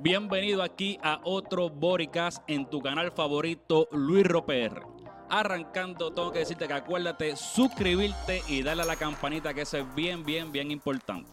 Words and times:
Bienvenido 0.00 0.62
aquí 0.62 0.98
a 1.02 1.20
otro 1.24 1.68
Boricast 1.68 2.42
en 2.46 2.70
tu 2.70 2.80
canal 2.80 3.12
favorito, 3.12 3.88
Luis 3.92 4.26
Roper. 4.26 4.80
Arrancando, 5.28 6.12
tengo 6.12 6.32
que 6.32 6.38
decirte 6.38 6.66
que 6.66 6.72
acuérdate 6.72 7.36
suscribirte 7.36 8.42
y 8.48 8.62
darle 8.62 8.84
a 8.84 8.86
la 8.86 8.96
campanita, 8.96 9.52
que 9.52 9.62
eso 9.62 9.76
es 9.76 9.94
bien, 9.94 10.24
bien, 10.24 10.50
bien 10.50 10.70
importante. 10.70 11.30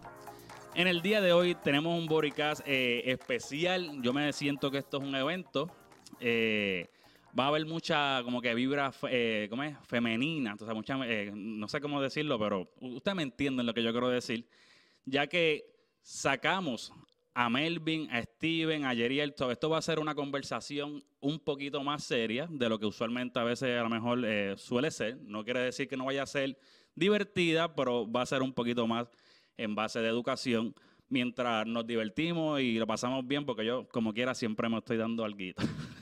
En 0.73 0.87
el 0.87 1.01
día 1.01 1.21
de 1.21 1.31
hoy 1.31 1.55
tenemos 1.55 1.97
un 1.97 2.05
Boricast 2.07 2.61
eh, 2.65 3.03
especial. 3.05 4.01
Yo 4.01 4.11
me 4.11 4.33
siento 4.33 4.69
que 4.71 4.79
esto 4.79 4.97
es 4.97 5.03
un 5.03 5.15
evento. 5.15 5.69
Eh, 6.19 6.89
va 7.37 7.45
a 7.45 7.47
haber 7.47 7.65
mucha 7.65 8.21
como 8.23 8.41
que 8.41 8.53
vibra 8.53 8.93
eh, 9.09 9.47
¿cómo 9.49 9.63
es? 9.63 9.75
femenina, 9.83 10.55
mucha, 10.73 10.97
eh, 11.05 11.31
no 11.33 11.67
sé 11.67 11.81
cómo 11.81 12.01
decirlo, 12.01 12.39
pero 12.39 12.71
ustedes 12.79 13.15
me 13.15 13.23
entienden 13.23 13.65
lo 13.65 13.73
que 13.73 13.83
yo 13.83 13.91
quiero 13.91 14.09
decir, 14.09 14.47
ya 15.05 15.27
que 15.27 15.65
sacamos 16.01 16.93
a 17.33 17.49
Melvin, 17.49 18.09
a 18.11 18.21
Steven, 18.21 18.85
a 18.85 18.93
Yeriel, 18.93 19.35
esto 19.51 19.69
va 19.69 19.77
a 19.77 19.81
ser 19.81 19.99
una 19.99 20.15
conversación 20.15 21.03
un 21.19 21.39
poquito 21.39 21.83
más 21.83 22.05
seria 22.05 22.47
de 22.49 22.69
lo 22.69 22.79
que 22.79 22.85
usualmente 22.85 23.37
a 23.39 23.43
veces 23.43 23.77
a 23.77 23.83
lo 23.83 23.89
mejor 23.89 24.23
eh, 24.23 24.55
suele 24.57 24.89
ser, 24.89 25.17
no 25.23 25.43
quiere 25.43 25.59
decir 25.59 25.89
que 25.89 25.97
no 25.97 26.05
vaya 26.05 26.23
a 26.23 26.27
ser 26.27 26.57
divertida, 26.95 27.75
pero 27.75 28.09
va 28.09 28.21
a 28.21 28.25
ser 28.25 28.41
un 28.41 28.53
poquito 28.53 28.87
más 28.87 29.09
en 29.57 29.75
base 29.75 29.99
de 29.99 30.07
educación 30.07 30.73
mientras 31.09 31.65
nos 31.67 31.85
divertimos 31.85 32.61
y 32.61 32.77
lo 32.77 32.87
pasamos 32.87 33.25
bien, 33.25 33.45
porque 33.45 33.65
yo, 33.65 33.87
como 33.89 34.13
quiera, 34.13 34.33
siempre 34.33 34.69
me 34.69 34.77
estoy 34.77 34.97
dando 34.97 35.23
algo. 35.23 35.37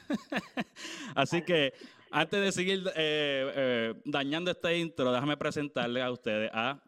Así 1.16 1.42
que, 1.44 1.74
antes 2.12 2.42
de 2.42 2.52
seguir 2.52 2.84
eh, 2.96 3.52
eh, 3.56 3.94
dañando 4.06 4.52
este 4.52 4.78
intro, 4.78 5.12
déjame 5.12 5.38
presentarle 5.38 6.02
a 6.02 6.12
ustedes 6.12 6.50
a, 6.54 6.82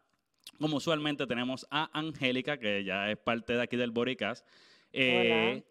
como 0.59 0.78
usualmente 0.78 1.26
tenemos 1.28 1.66
a 1.70 1.89
Angélica, 1.98 2.58
que 2.58 2.84
ya 2.84 3.12
es 3.12 3.17
parte 3.17 3.54
de 3.54 3.62
aquí 3.62 3.76
del 3.76 3.92
Boricas. 3.92 4.45
Eh, 4.94 5.64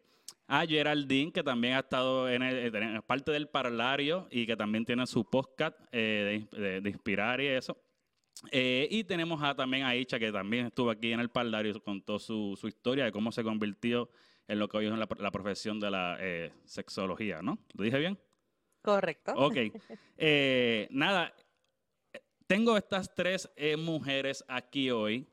a 0.46 0.66
Geraldine, 0.66 1.32
que 1.32 1.42
también 1.42 1.74
ha 1.74 1.78
estado 1.78 2.28
en, 2.28 2.42
el, 2.42 3.02
parte 3.02 3.32
del 3.32 3.48
parlario 3.48 4.28
y 4.30 4.44
que 4.44 4.56
también 4.56 4.84
tiene 4.84 5.06
su 5.06 5.24
podcast 5.24 5.78
de, 5.90 6.46
de 6.52 6.90
Inspirar 6.90 7.40
y 7.40 7.46
eso. 7.46 7.78
Eh, 8.50 8.88
y 8.90 9.04
tenemos 9.04 9.42
a, 9.42 9.54
también 9.54 9.84
a 9.84 9.96
Icha, 9.96 10.18
que 10.18 10.32
también 10.32 10.66
estuvo 10.66 10.90
aquí 10.90 11.12
en 11.12 11.20
el 11.20 11.30
Paldario, 11.30 11.80
contó 11.82 12.18
su, 12.18 12.56
su 12.60 12.68
historia 12.68 13.04
de 13.04 13.12
cómo 13.12 13.32
se 13.32 13.42
convirtió 13.42 14.10
en 14.48 14.58
lo 14.58 14.68
que 14.68 14.76
hoy 14.76 14.86
es 14.86 14.92
la, 14.92 15.30
profesión 15.30 15.80
de 15.80 15.90
la 15.90 16.16
eh, 16.20 16.52
sexología, 16.64 17.40
¿no? 17.40 17.58
¿Lo 17.72 17.84
dije 17.84 17.98
bien? 17.98 18.18
Correcto. 18.82 19.32
Ok. 19.36 19.56
Eh, 20.16 20.86
nada, 20.92 21.34
tengo 22.46 22.76
estas 22.76 23.12
tres 23.16 23.50
mujeres 23.76 24.44
aquí 24.46 24.92
hoy, 24.92 25.26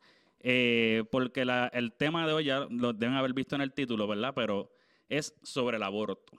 porque 1.11 1.45
la, 1.45 1.67
el 1.67 1.93
tema 1.93 2.25
de 2.25 2.33
hoy 2.33 2.45
ya 2.45 2.61
lo 2.67 2.91
deben 2.91 3.15
haber 3.15 3.33
visto 3.33 3.53
en 3.53 3.61
el 3.61 3.73
título, 3.73 4.07
¿verdad? 4.07 4.33
Pero 4.33 4.73
es 5.07 5.35
sobre 5.43 5.77
el 5.77 5.83
aborto. 5.83 6.33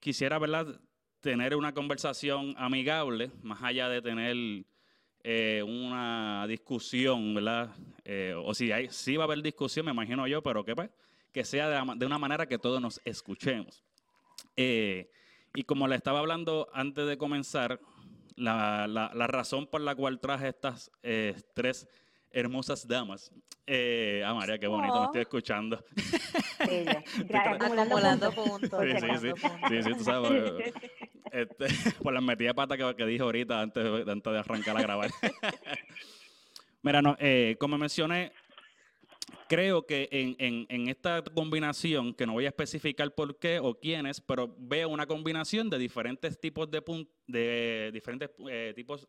quisiera, 0.00 0.38
¿verdad? 0.38 0.80
Tener 1.28 1.54
una 1.54 1.74
conversación 1.74 2.54
amigable, 2.56 3.30
más 3.42 3.62
allá 3.62 3.90
de 3.90 4.00
tener 4.00 4.64
eh, 5.22 5.62
una 5.62 6.46
discusión, 6.48 7.34
¿verdad? 7.34 7.68
Eh, 8.02 8.34
o 8.34 8.54
si 8.54 8.72
hay, 8.72 8.88
sí 8.88 9.18
va 9.18 9.24
a 9.24 9.26
haber 9.26 9.42
discusión, 9.42 9.84
me 9.84 9.92
imagino 9.92 10.26
yo, 10.26 10.42
pero 10.42 10.64
que, 10.64 10.74
pues, 10.74 10.88
que 11.30 11.44
sea 11.44 11.68
de, 11.68 12.06
una 12.06 12.16
manera 12.16 12.46
que 12.46 12.58
todos 12.58 12.80
nos 12.80 12.98
escuchemos. 13.04 13.84
Eh, 14.56 15.10
y 15.54 15.64
como 15.64 15.86
le 15.86 15.96
estaba 15.96 16.20
hablando 16.20 16.70
antes 16.72 17.06
de 17.06 17.18
comenzar, 17.18 17.78
la, 18.34 18.86
la, 18.86 19.12
la 19.14 19.26
razón 19.26 19.66
por 19.66 19.82
la 19.82 19.94
cual 19.94 20.20
traje 20.20 20.48
estas 20.48 20.90
tres 21.52 21.86
hermosas 22.30 22.88
damas. 22.88 23.32
Eh, 23.70 24.22
ah, 24.24 24.32
María, 24.32 24.58
qué 24.58 24.66
bonito, 24.66 24.98
me 24.98 25.04
estoy 25.04 25.20
escuchando. 25.20 25.84
acumulando 27.34 28.32
puntos. 28.32 28.80
Sí, 28.82 28.92
sí, 28.98 29.08
sí, 29.20 29.32
sí, 29.68 29.82
sí, 29.82 29.94
tú 29.94 30.04
sabes. 30.04 30.72
Este, 31.32 31.66
por 32.02 32.12
las 32.12 32.22
metidas 32.22 32.54
pata 32.54 32.76
que, 32.76 32.94
que 32.96 33.06
dijo 33.06 33.24
ahorita 33.24 33.60
antes, 33.60 33.84
de 33.84 34.38
arrancar 34.38 34.76
a 34.76 34.82
grabar. 34.82 35.10
Mira, 36.82 37.02
no, 37.02 37.16
eh, 37.18 37.56
como 37.58 37.76
mencioné, 37.76 38.32
creo 39.48 39.84
que 39.86 40.08
en, 40.10 40.88
esta 40.88 41.22
combinación, 41.22 42.14
que 42.14 42.26
no 42.26 42.34
voy 42.34 42.46
a 42.46 42.48
especificar 42.48 43.14
por 43.14 43.38
qué 43.38 43.58
o 43.58 43.78
quiénes, 43.78 44.20
pero 44.20 44.54
veo 44.58 44.88
una 44.88 45.06
combinación 45.06 45.68
de 45.70 45.78
diferentes 45.78 46.38
tipos 46.40 46.70
de, 46.70 46.82
de 47.26 47.90
diferentes 47.92 48.30
eh, 48.48 48.72
tipos, 48.76 49.08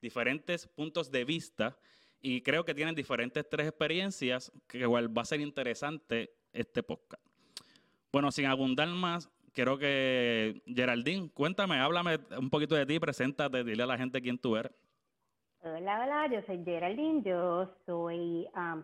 diferentes 0.00 0.66
puntos 0.68 1.10
de 1.10 1.24
vista 1.24 1.76
y 2.22 2.42
creo 2.42 2.64
que 2.64 2.74
tienen 2.74 2.94
diferentes 2.94 3.48
tres 3.48 3.66
experiencias 3.66 4.52
que 4.66 4.78
igual 4.78 5.16
va 5.16 5.22
a 5.22 5.26
ser 5.26 5.40
interesante 5.40 6.34
este 6.52 6.82
podcast. 6.82 7.24
Bueno, 8.12 8.30
sin 8.30 8.46
abundar 8.46 8.88
más, 8.88 9.30
quiero 9.54 9.78
que 9.78 10.62
Geraldine, 10.66 11.30
cuéntame, 11.32 11.76
háblame 11.78 12.18
un 12.38 12.50
poquito 12.50 12.74
de 12.74 12.86
ti, 12.86 12.98
preséntate, 12.98 13.64
dile 13.64 13.82
a 13.82 13.86
la 13.86 13.98
gente 13.98 14.20
quién 14.20 14.38
tú 14.38 14.56
eres. 14.56 14.72
Hola, 15.62 16.02
hola, 16.02 16.26
yo 16.32 16.42
soy 16.46 16.64
Geraldine, 16.64 17.22
yo 17.22 17.70
soy 17.84 18.48
um, 18.56 18.82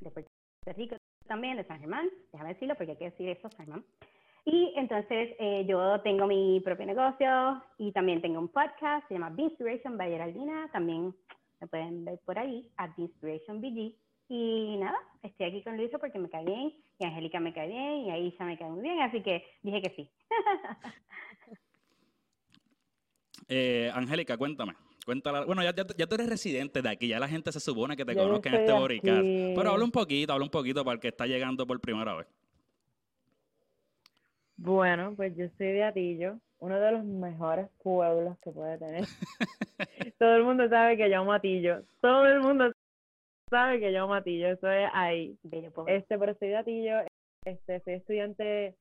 de 0.00 0.10
Puerto 0.10 0.30
Rico 0.76 0.96
también, 1.26 1.56
de 1.56 1.64
San 1.64 1.80
Germán, 1.80 2.08
déjame 2.32 2.54
decirlo 2.54 2.74
porque 2.76 2.92
hay 2.92 2.98
que 2.98 3.10
decir 3.10 3.28
eso, 3.28 3.48
San 3.50 3.66
Germán. 3.66 3.84
Y 4.44 4.72
entonces 4.76 5.34
eh, 5.40 5.66
yo 5.68 6.00
tengo 6.02 6.28
mi 6.28 6.60
propio 6.60 6.86
negocio 6.86 7.60
y 7.78 7.90
también 7.90 8.22
tengo 8.22 8.38
un 8.38 8.48
podcast, 8.48 9.06
se 9.08 9.14
llama 9.14 9.34
Inspiration 9.36 9.98
by 9.98 10.08
Geraldina, 10.08 10.70
también 10.72 11.12
me 11.60 11.66
pueden 11.66 12.04
ver 12.04 12.20
por 12.24 12.38
ahí, 12.38 12.70
at 12.76 12.90
Inspiration 12.96 13.60
BG. 13.60 13.96
Y 14.28 14.76
nada, 14.78 14.98
estoy 15.22 15.46
aquí 15.46 15.62
con 15.62 15.76
Luisa 15.76 15.98
porque 15.98 16.18
me 16.18 16.28
cae 16.28 16.44
bien, 16.44 16.74
y 16.98 17.04
Angélica 17.04 17.38
me 17.38 17.52
cae 17.52 17.68
bien, 17.68 18.06
y 18.06 18.10
Aisha 18.10 18.44
me 18.44 18.58
cae 18.58 18.68
muy 18.68 18.82
bien, 18.82 19.00
así 19.00 19.22
que 19.22 19.44
dije 19.62 19.82
que 19.82 19.90
sí. 19.90 20.10
eh, 23.48 23.90
Angélica, 23.94 24.36
cuéntame. 24.36 24.74
Cuéntala. 25.04 25.44
Bueno, 25.44 25.62
ya, 25.62 25.72
ya, 25.72 26.06
tú 26.08 26.16
eres 26.16 26.28
residente 26.28 26.82
de 26.82 26.88
aquí, 26.88 27.06
ya 27.06 27.20
la 27.20 27.28
gente 27.28 27.52
se 27.52 27.60
supone 27.60 27.96
que 27.96 28.04
te 28.04 28.16
conozca 28.16 28.48
en 28.48 28.54
este 28.56 28.72
Boricas. 28.72 29.20
Pero 29.22 29.70
habla 29.70 29.84
un 29.84 29.92
poquito, 29.92 30.32
habla 30.32 30.44
un 30.44 30.50
poquito 30.50 30.84
para 30.84 30.94
el 30.94 31.00
que 31.00 31.08
está 31.08 31.26
llegando 31.26 31.64
por 31.64 31.80
primera 31.80 32.16
vez. 32.16 32.26
Bueno, 34.56 35.14
pues 35.14 35.36
yo 35.36 35.46
soy 35.56 35.68
de 35.68 35.84
Atillo, 35.84 36.40
uno 36.58 36.80
de 36.80 36.90
los 36.90 37.04
mejores 37.04 37.68
pueblos 37.84 38.36
que 38.42 38.50
puede 38.50 38.78
tener. 38.78 39.04
Todo 40.18 40.34
el 40.34 40.42
mundo 40.42 40.68
sabe 40.68 40.96
que 40.96 41.08
yo 41.08 41.20
amo 41.20 41.32
Atillo. 41.32 41.84
Todo 42.00 42.26
el 42.26 42.40
mundo 42.40 42.72
sabe 43.50 43.80
que 43.80 43.92
yo 43.92 44.04
amo 44.04 44.14
Atillo. 44.14 44.48
Eso 44.48 44.70
es 44.70 44.88
ahí. 44.92 45.38
Este, 45.86 46.18
pero 46.18 46.34
soy 46.34 46.48
de 46.48 46.56
Atillo. 46.56 46.96
Este, 47.44 47.80
soy 47.80 47.94
estudiante, 47.94 48.76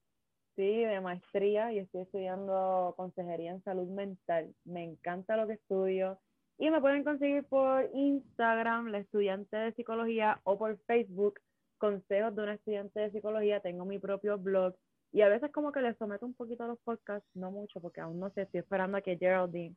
sí, 0.56 0.84
de 0.84 1.02
maestría 1.02 1.72
y 1.72 1.80
estoy 1.80 2.02
estudiando 2.02 2.94
consejería 2.98 3.52
en 3.52 3.64
salud 3.64 3.88
mental. 3.88 4.54
Me 4.64 4.84
encanta 4.84 5.38
lo 5.38 5.48
que 5.48 5.54
estudio. 5.54 6.20
Y 6.58 6.70
me 6.70 6.80
pueden 6.82 7.04
conseguir 7.04 7.44
por 7.46 7.90
Instagram, 7.94 8.88
la 8.88 9.00
estudiante 9.00 9.58
de 9.58 9.74
psicología, 9.74 10.40
o 10.44 10.58
por 10.58 10.78
Facebook, 10.86 11.40
consejos 11.78 12.34
de 12.34 12.44
una 12.44 12.54
estudiante 12.54 13.00
de 13.00 13.12
psicología. 13.12 13.60
Tengo 13.60 13.84
mi 13.86 14.00
propio 14.00 14.38
blog 14.38 14.74
y 15.12 15.22
a 15.22 15.30
veces 15.30 15.50
como 15.54 15.72
que 15.72 15.82
le 15.82 15.94
someto 15.96 16.26
un 16.26 16.34
poquito 16.34 16.66
a 16.66 16.68
los 16.68 16.80
podcasts, 16.80 17.30
no 17.36 17.50
mucho, 17.50 17.80
porque 17.80 18.02
aún 18.02 18.20
no 18.20 18.30
sé, 18.32 18.42
estoy 18.42 18.60
esperando 18.60 18.98
a 18.98 19.02
que 19.02 19.18
Geraldine 19.18 19.74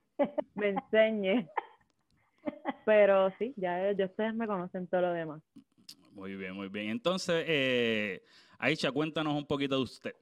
me 0.57 0.71
enseñe. 0.71 1.49
Pero 2.85 3.33
sí, 3.39 3.55
ya, 3.57 3.93
ya 3.93 4.07
ustedes 4.07 4.35
me 4.35 4.47
conocen 4.47 4.87
todo 4.87 5.03
lo 5.03 5.13
demás. 5.13 5.43
Muy 6.13 6.37
bien, 6.37 6.55
muy 6.55 6.69
bien. 6.69 6.91
Entonces, 6.91 7.45
eh, 7.47 8.23
Aisha, 8.59 8.91
cuéntanos 8.91 9.35
un 9.35 9.47
poquito 9.47 9.77
de 9.77 9.83
usted. 9.83 10.15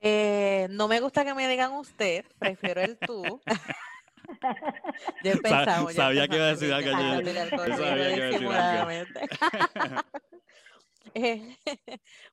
Eh, 0.00 0.66
no 0.70 0.86
me 0.86 1.00
gusta 1.00 1.24
que 1.24 1.32
me 1.32 1.48
digan 1.48 1.72
usted, 1.72 2.26
prefiero 2.38 2.82
el 2.82 2.98
tú. 2.98 3.40
ya 5.24 5.32
empezamos. 5.32 5.94
sabía 5.94 6.28
que 6.28 6.36
iba 6.36 6.44
a 6.44 6.48
decir 6.48 6.72
algo. 6.72 6.90
Sabía 6.90 8.14
que 8.14 8.36
iba 8.42 8.82
a 8.82 8.86
decir 8.86 9.18
algo. 9.78 10.02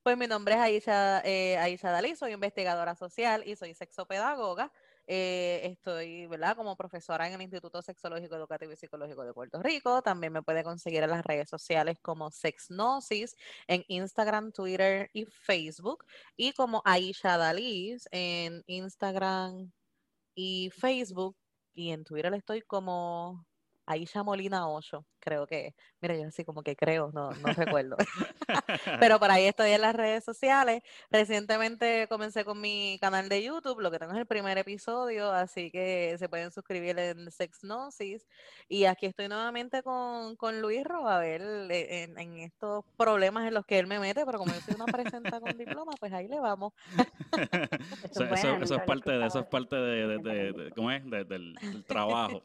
pues 0.04 0.18
mi 0.18 0.28
nombre 0.28 0.56
es 0.56 0.60
Aisha, 0.60 1.22
eh, 1.24 1.58
Aisha 1.58 1.92
Dalí, 1.92 2.16
soy 2.16 2.34
investigadora 2.34 2.96
social 2.96 3.44
y 3.46 3.56
soy 3.56 3.74
sexopedagoga. 3.74 4.72
Eh, 5.14 5.60
estoy, 5.66 6.26
¿verdad? 6.28 6.56
Como 6.56 6.78
profesora 6.78 7.28
en 7.28 7.34
el 7.34 7.42
Instituto 7.42 7.82
Sexológico 7.82 8.38
Educativo 8.38 8.72
y 8.72 8.78
Psicológico 8.78 9.26
de 9.26 9.34
Puerto 9.34 9.62
Rico. 9.62 10.02
También 10.02 10.32
me 10.32 10.42
puede 10.42 10.64
conseguir 10.64 11.04
en 11.04 11.10
las 11.10 11.26
redes 11.26 11.50
sociales 11.50 11.98
como 12.02 12.32
Sexnosis 12.32 13.36
en 13.68 13.84
Instagram, 13.90 14.54
Twitter 14.54 15.10
y 15.12 15.26
Facebook. 15.26 16.06
Y 16.38 16.54
como 16.54 16.82
Aisha 16.86 17.38
Dalí 17.38 17.98
en 18.12 18.64
Instagram 18.68 19.74
y 20.34 20.70
Facebook. 20.70 21.36
Y 21.74 21.92
en 21.92 22.06
Twitter 22.06 22.34
estoy 22.34 22.62
como 22.62 23.46
Aisha 23.92 24.24
Molina 24.24 24.70
8, 24.70 25.06
creo 25.20 25.46
que. 25.48 25.76
Mira, 26.02 26.16
yo 26.16 26.28
así 26.28 26.44
como 26.44 26.64
que 26.64 26.76
creo, 26.76 27.12
no, 27.14 27.32
no 27.32 27.44
recuerdo. 27.78 27.98
Pero 29.00 29.20
por 29.20 29.32
ahí 29.32 29.46
estoy 29.46 29.72
en 29.72 29.82
las 29.82 29.96
redes 29.96 30.24
sociales. 30.24 30.82
Recientemente 31.10 32.08
comencé 32.08 32.46
con 32.46 32.60
mi 32.60 32.98
canal 33.00 33.30
de 33.30 33.44
YouTube, 33.44 33.82
lo 33.82 33.92
que 33.92 34.00
tengo 34.00 34.14
es 34.14 34.20
el 34.20 34.26
primer 34.26 34.58
episodio, 34.58 35.32
así 35.32 35.72
que 35.72 36.16
se 36.18 36.30
pueden 36.30 36.52
suscribir 36.52 36.98
en 37.00 37.32
Sexnosis. 37.32 38.28
Y 38.68 38.86
aquí 38.86 39.06
estoy 39.06 39.28
nuevamente 39.28 39.84
con, 39.84 40.36
con 40.36 40.62
Luis 40.62 40.84
Ro, 40.84 41.08
a 41.08 41.20
ver 41.20 41.42
eh, 41.42 42.04
en, 42.04 42.18
en, 42.18 42.38
estos 42.40 42.86
problemas 42.98 43.48
en 43.48 43.54
los 43.54 43.66
que 43.66 43.80
él 43.80 43.88
me 43.88 44.00
mete, 44.00 44.26
pero 44.26 44.38
como 44.38 44.54
yo 44.54 44.62
soy 44.62 44.76
una 44.76 44.86
presenta 44.86 45.40
con 45.40 45.58
diploma, 45.58 45.94
pues 46.00 46.14
ahí 46.14 46.28
le 46.28 46.40
vamos. 46.40 46.74
eso, 48.10 48.24
eso, 48.24 48.56
eso, 48.62 48.76
es 48.76 48.84
parte 48.84 49.12
de, 49.12 49.26
eso 49.26 49.40
es 49.40 49.46
parte 49.48 49.76
de, 49.76 50.18
de, 50.18 50.54
de 50.54 50.72
¿cómo 50.72 50.92
es? 50.92 51.04
del 51.04 51.86
trabajo. 51.88 52.42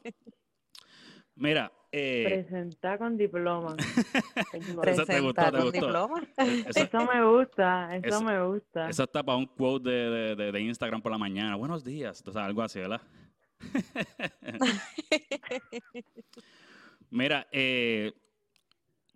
Mira. 1.37 1.71
Eh... 1.91 2.23
Presenta 2.25 2.97
con 2.97 3.17
diploma. 3.17 3.75
Presenta 4.81 5.51
con 5.51 5.71
diploma. 5.71 6.27
Eso, 6.35 7.05
me 7.05 7.23
gusta, 7.23 7.95
eso, 7.95 8.21
me 8.21 8.45
gusta. 8.45 8.89
Eso 8.89 9.03
está 9.03 9.23
para 9.23 9.37
un 9.37 9.45
quote 9.45 9.89
de, 9.89 10.35
de, 10.35 10.51
de, 10.51 10.61
Instagram 10.61 11.01
por 11.01 11.11
la 11.11 11.17
mañana. 11.17 11.55
Buenos 11.55 11.83
días. 11.83 12.23
O 12.27 12.31
sea, 12.31 12.45
algo 12.45 12.61
así, 12.61 12.79
¿verdad? 12.79 13.01
Mira, 17.09 17.47
eh, 17.51 18.11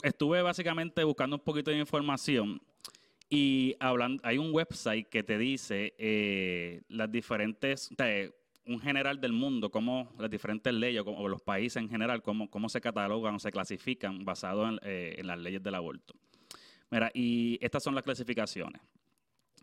estuve 0.01 0.41
básicamente 0.41 1.03
buscando 1.03 1.35
un 1.35 1.43
poquito 1.43 1.71
de 1.71 1.77
información 1.77 2.61
y 3.29 3.75
hablando, 3.79 4.21
hay 4.25 4.37
un 4.37 4.53
website 4.53 5.07
que 5.07 5.23
te 5.23 5.37
dice 5.37 5.93
eh, 5.97 6.81
las 6.87 7.11
diferentes, 7.11 7.89
un 8.65 8.79
general 8.79 9.19
del 9.19 9.33
mundo, 9.33 9.71
cómo 9.71 10.13
las 10.19 10.29
diferentes 10.29 10.73
leyes 10.73 11.03
o 11.05 11.27
los 11.27 11.41
países 11.41 11.81
en 11.81 11.89
general, 11.89 12.21
cómo, 12.21 12.49
cómo 12.49 12.69
se 12.69 12.81
catalogan 12.81 13.35
o 13.35 13.39
se 13.39 13.51
clasifican 13.51 14.23
basado 14.23 14.67
en, 14.67 14.79
eh, 14.83 15.19
las 15.23 15.39
leyes 15.39 15.63
del 15.63 15.75
aborto. 15.75 16.13
Mira, 16.89 17.09
y 17.13 17.57
estas 17.61 17.83
son 17.83 17.95
las 17.95 18.03
clasificaciones. 18.03 18.81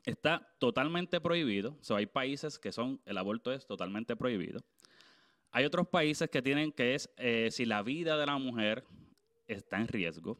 Está 0.05 0.49
totalmente 0.59 1.21
prohibido, 1.21 1.77
o 1.81 1.85
sea, 1.85 1.99
hay 1.99 2.07
países 2.07 2.59
que 2.59 2.73
son, 2.73 3.01
el 3.05 3.19
aborto 3.19 3.53
es 3.53 3.67
totalmente 3.67 4.17
prohibido. 4.17 4.61
Hay 5.51 5.65
otros 5.65 5.89
países 5.89 6.29
que 6.31 6.43
tienen 6.43 6.73
que 6.73 6.95
es 6.95 7.11
eh, 7.17 7.49
si 7.51 7.65
la 7.65 7.83
vida 7.83 8.17
de 8.17 8.27
la 8.27 8.39
mujer 8.39 8.85
está 9.47 9.79
en 9.79 9.89
riesgo. 9.89 10.39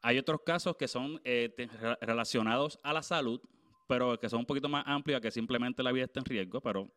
Hay 0.00 0.18
otros 0.18 0.40
casos 0.44 0.76
que 0.76 0.88
son 0.88 1.20
eh, 1.24 1.54
relacionados 2.00 2.78
a 2.82 2.92
la 2.92 3.02
salud, 3.02 3.40
pero 3.86 4.18
que 4.18 4.28
son 4.28 4.40
un 4.40 4.46
poquito 4.46 4.68
más 4.68 4.84
amplios 4.86 5.20
que 5.20 5.30
simplemente 5.30 5.82
la 5.82 5.92
vida 5.92 6.04
está 6.04 6.20
en 6.20 6.26
riesgo, 6.26 6.60
pero 6.60 6.90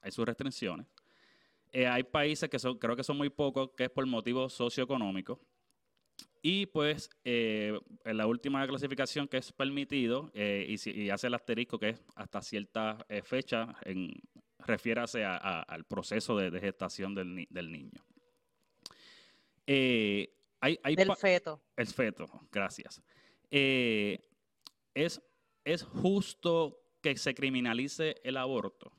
hay 0.00 0.10
sus 0.10 0.24
restricciones. 0.24 0.86
Eh, 1.72 1.86
hay 1.86 2.02
países 2.02 2.48
que 2.48 2.58
son, 2.58 2.78
creo 2.78 2.96
que 2.96 3.04
son 3.04 3.16
muy 3.16 3.30
pocos, 3.30 3.70
que 3.76 3.84
es 3.84 3.90
por 3.90 4.04
motivos 4.06 4.52
socioeconómicos. 4.52 5.38
Y 6.42 6.66
pues 6.66 7.10
en 7.22 8.16
la 8.16 8.26
última 8.26 8.66
clasificación 8.66 9.28
que 9.28 9.36
es 9.36 9.52
permitido 9.52 10.30
y, 10.34 10.76
y, 10.90 11.10
hace 11.10 11.26
el 11.26 11.34
asterisco 11.34 11.78
que 11.78 11.90
es 11.90 12.02
hasta 12.14 12.40
cierta 12.40 12.96
fecha 13.22 13.74
en, 13.84 14.10
refiérase 14.66 15.24
a, 15.24 15.36
al 15.62 15.84
proceso 15.84 16.36
de, 16.36 16.58
gestación 16.60 17.14
del, 17.14 17.46
del 17.50 17.72
niño. 17.72 18.04
Eh, 19.66 20.32
hay, 20.60 20.78
hay 20.82 20.96
del 20.96 21.14
feto. 21.16 21.60
El 21.76 21.86
feto, 21.86 22.28
gracias. 22.50 23.02
Eh, 23.50 24.18
es, 24.94 25.22
¿Es 25.64 25.82
justo 25.82 26.80
que 27.00 27.16
se 27.16 27.34
criminalice 27.34 28.16
el 28.24 28.36
aborto? 28.36 28.92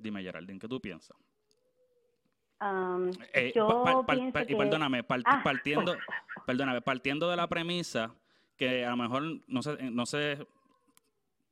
Dime, 0.00 0.22
Geraldine, 0.22 0.58
¿qué 0.58 0.68
tú 0.68 0.80
piensas? 0.80 1.16
Um, 2.60 3.10
eh, 3.32 3.52
yo 3.54 4.04
y 4.46 4.54
perdóname, 4.54 5.02
ah. 5.24 5.40
partiendo, 5.42 5.96
perdóname, 6.46 6.82
partiendo 6.82 7.30
de 7.30 7.36
la 7.36 7.48
premisa 7.48 8.14
que 8.56 8.84
a 8.84 8.90
lo 8.90 8.98
mejor 8.98 9.22
no 9.46 9.62
sé, 9.62 9.78
no 9.90 10.04
sé 10.04 10.46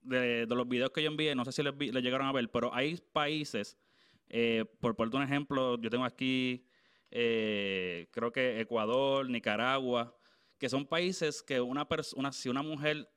de, 0.02 0.46
los 0.46 0.68
videos 0.68 0.90
que 0.90 1.02
yo 1.02 1.08
envié, 1.08 1.34
no 1.34 1.46
sé 1.46 1.52
si 1.52 1.62
les, 1.62 1.74
llegaron 2.02 2.26
a 2.26 2.32
ver, 2.32 2.50
pero 2.50 2.74
hay 2.74 2.98
países, 3.12 3.78
eh, 4.28 4.66
por 4.80 4.96
ponerte 4.96 5.16
un 5.16 5.22
ejemplo, 5.22 5.78
yo 5.78 5.88
tengo 5.88 6.04
aquí, 6.04 6.66
eh, 7.10 8.08
creo 8.10 8.30
que 8.30 8.60
Ecuador, 8.60 9.30
Nicaragua, 9.30 10.14
que 10.58 10.68
son 10.68 10.86
países 10.86 11.42
que 11.42 11.60
una 11.60 11.88
persona, 11.88 12.32
si 12.32 12.50
una 12.50 12.62
mujer 12.62 13.08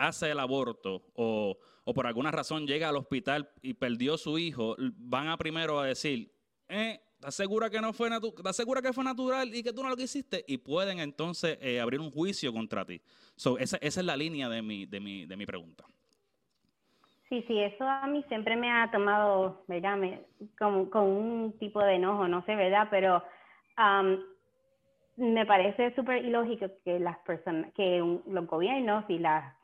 hace 0.00 0.30
el 0.30 0.40
aborto 0.40 1.02
o, 1.14 1.58
o, 1.84 1.94
por 1.94 2.06
alguna 2.06 2.30
razón 2.30 2.66
llega 2.66 2.88
al 2.88 2.96
hospital 2.96 3.50
y 3.62 3.74
perdió 3.74 4.16
su 4.16 4.38
hijo, 4.38 4.74
van 4.96 5.28
a 5.28 5.36
primero 5.36 5.78
a 5.78 5.86
decir, 5.86 6.32
eh, 6.68 7.00
¿Estás 7.20 7.34
segura 7.34 7.68
que 7.68 7.82
no 7.82 7.92
fue 7.92 8.08
¿Estás 8.08 8.56
segura 8.56 8.80
que 8.80 8.94
fue 8.94 9.04
natural 9.04 9.54
y 9.54 9.62
que 9.62 9.74
tú 9.74 9.82
no 9.82 9.90
lo 9.90 9.96
quisiste? 9.96 10.42
Y 10.48 10.56
pueden 10.56 11.00
entonces 11.00 11.58
eh, 11.60 11.78
abrir 11.78 12.00
un 12.00 12.10
juicio 12.10 12.50
contra 12.50 12.82
ti. 12.86 12.98
So, 13.36 13.58
esa, 13.58 13.76
es 13.76 14.02
la 14.02 14.16
línea 14.16 14.48
de 14.48 14.62
mi, 14.62 14.86
de, 14.86 15.00
mi, 15.00 15.26
de 15.26 15.36
mi 15.36 15.44
pregunta. 15.44 15.84
Sí, 17.28 17.44
sí, 17.46 17.60
eso 17.60 17.84
a 17.86 18.06
mí 18.06 18.24
siempre 18.28 18.56
me 18.56 18.72
ha 18.72 18.90
tomado, 18.90 19.62
¿verdad? 19.68 19.98
Me, 19.98 20.22
con, 20.58 20.88
un 20.94 21.58
tipo 21.58 21.80
de 21.80 21.96
enojo, 21.96 22.26
no 22.26 22.42
sé, 22.46 22.56
¿verdad? 22.56 22.88
Pero 22.90 23.22
me 25.16 25.44
parece 25.44 25.94
súper 25.94 26.24
ilógico 26.24 26.68
que 26.86 26.98
las 26.98 27.18
personas, 27.18 27.70
que 27.74 27.98
los 27.98 28.46
gobiernos 28.46 29.04
y 29.08 29.18
las, 29.18 29.54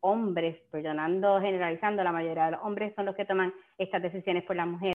hombres, 0.00 0.56
perdonando, 0.70 1.40
generalizando, 1.40 2.02
la 2.04 2.12
mayoría 2.12 2.46
de 2.46 2.50
los 2.52 2.60
hombres 2.62 2.94
son 2.94 3.06
los 3.06 3.16
que 3.16 3.24
toman 3.24 3.52
estas 3.76 4.02
decisiones 4.02 4.44
por 4.44 4.56
las 4.56 4.66
mujeres. 4.66 4.94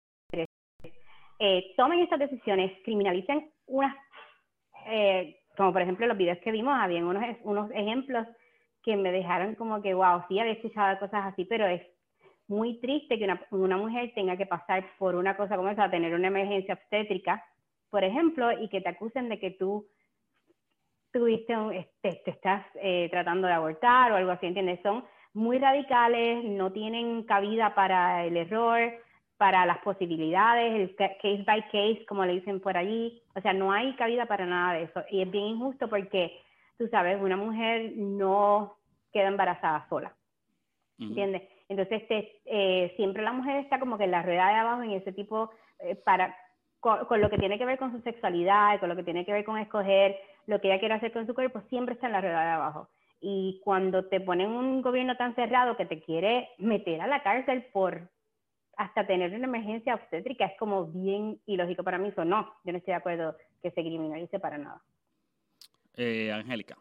Eh, 1.39 1.73
tomen 1.77 1.99
estas 1.99 2.19
decisiones, 2.19 2.71
criminalicen 2.83 3.49
unas, 3.67 3.95
eh, 4.87 5.37
como 5.55 5.71
por 5.71 5.81
ejemplo 5.81 6.05
los 6.05 6.17
videos 6.17 6.39
que 6.39 6.51
vimos, 6.51 6.73
había 6.77 7.05
unos, 7.05 7.23
unos 7.43 7.71
ejemplos 7.71 8.27
que 8.83 8.97
me 8.97 9.11
dejaron 9.11 9.55
como 9.55 9.81
que, 9.81 9.93
wow, 9.93 10.23
sí 10.27 10.39
había 10.39 10.53
escuchado 10.53 10.99
cosas 10.99 11.25
así, 11.27 11.45
pero 11.45 11.65
es 11.65 11.81
muy 12.47 12.79
triste 12.79 13.17
que 13.17 13.23
una, 13.23 13.41
una 13.51 13.77
mujer 13.77 14.11
tenga 14.15 14.35
que 14.35 14.45
pasar 14.45 14.85
por 14.97 15.15
una 15.15 15.37
cosa 15.37 15.55
como 15.55 15.69
esa, 15.69 15.89
tener 15.89 16.13
una 16.13 16.27
emergencia 16.27 16.73
obstétrica, 16.73 17.43
por 17.89 18.03
ejemplo, 18.03 18.51
y 18.51 18.67
que 18.69 18.81
te 18.81 18.89
acusen 18.89 19.29
de 19.29 19.39
que 19.39 19.51
tú 19.51 19.87
tuviste 21.11 21.55
un, 21.57 21.73
este, 21.73 22.21
te 22.25 22.31
estás 22.31 22.65
eh, 22.75 23.07
tratando 23.11 23.47
de 23.47 23.53
abortar 23.53 24.11
o 24.11 24.15
algo 24.15 24.31
así, 24.31 24.45
¿entiendes? 24.45 24.79
Son 24.83 25.03
muy 25.33 25.59
radicales, 25.59 26.43
no 26.43 26.71
tienen 26.71 27.23
cabida 27.23 27.75
para 27.75 28.25
el 28.25 28.37
error, 28.37 28.79
para 29.37 29.65
las 29.65 29.77
posibilidades, 29.79 30.73
el 30.73 30.95
case 30.95 31.43
by 31.45 31.63
case, 31.67 32.05
como 32.07 32.25
le 32.25 32.33
dicen 32.33 32.59
por 32.59 32.75
allí. 32.75 33.21
O 33.35 33.41
sea, 33.41 33.53
no 33.53 33.71
hay 33.71 33.95
cabida 33.95 34.25
para 34.25 34.45
nada 34.45 34.73
de 34.73 34.83
eso. 34.83 35.01
Y 35.09 35.21
es 35.21 35.31
bien 35.31 35.45
injusto 35.45 35.87
porque, 35.87 36.37
tú 36.77 36.87
sabes, 36.89 37.21
una 37.21 37.37
mujer 37.37 37.93
no 37.95 38.75
queda 39.13 39.29
embarazada 39.29 39.87
sola. 39.87 40.13
¿Entiendes? 40.99 41.43
Entonces, 41.69 42.01
este, 42.01 42.41
eh, 42.43 42.91
siempre 42.97 43.23
la 43.23 43.31
mujer 43.31 43.55
está 43.57 43.79
como 43.79 43.97
que 43.97 44.03
en 44.03 44.11
la 44.11 44.23
rueda 44.23 44.49
de 44.49 44.55
abajo 44.55 44.83
en 44.83 44.91
ese 44.91 45.13
tipo, 45.13 45.49
eh, 45.79 45.95
para, 45.95 46.35
con, 46.81 47.05
con, 47.05 47.21
lo 47.21 47.29
que 47.29 47.37
tiene 47.37 47.57
que 47.57 47.65
ver 47.65 47.79
con 47.79 47.93
su 47.93 48.01
sexualidad, 48.01 48.81
con 48.81 48.89
lo 48.89 48.97
que 48.97 49.03
tiene 49.03 49.25
que 49.25 49.31
ver 49.31 49.45
con 49.45 49.57
escoger 49.57 50.17
lo 50.49 50.59
que 50.59 50.67
ella 50.67 50.79
quiere 50.79 50.95
hacer 50.95 51.13
con 51.13 51.27
su 51.27 51.35
cuerpo, 51.35 51.61
siempre 51.69 51.93
está 51.93 52.07
en 52.07 52.13
la 52.13 52.21
rueda 52.21 52.41
de 52.41 52.49
abajo. 52.49 52.89
Y 53.21 53.61
cuando 53.63 54.05
te 54.05 54.19
ponen 54.19 54.49
un 54.49 54.81
gobierno 54.81 55.15
tan 55.15 55.35
cerrado 55.35 55.77
que 55.77 55.85
te 55.85 56.01
quiere 56.01 56.49
meter 56.57 57.01
a 57.01 57.07
la 57.07 57.21
cárcel 57.21 57.67
por 57.71 58.09
hasta 58.75 59.05
tener 59.05 59.31
una 59.35 59.45
emergencia 59.45 59.93
obstétrica 59.93 60.45
es 60.45 60.57
como 60.57 60.87
bien 60.87 61.39
ilógico 61.45 61.83
para 61.83 61.99
mí. 61.99 62.07
Eso 62.07 62.25
no, 62.25 62.51
yo 62.63 62.71
no 62.71 62.79
estoy 62.79 62.93
de 62.93 62.97
acuerdo 62.97 63.37
que 63.61 63.69
se 63.69 63.81
criminalice 63.81 64.39
para 64.39 64.57
nada. 64.57 64.81
Eh, 65.95 66.31
Angélica. 66.31 66.77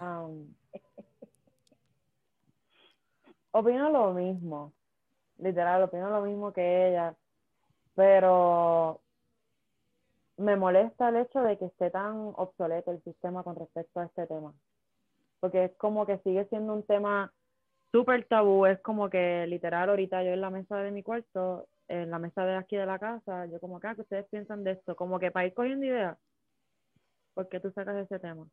Um, 0.00 0.54
opino 3.52 3.90
lo 3.90 4.12
mismo, 4.12 4.72
literal, 5.38 5.84
opino 5.84 6.10
lo 6.10 6.22
mismo 6.22 6.52
que 6.52 6.88
ella, 6.88 7.14
pero 7.94 9.00
me 10.36 10.56
molesta 10.56 11.08
el 11.08 11.16
hecho 11.16 11.40
de 11.40 11.58
que 11.58 11.66
esté 11.66 11.90
tan 11.90 12.32
obsoleto 12.36 12.90
el 12.90 13.02
sistema 13.02 13.42
con 13.42 13.56
respecto 13.56 14.00
a 14.00 14.06
este 14.06 14.26
tema. 14.26 14.52
Porque 15.40 15.64
es 15.66 15.76
como 15.76 16.06
que 16.06 16.18
sigue 16.18 16.46
siendo 16.46 16.74
un 16.74 16.84
tema 16.84 17.32
súper 17.92 18.24
tabú, 18.26 18.66
es 18.66 18.80
como 18.80 19.08
que 19.08 19.46
literal 19.46 19.88
ahorita 19.90 20.22
yo 20.24 20.30
en 20.32 20.40
la 20.40 20.50
mesa 20.50 20.78
de 20.78 20.90
mi 20.90 21.02
cuarto, 21.02 21.68
en 21.88 22.10
la 22.10 22.18
mesa 22.18 22.44
de 22.44 22.56
aquí 22.56 22.76
de 22.76 22.86
la 22.86 22.98
casa, 22.98 23.46
yo 23.46 23.60
como 23.60 23.78
que, 23.78 23.86
ah, 23.86 23.94
ustedes 23.96 24.26
piensan 24.30 24.64
de 24.64 24.72
esto, 24.72 24.96
como 24.96 25.18
que 25.18 25.30
para 25.30 25.46
ir 25.46 25.54
cogiendo 25.54 25.86
ideas, 25.86 26.18
¿por 27.34 27.48
qué 27.48 27.60
tú 27.60 27.70
sacas 27.72 27.96
ese 27.96 28.18
tema? 28.18 28.48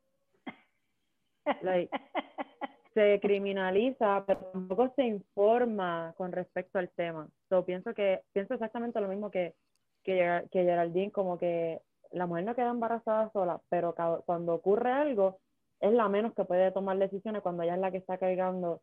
se 2.93 3.19
criminaliza, 3.21 4.24
pero 4.25 4.39
tampoco 4.51 4.93
se 4.95 5.03
informa 5.03 6.13
con 6.17 6.31
respecto 6.31 6.79
al 6.79 6.89
tema. 6.89 7.29
So, 7.50 7.63
pienso 7.63 7.93
que 7.93 8.21
pienso 8.33 8.53
exactamente 8.53 9.00
lo 9.00 9.07
mismo 9.07 9.31
que, 9.31 9.55
que, 10.03 10.43
que 10.51 10.63
Geraldine, 10.63 11.12
como 11.12 11.38
que 11.38 11.81
la 12.12 12.27
mujer 12.27 12.43
no 12.43 12.55
queda 12.55 12.69
embarazada 12.69 13.31
sola, 13.31 13.62
pero 13.69 13.95
cuando 14.25 14.55
ocurre 14.55 14.91
algo, 14.91 15.39
es 15.79 15.93
la 15.93 16.10
menos 16.10 16.33
que 16.33 16.45
puede 16.45 16.71
tomar 16.71 16.98
decisiones 16.98 17.41
cuando 17.41 17.63
ella 17.63 17.75
es 17.75 17.81
la 17.81 17.91
que 17.91 17.98
está 17.98 18.17
cargando 18.17 18.81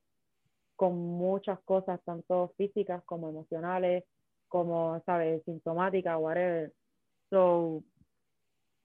con 0.77 0.97
muchas 0.97 1.59
cosas, 1.61 2.01
tanto 2.05 2.55
físicas 2.57 3.03
como 3.05 3.29
emocionales, 3.29 4.05
como, 4.49 5.01
¿sabes?, 5.05 5.43
sintomáticas, 5.45 6.19
whatever. 6.19 6.73
So, 7.31 7.83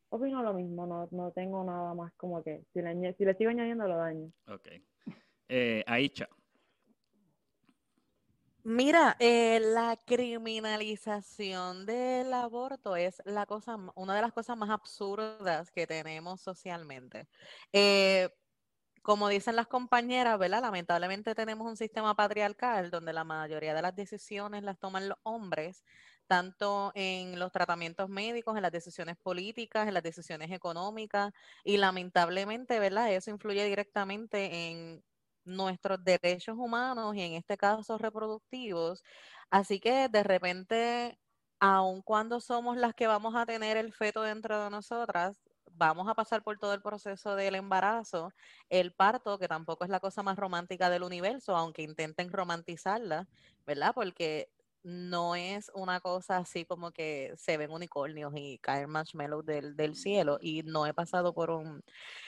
opino 0.09 0.43
lo 0.43 0.53
mismo, 0.53 0.85
no, 0.85 1.07
no 1.11 1.31
tengo 1.31 1.63
nada 1.63 1.93
más 1.93 2.11
como 2.15 2.43
que, 2.43 2.63
si 2.73 2.81
le, 2.81 3.13
si 3.13 3.25
le 3.25 3.35
sigo 3.35 3.51
añadiendo, 3.51 3.87
lo 3.87 3.97
daño. 3.97 4.31
Ok. 4.47 4.67
Eh, 5.50 5.83
Aicha. 5.88 6.27
Mira, 8.65 9.17
eh, 9.19 9.59
la 9.59 9.97
criminalización 10.05 11.85
del 11.85 12.31
aborto 12.33 12.95
es 12.95 13.21
la 13.25 13.45
cosa, 13.45 13.77
una 13.95 14.15
de 14.15 14.21
las 14.21 14.31
cosas 14.31 14.55
más 14.57 14.69
absurdas 14.69 15.69
que 15.69 15.85
tenemos 15.85 16.39
socialmente. 16.41 17.27
Eh, 17.73 18.29
como 19.01 19.27
dicen 19.29 19.57
las 19.57 19.67
compañeras, 19.67 20.39
¿verdad? 20.39 20.62
Lamentablemente 20.62 21.35
tenemos 21.35 21.67
un 21.67 21.77
sistema 21.77 22.15
patriarcal 22.15 22.89
donde 22.91 23.13
la 23.13 23.25
mayoría 23.25 23.73
de 23.73 23.81
las 23.81 23.95
decisiones 23.95 24.63
las 24.63 24.79
toman 24.79 25.09
los 25.09 25.17
hombres, 25.23 25.83
tanto 26.27 26.93
en 26.95 27.38
los 27.39 27.51
tratamientos 27.51 28.09
médicos, 28.09 28.55
en 28.55 28.62
las 28.63 28.71
decisiones 28.71 29.17
políticas, 29.17 29.88
en 29.89 29.93
las 29.93 30.03
decisiones 30.03 30.51
económicas, 30.51 31.33
y 31.65 31.77
lamentablemente, 31.77 32.79
¿verdad? 32.79 33.13
Eso 33.13 33.29
influye 33.31 33.65
directamente 33.65 34.69
en 34.69 35.03
nuestros 35.45 36.03
derechos 36.03 36.55
humanos 36.57 37.15
y 37.15 37.21
en 37.21 37.33
este 37.33 37.57
caso 37.57 37.97
reproductivos. 37.97 39.03
Así 39.50 39.79
que 39.79 40.09
de 40.09 40.23
repente, 40.23 41.19
aun 41.59 42.01
cuando 42.01 42.39
somos 42.41 42.77
las 42.77 42.93
que 42.93 43.07
vamos 43.07 43.35
a 43.35 43.45
tener 43.45 43.77
el 43.77 43.93
feto 43.93 44.23
dentro 44.23 44.63
de 44.63 44.69
nosotras, 44.69 45.41
vamos 45.75 46.07
a 46.07 46.15
pasar 46.15 46.43
por 46.43 46.57
todo 46.59 46.73
el 46.73 46.81
proceso 46.81 47.35
del 47.35 47.55
embarazo, 47.55 48.31
el 48.69 48.93
parto, 48.93 49.39
que 49.39 49.47
tampoco 49.47 49.83
es 49.83 49.89
la 49.89 50.00
cosa 50.00 50.23
más 50.23 50.38
romántica 50.38 50.89
del 50.89 51.03
universo, 51.03 51.55
aunque 51.55 51.81
intenten 51.83 52.31
romantizarla, 52.31 53.27
¿verdad? 53.65 53.93
Porque 53.95 54.50
no 54.83 55.35
es 55.35 55.71
una 55.73 55.99
cosa 56.01 56.37
así 56.37 56.65
como 56.65 56.91
que 56.91 57.33
se 57.37 57.57
ven 57.57 57.71
unicornios 57.71 58.33
y 58.35 58.59
caen 58.59 58.89
marshmallows 58.89 59.45
del, 59.45 59.75
del 59.75 59.95
cielo 59.95 60.37
y 60.41 60.63
no 60.63 60.85
he 60.87 60.93
pasado 60.93 61.33
por 61.33 61.51
un 61.51 61.81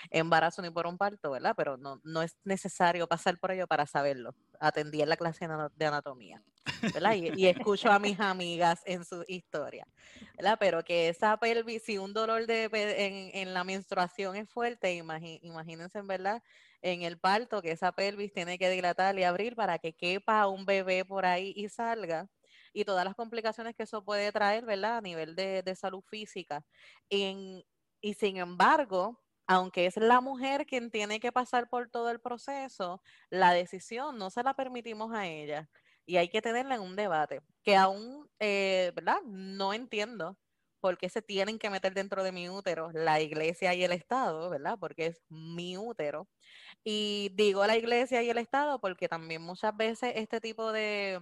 embarazo 0.09 0.61
ni 0.61 0.69
por 0.69 0.87
un 0.87 0.97
parto, 0.97 1.31
¿verdad? 1.31 1.53
Pero 1.57 1.77
no, 1.77 1.99
no 2.03 2.21
es 2.21 2.37
necesario 2.43 3.07
pasar 3.07 3.39
por 3.39 3.51
ello 3.51 3.67
para 3.67 3.85
saberlo. 3.85 4.35
Atendí 4.59 5.01
en 5.01 5.09
la 5.09 5.17
clase 5.17 5.47
de 5.47 5.53
ana- 5.53 5.71
de 5.75 5.85
anatomía, 5.85 6.43
¿verdad? 6.93 7.15
Y, 7.15 7.47
escucho 7.47 7.91
a 7.91 7.99
mis 7.99 8.19
amigas 8.19 8.81
en 8.85 9.03
su 9.05 9.23
historia, 9.27 9.87
¿verdad? 10.37 10.57
Pero 10.59 10.83
que 10.83 11.09
esa 11.09 11.37
pelvis, 11.37 11.83
si 11.83 11.97
un 11.97 12.13
dolor 12.13 12.45
de, 12.47 12.65
en, 12.65 13.31
en 13.35 13.53
la 13.53 13.63
menstruación 13.63 14.35
es 14.35 14.49
fuerte, 14.49 14.93
imagínense, 14.93 15.99
en 15.99 16.07
verdad, 16.07 16.43
en 16.81 17.01
el 17.03 17.19
parto, 17.19 17.61
que 17.61 17.71
esa 17.71 17.91
pelvis 17.91 18.33
tiene 18.33 18.57
que 18.57 18.69
dilatar 18.69 19.17
y 19.17 19.23
abrir 19.23 19.55
para 19.55 19.79
que 19.79 19.93
quepa 19.93 20.47
un 20.47 20.65
bebé 20.65 21.05
por 21.05 21.25
ahí 21.25 21.53
y 21.55 21.69
salga. 21.69 22.29
Y 22.75 22.85
todas 22.85 23.05
las 23.05 23.15
complicaciones 23.15 23.75
que 23.75 23.83
eso 23.83 24.03
puede 24.03 24.31
traer, 24.31 24.65
¿verdad? 24.65 24.97
A 24.97 25.01
nivel 25.01 25.35
de, 25.35 25.63
de 25.63 25.75
salud 25.75 26.01
física. 26.09 26.65
En- 27.09 27.63
y 28.01 28.13
sin 28.15 28.37
embargo, 28.37 29.21
aunque 29.47 29.85
es 29.85 29.97
la 29.97 30.21
mujer 30.21 30.65
quien 30.65 30.91
tiene 30.91 31.19
que 31.19 31.31
pasar 31.31 31.69
por 31.69 31.89
todo 31.89 32.09
el 32.11 32.19
proceso, 32.21 33.01
la 33.29 33.53
decisión 33.53 34.17
no 34.17 34.29
se 34.29 34.43
la 34.43 34.55
permitimos 34.55 35.13
a 35.13 35.27
ella 35.27 35.69
y 36.05 36.17
hay 36.17 36.29
que 36.29 36.41
tenerla 36.41 36.75
en 36.75 36.81
un 36.81 36.95
debate 36.95 37.41
que 37.63 37.75
aún, 37.75 38.29
eh, 38.39 38.91
¿verdad? 38.95 39.21
No 39.25 39.73
entiendo 39.73 40.37
por 40.79 40.97
qué 40.97 41.09
se 41.09 41.21
tienen 41.23 41.57
que 41.59 41.69
meter 41.71 41.93
dentro 41.95 42.23
de 42.23 42.31
mi 42.31 42.47
útero 42.49 42.91
la 42.93 43.19
iglesia 43.21 43.73
y 43.73 43.83
el 43.83 43.91
Estado, 43.91 44.49
¿verdad? 44.51 44.77
Porque 44.79 45.07
es 45.07 45.23
mi 45.29 45.77
útero. 45.77 46.27
Y 46.83 47.31
digo 47.35 47.65
la 47.67 47.77
iglesia 47.77 48.23
y 48.23 48.29
el 48.29 48.37
Estado 48.39 48.79
porque 48.81 49.07
también 49.09 49.41
muchas 49.41 49.75
veces 49.77 50.13
este 50.15 50.41
tipo 50.41 50.71
de, 50.71 51.19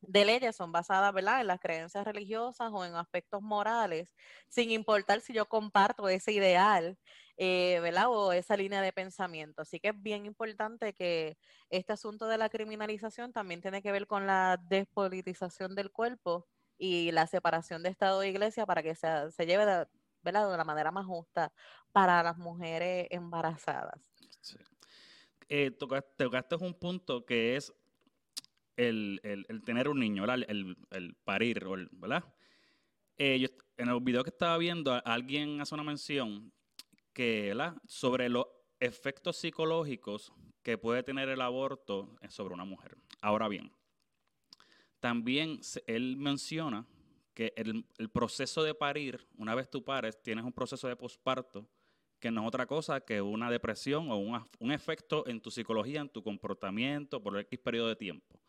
de 0.00 0.24
leyes 0.24 0.56
son 0.56 0.72
basadas, 0.72 1.12
¿verdad?, 1.12 1.40
en 1.40 1.46
las 1.48 1.60
creencias 1.60 2.04
religiosas 2.04 2.70
o 2.72 2.84
en 2.84 2.94
aspectos 2.94 3.42
morales, 3.42 4.14
sin 4.48 4.70
importar 4.70 5.20
si 5.20 5.32
yo 5.34 5.46
comparto 5.46 6.08
ese 6.08 6.32
ideal, 6.32 6.98
eh, 7.36 7.80
¿verdad?, 7.82 8.06
o 8.08 8.32
esa 8.32 8.56
línea 8.56 8.80
de 8.82 8.92
pensamiento. 8.92 9.62
Así 9.62 9.80
que 9.80 9.88
es 9.88 10.02
bien 10.02 10.26
importante 10.26 10.94
que 10.94 11.36
este 11.70 11.92
asunto 11.92 12.26
de 12.28 12.38
la 12.38 12.48
criminalización 12.48 13.32
también 13.32 13.60
tiene 13.60 13.82
que 13.82 13.92
ver 13.92 14.06
con 14.06 14.26
la 14.26 14.58
despolitización 14.62 15.74
del 15.74 15.90
cuerpo 15.92 16.46
y 16.78 17.10
la 17.12 17.26
separación 17.26 17.82
de 17.82 17.90
Estado 17.90 18.22
e 18.22 18.28
Iglesia 18.28 18.66
para 18.66 18.82
que 18.82 18.94
se, 18.94 19.30
se 19.32 19.46
lleve, 19.46 19.66
de, 19.66 19.86
¿verdad?, 20.22 20.50
de 20.50 20.56
la 20.56 20.64
manera 20.64 20.90
más 20.92 21.06
justa 21.06 21.52
para 21.92 22.22
las 22.22 22.36
mujeres 22.38 23.08
embarazadas. 23.10 24.12
Sí. 24.40 24.56
Eh, 25.48 25.70
tocaste, 25.70 26.24
tocaste 26.24 26.56
un 26.56 26.74
punto 26.74 27.24
que 27.24 27.56
es 27.56 27.72
el, 28.78 29.20
el- 29.48 29.62
tener 29.62 29.88
un 29.88 29.98
niño. 29.98 30.24
El, 30.24 30.76
el 30.90 31.14
parir, 31.24 31.66
¿verdad? 31.92 32.24
Eh, 33.16 33.38
yo- 33.40 33.48
en 33.76 33.88
el 33.88 34.00
video 34.00 34.24
que 34.24 34.30
estaba 34.30 34.56
viendo, 34.58 34.92
alguien 35.04 35.60
hace 35.60 35.74
una 35.74 35.84
mención 35.84 36.52
que. 37.12 37.54
Sobre 37.86 38.28
los 38.28 38.46
efectos 38.80 39.36
psicológicos 39.36 40.32
que 40.62 40.78
puede 40.78 41.02
tener 41.02 41.28
el 41.28 41.40
aborto 41.40 42.16
eh, 42.20 42.30
sobre 42.30 42.54
una 42.54 42.64
mujer. 42.64 42.96
Ahora 43.20 43.48
bien, 43.48 43.72
también 45.00 45.60
él 45.86 46.16
menciona 46.16 46.86
que 47.34 47.52
el, 47.56 47.84
el 47.98 48.08
proceso 48.10 48.62
de 48.62 48.74
parir, 48.74 49.26
una 49.36 49.54
vez 49.54 49.70
tú 49.70 49.84
pares, 49.84 50.20
tienes 50.22 50.44
un 50.44 50.52
proceso 50.52 50.88
de 50.88 50.96
posparto 50.96 51.68
que 52.18 52.30
no 52.32 52.42
es 52.42 52.48
otra 52.48 52.66
cosa 52.66 53.00
que 53.00 53.22
una 53.22 53.48
depresión 53.50 54.10
o 54.10 54.16
un, 54.16 54.44
un 54.58 54.72
efecto 54.72 55.24
en 55.28 55.40
tu 55.40 55.50
psicología, 55.50 56.00
en 56.00 56.08
tu 56.08 56.22
comportamiento 56.22 57.22
por 57.22 57.38
X 57.38 57.58
periodo 57.60 57.88
de 57.88 57.96
tiempo. 57.96 58.40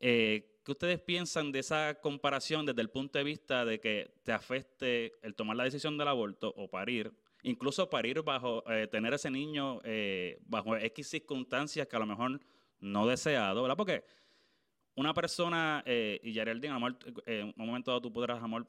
Eh, 0.00 0.54
¿Qué 0.64 0.72
ustedes 0.72 1.00
piensan 1.00 1.50
de 1.50 1.60
esa 1.60 1.94
comparación 2.00 2.66
desde 2.66 2.82
el 2.82 2.90
punto 2.90 3.18
de 3.18 3.24
vista 3.24 3.64
de 3.64 3.80
que 3.80 4.10
te 4.22 4.32
afecte 4.32 5.12
el 5.22 5.34
tomar 5.34 5.56
la 5.56 5.64
decisión 5.64 5.96
del 5.96 6.08
aborto 6.08 6.52
o 6.56 6.68
parir? 6.68 7.10
Incluso 7.42 7.88
parir 7.88 8.22
bajo, 8.22 8.68
eh, 8.70 8.86
tener 8.86 9.14
ese 9.14 9.30
niño 9.30 9.80
eh, 9.84 10.38
bajo 10.46 10.76
X 10.76 11.08
circunstancias 11.08 11.86
que 11.86 11.96
a 11.96 11.98
lo 12.00 12.06
mejor 12.06 12.38
no 12.80 13.06
deseado, 13.06 13.62
¿verdad? 13.62 13.76
Porque 13.76 14.04
una 14.94 15.14
persona, 15.14 15.82
eh, 15.86 16.20
y 16.22 16.32
Yaraldín, 16.32 16.72
a 16.72 16.74
lo 16.78 16.80
mejor, 16.80 16.98
eh, 17.26 17.40
en 17.40 17.46
un 17.56 17.66
momento 17.66 17.90
dado 17.90 18.02
tú 18.02 18.12
podrás, 18.12 18.42
amor, 18.42 18.66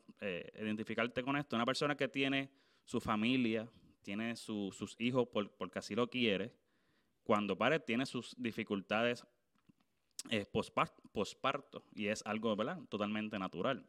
identificarte 0.61 1.21
con 1.23 1.35
esto, 1.35 1.55
una 1.55 1.65
persona 1.65 1.97
que 1.97 2.07
tiene 2.07 2.49
su 2.85 3.01
familia, 3.01 3.67
tiene 4.03 4.35
su- 4.35 4.71
sus 4.71 4.95
hijos 4.99 5.27
por- 5.27 5.51
porque 5.51 5.79
así 5.79 5.95
lo 5.95 6.09
quiere, 6.09 6.53
cuando 7.23 7.57
pare 7.57 7.79
tiene 7.79 8.05
sus 8.05 8.35
dificultades 8.37 9.25
eh, 10.29 10.45
pospar- 10.51 10.93
posparto 11.11 11.83
y 11.93 12.07
es 12.07 12.21
algo, 12.25 12.55
¿verdad? 12.55 12.79
Totalmente 12.89 13.37
natural. 13.39 13.85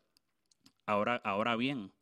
Ahora, 0.86 1.16
ahora 1.24 1.56
bien, 1.56 1.92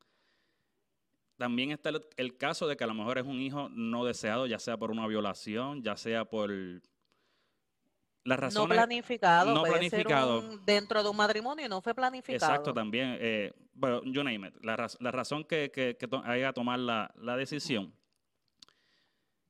también 1.37 1.71
está 1.71 1.91
el, 1.91 2.05
el 2.17 2.37
caso 2.37 2.67
de 2.67 2.77
que 2.77 2.85
a 2.85 2.87
lo 2.87 2.95
mejor 2.95 3.19
es 3.19 3.25
un 3.27 3.41
hijo 3.41 3.69
no 3.71 4.05
deseado, 4.05 4.47
ya 4.47 4.59
sea 4.59 4.77
por 4.77 4.91
una 4.91 5.07
violación, 5.07 5.83
ya 5.83 5.97
sea 5.97 6.25
por 6.25 6.51
las 6.51 8.37
No 8.39 8.43
razones... 8.43 8.77
planificado, 8.77 9.55
no 9.55 9.63
planificado. 9.63 10.41
ser 10.43 10.51
un- 10.51 10.65
dentro 10.67 11.03
de 11.03 11.09
un 11.09 11.17
matrimonio 11.17 11.65
y 11.67 11.69
no 11.69 11.81
fue 11.81 11.95
planificado. 11.95 12.53
Exacto, 12.53 12.75
también. 12.75 13.17
Eh, 13.21 13.53
bueno, 13.73 14.03
you 14.05 14.23
name 14.25 14.49
it. 14.49 14.55
La, 14.63 14.77
raz- 14.77 14.97
la 15.01 15.11
razón 15.11 15.45
que, 15.45 15.71
que, 15.71 15.97
que 15.97 16.09
to- 16.09 16.23
haya 16.25 16.53
tomar 16.53 16.79
la, 16.79 17.13
la 17.17 17.37
decisión. 17.37 17.95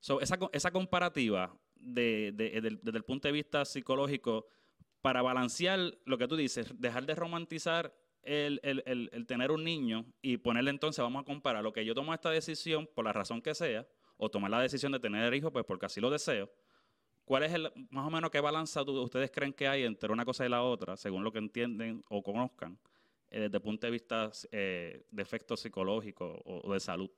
So, 0.00 0.20
esa, 0.20 0.38
esa 0.52 0.70
comparativa 0.70 1.52
de, 1.74 2.32
de- 2.34 2.60
del- 2.60 2.78
desde 2.82 2.98
el 2.98 3.04
punto 3.04 3.26
de 3.28 3.32
vista 3.32 3.64
psicológico, 3.64 4.46
para 5.00 5.22
balancear 5.22 5.78
lo 6.04 6.18
que 6.18 6.28
tú 6.28 6.36
dices, 6.36 6.72
dejar 6.78 7.06
de 7.06 7.14
romantizar 7.14 7.94
el, 8.22 8.60
el- 8.62 8.82
el- 8.86 9.10
el 9.12 9.26
tener 9.26 9.50
un 9.50 9.64
niño 9.64 10.04
y 10.20 10.38
ponerle 10.38 10.70
entonces, 10.70 11.02
vamos 11.02 11.22
a 11.22 11.24
comparar 11.24 11.62
lo 11.62 11.72
que 11.72 11.84
yo 11.84 11.94
tomo 11.94 12.12
esta 12.12 12.30
decisión 12.30 12.88
por 12.94 13.04
la 13.04 13.12
razón 13.12 13.40
que 13.40 13.54
sea, 13.54 13.86
o 14.16 14.28
tomar 14.30 14.50
la 14.50 14.60
decisión 14.60 14.92
de 14.92 14.98
tener 14.98 15.32
hijo, 15.34 15.52
pues 15.52 15.64
porque 15.64 15.86
así 15.86 16.00
lo 16.00 16.10
deseo. 16.10 16.50
¿Cuál 17.24 17.44
es 17.44 17.52
el, 17.52 17.70
más 17.90 18.06
o 18.06 18.10
menos 18.10 18.30
qué 18.30 18.40
balanza 18.40 18.82
ustedes 18.82 19.30
creen 19.30 19.52
que 19.52 19.68
hay 19.68 19.84
entre 19.84 20.10
una 20.12 20.24
cosa 20.24 20.44
y 20.46 20.48
la 20.48 20.62
otra, 20.62 20.96
según 20.96 21.22
lo 21.22 21.30
que 21.30 21.38
entienden 21.38 22.02
o 22.08 22.22
conozcan, 22.22 22.78
eh, 23.30 23.40
desde 23.40 23.56
el 23.58 23.62
punto 23.62 23.86
de 23.86 23.90
vista 23.90 24.30
eh, 24.50 25.04
de 25.10 25.22
efecto 25.22 25.56
psicológico 25.56 26.24
o, 26.44 26.66
o 26.68 26.72
de 26.72 26.80
salud 26.80 27.10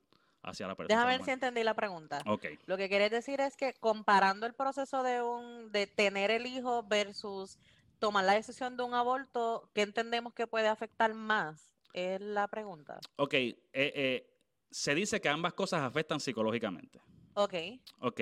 hacia 0.43 0.67
la 0.67 0.75
persona? 0.75 0.95
Déjame 0.95 1.17
ver 1.17 1.25
si 1.25 1.31
entendí 1.31 1.63
la 1.63 1.73
pregunta. 1.73 2.21
Ok, 2.25 2.45
Lo 2.65 2.77
que 2.77 2.89
quieres 2.89 3.11
decir 3.11 3.41
es 3.41 3.55
que 3.55 3.73
comparando 3.73 4.45
el 4.45 4.53
proceso 4.53 5.03
de 5.03 5.21
un 5.21 5.71
de 5.71 5.87
tener 5.87 6.31
el 6.31 6.45
hijo 6.45 6.83
versus 6.83 7.57
tomar 7.99 8.25
la 8.25 8.33
decisión 8.33 8.77
de 8.77 8.83
un 8.83 8.93
aborto, 8.93 9.69
¿qué 9.73 9.81
entendemos 9.81 10.33
que 10.33 10.47
puede 10.47 10.67
afectar 10.67 11.13
más? 11.13 11.71
Es 11.93 12.21
la 12.21 12.47
pregunta. 12.47 12.99
ok. 13.17 13.33
eh, 13.33 13.57
eh, 13.73 14.27
se 14.71 14.95
dice 14.95 15.19
que 15.19 15.29
ambas 15.29 15.53
cosas 15.53 15.81
afectan 15.81 16.19
psicológicamente. 16.19 17.01
Ok. 17.33 17.53
Ok, 17.99 18.21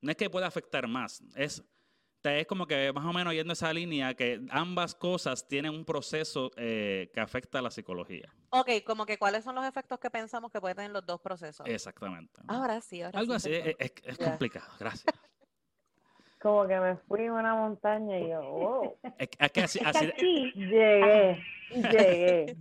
no 0.00 0.10
es 0.10 0.16
que 0.16 0.30
pueda 0.30 0.46
afectar 0.46 0.86
más, 0.86 1.22
es, 1.34 1.62
es 2.24 2.46
como 2.46 2.66
que 2.66 2.92
más 2.92 3.04
o 3.04 3.12
menos 3.12 3.32
yendo 3.32 3.52
esa 3.52 3.72
línea 3.72 4.14
que 4.14 4.40
ambas 4.50 4.94
cosas 4.94 5.46
tienen 5.46 5.72
un 5.72 5.84
proceso 5.84 6.50
eh, 6.56 7.10
que 7.14 7.20
afecta 7.20 7.60
a 7.60 7.62
la 7.62 7.70
psicología. 7.70 8.28
Ok, 8.50 8.68
como 8.84 9.06
que 9.06 9.18
cuáles 9.18 9.44
son 9.44 9.54
los 9.54 9.64
efectos 9.64 9.98
que 10.00 10.10
pensamos 10.10 10.50
que 10.50 10.60
pueden 10.60 10.76
tener 10.76 10.90
los 10.90 11.06
dos 11.06 11.20
procesos. 11.20 11.66
Exactamente. 11.66 12.40
Ahora 12.48 12.80
sí, 12.80 13.02
ahora 13.02 13.18
Algo 13.18 13.38
sí, 13.38 13.54
así, 13.54 13.70
es, 13.70 13.76
es- 13.78 13.92
es 14.04 14.18
complicado, 14.18 14.66
gracias. 14.80 15.04
como 16.42 16.66
que 16.66 16.78
me 16.78 16.96
fui 17.08 17.26
a 17.26 17.32
una 17.32 17.54
montaña 17.54 18.18
y 18.18 18.28
yo, 18.30 18.40
wow, 18.42 18.96
Es, 19.18 19.28
es 19.38 19.52
que 19.52 19.60
así, 19.62 19.78
Es 19.78 19.84
que 19.84 19.98
así- 19.98 20.06
aquí, 20.08 20.52
llegué, 20.54 21.44
llegué. 21.70 22.56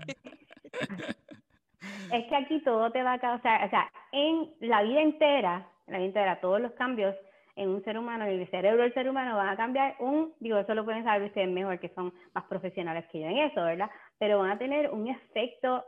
es 2.12 2.26
que 2.28 2.36
aquí 2.36 2.62
todo 2.64 2.92
te 2.92 3.02
va 3.04 3.14
a 3.14 3.20
causar, 3.20 3.66
o 3.66 3.70
sea, 3.70 3.92
en 4.12 4.54
la 4.62 4.84
vida 4.84 5.02
entera, 5.02 5.68
en 5.88 5.94
la 5.94 5.98
vida 6.00 6.08
entera, 6.08 6.42
todos 6.42 6.62
los 6.62 6.72
cambios 6.74 7.16
en 7.58 7.70
un 7.70 7.84
ser 7.84 7.98
humano, 7.98 8.26
el 8.26 8.48
cerebro 8.50 8.84
del 8.84 8.94
ser 8.94 9.10
humano 9.10 9.36
van 9.36 9.50
a 9.50 9.58
cambiar 9.58 9.96
un, 10.00 10.34
digo, 10.40 10.58
eso 10.58 10.74
lo 10.74 10.86
pueden 10.86 11.04
saber 11.04 11.28
ustedes 11.28 11.50
mejor, 11.50 11.80
que 11.80 11.90
son 11.90 12.14
más 12.34 12.46
profesionales 12.46 13.06
que 13.12 13.20
yo 13.20 13.28
en 13.28 13.38
eso, 13.38 13.64
¿verdad? 13.64 13.90
Pero 14.20 14.40
van 14.40 14.52
a 14.52 14.58
tener 14.58 14.92
un 14.92 15.08
efecto 15.08 15.84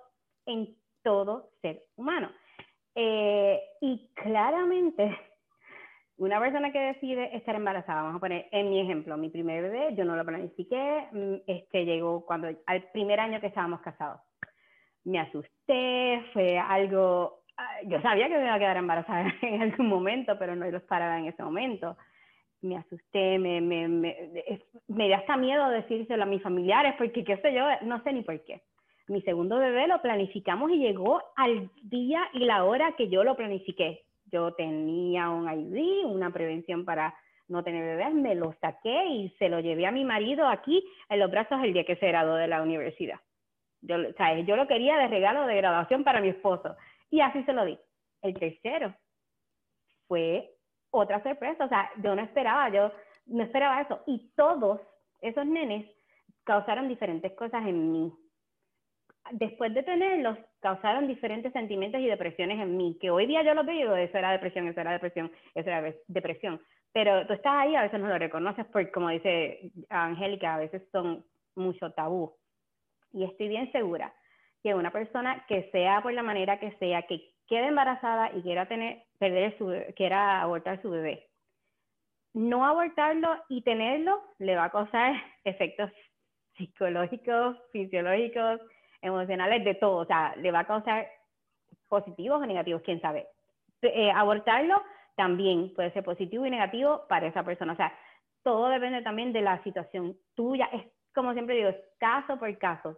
en 0.45 0.75
todo 1.03 1.51
ser 1.61 1.83
humano. 1.95 2.31
Eh, 2.95 3.61
y 3.81 4.09
claramente, 4.15 5.15
una 6.17 6.39
persona 6.39 6.71
que 6.71 6.79
decide 6.79 7.35
estar 7.37 7.55
embarazada, 7.55 8.01
vamos 8.01 8.17
a 8.17 8.21
poner 8.21 8.47
en 8.51 8.69
mi 8.69 8.81
ejemplo, 8.81 9.15
mi 9.15 9.29
primer 9.29 9.61
bebé, 9.61 9.95
yo 9.95 10.03
no 10.05 10.15
lo 10.15 10.25
planifiqué, 10.25 11.07
mm, 11.11 11.35
este 11.47 11.85
llegó 11.85 12.25
cuando 12.25 12.49
al 12.65 12.83
primer 12.91 13.19
año 13.19 13.39
que 13.39 13.47
estábamos 13.47 13.81
casados. 13.81 14.21
Me 15.05 15.19
asusté, 15.19 16.23
fue 16.33 16.57
algo, 16.59 17.38
yo 17.85 18.01
sabía 18.01 18.27
que 18.27 18.37
me 18.37 18.45
iba 18.45 18.53
a 18.53 18.59
quedar 18.59 18.77
embarazada 18.77 19.33
en 19.41 19.61
algún 19.61 19.87
momento, 19.87 20.37
pero 20.37 20.55
no 20.55 20.69
lo 20.69 20.77
esperaba 20.77 21.17
en 21.19 21.25
ese 21.25 21.43
momento. 21.43 21.97
Me 22.61 22.77
asusté, 22.77 23.39
me, 23.39 23.61
me, 23.61 23.87
me, 23.87 24.31
me 24.87 25.05
dio 25.05 25.15
hasta 25.15 25.37
miedo 25.37 25.69
decírselo 25.69 26.23
a 26.23 26.25
mis 26.25 26.41
familiares, 26.41 26.95
porque 26.97 27.23
qué 27.23 27.37
sé 27.37 27.53
yo, 27.53 27.65
no 27.83 28.03
sé 28.03 28.11
ni 28.11 28.21
por 28.21 28.39
qué. 28.43 28.61
Mi 29.07 29.21
segundo 29.21 29.57
bebé 29.57 29.87
lo 29.87 30.01
planificamos 30.01 30.69
y 30.71 30.77
llegó 30.77 31.21
al 31.35 31.69
día 31.83 32.21
y 32.33 32.39
la 32.39 32.65
hora 32.65 32.93
que 32.97 33.07
yo 33.07 33.23
lo 33.23 33.35
planifiqué. 33.35 34.03
Yo 34.31 34.53
tenía 34.53 35.29
un 35.29 35.49
IUD, 35.49 36.05
una 36.05 36.31
prevención 36.31 36.85
para 36.85 37.15
no 37.47 37.63
tener 37.63 37.83
bebés, 37.83 38.13
me 38.13 38.35
lo 38.35 38.53
saqué 38.61 39.05
y 39.07 39.29
se 39.39 39.49
lo 39.49 39.59
llevé 39.59 39.87
a 39.87 39.91
mi 39.91 40.05
marido 40.05 40.47
aquí 40.47 40.83
en 41.09 41.19
los 41.19 41.31
brazos 41.31 41.63
el 41.63 41.73
día 41.73 41.83
que 41.83 41.95
se 41.95 42.07
graduó 42.07 42.35
de 42.35 42.47
la 42.47 42.61
universidad. 42.61 43.19
Yo, 43.81 43.95
o 43.95 44.37
yo 44.45 44.55
lo 44.55 44.67
quería 44.67 44.97
de 44.97 45.07
regalo 45.07 45.47
de 45.47 45.55
graduación 45.55 46.03
para 46.03 46.21
mi 46.21 46.27
esposo 46.27 46.75
y 47.09 47.21
así 47.21 47.43
se 47.43 47.53
lo 47.53 47.65
di. 47.65 47.77
El 48.21 48.33
tercero 48.37 48.95
fue 50.07 50.51
otra 50.91 51.21
sorpresa, 51.23 51.65
o 51.65 51.69
sea, 51.69 51.89
yo 52.03 52.15
no 52.15 52.21
esperaba, 52.21 52.69
yo 52.69 52.91
no 53.27 53.43
esperaba 53.43 53.81
eso 53.81 54.01
y 54.07 54.31
todos 54.35 54.81
esos 55.21 55.45
nenes 55.45 55.85
causaron 56.43 56.87
diferentes 56.87 57.31
cosas 57.33 57.65
en 57.67 57.91
mí 57.91 58.13
después 59.31 59.73
de 59.73 59.83
tenerlos, 59.83 60.37
causaron 60.59 61.07
diferentes 61.07 61.53
sentimientos 61.53 62.01
y 62.01 62.07
depresiones 62.07 62.59
en 62.59 62.75
mí, 62.77 62.97
que 62.99 63.11
hoy 63.11 63.25
día 63.27 63.43
yo 63.43 63.53
los 63.53 63.65
veo 63.65 63.75
y 63.75 63.79
digo, 63.79 63.95
eso 63.95 64.17
era 64.17 64.31
depresión, 64.31 64.67
eso 64.67 64.81
era 64.81 64.91
depresión, 64.93 65.31
eso 65.53 65.69
era 65.69 65.81
de- 65.81 66.01
depresión. 66.07 66.61
Pero 66.91 67.27
tú 67.27 67.33
estás 67.33 67.53
ahí, 67.53 67.75
a 67.75 67.83
veces 67.83 67.99
no 67.99 68.07
lo 68.07 68.17
reconoces, 68.17 68.65
porque 68.67 68.91
como 68.91 69.09
dice 69.09 69.71
Angélica, 69.89 70.55
a 70.55 70.59
veces 70.59 70.81
son 70.91 71.23
mucho 71.55 71.91
tabú. 71.91 72.35
Y 73.13 73.23
estoy 73.23 73.47
bien 73.49 73.71
segura 73.71 74.13
que 74.63 74.75
una 74.75 74.91
persona 74.91 75.45
que 75.47 75.69
sea 75.71 76.01
por 76.01 76.13
la 76.13 76.23
manera 76.23 76.59
que 76.59 76.71
sea, 76.77 77.03
que 77.03 77.31
quede 77.47 77.67
embarazada 77.67 78.31
y 78.35 78.41
quiera 78.41 78.67
tener, 78.67 79.03
perder 79.17 79.57
su, 79.57 79.73
quiera 79.95 80.41
abortar 80.41 80.81
su 80.81 80.89
bebé, 80.89 81.29
no 82.33 82.65
abortarlo 82.65 83.35
y 83.49 83.61
tenerlo 83.61 84.21
le 84.37 84.55
va 84.55 84.65
a 84.65 84.71
causar 84.71 85.13
efectos 85.43 85.91
psicológicos, 86.57 87.57
fisiológicos, 87.71 88.59
emocionales, 89.01 89.63
de 89.63 89.75
todo. 89.75 89.97
O 89.97 90.05
sea, 90.05 90.35
le 90.35 90.51
va 90.51 90.59
a 90.59 90.67
causar 90.67 91.07
positivos 91.87 92.41
o 92.41 92.45
negativos, 92.45 92.81
quién 92.83 93.01
sabe. 93.01 93.27
Eh, 93.81 94.11
abortarlo 94.11 94.81
también 95.15 95.73
puede 95.73 95.91
ser 95.91 96.03
positivo 96.03 96.45
y 96.45 96.49
negativo 96.49 97.05
para 97.07 97.27
esa 97.27 97.43
persona. 97.43 97.73
O 97.73 97.75
sea, 97.77 97.93
todo 98.43 98.67
depende 98.69 99.01
también 99.01 99.33
de 99.33 99.41
la 99.41 99.61
situación 99.63 100.17
tuya. 100.35 100.69
Es 100.71 100.83
como 101.13 101.33
siempre 101.33 101.55
digo, 101.55 101.69
es 101.69 101.77
caso 101.97 102.37
por 102.37 102.55
caso. 102.57 102.97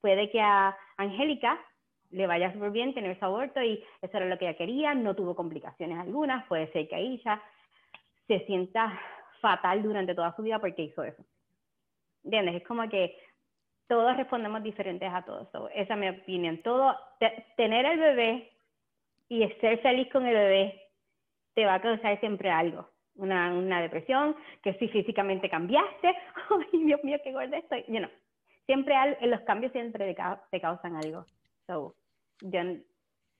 Puede 0.00 0.30
que 0.30 0.40
a 0.40 0.76
Angélica 0.96 1.58
le 2.10 2.26
vaya 2.26 2.52
súper 2.52 2.70
bien 2.70 2.94
tener 2.94 3.18
su 3.18 3.24
aborto 3.24 3.62
y 3.62 3.84
eso 4.00 4.16
era 4.16 4.26
lo 4.26 4.38
que 4.38 4.48
ella 4.48 4.56
quería, 4.56 4.94
no 4.94 5.14
tuvo 5.14 5.34
complicaciones 5.36 5.98
algunas. 5.98 6.46
Puede 6.46 6.70
ser 6.72 6.88
que 6.88 6.96
ella 6.96 7.42
se 8.26 8.40
sienta 8.46 8.98
fatal 9.40 9.82
durante 9.82 10.14
toda 10.14 10.34
su 10.34 10.42
vida 10.42 10.58
porque 10.58 10.82
hizo 10.82 11.02
eso. 11.04 11.22
¿Entiendes? 12.24 12.56
Es 12.56 12.66
como 12.66 12.88
que 12.88 13.16
todos 13.86 14.16
respondemos 14.16 14.62
diferentes 14.62 15.10
a 15.12 15.22
todo 15.22 15.42
eso. 15.48 15.68
Esa 15.70 15.94
es 15.94 16.00
mi 16.00 16.08
opinión. 16.08 16.58
Todo, 16.62 16.94
te- 17.20 17.46
tener 17.56 17.86
el 17.86 17.98
bebé 17.98 18.52
y 19.28 19.46
ser 19.60 19.78
feliz 19.80 20.08
con 20.10 20.26
el 20.26 20.34
bebé 20.34 20.82
te 21.54 21.64
va 21.64 21.74
a 21.74 21.80
causar 21.80 22.18
siempre 22.20 22.50
algo. 22.50 22.88
Una, 23.16 23.52
una 23.52 23.80
depresión, 23.80 24.36
que 24.62 24.74
si 24.74 24.88
físicamente 24.88 25.50
cambiaste, 25.50 26.08
ay 26.72 26.84
Dios 26.84 27.02
mío, 27.02 27.18
qué 27.24 27.32
gorda 27.32 27.56
estoy. 27.58 27.84
You 27.88 27.98
know, 27.98 28.10
siempre 28.68 28.94
al- 28.94 29.16
los 29.22 29.40
cambios 29.40 29.72
siempre 29.72 30.14
te, 30.14 30.22
te 30.50 30.60
causan 30.60 30.94
algo. 30.94 31.24
So, 31.66 31.94
yo, 32.42 32.60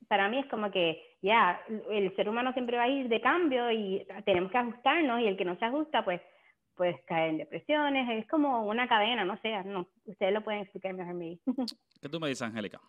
para 0.08 0.26
mí 0.30 0.38
es 0.38 0.46
como 0.46 0.70
que, 0.70 1.16
ya, 1.20 1.60
el 1.90 2.16
ser 2.16 2.30
humano 2.30 2.54
siempre 2.54 2.78
va 2.78 2.84
a 2.84 2.88
ir 2.88 3.10
de 3.10 3.20
cambio 3.20 3.70
y 3.70 4.06
tenemos 4.24 4.50
que 4.50 4.56
ajustarnos 4.56 5.20
y 5.20 5.26
el 5.26 5.36
que 5.36 5.44
no 5.44 5.58
se 5.58 5.66
ajusta, 5.66 6.02
pues 6.02 6.22
puedes 6.74 7.04
caer 7.04 7.30
en 7.30 7.38
depresiones, 7.38 8.08
es 8.08 8.26
como 8.30 8.66
una 8.66 8.88
cadena, 8.88 9.22
no 9.26 9.36
sé, 9.42 9.62
no, 9.64 9.86
ustedes 10.06 10.32
lo 10.32 10.42
pueden 10.42 10.62
explicar 10.62 10.94
mejor 10.94 11.12
mí. 11.14 11.38
¿Qué 12.00 12.08
tú 12.08 12.18
me 12.20 12.28
dices, 12.28 12.42
Angélica? 12.42 12.80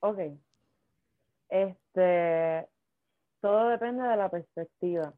Ok. 0.00 0.18
Este, 1.50 2.68
todo 3.42 3.68
depende 3.68 4.02
de 4.02 4.16
la 4.16 4.30
perspectiva. 4.30 5.12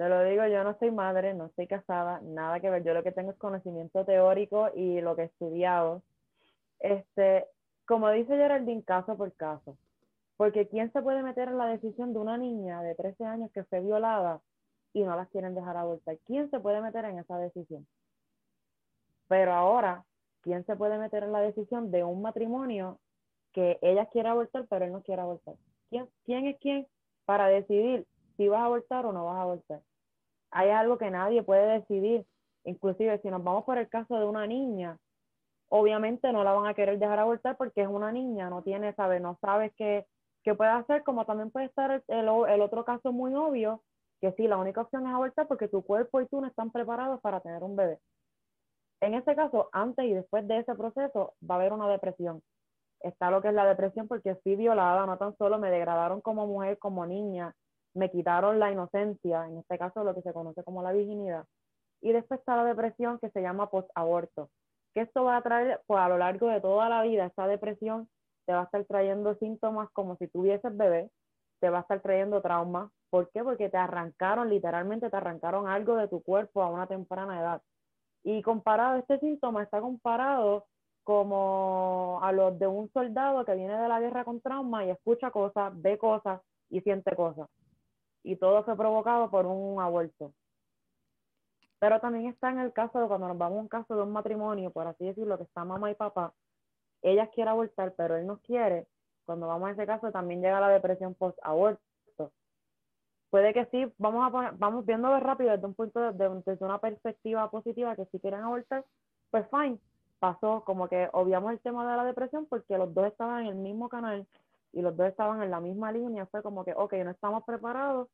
Te 0.00 0.08
lo 0.08 0.24
digo, 0.24 0.46
yo 0.46 0.64
no 0.64 0.74
soy 0.78 0.90
madre, 0.90 1.34
no 1.34 1.44
estoy 1.44 1.66
casada, 1.66 2.22
nada 2.22 2.58
que 2.58 2.70
ver. 2.70 2.82
Yo 2.82 2.94
lo 2.94 3.02
que 3.02 3.12
tengo 3.12 3.32
es 3.32 3.36
conocimiento 3.36 4.02
teórico 4.06 4.70
y 4.74 5.02
lo 5.02 5.14
que 5.14 5.20
he 5.20 5.24
estudiado. 5.26 6.02
Este, 6.78 7.44
como 7.84 8.08
dice 8.08 8.34
Geraldine, 8.34 8.82
caso 8.82 9.14
por 9.18 9.30
caso. 9.34 9.76
Porque 10.38 10.68
¿quién 10.68 10.90
se 10.94 11.02
puede 11.02 11.22
meter 11.22 11.48
en 11.48 11.58
la 11.58 11.66
decisión 11.66 12.14
de 12.14 12.18
una 12.18 12.38
niña 12.38 12.80
de 12.80 12.94
13 12.94 13.26
años 13.26 13.50
que 13.52 13.64
fue 13.64 13.80
violada 13.80 14.40
y 14.94 15.02
no 15.04 15.14
las 15.16 15.28
quieren 15.28 15.54
dejar 15.54 15.76
abortar? 15.76 16.16
¿Quién 16.24 16.50
se 16.50 16.60
puede 16.60 16.80
meter 16.80 17.04
en 17.04 17.18
esa 17.18 17.36
decisión? 17.36 17.86
Pero 19.28 19.52
ahora, 19.52 20.06
¿quién 20.40 20.64
se 20.64 20.76
puede 20.76 20.96
meter 20.96 21.24
en 21.24 21.32
la 21.32 21.42
decisión 21.42 21.90
de 21.90 22.04
un 22.04 22.22
matrimonio 22.22 22.98
que 23.52 23.78
ella 23.82 24.06
quiere 24.06 24.30
abortar, 24.30 24.64
pero 24.66 24.86
él 24.86 24.92
no 24.92 25.02
quiere 25.02 25.20
abortar? 25.20 25.56
¿Quién, 25.90 26.08
quién 26.24 26.46
es 26.46 26.58
quién 26.58 26.86
para 27.26 27.48
decidir 27.48 28.06
si 28.38 28.48
vas 28.48 28.62
a 28.62 28.64
abortar 28.64 29.04
o 29.04 29.12
no 29.12 29.26
vas 29.26 29.36
a 29.36 29.42
abortar? 29.42 29.82
Hay 30.50 30.70
algo 30.70 30.98
que 30.98 31.10
nadie 31.10 31.42
puede 31.42 31.80
decidir. 31.80 32.26
Inclusive 32.64 33.20
si 33.22 33.30
nos 33.30 33.42
vamos 33.42 33.64
por 33.64 33.78
el 33.78 33.88
caso 33.88 34.18
de 34.18 34.24
una 34.24 34.46
niña, 34.46 34.98
obviamente 35.68 36.32
no 36.32 36.44
la 36.44 36.52
van 36.52 36.66
a 36.66 36.74
querer 36.74 36.98
dejar 36.98 37.18
abortar 37.18 37.56
porque 37.56 37.82
es 37.82 37.88
una 37.88 38.12
niña, 38.12 38.50
no 38.50 38.62
tiene, 38.62 38.92
sabe, 38.94 39.20
no 39.20 39.38
sabes 39.40 39.72
qué, 39.76 40.06
qué 40.42 40.54
puede 40.54 40.70
hacer, 40.70 41.02
como 41.04 41.24
también 41.24 41.50
puede 41.50 41.66
estar 41.66 41.90
el, 41.90 42.02
el 42.08 42.28
el 42.48 42.60
otro 42.60 42.84
caso 42.84 43.12
muy 43.12 43.34
obvio, 43.34 43.82
que 44.20 44.32
sí, 44.32 44.46
la 44.46 44.58
única 44.58 44.82
opción 44.82 45.06
es 45.06 45.14
abortar 45.14 45.46
porque 45.48 45.68
tu 45.68 45.82
cuerpo 45.82 46.20
y 46.20 46.26
tú 46.26 46.40
no 46.40 46.46
están 46.46 46.70
preparados 46.70 47.20
para 47.20 47.40
tener 47.40 47.62
un 47.62 47.76
bebé. 47.76 47.98
En 49.00 49.14
ese 49.14 49.34
caso, 49.34 49.70
antes 49.72 50.04
y 50.04 50.12
después 50.12 50.46
de 50.46 50.58
ese 50.58 50.74
proceso, 50.74 51.34
va 51.48 51.54
a 51.54 51.58
haber 51.58 51.72
una 51.72 51.88
depresión. 51.88 52.42
Está 53.00 53.30
lo 53.30 53.40
que 53.40 53.48
es 53.48 53.54
la 53.54 53.64
depresión 53.64 54.08
porque 54.08 54.34
fui 54.36 54.56
violada, 54.56 55.06
no 55.06 55.16
tan 55.16 55.34
solo 55.38 55.58
me 55.58 55.70
degradaron 55.70 56.20
como 56.20 56.46
mujer, 56.46 56.78
como 56.78 57.06
niña, 57.06 57.54
me 57.94 58.10
quitaron 58.10 58.58
la 58.58 58.70
inocencia, 58.70 59.46
en 59.46 59.58
este 59.58 59.78
caso 59.78 60.04
lo 60.04 60.14
que 60.14 60.22
se 60.22 60.32
conoce 60.32 60.62
como 60.64 60.82
la 60.82 60.92
virginidad. 60.92 61.44
Y 62.00 62.12
después 62.12 62.40
está 62.40 62.56
la 62.56 62.64
depresión 62.64 63.18
que 63.18 63.30
se 63.30 63.42
llama 63.42 63.70
post-aborto, 63.70 64.48
que 64.94 65.02
esto 65.02 65.24
va 65.24 65.36
a 65.36 65.42
traer, 65.42 65.80
pues 65.86 66.00
a 66.00 66.08
lo 66.08 66.18
largo 66.18 66.48
de 66.48 66.60
toda 66.60 66.88
la 66.88 67.02
vida, 67.02 67.26
esta 67.26 67.46
depresión 67.46 68.08
te 68.46 68.52
va 68.52 68.62
a 68.62 68.64
estar 68.64 68.84
trayendo 68.84 69.34
síntomas 69.36 69.90
como 69.92 70.16
si 70.16 70.28
tuvieses 70.28 70.76
bebé, 70.76 71.10
te 71.60 71.70
va 71.70 71.78
a 71.78 71.80
estar 71.82 72.00
trayendo 72.00 72.40
traumas. 72.40 72.90
¿Por 73.10 73.30
qué? 73.30 73.44
Porque 73.44 73.68
te 73.68 73.76
arrancaron, 73.76 74.48
literalmente 74.48 75.10
te 75.10 75.16
arrancaron 75.16 75.68
algo 75.68 75.96
de 75.96 76.08
tu 76.08 76.22
cuerpo 76.22 76.62
a 76.62 76.70
una 76.70 76.86
temprana 76.86 77.40
edad. 77.40 77.62
Y 78.22 78.42
comparado, 78.42 78.98
este 78.98 79.18
síntoma 79.18 79.62
está 79.62 79.80
comparado 79.80 80.66
como 81.04 82.20
a 82.22 82.32
los 82.32 82.58
de 82.58 82.66
un 82.66 82.90
soldado 82.92 83.44
que 83.44 83.54
viene 83.54 83.76
de 83.76 83.88
la 83.88 84.00
guerra 84.00 84.24
con 84.24 84.40
trauma 84.40 84.84
y 84.84 84.90
escucha 84.90 85.30
cosas, 85.30 85.72
ve 85.80 85.98
cosas 85.98 86.40
y 86.68 86.80
siente 86.80 87.14
cosas. 87.16 87.48
Y 88.22 88.36
todo 88.36 88.62
fue 88.64 88.76
provocado 88.76 89.30
por 89.30 89.46
un 89.46 89.80
aborto. 89.80 90.32
Pero 91.78 91.98
también 92.00 92.26
está 92.26 92.50
en 92.50 92.58
el 92.60 92.72
caso 92.72 93.00
de 93.00 93.08
cuando 93.08 93.28
nos 93.28 93.38
vamos 93.38 93.58
a 93.58 93.62
un 93.62 93.68
caso 93.68 93.96
de 93.96 94.02
un 94.02 94.12
matrimonio, 94.12 94.70
por 94.70 94.86
así 94.86 95.06
decirlo, 95.06 95.38
que 95.38 95.44
está 95.44 95.64
mamá 95.64 95.90
y 95.90 95.94
papá, 95.94 96.34
ella 97.02 97.28
quiere 97.28 97.50
abortar, 97.50 97.94
pero 97.96 98.16
él 98.16 98.26
no 98.26 98.38
quiere. 98.40 98.86
Cuando 99.24 99.46
vamos 99.48 99.68
a 99.68 99.72
ese 99.72 99.86
caso 99.86 100.10
también 100.12 100.42
llega 100.42 100.60
la 100.60 100.68
depresión 100.68 101.14
post-aborto. 101.14 101.80
Puede 103.30 103.54
que 103.54 103.64
sí, 103.66 103.90
vamos 103.96 104.26
a 104.26 104.30
poner, 104.30 104.52
vamos 104.54 104.84
viéndolo 104.84 105.18
rápido 105.20 105.52
desde 105.52 105.66
un 105.66 105.74
punto 105.74 106.00
de, 106.00 106.12
de- 106.12 106.42
desde 106.44 106.64
una 106.64 106.78
perspectiva 106.78 107.48
positiva 107.50 107.94
que 107.96 108.04
si 108.06 108.18
quieren 108.18 108.40
abortar, 108.40 108.84
pues 109.30 109.46
fine. 109.50 109.78
Pasó 110.18 110.62
como 110.64 110.86
que 110.88 111.08
obviamos 111.12 111.52
el 111.52 111.60
tema 111.60 111.88
de 111.90 111.96
la 111.96 112.04
depresión 112.04 112.44
porque 112.46 112.76
los 112.76 112.92
dos 112.92 113.06
estaban 113.06 113.42
en 113.42 113.48
el 113.48 113.54
mismo 113.54 113.88
canal 113.88 114.26
y 114.72 114.82
los 114.82 114.96
dos 114.96 115.08
estaban 115.08 115.42
en 115.42 115.50
la 115.50 115.60
misma 115.60 115.92
línea. 115.92 116.26
Fue 116.26 116.42
como 116.42 116.64
que, 116.64 116.72
ok, 116.74 116.92
no 117.04 117.10
estamos 117.10 117.44
preparados, 117.44 118.08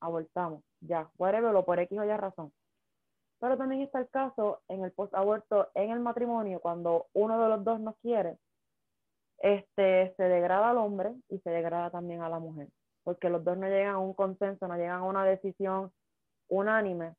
abortamos, 0.00 0.62
ya, 0.80 1.10
whatever, 1.18 1.54
o 1.54 1.64
por 1.64 1.78
X 1.78 1.98
o 1.98 2.04
Y 2.04 2.16
razón. 2.16 2.52
Pero 3.40 3.56
también 3.56 3.82
está 3.82 3.98
el 4.00 4.08
caso 4.08 4.62
en 4.68 4.84
el 4.84 4.92
post-aborto, 4.92 5.70
en 5.74 5.90
el 5.90 6.00
matrimonio, 6.00 6.60
cuando 6.60 7.06
uno 7.12 7.42
de 7.42 7.48
los 7.48 7.64
dos 7.64 7.80
no 7.80 7.94
quiere, 8.02 8.38
este, 9.38 10.14
se 10.16 10.22
degrada 10.22 10.70
al 10.70 10.78
hombre 10.78 11.14
y 11.28 11.38
se 11.40 11.50
degrada 11.50 11.90
también 11.90 12.22
a 12.22 12.28
la 12.28 12.38
mujer, 12.38 12.68
porque 13.02 13.28
los 13.28 13.44
dos 13.44 13.58
no 13.58 13.66
llegan 13.66 13.96
a 13.96 13.98
un 13.98 14.14
consenso, 14.14 14.66
no 14.68 14.76
llegan 14.76 15.00
a 15.00 15.04
una 15.04 15.24
decisión 15.24 15.92
unánime. 16.48 17.14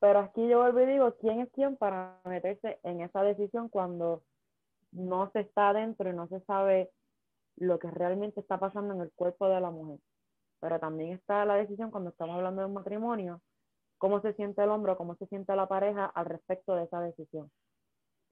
Pero 0.00 0.18
aquí 0.18 0.46
yo 0.48 0.58
vuelvo 0.58 0.80
y 0.80 0.86
digo, 0.86 1.14
¿quién 1.20 1.40
es 1.40 1.50
quién 1.52 1.76
para 1.76 2.20
meterse 2.24 2.80
en 2.82 3.00
esa 3.00 3.22
decisión 3.22 3.68
cuando 3.68 4.22
no 4.90 5.30
se 5.30 5.40
está 5.40 5.70
adentro 5.70 6.10
y 6.10 6.12
no 6.12 6.26
se 6.28 6.40
sabe 6.40 6.90
lo 7.56 7.78
que 7.78 7.90
realmente 7.90 8.40
está 8.40 8.58
pasando 8.58 8.94
en 8.94 9.00
el 9.02 9.12
cuerpo 9.12 9.48
de 9.48 9.60
la 9.60 9.70
mujer? 9.70 9.98
Pero 10.60 10.78
también 10.80 11.12
está 11.12 11.44
la 11.44 11.56
decisión 11.56 11.90
cuando 11.90 12.10
estamos 12.10 12.36
hablando 12.36 12.62
de 12.62 12.68
un 12.68 12.74
matrimonio, 12.74 13.40
cómo 13.98 14.20
se 14.20 14.34
siente 14.34 14.62
el 14.62 14.70
hombre, 14.70 14.96
cómo 14.96 15.16
se 15.16 15.26
siente 15.26 15.54
la 15.56 15.68
pareja 15.68 16.06
al 16.06 16.26
respecto 16.26 16.74
de 16.74 16.84
esa 16.84 17.00
decisión 17.00 17.50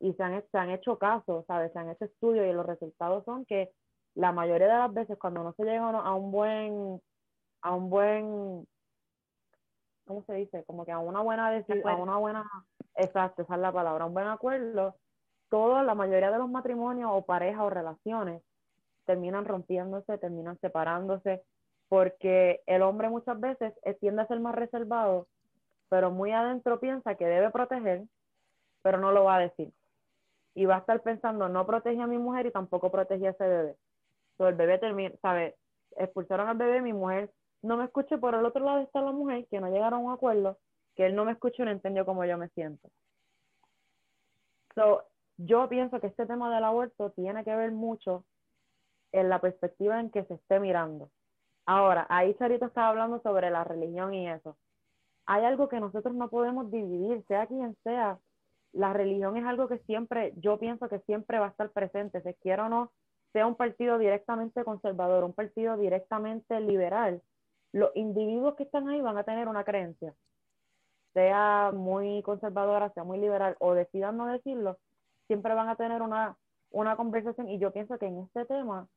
y 0.01 0.15
se 0.15 0.23
han, 0.23 0.43
se 0.51 0.59
han 0.59 0.71
hecho 0.71 0.99
casos, 0.99 1.45
¿sabes? 1.47 1.73
Se 1.73 1.79
han 1.79 1.91
hecho 1.91 2.07
estudios 2.07 2.47
y 2.47 2.53
los 2.53 2.67
resultados 2.67 3.25
son 3.25 3.45
que 3.45 3.71
la 4.15 4.33
mayoría 4.33 4.67
de 4.67 4.79
las 4.79 4.93
veces 4.93 5.19
cuando 5.19 5.45
no 5.45 5.53
se 5.53 5.65
llega 5.65 5.89
a 5.89 6.15
un 6.15 6.33
buen, 6.33 7.01
a 7.63 7.75
un 7.75 7.91
buen, 7.91 8.67
¿cómo 10.07 10.25
se 10.25 10.35
dice? 10.35 10.65
Como 10.65 10.85
que 10.85 10.93
a 10.93 10.99
una 10.99 11.21
buena 11.21 11.51
decisión, 11.51 11.87
a 11.87 11.97
una 11.97 12.17
buena, 12.17 12.45
exacto, 12.97 13.43
esa 13.43 13.55
es 13.55 13.61
la 13.61 13.73
palabra, 13.73 14.07
un 14.07 14.15
buen 14.15 14.27
acuerdo, 14.27 14.97
toda 15.51 15.83
la 15.83 15.95
mayoría 15.95 16.31
de 16.31 16.39
los 16.39 16.51
matrimonios 16.51 17.11
o 17.13 17.25
parejas 17.25 17.63
o 17.63 17.71
relaciones 17.71 18.43
terminan 19.11 19.45
rompiéndose, 19.45 20.19
terminan 20.19 20.57
separándose, 20.61 21.43
porque 21.89 22.63
el 22.67 22.83
hombre 22.83 23.09
muchas 23.09 23.41
veces 23.41 23.75
tiende 23.99 24.23
a 24.23 24.29
ser 24.29 24.39
más 24.39 24.55
reservado, 24.55 25.27
pero 25.89 26.13
muy 26.13 26.31
adentro 26.31 26.79
piensa 26.79 27.17
que 27.17 27.27
debe 27.27 27.51
proteger, 27.51 28.05
pero 28.83 28.99
no 28.99 29.11
lo 29.11 29.25
va 29.25 29.37
a 29.37 29.41
decir 29.41 29.73
y 30.55 30.65
va 30.67 30.77
a 30.77 30.79
estar 30.79 31.03
pensando, 31.03 31.49
no 31.49 31.67
protege 31.67 32.01
a 32.01 32.07
mi 32.07 32.19
mujer 32.19 32.47
y 32.47 32.53
tampoco 32.53 32.91
protege 32.91 33.27
a 33.27 33.31
ese 33.31 33.45
bebé. 33.45 33.77
Entonces 34.33 34.53
el 34.53 34.55
bebé 34.55 34.79
termina, 34.79 35.15
¿sabes? 35.23 35.55
Expulsaron 35.97 36.49
al 36.49 36.57
bebé, 36.57 36.81
mi 36.81 36.93
mujer 36.93 37.31
no 37.63 37.77
me 37.77 37.85
escucha, 37.85 38.19
por 38.19 38.35
el 38.35 38.45
otro 38.45 38.65
lado 38.65 38.81
está 38.81 39.01
la 39.01 39.13
mujer, 39.13 39.47
que 39.51 39.61
no 39.61 39.69
llegaron 39.69 40.01
a 40.01 40.03
un 40.03 40.13
acuerdo, 40.13 40.59
que 40.95 41.07
él 41.07 41.17
no 41.17 41.25
me 41.25 41.33
escuchó 41.33 41.63
y 41.63 41.67
no 41.67 41.73
entendió 41.73 42.07
cómo 42.07 42.25
yo 42.25 42.39
me 42.39 42.49
siento. 42.51 42.89
So, 44.75 45.05
yo 45.37 45.69
pienso 45.69 46.01
que 46.01 46.07
este 46.07 46.27
tema 46.27 46.55
del 46.55 46.65
aborto 46.65 47.11
tiene 47.11 47.45
que 47.45 47.55
ver 47.55 47.73
mucho 47.73 48.25
en 49.13 49.29
la 49.29 49.41
perspectiva 49.41 50.01
en 50.01 50.11
que 50.11 50.25
se 50.25 50.35
esté 50.35 50.61
mirando. 50.61 51.11
Ahora, 51.67 52.07
ahí 52.09 52.35
Charito 52.35 52.67
estaba 52.67 52.89
hablando 52.89 53.21
sobre 53.23 53.51
la 53.51 53.65
religión 53.65 54.15
y 54.15 54.29
eso. 54.29 54.57
Hay 55.27 55.45
algo 55.45 55.69
que 55.69 55.81
nosotros 55.81 56.15
no 56.15 56.29
podemos 56.29 56.71
dividir, 56.71 57.25
sea 57.29 57.47
quien 57.47 57.77
sea, 57.85 58.19
la 58.73 58.93
religión 58.93 59.37
es 59.37 59.45
algo 59.45 59.69
que 59.69 59.79
siempre, 59.81 60.33
yo 60.37 60.59
pienso 60.59 60.89
que 60.89 61.01
siempre 61.01 61.39
va 61.39 61.47
a 61.47 61.51
estar 61.51 61.71
presente, 61.71 62.23
se 62.23 62.35
quiera 62.35 62.67
o 62.67 62.69
no, 62.69 62.93
sea 63.33 63.47
un 63.47 63.55
partido 63.55 63.99
directamente 63.99 64.65
conservador, 64.65 65.25
un 65.25 65.33
partido 65.33 65.77
directamente 65.77 66.61
liberal, 66.61 67.23
los 67.73 67.91
individuos 67.95 68.55
que 68.55 68.65
están 68.65 68.89
ahí 68.89 69.01
van 69.01 69.19
a 69.19 69.25
tener 69.25 69.49
una 69.49 69.65
creencia, 69.65 70.15
sea 71.15 71.73
muy 71.75 72.23
conservadora, 72.23 72.91
sea 72.91 73.05
muy 73.05 73.19
liberal, 73.19 73.57
o 73.61 73.75
decidan 73.75 74.17
no 74.17 74.27
decirlo, 74.27 74.79
siempre 75.27 75.55
van 75.55 75.69
a 75.69 75.77
tener 75.77 76.03
una, 76.03 76.37
una 76.71 76.97
conversación 76.97 77.49
y 77.49 77.59
yo 77.59 77.73
pienso 77.73 77.99
que 77.99 78.07
en 78.07 78.21
este 78.21 78.45
tema 78.47 78.89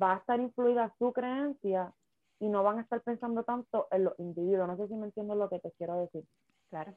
va 0.00 0.14
a 0.14 0.16
estar 0.18 0.40
influida 0.40 0.94
su 0.98 1.12
creencia 1.12 1.92
y 2.38 2.48
no 2.48 2.62
van 2.62 2.78
a 2.78 2.82
estar 2.82 3.00
pensando 3.02 3.44
tanto 3.44 3.88
en 3.90 4.04
los 4.04 4.18
individuos. 4.18 4.66
No 4.66 4.76
sé 4.76 4.88
si 4.88 4.94
me 4.94 5.06
entiendo 5.06 5.34
lo 5.34 5.48
que 5.48 5.60
te 5.60 5.70
quiero 5.72 5.96
decir. 5.96 6.24
Claro. 6.70 6.94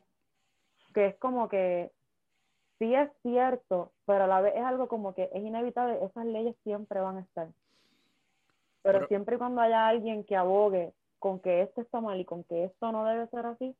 Que 0.93 1.07
es 1.07 1.15
como 1.17 1.49
que 1.49 1.91
sí 2.79 2.93
es 2.93 3.09
cierto, 3.21 3.91
pero 4.05 4.25
a 4.25 4.27
la 4.27 4.41
vez 4.41 4.55
es 4.55 4.63
algo 4.63 4.87
como 4.87 5.13
que 5.13 5.29
es 5.33 5.43
inevitable, 5.43 6.03
esas 6.03 6.25
leyes 6.25 6.55
siempre 6.63 6.99
van 6.99 7.17
a 7.17 7.21
estar. 7.21 7.49
Pero, 8.81 9.07
siempre 9.07 9.35
y 9.35 9.39
cuando 9.39 9.61
haya 9.61 9.87
alguien 9.87 10.25
que 10.25 10.35
abogue 10.35 10.93
con 11.19 11.39
que 11.39 11.61
esto 11.61 11.81
está 11.81 12.01
mal 12.01 12.19
y 12.19 12.25
con 12.25 12.43
que 12.43 12.65
esto 12.65 12.91
no 12.91 13.05
debe 13.05 13.27
ser 13.27 13.45
así, 13.45 13.75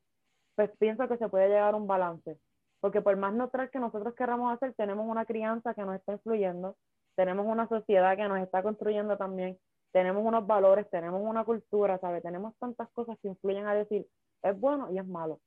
pues 0.55 0.71
pienso 0.77 1.07
que 1.09 1.17
se 1.17 1.27
puede 1.27 1.49
llegar 1.49 1.73
a 1.73 1.77
un 1.77 1.87
balance. 1.87 2.37
Porque 2.79 3.01
por 3.01 3.17
más 3.17 3.33
neutral 3.33 3.69
que 3.69 3.79
nosotros 3.79 4.13
queramos 4.15 4.53
hacer, 4.53 4.73
tenemos 4.75 5.05
una 5.09 5.25
crianza 5.25 5.73
que 5.73 5.83
nos 5.83 5.95
está 5.95 6.13
influyendo, 6.13 6.77
tenemos 7.15 7.45
una 7.45 7.67
sociedad 7.67 8.15
que 8.15 8.27
nos 8.27 8.39
está 8.39 8.63
construyendo 8.63 9.17
también, 9.17 9.57
tenemos 9.91 10.25
unos 10.25 10.45
valores, 10.47 10.89
tenemos 10.89 11.21
una 11.23 11.43
cultura, 11.43 11.99
¿sabes? 11.99 12.23
Tenemos 12.23 12.55
tantas 12.59 12.89
cosas 12.89 13.17
que 13.21 13.27
influyen 13.27 13.67
a 13.67 13.75
decir 13.75 14.07
es 14.43 14.59
bueno 14.59 14.91
y 14.91 14.99
es 14.99 15.05
malo. 15.05 15.39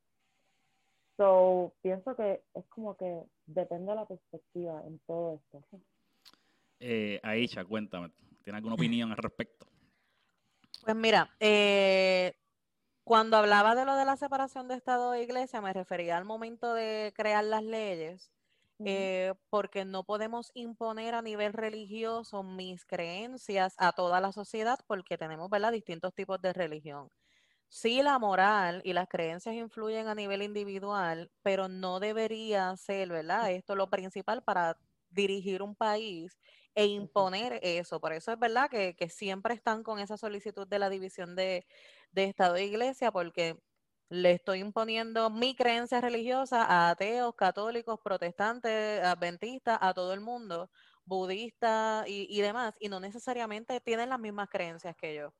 So, 1.16 1.74
pienso 1.83 2.14
que 2.16 2.42
es 2.55 2.66
como 2.68 2.96
que 2.96 3.22
depende 3.46 3.92
de 3.92 3.96
la 3.96 4.07
perspectiva 4.07 4.83
en 4.87 4.98
todo 5.07 5.35
esto. 5.35 5.64
Eh, 6.81 7.20
Aisha, 7.22 7.64
cuéntame, 7.64 8.11
¿tiene 8.42 8.59
alguna 8.59 8.74
opinión 8.74 9.11
al 9.11 9.16
respecto? 9.16 9.66
Pues 10.85 10.94
mira, 10.94 11.35
eh, 11.40 12.35
cuando 13.02 13.38
hablaba 13.38 13.74
de 13.74 13.87
lo 13.87 13.96
de 13.96 14.05
la 14.05 14.16
separación 14.16 14.68
de 14.68 14.74
Estado 14.74 15.14
e 15.14 15.22
Iglesia, 15.22 15.61
me 15.62 15.72
refería 15.72 16.18
al 16.18 16.24
momento 16.24 16.74
de 16.74 17.12
crear 17.16 17.44
las 17.44 17.64
leyes, 17.64 18.31
eh, 18.85 19.35
porque 19.51 19.85
no 19.85 20.05
podemos 20.05 20.51
imponer 20.55 21.15
a 21.15 21.23
nivel 21.23 21.53
religioso 21.53 22.43
mis 22.43 22.85
creencias 22.85 23.75
a 23.79 23.93
toda 23.93 24.21
la 24.21 24.33
sociedad, 24.33 24.79
porque 24.87 25.19
tenemos 25.19 25.49
¿verdad? 25.51 25.73
distintos 25.73 26.15
tipos 26.15 26.41
de 26.41 26.53
religión 26.53 27.11
sí 27.69 28.03
la 28.03 28.19
moral 28.19 28.81
y 28.85 28.93
las 28.93 29.09
creencias 29.09 29.55
influyen 29.55 30.09
a 30.09 30.15
nivel 30.15 30.43
individual, 30.43 31.31
pero 31.43 31.69
no 31.69 32.01
debería 32.01 32.77
ser, 32.77 33.09
¿verdad? 33.09 33.51
Esto 33.53 33.75
lo 33.77 33.91
principal 33.91 34.43
para 34.43 34.79
dirigir 35.11 35.62
un 35.62 35.75
país 35.75 36.39
e 36.75 36.87
imponer 36.87 37.59
eso. 37.62 38.01
Por 38.01 38.12
eso 38.12 38.33
es 38.33 38.39
verdad 38.39 38.71
que, 38.71 38.95
siempre 39.09 39.55
están 39.55 39.83
con 39.83 39.99
esa 39.99 40.17
solicitud 40.17 40.67
de 40.67 40.79
la 40.79 40.91
división 40.91 41.37
de, 41.37 41.67
Estado 42.15 42.57
e 42.57 42.65
Iglesia, 42.65 43.12
porque 43.12 43.59
le 44.09 44.33
estoy 44.33 44.61
imponiendo 44.61 45.31
mi 45.31 45.57
creencia 45.57 46.01
religiosa 46.01 46.64
a 46.64 46.90
ateos, 46.90 47.35
católicos, 47.35 47.99
protestantes, 48.03 49.03
adventistas, 49.05 49.79
a 49.81 49.95
todo 49.95 50.12
el 50.12 50.21
mundo, 50.21 50.71
budistas 51.05 52.05
y, 52.09 52.40
demás, 52.40 52.75
y 52.81 52.88
no 52.88 53.01
necesariamente 53.01 53.81
tienen 53.81 54.11
las 54.11 54.21
mismas 54.21 54.49
creencias 54.49 54.97
que 54.97 55.14
yo. 55.14 55.33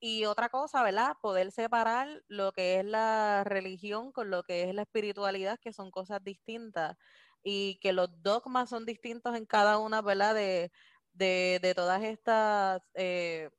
Y 0.00 0.26
otra 0.26 0.48
cosa, 0.48 0.82
¿verdad? 0.82 1.16
Poder 1.20 1.50
separar 1.52 2.22
lo 2.28 2.52
que 2.52 2.78
es 2.78 2.84
la 2.84 3.44
religión 3.44 4.12
con 4.12 4.30
lo 4.30 4.42
que 4.44 4.64
es 4.68 4.74
la 4.74 4.82
espiritualidad, 4.82 5.58
que 5.60 5.72
son 5.72 5.90
cosas 5.90 6.22
distintas. 6.22 6.96
Y 7.42 7.78
que 7.80 7.92
los 7.92 8.08
dogmas 8.22 8.70
son 8.70 8.84
distintos 8.86 9.36
en 9.36 9.46
cada 9.46 9.78
una, 9.78 10.02
¿verdad? 10.02 10.34
De, 10.34 10.70
de, 11.14 11.72
todas 11.74 12.02
estas, 12.04 12.80
eh, 12.94 13.50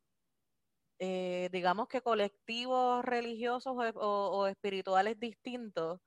eh, 1.00 1.50
digamos 1.52 1.88
que 1.88 2.02
colectivos 2.02 3.04
religiosos 3.06 3.76
o, 3.96 4.02
o 4.02 4.48
espirituales 4.48 5.20
distintos 5.20 6.02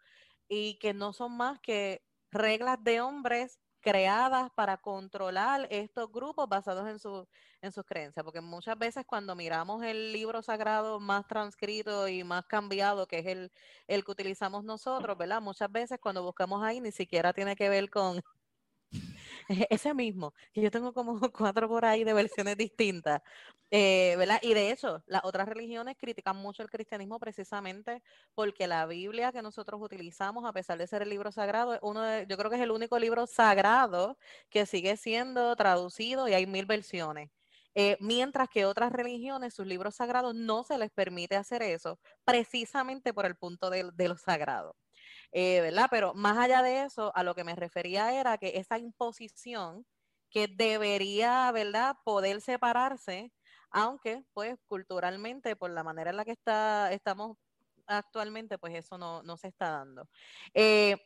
y 0.49 0.79
que 0.79 0.95
no 0.95 1.13
son 1.13 1.37
más 1.37 1.61
que 1.61 2.05
reglas 2.31 2.79
de 2.83 3.01
hombres 3.01 3.61
creadas 3.83 4.51
para 4.55 4.79
controlar 4.79 5.67
estos 5.71 6.11
grupos 6.11 6.49
basados 6.49 6.89
en, 6.89 6.99
su, 6.99 7.29
en 7.61 7.73
sus 7.73 7.85
creencias, 7.85 8.25
porque 8.25 8.41
muchas 8.41 8.79
veces 8.79 9.05
cuando 9.07 9.35
miramos 9.35 9.83
el 9.85 10.13
libro 10.13 10.41
sagrado 10.43 11.01
más 11.01 11.27
transcrito 11.27 12.09
y 12.09 12.25
más 12.25 12.47
cambiado, 12.47 13.07
que 13.07 13.19
es 13.19 13.27
el, 13.27 13.53
el 13.89 14.05
que 14.05 14.13
utilizamos 14.13 14.65
nosotros, 14.65 15.19
¿verdad? 15.19 15.43
Muchas 15.43 15.71
veces 15.71 15.99
cuando 16.01 16.23
buscamos 16.23 16.63
ahí 16.63 16.81
ni 16.81 16.93
siquiera 16.93 17.33
tiene 17.33 17.57
que 17.57 17.69
ver 17.69 17.91
con, 17.91 18.23
ese 19.71 19.95
mismo, 19.95 20.35
yo 20.55 20.71
tengo 20.71 20.93
como 20.93 21.19
cuatro 21.33 21.69
por 21.69 21.85
ahí 21.85 22.05
de 22.05 22.13
versiones 22.15 22.57
distintas, 22.57 23.21
eh, 23.71 24.15
¿verdad? 24.19 24.39
Y 24.43 24.55
de 24.55 24.71
hecho, 24.71 25.03
las 25.07 25.25
otras 25.25 25.49
religiones 25.49 25.97
critican 25.99 26.37
mucho 26.37 26.63
el 26.63 26.71
cristianismo 26.71 27.19
precisamente 27.19 28.03
porque 28.35 28.67
la 28.67 28.87
Biblia 28.87 29.33
que 29.33 29.43
nosotros 29.43 29.81
utilizamos, 29.83 30.45
a 30.45 30.53
pesar 30.53 30.79
de 30.79 30.87
ser 30.87 31.03
el 31.03 31.09
libro 31.11 31.33
sagrado, 31.33 31.79
uno 31.83 32.03
de, 32.03 32.27
yo 32.29 32.37
creo 32.37 32.51
que 32.51 32.57
es 32.57 32.63
el 32.63 32.71
único 32.71 32.99
libro 32.99 33.27
sagrado 33.27 34.19
que 34.51 34.67
sigue 34.67 34.97
siendo 34.97 35.57
traducido 35.57 36.29
y 36.29 36.35
hay 36.35 36.47
mil 36.47 36.67
versiones. 36.67 37.31
Eh, 37.75 37.97
mientras 38.01 38.51
que 38.51 38.67
otras 38.67 38.93
religiones, 38.93 39.55
sus 39.55 39.67
libros 39.67 39.95
sagrados 39.97 40.35
no 40.35 40.63
se 40.63 40.77
les 40.77 40.91
permite 40.91 41.37
hacer 41.37 41.63
eso, 41.63 41.99
precisamente 42.25 43.15
por 43.15 43.25
el 43.25 43.35
punto 43.37 43.71
de, 43.71 43.91
de 43.95 44.09
lo 44.09 44.19
sagrado. 44.19 44.77
Eh, 45.33 45.61
¿verdad? 45.63 45.89
Pero 45.91 46.15
más 46.15 46.37
allá 46.39 46.63
de 46.63 46.85
eso, 46.85 47.11
a 47.17 47.23
lo 47.23 47.35
que 47.35 47.45
me 47.45 47.57
refería 47.57 48.13
era 48.19 48.37
que 48.39 48.59
esa 48.59 48.79
imposición 48.79 49.87
que 50.31 50.47
debería, 50.49 51.51
¿verdad?, 51.53 51.97
poder 52.05 52.41
separarse, 52.41 53.33
aunque 53.71 54.25
pues 54.35 54.59
culturalmente, 54.67 55.57
por 55.57 55.71
la 55.71 55.83
manera 55.85 56.11
en 56.11 56.17
la 56.17 56.25
que 56.25 56.33
está, 56.33 56.93
estamos 56.93 57.37
actualmente, 57.87 58.59
pues 58.59 58.75
eso 58.75 58.99
no, 58.99 59.37
se 59.37 59.49
está 59.49 59.71
dando. 59.71 60.09
Eh, 60.55 60.97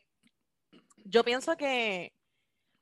yo 1.05 1.23
pienso 1.23 1.55
que, 1.57 2.13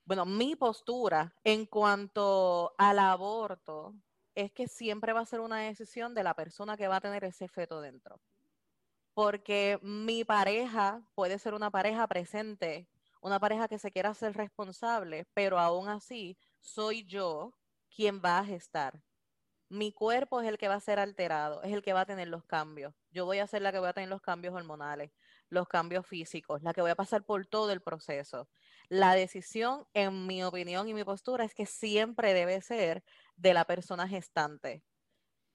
bueno, 0.06 0.26
mi 0.26 0.56
postura 0.56 1.36
en 1.44 1.66
cuanto 1.68 2.74
al 2.78 3.00
aborto 3.00 3.96
es 4.36 4.52
que 4.52 4.68
siempre 4.68 5.14
va 5.14 5.22
a 5.22 5.26
ser 5.26 5.40
una 5.40 5.60
decisión 5.60 6.14
de 6.14 6.24
la 6.24 6.34
persona 6.36 6.78
que 6.78 6.88
va 6.88 6.98
a 6.98 7.02
tener 7.02 7.24
ese 7.24 7.48
feto 7.48 7.82
dentro. 7.82 8.20
Porque 9.16 9.80
mi 9.82 10.26
pareja 10.26 11.02
puede 11.16 11.40
ser 11.40 11.54
una 11.54 11.72
pareja 11.72 12.06
presente, 12.06 12.90
una 13.22 13.40
pareja 13.40 13.70
que 13.70 13.80
se 13.80 13.90
quiera 13.90 14.14
ser 14.14 14.34
responsable, 14.36 15.26
pero 15.34 15.58
aún 15.58 15.88
así 15.88 16.38
soy 16.60 17.06
yo 17.06 17.54
quien 17.90 18.22
va 18.24 18.40
a 18.40 18.46
gestar. 18.46 19.02
Mi 19.70 19.94
cuerpo 19.94 20.42
es 20.42 20.48
el 20.50 20.58
que 20.58 20.68
va 20.68 20.76
a 20.76 20.80
ser 20.82 21.00
alterado, 21.00 21.64
es 21.64 21.74
el 21.74 21.82
que 21.82 21.94
va 21.94 22.02
a 22.02 22.06
tener 22.06 22.28
los 22.28 22.44
cambios. 22.46 22.94
Yo 23.12 23.26
voy 23.26 23.40
a 23.40 23.48
ser 23.48 23.62
la 23.62 23.72
que 23.72 23.80
voy 23.80 23.88
a 23.88 23.94
tener 23.94 24.10
los 24.10 24.22
cambios 24.22 24.54
hormonales, 24.54 25.12
los 25.50 25.68
cambios 25.68 26.06
físicos, 26.06 26.62
la 26.62 26.74
que 26.74 26.82
voy 26.82 26.92
a 26.92 26.96
pasar 26.96 27.24
por 27.26 27.48
todo 27.48 27.72
el 27.72 27.82
proceso. 27.82 28.50
La 28.90 29.16
decisión, 29.16 29.88
en 29.94 30.28
mi 30.28 30.44
opinión 30.44 30.90
y 30.90 30.94
mi 30.94 31.06
postura, 31.06 31.46
es 31.46 31.56
que 31.56 31.66
siempre 31.66 32.34
debe 32.34 32.62
ser 32.62 33.04
de 33.38 33.54
la 33.54 33.66
persona 33.66 34.08
gestante. 34.08 34.84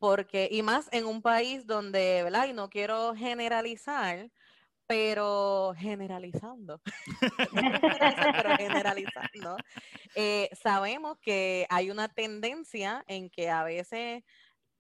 Porque, 0.01 0.49
y 0.51 0.63
más 0.63 0.89
en 0.91 1.05
un 1.05 1.23
país 1.23 1.67
donde, 1.67 2.25
¿verdad? 2.25 2.49
Y 2.49 2.53
no 2.53 2.69
quiero 2.69 3.15
generalizar, 3.15 4.29
pero 4.91 5.73
generalizando, 5.79 6.81
pero 7.55 8.57
generalizando, 8.57 9.57
eh, 10.17 10.51
sabemos 10.53 11.17
que 11.21 11.65
hay 11.71 11.93
una 11.93 12.09
tendencia 12.09 13.05
en 13.07 13.31
que 13.31 13.51
a 13.51 13.63
veces 13.63 14.25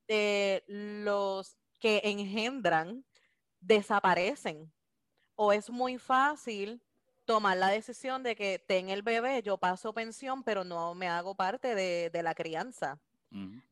eh, 0.08 0.64
los 0.66 1.56
que 1.78 2.00
engendran 2.02 3.04
desaparecen 3.60 4.72
o 5.36 5.52
es 5.52 5.70
muy 5.70 5.98
fácil 5.98 6.82
tomar 7.24 7.56
la 7.56 7.68
decisión 7.68 8.24
de 8.24 8.34
que 8.34 8.58
ten 8.58 8.88
el 8.88 9.02
bebé, 9.02 9.42
yo 9.42 9.58
paso 9.58 9.94
pensión, 9.94 10.42
pero 10.42 10.64
no 10.64 10.94
me 10.96 11.06
hago 11.06 11.36
parte 11.36 11.76
de, 11.76 12.22
la 12.24 12.34
crianza. 12.34 13.00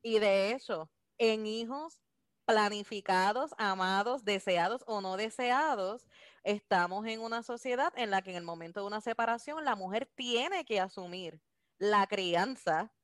Y 0.03 0.21
de 0.21 0.53
hecho, 0.53 0.89
en 1.19 1.47
hijos 1.47 2.01
planificados, 2.45 3.55
amados, 3.59 4.25
deseados 4.25 4.83
o 4.87 5.01
no 5.03 5.17
deseados, 5.17 6.09
estamos 6.45 7.07
en 7.07 7.21
una 7.21 7.43
sociedad 7.43 7.93
en 7.97 8.11
la 8.11 8.23
que 8.23 8.31
en 8.31 8.37
el 8.37 8.45
momento 8.45 8.81
de 8.81 8.87
una 8.87 9.01
separación 9.03 9.65
la 9.65 9.77
mujer 9.77 10.11
tiene 10.15 10.65
que 10.65 10.81
asumir 10.81 11.43
la 11.79 12.07
crianza 12.07 12.95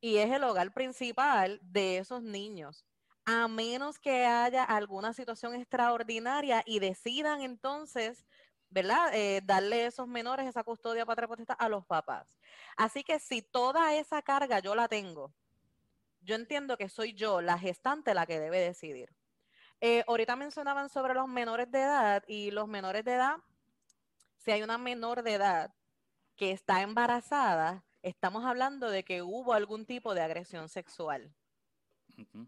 y 0.00 0.16
es 0.18 0.30
el 0.32 0.44
hogar 0.44 0.72
principal 0.72 1.60
de 1.62 1.98
esos 1.98 2.22
niños. 2.22 2.86
A 3.26 3.48
menos 3.48 3.98
que 3.98 4.24
haya 4.26 4.64
alguna 4.64 5.12
situación 5.12 5.54
extraordinaria 5.54 6.62
y 6.66 6.80
decidan 6.80 7.42
entonces 7.42 8.24
¿verdad? 8.70 9.12
Eh, 9.14 9.40
darle 9.44 9.86
esos 9.86 10.06
menores 10.06 10.46
esa 10.46 10.62
custodia 10.64 11.04
patria 11.04 11.28
a 11.58 11.68
los 11.68 11.84
papás. 11.86 12.38
Así 12.76 13.02
que 13.02 13.18
si 13.18 13.42
toda 13.42 13.94
esa 13.96 14.22
carga 14.22 14.60
yo 14.60 14.74
la 14.76 14.88
tengo, 14.88 15.34
yo 16.20 16.34
entiendo 16.34 16.76
que 16.76 16.88
soy 16.88 17.14
yo, 17.14 17.40
la 17.40 17.58
gestante, 17.58 18.14
la 18.14 18.26
que 18.26 18.38
debe 18.38 18.58
decidir. 18.58 19.14
Eh, 19.80 20.04
ahorita 20.06 20.36
mencionaban 20.36 20.88
sobre 20.90 21.14
los 21.14 21.26
menores 21.26 21.70
de 21.70 21.80
edad 21.80 22.22
y 22.26 22.50
los 22.50 22.68
menores 22.68 23.04
de 23.04 23.14
edad, 23.14 23.36
si 24.36 24.50
hay 24.50 24.62
una 24.62 24.78
menor 24.78 25.22
de 25.22 25.34
edad 25.34 25.74
que 26.36 26.50
está 26.50 26.82
embarazada, 26.82 27.84
estamos 28.02 28.44
hablando 28.44 28.90
de 28.90 29.04
que 29.04 29.22
hubo 29.22 29.52
algún 29.52 29.86
tipo 29.86 30.14
de 30.14 30.22
agresión 30.22 30.68
sexual. 30.68 31.34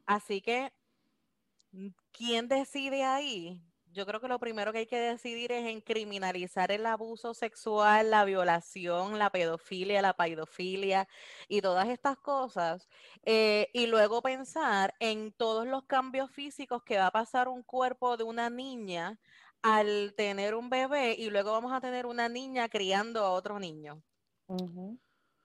Así 0.06 0.42
que, 0.42 0.72
¿quién 2.12 2.48
decide 2.48 3.04
ahí? 3.04 3.62
Yo 3.92 4.06
creo 4.06 4.20
que 4.20 4.28
lo 4.28 4.38
primero 4.38 4.72
que 4.72 4.78
hay 4.78 4.86
que 4.86 4.98
decidir 4.98 5.52
es 5.52 5.66
en 5.66 5.80
criminalizar 5.80 6.72
el 6.72 6.86
abuso 6.86 7.34
sexual, 7.34 8.10
la 8.10 8.24
violación, 8.24 9.18
la 9.18 9.30
pedofilia, 9.30 10.02
la 10.02 10.14
paidofilia 10.14 11.08
y 11.48 11.60
todas 11.60 11.88
estas 11.88 12.18
cosas. 12.18 12.88
Eh, 13.24 13.68
y 13.72 13.86
luego 13.86 14.22
pensar 14.22 14.94
en 15.00 15.32
todos 15.32 15.66
los 15.66 15.84
cambios 15.84 16.30
físicos 16.30 16.82
que 16.82 16.98
va 16.98 17.06
a 17.08 17.12
pasar 17.12 17.48
un 17.48 17.62
cuerpo 17.62 18.16
de 18.16 18.24
una 18.24 18.50
niña 18.50 19.18
al 19.62 20.14
tener 20.16 20.54
un 20.54 20.70
bebé 20.70 21.14
y 21.16 21.30
luego 21.30 21.52
vamos 21.52 21.72
a 21.72 21.80
tener 21.80 22.06
una 22.06 22.28
niña 22.28 22.68
criando 22.68 23.20
a 23.20 23.30
otro 23.30 23.60
niño. 23.60 24.02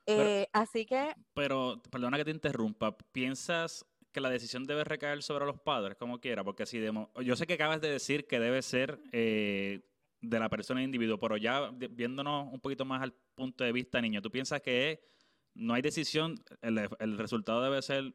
Eh, 0.06 0.48
así 0.54 0.86
que... 0.86 1.14
Pero, 1.34 1.82
perdona 1.92 2.18
que 2.18 2.26
te 2.26 2.32
interrumpa, 2.32 2.98
¿piensas 3.12 3.86
que 4.18 4.22
la 4.22 4.32
decisión 4.32 4.66
debe 4.66 4.84
recaer 4.84 5.22
sobre 5.22 5.46
los 5.46 5.60
padres, 5.60 5.96
como 5.96 6.20
quiera, 6.20 6.44
porque 6.44 6.66
si 6.66 6.84
yo 7.24 7.36
sé 7.36 7.46
que 7.46 7.54
acabas 7.54 7.82
de 7.82 7.92
decir 7.92 8.26
que 8.26 8.40
debe 8.40 8.64
ser 8.64 9.00
eh, 9.12 9.82
de 10.22 10.40
la 10.40 10.50
persona 10.50 10.82
individuo, 10.82 11.20
pero 11.20 11.38
ya 11.38 11.70
viéndonos 11.70 12.52
un 12.52 12.60
poquito 12.60 12.84
más 12.84 13.04
al 13.04 13.14
punto 13.36 13.64
de 13.64 13.72
vista 13.72 14.02
niño, 14.02 14.20
¿tú 14.20 14.32
piensas 14.32 14.60
que 14.64 15.08
no 15.54 15.76
hay 15.76 15.84
decisión, 15.84 16.44
el, 16.62 17.18
resultado 17.20 17.62
debe 17.62 17.80
ser 17.84 18.12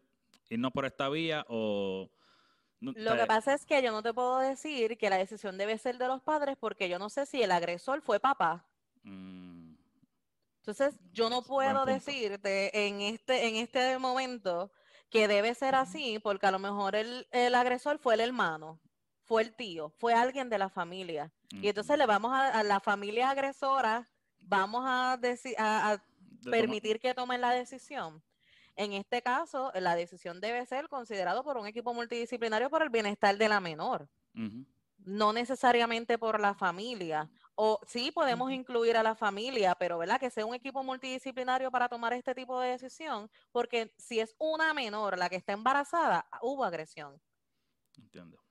irnos 0.51 0.73
por 0.73 0.87
esta 0.87 1.09
vía 1.09 1.47
o... 1.49 2.11
Lo 2.81 3.17
que 3.17 3.27
pasa 3.27 3.55
es 3.55 3.65
que 3.65 3.81
yo 3.81 3.93
no 3.93 4.03
te 4.03 4.13
puedo 4.13 4.41
decir 4.41 4.99
que 4.99 5.09
la 5.09 5.19
decisión 5.19 5.57
debe 5.57 5.79
ser 5.79 5.99
de 5.99 6.09
los 6.09 6.21
padres 6.21 6.57
porque 6.59 6.89
yo 6.89 6.99
no 6.99 7.11
sé 7.11 7.27
si 7.27 7.45
el 7.45 7.53
agresor 7.53 8.03
fue 8.03 8.19
papá. 8.19 8.67
Mm. 9.05 9.77
Entonces, 10.63 10.99
yo 11.13 11.31
no 11.31 11.43
puedo 11.43 11.85
decirte 11.85 12.89
en 12.89 13.03
este, 13.03 13.47
en 13.47 13.55
este 13.55 13.97
momento 14.01 14.73
que 15.13 15.29
debe 15.29 15.55
ser 15.55 15.75
así 15.75 16.19
porque 16.19 16.47
a 16.47 16.51
lo 16.51 16.59
mejor 16.59 16.97
el, 16.97 17.27
agresor 17.55 17.99
fue 17.99 18.15
el 18.15 18.21
hermano, 18.21 18.81
fue 19.25 19.43
el 19.43 19.55
tío, 19.55 19.91
fue 19.99 20.15
alguien 20.15 20.49
de 20.49 20.59
la 20.59 20.71
familia. 20.71 21.31
Y 21.51 21.69
entonces 21.69 21.99
le 21.99 22.07
vamos 22.07 22.33
a, 22.35 22.63
la 22.63 22.81
familia 22.81 23.29
agresora, 23.31 24.09
vamos 24.41 24.85
a, 24.87 25.21
a, 25.59 26.03
permitir 26.51 26.99
que 26.99 27.13
tomen 27.13 27.43
la 27.43 27.51
decisión. 27.51 28.23
En 28.75 28.95
este 28.95 29.21
caso, 29.21 29.71
la 29.75 29.95
decisión 29.95 30.41
debe 30.41 30.65
ser 30.65 30.89
considerada 30.89 31.43
por 31.43 31.59
un 31.59 31.67
equipo 31.67 31.93
multidisciplinario 31.93 32.71
por 32.71 32.83
el 32.83 32.89
bienestar 32.89 33.37
de 33.37 33.49
la 33.51 33.61
menor 33.61 34.09
no 35.05 35.33
necesariamente 35.33 36.19
por 36.19 36.41
la 36.41 36.55
familia. 36.55 37.29
O 37.55 37.79
sí 37.87 38.11
podemos 38.11 38.51
incluir 38.51 38.97
a 38.97 39.03
la 39.03 39.15
familia, 39.15 39.75
pero 39.75 39.99
¿verdad? 39.99 40.19
Que 40.19 40.31
sea 40.31 40.47
un 40.47 40.55
equipo 40.55 40.83
multidisciplinario 40.83 41.71
para 41.71 41.89
tomar 41.89 42.13
este 42.15 42.35
tipo 42.35 42.59
de 42.61 42.71
decisión, 42.71 43.31
porque 43.51 43.93
si 43.99 44.21
es 44.21 44.35
una 44.39 44.73
menor 44.73 45.19
la 45.19 45.29
que 45.29 45.37
está 45.37 45.53
embarazada, 45.53 46.27
hubo 46.41 46.65
agresión. 46.65 47.21
Entiendo. 47.97 48.43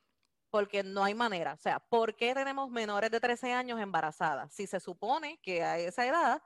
Porque 0.50 0.84
no 0.84 1.04
hay 1.04 1.14
manera. 1.16 1.54
O 1.54 1.58
sea, 1.58 1.80
¿por 1.80 2.16
qué 2.16 2.34
tenemos 2.34 2.70
menores 2.70 3.10
de 3.10 3.20
13 3.20 3.54
años 3.54 3.80
embarazadas? 3.80 4.54
Si 4.54 4.68
se 4.68 4.80
supone 4.80 5.40
que 5.42 5.64
a 5.64 5.78
esa 5.80 6.06
edad 6.06 6.42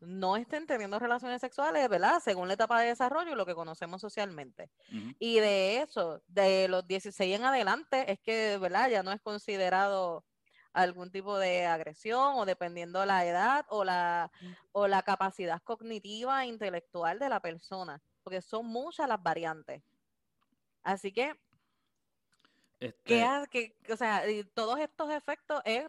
no 0.00 0.36
estén 0.36 0.66
teniendo 0.66 0.98
relaciones 0.98 1.40
sexuales, 1.40 1.88
¿verdad? 1.88 2.20
Según 2.24 2.48
la 2.48 2.54
etapa 2.54 2.80
de 2.80 2.88
desarrollo 2.88 3.32
y 3.32 3.34
lo 3.34 3.44
que 3.44 3.54
conocemos 3.54 4.00
socialmente. 4.00 4.70
Y 5.18 5.38
de 5.40 5.82
eso, 5.82 6.22
de 6.26 6.68
los 6.68 6.86
16 6.86 7.36
en 7.36 7.44
adelante, 7.44 8.10
es 8.10 8.18
que, 8.20 8.56
¿verdad? 8.58 8.88
Ya 8.88 9.02
no 9.02 9.12
es 9.12 9.20
considerado 9.20 10.24
algún 10.72 11.10
tipo 11.10 11.38
de 11.38 11.66
agresión 11.66 12.34
o 12.36 12.46
dependiendo 12.46 13.04
la 13.04 13.24
edad 13.26 13.66
o 13.68 13.84
la, 13.84 14.30
o 14.72 14.86
la 14.86 15.02
capacidad 15.02 15.62
cognitiva 15.62 16.44
e 16.44 16.48
intelectual 16.48 17.18
de 17.18 17.28
la 17.28 17.40
persona, 17.40 18.00
porque 18.22 18.40
son 18.40 18.66
muchas 18.66 19.08
las 19.08 19.22
variantes. 19.22 19.82
Así 20.82 21.12
que, 21.12 21.38
este... 22.78 23.24
que, 23.50 23.76
o 23.92 23.96
sea, 23.96 24.22
todos 24.54 24.78
estos 24.78 25.10
efectos 25.10 25.60
es 25.64 25.86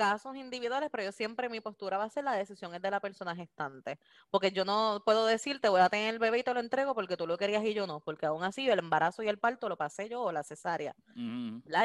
casos 0.00 0.34
individuales, 0.34 0.88
pero 0.90 1.04
yo 1.04 1.12
siempre 1.12 1.50
mi 1.50 1.60
postura 1.60 1.98
va 1.98 2.04
a 2.04 2.08
ser 2.08 2.24
la 2.24 2.32
decisión 2.32 2.74
es 2.74 2.80
de 2.80 2.90
la 2.90 3.00
persona 3.00 3.36
gestante. 3.36 3.98
Porque 4.30 4.50
yo 4.50 4.64
no 4.64 5.02
puedo 5.04 5.26
decirte 5.26 5.68
voy 5.68 5.82
a 5.82 5.90
tener 5.90 6.14
el 6.14 6.18
bebé 6.18 6.38
y 6.38 6.42
te 6.42 6.54
lo 6.54 6.60
entrego 6.60 6.94
porque 6.94 7.18
tú 7.18 7.26
lo 7.26 7.36
querías 7.36 7.62
y 7.66 7.74
yo 7.74 7.86
no, 7.86 8.00
porque 8.00 8.24
aún 8.24 8.42
así 8.42 8.66
el 8.66 8.78
embarazo 8.78 9.22
y 9.22 9.28
el 9.28 9.38
parto 9.38 9.68
lo 9.68 9.76
pasé 9.76 10.08
yo 10.08 10.22
o 10.22 10.32
la 10.32 10.42
cesárea. 10.42 10.96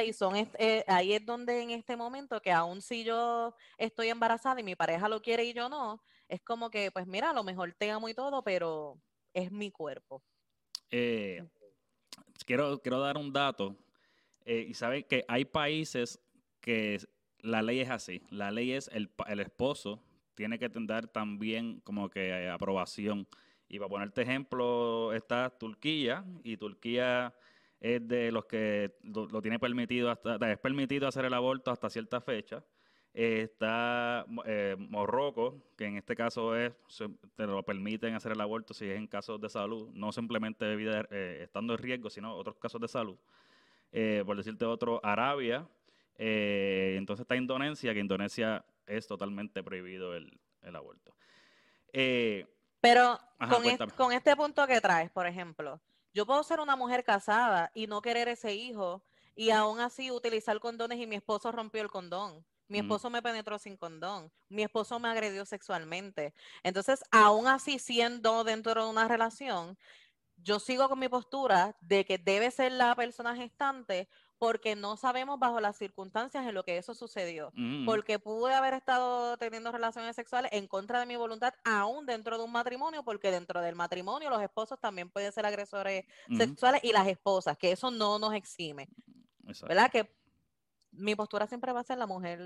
Y 0.06 0.14
son 0.14 0.38
eh, 0.38 0.86
ahí 0.88 1.12
es 1.12 1.26
donde 1.26 1.62
en 1.62 1.72
este 1.72 1.98
momento 1.98 2.42
que 2.42 2.54
aún 2.54 2.82
si 2.82 3.04
yo 3.04 3.54
estoy 3.78 4.08
embarazada 4.08 4.62
y 4.62 4.64
mi 4.64 4.78
pareja 4.78 5.10
lo 5.10 5.22
quiere 5.22 5.44
y 5.44 5.52
yo 5.52 5.68
no, 5.68 6.02
es 6.30 6.42
como 6.42 6.70
que, 6.70 6.92
pues 6.92 7.08
mira, 7.08 7.32
a 7.32 7.34
lo 7.34 7.44
mejor 7.44 7.74
te 7.74 7.92
amo 7.92 8.08
y 8.08 8.14
todo, 8.14 8.46
pero 8.46 8.98
es 9.34 9.52
mi 9.52 9.72
cuerpo. 9.72 10.24
Eh, 10.90 11.44
quiero, 12.46 12.80
quiero 12.80 13.02
dar 13.02 13.18
un 13.18 13.34
dato. 13.34 13.76
Eh, 14.46 14.68
y 14.70 14.74
saben 14.74 15.04
que 15.04 15.26
hay 15.28 15.44
países 15.44 16.22
que 16.62 16.98
la 17.42 17.62
ley 17.62 17.82
es 17.82 17.90
así. 17.90 18.22
La 18.30 18.52
ley 18.52 18.72
es 18.72 18.90
el, 18.94 19.10
el 19.28 19.40
esposo 19.40 20.02
tiene 20.36 20.60
que 20.60 20.70
tener 20.70 21.08
también 21.08 21.80
como 21.84 22.10
que 22.10 22.30
eh, 22.30 22.50
aprobación. 22.50 23.28
Y 23.68 23.80
para 23.80 23.90
ponerte 23.90 24.22
ejemplo, 24.22 25.12
está 25.14 25.50
Turquía 25.50 26.24
y 26.44 26.58
Turquía 26.58 27.34
es 27.80 28.08
de 28.08 28.32
los 28.32 28.46
que 28.46 28.96
lo, 29.04 29.42
tiene 29.42 29.60
permitido 29.60 30.12
hasta, 30.12 30.36
es 30.52 30.60
permitido 30.60 31.08
hacer 31.08 31.26
el 31.26 31.34
aborto 31.34 31.72
hasta 31.72 31.90
cierta 31.90 32.22
fecha. 32.22 32.64
está 33.14 34.26
eh, 34.46 34.76
Morroco, 34.78 35.64
que 35.78 35.86
en 35.86 35.98
este 35.98 36.16
caso 36.16 36.56
es, 36.56 36.74
te 37.36 37.48
lo 37.48 37.64
permiten 37.64 38.14
hacer 38.14 38.34
el 38.34 38.42
aborto 38.42 38.74
si 38.74 38.86
es 38.86 38.98
en 38.98 39.08
casos 39.08 39.42
de 39.42 39.50
salud, 39.50 39.90
no 39.94 40.12
simplemente 40.12 40.66
de 40.66 40.76
vida, 40.76 41.08
eh, 41.12 41.40
estando 41.44 41.74
en 41.74 41.80
riesgo, 41.80 42.10
sino 42.10 42.36
otros 42.36 42.58
casos 42.58 42.82
de 42.82 42.88
salud. 42.88 43.18
por 44.26 44.38
decirte 44.38 44.66
otro, 44.66 45.00
Arabia, 45.04 45.68
eh, 46.18 46.96
entonces 46.98 47.24
está 47.24 47.36
Indonesia, 47.36 47.94
que 47.94 48.00
Indonesia 48.00 48.66
es 48.86 49.08
totalmente 49.08 49.64
prohibido 49.64 50.16
el, 50.16 50.40
aborto. 50.76 51.16
Eh, 51.94 52.46
Pero 52.82 53.20
con, 53.50 53.90
con, 53.96 54.12
este 54.12 54.36
punto 54.36 54.66
que 54.68 54.82
traes, 54.82 55.12
por 55.12 55.28
ejemplo, 55.28 55.82
Yo 56.14 56.26
puedo 56.26 56.44
ser 56.44 56.60
una 56.60 56.76
mujer 56.76 57.04
casada 57.04 57.72
y 57.74 57.88
no 57.88 58.02
querer 58.02 58.28
ese 58.28 58.54
hijo 58.54 59.04
y 59.36 59.50
aún 59.50 59.80
así 59.80 60.12
utilizar 60.12 60.60
condones 60.60 61.00
y 61.00 61.08
mi 61.08 61.18
esposo 61.18 61.52
rompió 61.52 61.82
el 61.82 61.90
condón. 61.90 62.46
Mi 62.68 62.80
esposo 62.80 63.10
me 63.12 63.22
penetró 63.22 63.60
sin 63.60 63.78
condón. 63.78 64.32
Mi 64.50 64.64
esposo 64.64 65.00
me 65.00 65.10
agredió 65.10 65.46
sexualmente. 65.46 66.34
Entonces, 66.64 67.04
aún 67.12 67.48
así 67.48 67.78
siendo 67.78 68.44
dentro 68.44 68.74
de 68.74 68.90
una 68.90 69.08
relación, 69.08 69.78
yo 70.38 70.60
sigo 70.60 70.90
con 70.90 71.00
mi 71.00 71.08
postura 71.08 71.76
de 71.82 72.06
que 72.06 72.18
debe 72.18 72.50
ser 72.50 72.72
la 72.72 72.96
persona 72.96 73.36
gestante 73.36 74.10
porque 74.38 74.76
no 74.76 74.98
sabemos 74.98 75.40
bajo 75.40 75.60
las 75.62 75.78
circunstancias 75.78 76.46
en 76.46 76.54
lo 76.54 76.64
que 76.64 76.78
eso 76.78 76.94
sucedió. 76.94 77.48
Ujú. 77.50 77.86
Porque 77.86 78.20
pude 78.20 78.54
haber 78.54 78.74
estado 78.74 79.38
teniendo 79.38 79.72
relaciones 79.72 80.16
sexuales 80.16 80.52
en 80.54 80.68
contra 80.68 81.00
de 81.00 81.06
mi 81.06 81.16
voluntad, 81.16 81.54
aún 81.64 82.06
dentro 82.06 82.38
de 82.38 82.44
un 82.44 82.52
matrimonio, 82.52 83.04
porque 83.04 83.32
dentro 83.32 83.62
del 83.62 83.76
matrimonio 83.76 84.30
los 84.30 84.42
esposos 84.42 84.80
también 84.80 85.10
pueden 85.10 85.32
ser 85.32 85.46
agresores 85.46 86.06
Ujú. 86.30 86.38
sexuales 86.38 86.82
y 86.84 86.92
las 86.92 87.08
esposas, 87.08 87.58
que 87.58 87.72
eso 87.72 87.92
no 87.92 88.20
nos 88.20 88.34
exime, 88.34 88.90
Exacto. 89.48 89.68
¿verdad? 89.68 89.92
Que 89.92 90.14
mi 90.92 91.16
postura 91.16 91.48
siempre 91.48 91.72
va 91.74 91.80
a 91.82 91.84
ser 91.84 91.98
la 91.98 92.08
mujer 92.08 92.40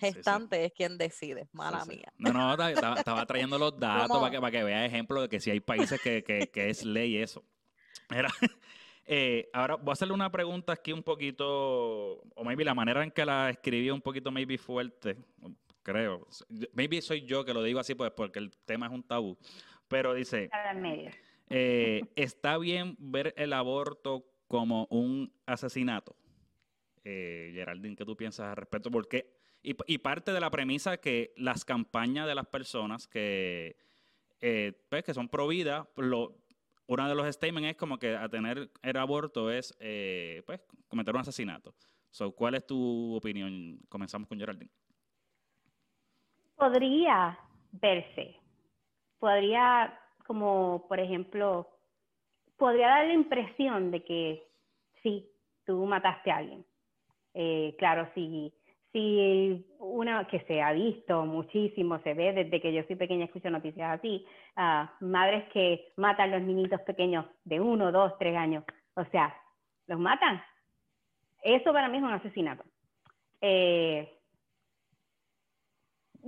Sí, 0.00 0.06
sí. 0.06 0.14
gestante 0.14 0.64
es 0.64 0.72
quien 0.72 0.96
decide, 0.96 1.48
mala 1.50 1.80
sí. 1.84 1.90
mía. 1.96 2.12
No, 2.18 2.32
no, 2.32 2.56
ta- 2.56 2.70
estaba, 2.70 3.26
trayendo 3.26 3.58
los 3.58 3.76
datos 3.80 4.18
para 4.18 4.30
que, 4.30 4.40
para 4.40 4.50
que 4.52 4.62
veas 4.62 4.86
ejemplos 4.86 5.22
de 5.22 5.28
que 5.28 5.40
si 5.40 5.50
hay 5.50 5.58
países 5.58 6.00
que, 6.00 6.22
que- 6.22 6.48
que 6.50 6.70
es 6.70 6.84
ley 6.84 7.16
eso. 7.16 7.44
Mira, 8.08 8.28
eh, 9.10 9.48
ahora 9.54 9.76
voy 9.76 9.88
a 9.88 9.92
hacerle 9.94 10.12
una 10.12 10.30
pregunta 10.30 10.74
aquí 10.74 10.92
un 10.92 11.02
poquito, 11.02 11.46
o 12.34 12.44
maybe 12.44 12.62
la 12.62 12.74
manera 12.74 13.02
en 13.02 13.10
que 13.10 13.24
la 13.24 13.48
escribí 13.48 13.88
un 13.90 14.02
poquito 14.02 14.30
maybe 14.30 14.58
fuerte, 14.58 15.16
creo. 15.82 16.28
Maybe 16.74 17.00
soy 17.00 17.22
yo 17.24 17.42
que 17.42 17.54
lo 17.54 17.62
digo 17.62 17.80
así 17.80 17.94
pues 17.94 18.10
porque 18.10 18.38
el 18.38 18.50
tema 18.66 18.84
es 18.84 18.92
un 18.92 19.02
tabú. 19.02 19.38
Pero 19.88 20.12
dice, 20.12 20.44
Está 20.44 20.74
eh, 21.48 22.02
¿está 22.16 22.58
bien 22.58 22.96
ver 22.98 23.32
el 23.38 23.54
aborto 23.54 24.26
como 24.46 24.86
un 24.90 25.32
asesinato? 25.46 26.14
Eh, 27.02 27.52
Geraldine, 27.54 27.96
¿qué 27.96 28.04
tú 28.04 28.14
piensas 28.14 28.48
al 28.48 28.56
respecto? 28.56 28.90
Porque, 28.90 29.38
y, 29.62 29.74
y 29.86 29.96
parte 29.96 30.34
de 30.34 30.40
la 30.40 30.50
premisa 30.50 30.98
que 30.98 31.32
las 31.38 31.64
campañas 31.64 32.26
de 32.26 32.34
las 32.34 32.46
personas 32.46 33.08
que, 33.08 33.78
eh, 34.42 34.74
pues, 34.90 35.02
que 35.02 35.14
son 35.14 35.30
pro 35.30 35.48
vida, 35.48 35.88
lo, 35.96 36.36
uno 36.88 37.08
de 37.08 37.14
los 37.14 37.34
statements 37.34 37.70
es 37.70 37.76
como 37.76 37.98
que 37.98 38.16
a 38.16 38.28
tener 38.28 38.70
el 38.82 38.96
aborto 38.96 39.50
es 39.50 39.76
eh, 39.78 40.42
pues, 40.46 40.60
cometer 40.88 41.14
un 41.14 41.20
asesinato. 41.20 41.74
So, 42.10 42.34
¿Cuál 42.34 42.54
es 42.54 42.66
tu 42.66 43.14
opinión? 43.14 43.78
Comenzamos 43.88 44.26
con 44.26 44.38
Geraldine. 44.38 44.70
Podría 46.56 47.38
verse, 47.72 48.36
podría, 49.18 50.00
como 50.26 50.86
por 50.88 50.98
ejemplo, 50.98 51.68
podría 52.56 52.88
dar 52.88 53.06
la 53.06 53.14
impresión 53.14 53.90
de 53.90 54.02
que 54.02 54.48
sí, 55.02 55.30
tú 55.64 55.84
mataste 55.84 56.30
a 56.30 56.38
alguien. 56.38 56.64
Eh, 57.34 57.76
claro, 57.78 58.10
si, 58.14 58.52
si 58.92 59.66
una 59.78 60.26
que 60.26 60.40
se 60.40 60.62
ha 60.62 60.72
visto 60.72 61.24
muchísimo, 61.26 61.98
se 62.00 62.14
ve 62.14 62.32
desde 62.32 62.60
que 62.60 62.72
yo 62.72 62.82
soy 62.84 62.96
pequeña, 62.96 63.26
escucho 63.26 63.50
noticias 63.50 63.98
así, 63.98 64.24
ah, 64.56 64.92
madres 65.00 65.44
que 65.52 65.92
matan 65.96 66.32
a 66.32 66.38
los 66.38 66.46
niñitos 66.46 66.80
pequeños 66.82 67.26
de 67.44 67.60
uno, 67.60 67.92
dos, 67.92 68.16
tres 68.18 68.36
años. 68.36 68.64
O 68.94 69.04
sea, 69.06 69.34
los 69.86 69.98
matan. 69.98 70.42
Eso 71.42 71.72
para 71.72 71.88
mí 71.88 71.98
es 71.98 72.02
un 72.02 72.12
asesinato. 72.12 72.64
Eh, 73.40 74.12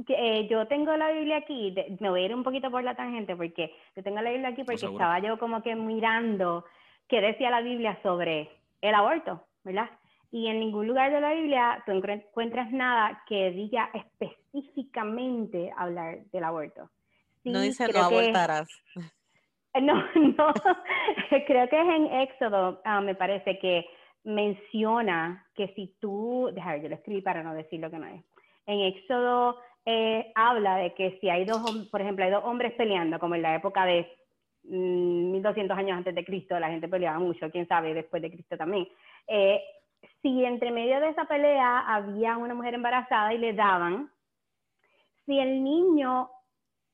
eh, 0.09 0.47
yo 0.49 0.67
tengo 0.69 0.97
la 0.97 1.11
Biblia 1.11 1.39
aquí, 1.39 1.73
de- 1.73 1.97
me 2.01 2.11
voy 2.11 2.23
a 2.23 2.25
ir 2.27 2.35
un 2.35 2.45
poquito 2.45 2.71
por 2.71 2.83
la 2.85 2.95
tangente 2.95 3.37
porque 3.37 3.75
yo 3.97 4.03
tengo 4.03 4.21
la 4.21 4.31
Biblia 4.31 4.49
aquí 4.51 4.63
porque 4.65 4.79
estaba 4.93 5.19
yo 5.19 5.39
como 5.39 5.63
que 5.63 5.75
mirando 5.75 6.65
qué 7.09 7.21
decía 7.21 7.51
la 7.51 7.61
Biblia 7.61 7.99
sobre 8.03 8.51
el 8.81 8.95
aborto, 8.95 9.45
¿verdad? 9.65 9.91
Y 10.33 10.47
en 10.47 10.61
ningún 10.61 10.87
lugar 10.87 11.13
de 11.13 11.21
la 11.21 11.33
Biblia 11.33 11.83
tú 11.85 11.93
encuentras 11.93 12.71
nada 12.71 13.23
que 13.27 13.51
diga 13.51 13.91
específicamente 13.95 15.73
hablar 15.77 16.25
del 16.33 16.45
aborto. 16.45 16.89
no 17.45 17.61
dice 17.61 17.89
no 17.93 18.01
abortarás. 18.01 18.69
no, 19.81 19.95
no, 20.15 20.55
creo 21.47 21.69
que 21.69 21.81
es 21.81 21.89
en 21.89 22.07
Éxodo, 22.21 22.81
ah, 22.85 23.01
me 23.01 23.15
parece 23.15 23.59
que 23.59 23.87
menciona 24.25 25.47
que 25.55 25.69
si 25.75 25.95
tú, 26.01 26.51
déjame 26.53 26.75
ver, 26.75 26.83
yo 26.83 26.89
lo 26.91 26.95
escribí 26.97 27.23
para 27.23 27.43
no 27.43 27.55
decir 27.55 27.81
lo 27.81 27.91
que 27.91 27.99
no 27.99 28.07
es. 28.07 28.23
En 28.67 28.81
Éxodo 28.81 29.59
eh, 29.87 30.31
habla 30.35 30.77
de 30.77 30.95
que 30.95 31.19
si 31.21 31.29
hay 31.29 31.45
dos, 31.45 31.89
por 31.91 32.01
ejemplo, 32.01 32.25
hay 32.25 32.31
dos 32.31 32.45
hombres 32.45 32.73
peleando, 32.75 33.19
como 33.19 33.35
en 33.35 33.43
la 33.43 33.55
época 33.55 33.85
de 33.85 34.07
mm, 34.65 35.33
1200 35.33 35.77
años 35.77 35.97
antes 35.97 36.15
de 36.15 36.25
Cristo, 36.25 36.59
la 36.59 36.69
gente 36.69 36.89
peleaba 36.89 37.19
mucho, 37.19 37.51
quién 37.51 37.67
sabe, 37.67 37.95
después 37.95 38.23
de 38.23 38.31
Cristo 38.31 38.57
también. 38.57 38.87
Eh, 39.27 39.61
si 40.23 40.45
entre 40.45 40.71
medio 40.71 41.01
de 41.01 41.09
esa 41.11 41.25
pelea 41.27 41.81
había 41.81 42.37
una 42.37 42.55
mujer 42.55 42.75
embarazada 42.75 43.33
y 43.35 43.39
le 43.39 43.53
daban, 43.53 44.11
si 45.27 45.39
el 45.39 45.63
niño, 45.63 46.31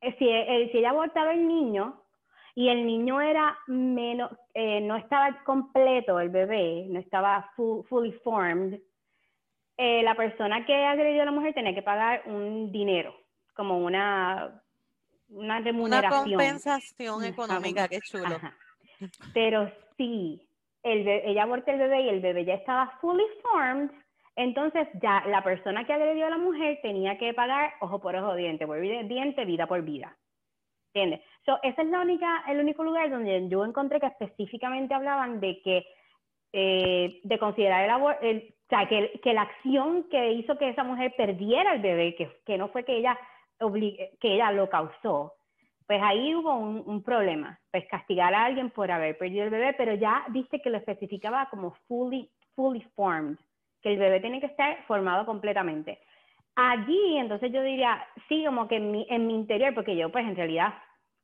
eh, 0.00 0.14
si, 0.18 0.28
eh, 0.28 0.68
si 0.72 0.78
ella 0.78 0.90
abortaba 0.90 1.32
el 1.32 1.46
niño, 1.46 2.02
y 2.54 2.68
el 2.68 2.86
niño 2.86 3.20
era 3.20 3.56
menos, 3.66 4.30
eh, 4.54 4.80
no 4.80 4.96
estaba 4.96 5.42
completo 5.44 6.18
el 6.20 6.30
bebé, 6.30 6.86
no 6.88 6.98
estaba 6.98 7.50
fu- 7.54 7.84
fully 7.88 8.12
formed, 8.24 8.80
eh, 9.76 10.02
la 10.02 10.14
persona 10.14 10.64
que 10.64 10.74
agredió 10.74 11.20
a 11.22 11.26
la 11.26 11.32
mujer 11.32 11.52
tenía 11.52 11.74
que 11.74 11.82
pagar 11.82 12.22
un 12.24 12.72
dinero, 12.72 13.14
como 13.54 13.78
una, 13.78 14.62
una 15.28 15.58
Una 15.58 15.60
remuneración. 15.60 16.30
compensación 16.30 17.16
Una 17.16 17.28
económica, 17.28 17.88
qué 17.88 18.00
chulo. 18.00 18.36
Ajá. 18.36 18.56
Pero 19.34 19.70
si 19.98 20.45
ella 20.92 21.42
aborta 21.42 21.72
el 21.72 21.78
bebé 21.78 22.02
y 22.02 22.08
el 22.08 22.20
bebé 22.20 22.44
ya 22.44 22.54
estaba 22.54 22.96
fully 23.00 23.24
formed, 23.42 23.90
entonces 24.36 24.86
ya 25.02 25.24
la 25.26 25.42
persona 25.42 25.84
que 25.84 25.92
agredió 25.92 26.26
a 26.26 26.30
la 26.30 26.38
mujer 26.38 26.78
tenía 26.82 27.18
que 27.18 27.34
pagar 27.34 27.72
ojo 27.80 28.00
por 28.00 28.14
ojo, 28.14 28.34
diente 28.34 28.66
por 28.66 28.80
diente, 28.80 29.44
vida 29.44 29.66
por 29.66 29.82
vida. 29.82 30.16
¿Entiendes? 30.94 31.26
So, 31.44 31.58
ese 31.62 31.82
es 31.82 31.88
la 31.88 32.00
única, 32.00 32.44
el 32.48 32.60
único 32.60 32.84
lugar 32.84 33.10
donde 33.10 33.48
yo 33.48 33.64
encontré 33.64 34.00
que 34.00 34.06
específicamente 34.06 34.94
hablaban 34.94 35.40
de 35.40 35.60
que 35.62 35.86
eh, 36.52 37.20
de 37.22 37.38
considerar 37.38 37.84
el 37.84 37.90
aborto, 37.90 38.26
o 38.26 38.68
sea, 38.68 38.88
que, 38.88 39.20
que 39.22 39.34
la 39.34 39.42
acción 39.42 40.04
que 40.08 40.32
hizo 40.32 40.56
que 40.56 40.70
esa 40.70 40.84
mujer 40.84 41.12
perdiera 41.16 41.74
el 41.74 41.82
bebé, 41.82 42.14
que, 42.14 42.30
que 42.46 42.56
no 42.56 42.68
fue 42.68 42.84
que 42.84 42.96
ella, 42.96 43.18
que 44.20 44.34
ella 44.34 44.52
lo 44.52 44.68
causó, 44.68 45.34
pues 45.86 46.00
ahí 46.02 46.34
hubo 46.34 46.54
un, 46.54 47.02
problema, 47.02 47.58
pues 47.70 47.86
castigar 47.88 48.34
a 48.34 48.44
alguien 48.44 48.70
por 48.70 48.90
haber 48.90 49.16
perdido 49.16 49.44
el 49.44 49.50
bebé, 49.50 49.72
pero 49.74 49.94
ya 49.94 50.24
viste 50.30 50.60
que 50.60 50.70
lo 50.70 50.78
especificaba 50.78 51.48
como 51.48 51.72
fully, 51.86 52.30
fully 52.56 52.80
formed, 52.96 53.36
que 53.80 53.92
el 53.92 53.98
bebé 53.98 54.20
tiene 54.20 54.40
que 54.40 54.46
estar 54.46 54.84
formado 54.86 55.24
completamente. 55.24 56.00
Allí, 56.56 57.18
entonces 57.18 57.52
yo 57.52 57.62
diría, 57.62 58.04
sí, 58.28 58.44
como 58.44 58.66
que 58.66 58.76
en 58.76 58.90
mi, 58.90 59.06
en 59.10 59.26
mi 59.26 59.34
interior, 59.34 59.74
porque 59.74 59.96
yo 59.96 60.10
pues 60.10 60.26
en 60.26 60.34
realidad, 60.34 60.74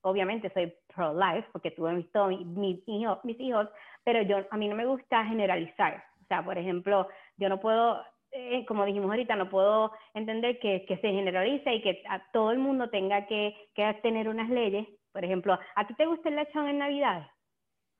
obviamente 0.03 0.51
soy 0.51 0.72
pro-life, 0.94 1.48
porque 1.53 1.70
tuve 1.72 1.92
mis, 1.94 2.11
todo 2.12 2.29
mi- 2.29 2.44
mis, 2.44 2.87
hijos, 2.87 3.18
mis 3.25 3.40
hijos, 3.40 3.68
pero 4.05 4.22
yo, 4.22 4.44
a 4.51 4.57
mí 4.57 4.68
no 4.68 4.77
me 4.77 4.87
gusta 4.87 5.25
generalizar. 5.25 6.05
O 6.22 6.27
sea, 6.27 6.44
por 6.44 6.57
ejemplo, 6.57 7.09
yo 7.37 7.48
no 7.48 7.59
puedo, 7.59 8.01
eh, 8.32 8.64
como 8.66 8.84
dijimos 8.84 9.10
ahorita, 9.10 9.36
no 9.36 9.48
puedo 9.48 9.92
entender 10.14 10.58
que, 10.58 10.84
que 10.86 10.96
se 10.98 11.08
generalice 11.10 11.74
y 11.74 11.82
que 11.82 12.02
a 12.08 12.22
todo 12.32 12.50
el 12.50 12.58
mundo 12.58 12.88
tenga 12.90 13.26
que, 13.26 13.54
que 13.74 13.92
tener 14.02 14.28
unas 14.28 14.48
leyes. 14.48 14.86
Por 15.12 15.24
ejemplo, 15.24 15.58
¿a 15.76 15.86
ti 15.86 15.94
te 15.94 16.06
gusta 16.06 16.28
el 16.30 16.36
lechón 16.36 16.68
en 16.68 16.78
Navidad? 16.78 17.26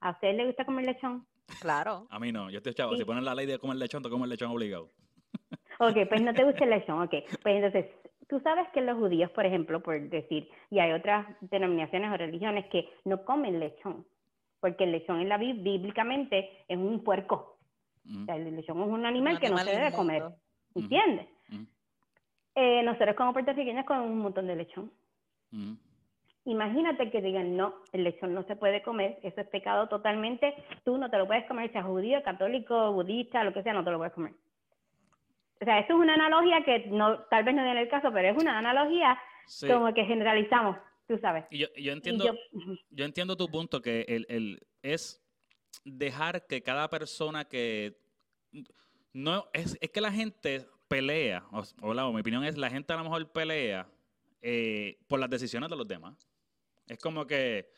¿A 0.01 0.11
ustedes 0.13 0.35
les 0.37 0.47
gusta 0.47 0.65
comer 0.65 0.87
lechón? 0.87 1.27
Claro. 1.61 2.07
A 2.11 2.19
mí 2.19 2.33
no, 2.33 2.51
yo 2.51 2.59
estoy 2.59 2.75
chavo. 2.75 2.93
Sí. 2.93 2.99
Si 2.99 3.05
ponen 3.05 3.25
la 3.25 3.35
ley 3.35 3.47
de 3.47 3.59
comer 3.59 3.77
lechón, 3.77 4.03
te 4.03 4.09
comes 4.11 4.29
lechón 4.29 4.51
obligado. 4.51 4.91
Ok, 5.79 5.97
pues 6.09 6.23
no 6.23 6.33
te 6.33 6.45
gusta 6.45 6.65
el 6.65 6.71
lechón, 6.79 7.03
ok. 7.03 7.15
Pues 7.43 7.57
entonces, 7.57 7.87
tú 8.29 8.39
sabes 8.41 8.69
que 8.73 8.81
los 8.83 8.97
judíos, 8.99 9.31
por 9.33 9.45
ejemplo, 9.47 9.83
por 9.83 9.99
decir, 10.01 10.49
y 10.71 10.79
hay 10.79 10.93
otras 10.93 11.27
denominaciones 11.41 12.13
o 12.13 12.17
religiones 12.17 12.67
que 12.67 12.89
no 13.05 13.25
comen 13.25 13.59
lechón, 13.59 14.07
porque 14.61 14.85
el 14.85 14.93
lechón 14.93 15.21
en 15.21 15.29
la 15.29 15.39
Bib- 15.39 15.63
bíblicamente 15.63 16.65
es 16.69 16.77
un 16.79 17.03
puerco. 17.03 17.52
Sea, 18.27 18.37
el 18.37 18.57
lechón 18.57 18.81
es 18.83 18.89
un 18.89 19.07
animal 19.07 19.35
Un 19.35 19.41
que 19.41 19.49
no 19.49 19.57
animal 19.57 19.75
se 19.75 19.81
debe 19.81 19.97
comer. 19.97 20.23
Ujú. 20.25 20.81
¿entiendes? 20.81 21.27
ujú, 21.51 21.67
Eh, 22.55 22.83
nosotros 22.83 23.15
como 23.17 23.33
puertorriqueños 23.33 23.85
comemos 23.87 24.11
un 24.11 24.19
montón 24.19 24.47
de 24.47 24.57
lechón. 24.57 24.93
ujú. 25.53 25.77
Imagínate 26.45 27.09
que 27.11 27.23
digan, 27.23 27.57
no, 27.57 27.75
el 27.93 28.03
lechón 28.03 28.35
no 28.35 28.43
se 28.45 28.57
puede 28.57 28.83
comer, 28.83 29.19
eso 29.23 29.41
es 29.41 29.47
pecado 29.47 29.89
totalmente, 29.89 30.53
tú 30.85 30.99
no 30.99 31.09
te 31.09 31.17
lo 31.17 31.27
puedes 31.29 31.47
comer, 31.47 31.71
seas 31.71 31.85
judío, 31.87 32.21
católico, 32.25 32.93
budista, 32.93 33.45
lo 33.45 33.53
que 33.53 33.63
sea, 33.63 33.73
no 33.73 33.85
te 33.85 33.93
lo 33.93 33.99
puedes 33.99 34.13
comer. 34.13 34.33
O 35.61 35.65
sea, 35.65 35.79
eso 35.79 35.93
es 35.93 35.99
una 36.01 36.15
analogía 36.15 36.65
que 36.65 36.87
no, 36.89 37.21
tal 37.31 37.45
vez 37.45 37.55
no 37.55 37.63
viene 37.63 37.83
el 37.83 37.89
caso, 37.89 38.11
pero 38.13 38.29
es 38.29 38.37
una 38.37 38.59
analogía 38.59 39.17
Sí. 39.47 39.69
como 39.69 39.95
que 39.95 40.05
generalizamos, 40.05 40.77
tú 41.07 41.17
sabes. 41.19 41.45
Y 41.51 41.59
yo, 41.59 41.69
y 41.77 41.85
yo 41.85 41.93
Y 41.93 41.95
entiendo, 41.95 42.25
yo- 42.25 42.33
ujú. 42.59 42.75
yo 42.91 43.05
entiendo 43.05 43.37
tu 43.37 43.47
punto, 43.49 43.81
que 43.81 44.01
el, 44.09 44.27
el- 44.29 44.59
es 44.83 45.22
dejar 45.85 46.47
que 46.47 46.63
cada 46.63 46.89
persona 46.91 47.45
que... 47.47 47.99
No, 49.13 49.47
es, 49.53 49.77
es 49.81 49.91
que 49.91 50.01
la 50.01 50.13
gente 50.13 50.67
pelea, 50.89 51.47
o, 51.53 51.63
o 51.81 51.95
la- 51.95 52.07
o 52.07 52.13
mi 52.13 52.21
opinión 52.21 52.45
es, 52.45 52.57
la 52.57 52.71
gente 52.71 52.93
a 52.93 52.97
lo 52.97 53.05
mejor 53.05 53.31
pelea 53.33 53.91
eh, 54.41 54.99
por 55.07 55.21
las 55.21 55.31
decisiones 55.31 55.69
de 55.71 55.77
los 55.77 55.87
demás. 55.87 56.29
Es 56.87 56.99
como 56.99 57.27
que, 57.27 57.71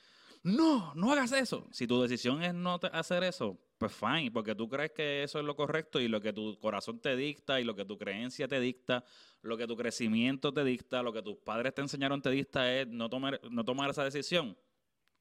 no, 0.42 0.92
no 0.95 1.12
hagas 1.12 1.32
eso. 1.32 1.68
Si 1.72 1.86
tu 1.86 2.01
decisión 2.03 2.42
es 2.42 2.55
no 2.55 2.78
te- 2.78 2.86
hacer 2.88 3.22
eso, 3.24 3.59
pues 3.78 3.92
fine, 3.92 4.30
porque 4.30 4.55
tú 4.55 4.68
crees 4.68 4.92
que 4.92 5.22
eso 5.24 5.38
es 5.38 5.45
lo 5.45 5.57
correcto 5.57 6.01
y 6.01 6.09
lo 6.09 6.20
que 6.20 6.32
tu 6.32 6.59
corazón 6.61 7.01
te 7.01 7.16
dicta 7.16 7.61
y 7.61 7.64
lo 7.64 7.74
que 7.74 7.84
tu 7.84 7.99
creencia 7.99 8.47
te 8.49 8.61
dicta, 8.61 9.05
lo 9.42 9.57
que 9.57 9.66
tu 9.66 9.76
crecimiento 9.76 10.53
te 10.53 10.62
dicta, 10.64 11.03
lo 11.03 11.12
que 11.12 11.22
tus 11.22 11.36
padres 11.38 11.74
te 11.74 11.82
enseñaron 11.82 12.22
te 12.22 12.30
dicta 12.30 12.72
es 12.74 12.86
no 12.88 13.09
tomar, 13.11 13.40
no 13.51 13.64
tomar 13.64 13.90
esa 13.90 14.05
decisión. 14.05 14.57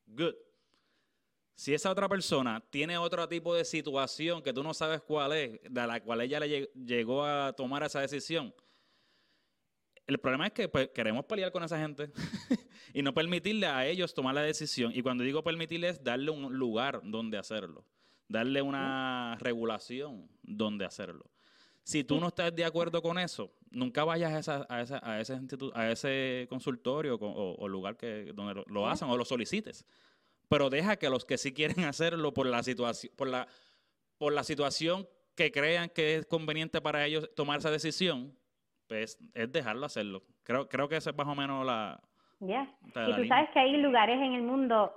Good. 0.05 0.35
Si 1.55 1.73
esa 1.73 1.91
otra 1.91 2.09
persona 2.09 2.63
tiene 2.69 2.97
otro 2.97 3.27
tipo 3.29 3.53
de 3.53 3.63
situación 3.63 4.41
que 4.41 4.53
tú 4.53 4.63
no 4.63 4.73
sabes 4.73 5.01
cuál 5.01 5.33
es, 5.33 5.59
de 5.63 5.87
la 5.87 6.01
cual 6.01 6.21
ella 6.21 6.39
le 6.39 6.47
lleg- 6.47 6.71
llegó 6.73 7.23
a 7.25 7.53
tomar 7.53 7.83
esa 7.83 8.01
decisión, 8.01 8.53
el 10.07 10.17
problema 10.19 10.47
es 10.47 10.53
que 10.53 10.67
pues, 10.67 10.89
queremos 10.89 11.25
pelear 11.25 11.51
con 11.51 11.63
esa 11.63 11.79
gente 11.79 12.11
y 12.93 13.01
no 13.01 13.13
permitirle 13.13 13.67
a 13.67 13.85
ellos 13.87 14.13
tomar 14.13 14.35
la 14.35 14.41
decisión. 14.41 14.91
Y 14.93 15.01
cuando 15.01 15.23
digo 15.23 15.43
permitirle 15.43 15.89
es 15.89 16.03
darle 16.03 16.31
un 16.31 16.53
lugar 16.57 16.99
donde 17.03 17.37
hacerlo, 17.37 17.85
darle 18.27 18.61
una 18.61 19.37
regulación 19.39 20.29
donde 20.41 20.85
hacerlo. 20.85 21.29
Si 21.85 22.03
tú 22.03 22.19
no 22.19 22.27
estás 22.29 22.53
de 22.55 22.63
acuerdo 22.65 23.01
con 23.01 23.17
eso, 23.19 23.53
nunca 23.69 24.03
vayas 24.05 24.33
a, 24.33 24.39
esa, 24.39 24.65
a, 24.69 24.81
esa- 24.81 25.01
a 25.03 25.19
ese, 25.21 25.39
a 25.73 25.91
ese 25.91 26.47
consultorio 26.49 27.19
co- 27.19 27.27
o, 27.29 27.55
o 27.55 27.67
lugar 27.67 27.95
que, 27.97 28.31
donde 28.33 28.63
lo, 28.67 28.87
hacen 28.89 29.07
o 29.09 29.15
lo 29.17 29.23
solicites. 29.25 29.85
Pero 30.49 30.69
deja 30.69 30.97
que 30.97 31.09
los 31.09 31.25
que 31.25 31.37
sí 31.37 31.53
quieren 31.53 31.83
hacerlo 31.85 32.33
por 32.33 32.45
la 32.45 32.63
situación, 32.63 33.11
por 33.15 33.27
la, 33.27 33.47
por 34.17 34.33
la 34.33 34.43
situación 34.43 35.07
que 35.35 35.51
crean 35.51 35.89
que 35.89 36.15
es 36.15 36.25
conveniente 36.25 36.79
para 36.81 37.05
ellos 37.05 37.29
tomar 37.35 37.59
esa 37.59 37.71
decisión, 37.71 38.35
pues 38.87 39.17
es 39.33 39.51
dejarlo 39.51 39.85
hacerlo. 39.85 40.21
Creo, 40.43 40.67
creo 40.69 40.87
que 40.87 40.97
esa 40.97 41.09
es 41.09 41.17
más 41.17 41.27
o 41.27 41.33
menos 41.35 41.65
la, 41.65 41.99
Ya. 42.39 42.67
la 42.93 43.09
Y 43.09 43.13
tú 43.15 43.21
línea. 43.21 43.37
sabes 43.37 43.49
que 43.51 43.59
hay 43.59 43.77
lugares 43.77 44.17
en 44.21 44.33
el 44.33 44.43
mundo 44.43 44.93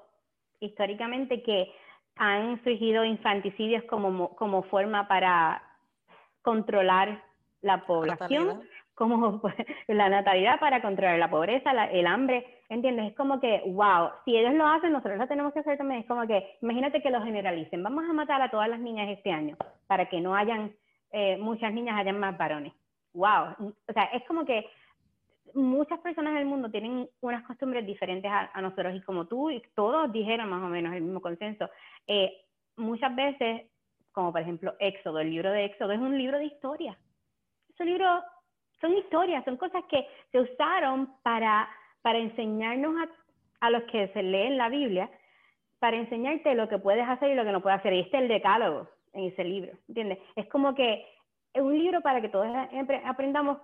históricamente 0.60 1.42
que 1.42 1.72
han 2.16 2.62
surgido 2.64 3.04
infanticidios 3.04 3.84
como, 3.84 4.10
mo- 4.10 4.36
como 4.36 4.62
forma 4.64 5.06
para 5.08 5.62
controlar 6.42 7.22
la 7.62 7.86
población. 7.86 8.62
Como 8.96 9.40
pues, 9.40 9.54
la 9.88 10.08
natalidad 10.08 10.58
para 10.58 10.82
controlar 10.82 11.18
la 11.18 11.30
pobreza, 11.30 11.72
la- 11.72 11.86
el 11.92 12.06
hambre, 12.08 12.62
¿entiendes? 12.68 13.10
Es 13.10 13.16
como 13.16 13.40
que, 13.40 13.62
wow, 13.66 14.10
si 14.24 14.36
ellos 14.36 14.54
lo 14.54 14.66
hacen, 14.66 14.92
nosotros 14.92 15.18
lo 15.18 15.28
tenemos 15.28 15.52
que 15.52 15.60
hacer 15.60 15.78
también. 15.78 16.00
Es 16.00 16.06
como 16.08 16.26
que, 16.26 16.56
imagínate 16.62 17.00
que 17.02 17.10
lo 17.10 17.22
generalicen, 17.22 17.82
vamos 17.84 18.04
a 18.10 18.12
matar 18.12 18.42
a 18.42 18.50
todas 18.50 18.68
las 18.68 18.80
niñas 18.80 19.08
este 19.10 19.30
año 19.30 19.56
para 19.86 20.06
que 20.08 20.20
no 20.20 20.34
hayan, 20.34 20.74
eh, 21.12 21.36
muchas 21.38 21.72
niñas, 21.72 21.96
hayan 21.98 22.18
más 22.18 22.36
varones. 22.36 22.72
Wow, 23.14 23.54
o 23.88 23.92
sea, 23.92 24.04
es 24.12 24.24
como 24.26 24.44
que 24.44 24.66
muchas 25.54 25.98
personas 26.00 26.32
en 26.32 26.38
el 26.38 26.46
mundo 26.46 26.70
tienen 26.70 27.08
unas 27.20 27.44
costumbres 27.44 27.86
diferentes 27.86 28.30
a, 28.30 28.50
a 28.52 28.60
nosotros 28.60 28.94
y 28.94 29.00
como 29.02 29.26
tú 29.26 29.50
y 29.50 29.62
todos 29.74 30.12
dijeron 30.12 30.50
más 30.50 30.62
o 30.62 30.68
menos 30.68 30.94
el 30.94 31.02
mismo 31.02 31.20
consenso, 31.20 31.70
eh, 32.06 32.32
muchas 32.76 33.14
veces, 33.14 33.62
como 34.12 34.32
por 34.32 34.40
ejemplo 34.42 34.74
Éxodo, 34.80 35.20
el 35.20 35.30
libro 35.30 35.50
de 35.52 35.64
Éxodo 35.66 35.92
es 35.92 35.98
un 36.00 36.18
libro 36.18 36.38
de 36.38 36.46
historia. 36.46 36.98
Esos 37.72 37.86
libros 37.86 38.22
son 38.80 38.96
historias, 38.96 39.44
son 39.44 39.56
cosas 39.56 39.84
que 39.90 40.06
se 40.32 40.40
usaron 40.40 41.12
para, 41.22 41.68
para 42.02 42.18
enseñarnos 42.18 42.94
a, 43.02 43.66
a 43.66 43.70
los 43.70 43.82
que 43.84 44.08
se 44.08 44.22
leen 44.22 44.56
la 44.56 44.68
Biblia, 44.68 45.10
para 45.78 45.96
enseñarte 45.96 46.54
lo 46.54 46.68
que 46.68 46.78
puedes 46.78 47.06
hacer 47.08 47.30
y 47.30 47.34
lo 47.34 47.44
que 47.44 47.52
no 47.52 47.62
puedes 47.62 47.78
hacer. 47.78 47.92
Y 47.92 48.00
este 48.00 48.16
es 48.16 48.22
el 48.24 48.28
decálogo 48.28 48.88
en 49.12 49.24
ese 49.24 49.44
libro, 49.44 49.72
¿entiendes? 49.88 50.18
Es 50.34 50.46
como 50.48 50.74
que 50.74 51.06
es 51.52 51.62
un 51.62 51.78
libro 51.78 52.00
para 52.02 52.20
que 52.20 52.28
todos 52.28 52.46
aprendamos 53.04 53.58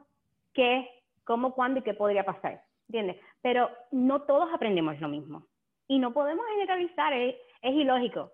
qué, 0.54 0.88
cómo, 1.24 1.54
cuándo 1.54 1.80
y 1.80 1.82
qué 1.82 1.94
podría 1.94 2.24
pasar, 2.24 2.62
¿entiendes? 2.88 3.16
Pero 3.42 3.70
no 3.90 4.22
todos 4.22 4.52
aprendemos 4.52 4.98
lo 5.00 5.08
mismo. 5.08 5.46
Y 5.88 5.98
no 5.98 6.12
podemos 6.12 6.46
generalizar, 6.46 7.12
es, 7.12 7.36
es 7.60 7.74
ilógico. 7.74 8.32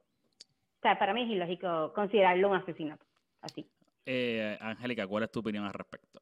O 0.79 0.99
para 0.99 1.13
mí 1.13 1.23
es 1.23 1.31
ilógico 1.31 1.93
considerarlo 1.93 2.51
un 2.51 2.57
asesinato, 2.57 3.05
así. 3.41 3.69
Eh, 4.07 4.57
Angélica, 4.61 5.07
¿cuál 5.07 5.25
es 5.25 5.33
tu 5.33 5.41
opinión 5.41 5.65
al 5.65 5.73
respecto? 5.73 6.21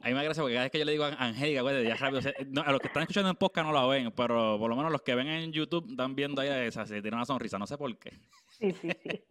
A 0.00 0.08
mí 0.08 0.14
me 0.14 0.22
gracia 0.24 0.42
porque 0.42 0.54
cada 0.54 0.64
vez 0.64 0.72
que 0.72 0.78
yo 0.78 0.84
le 0.84 0.92
digo 0.92 1.04
a 1.04 1.08
Angélica, 1.08 1.62
güey, 1.62 1.84
ya 1.86 1.96
rápido, 1.96 2.22
se- 2.22 2.34
no, 2.50 2.62
a 2.62 2.70
los 2.72 2.80
que 2.80 2.86
están 2.88 3.02
escuchando 3.02 3.28
en 3.30 3.36
podcast 3.36 3.66
no 3.66 3.72
la 3.72 3.86
ven, 3.86 4.12
pero 4.12 4.56
por 4.58 4.70
lo 4.70 4.76
menos 4.76 4.92
los 4.92 5.02
que 5.02 5.14
ven 5.14 5.26
en 5.26 5.52
YouTube 5.52 5.86
están 5.90 6.14
viendo 6.14 6.40
ahí 6.40 6.48
esa, 6.66 6.86
se 6.86 7.02
tiran 7.02 7.18
una 7.18 7.24
sonrisa, 7.26 7.58
no 7.58 7.66
sé 7.66 7.76
por 7.76 7.96
qué. 7.98 8.12
Sí, 8.58 8.72
sí, 8.72 8.88
sí. 9.02 9.22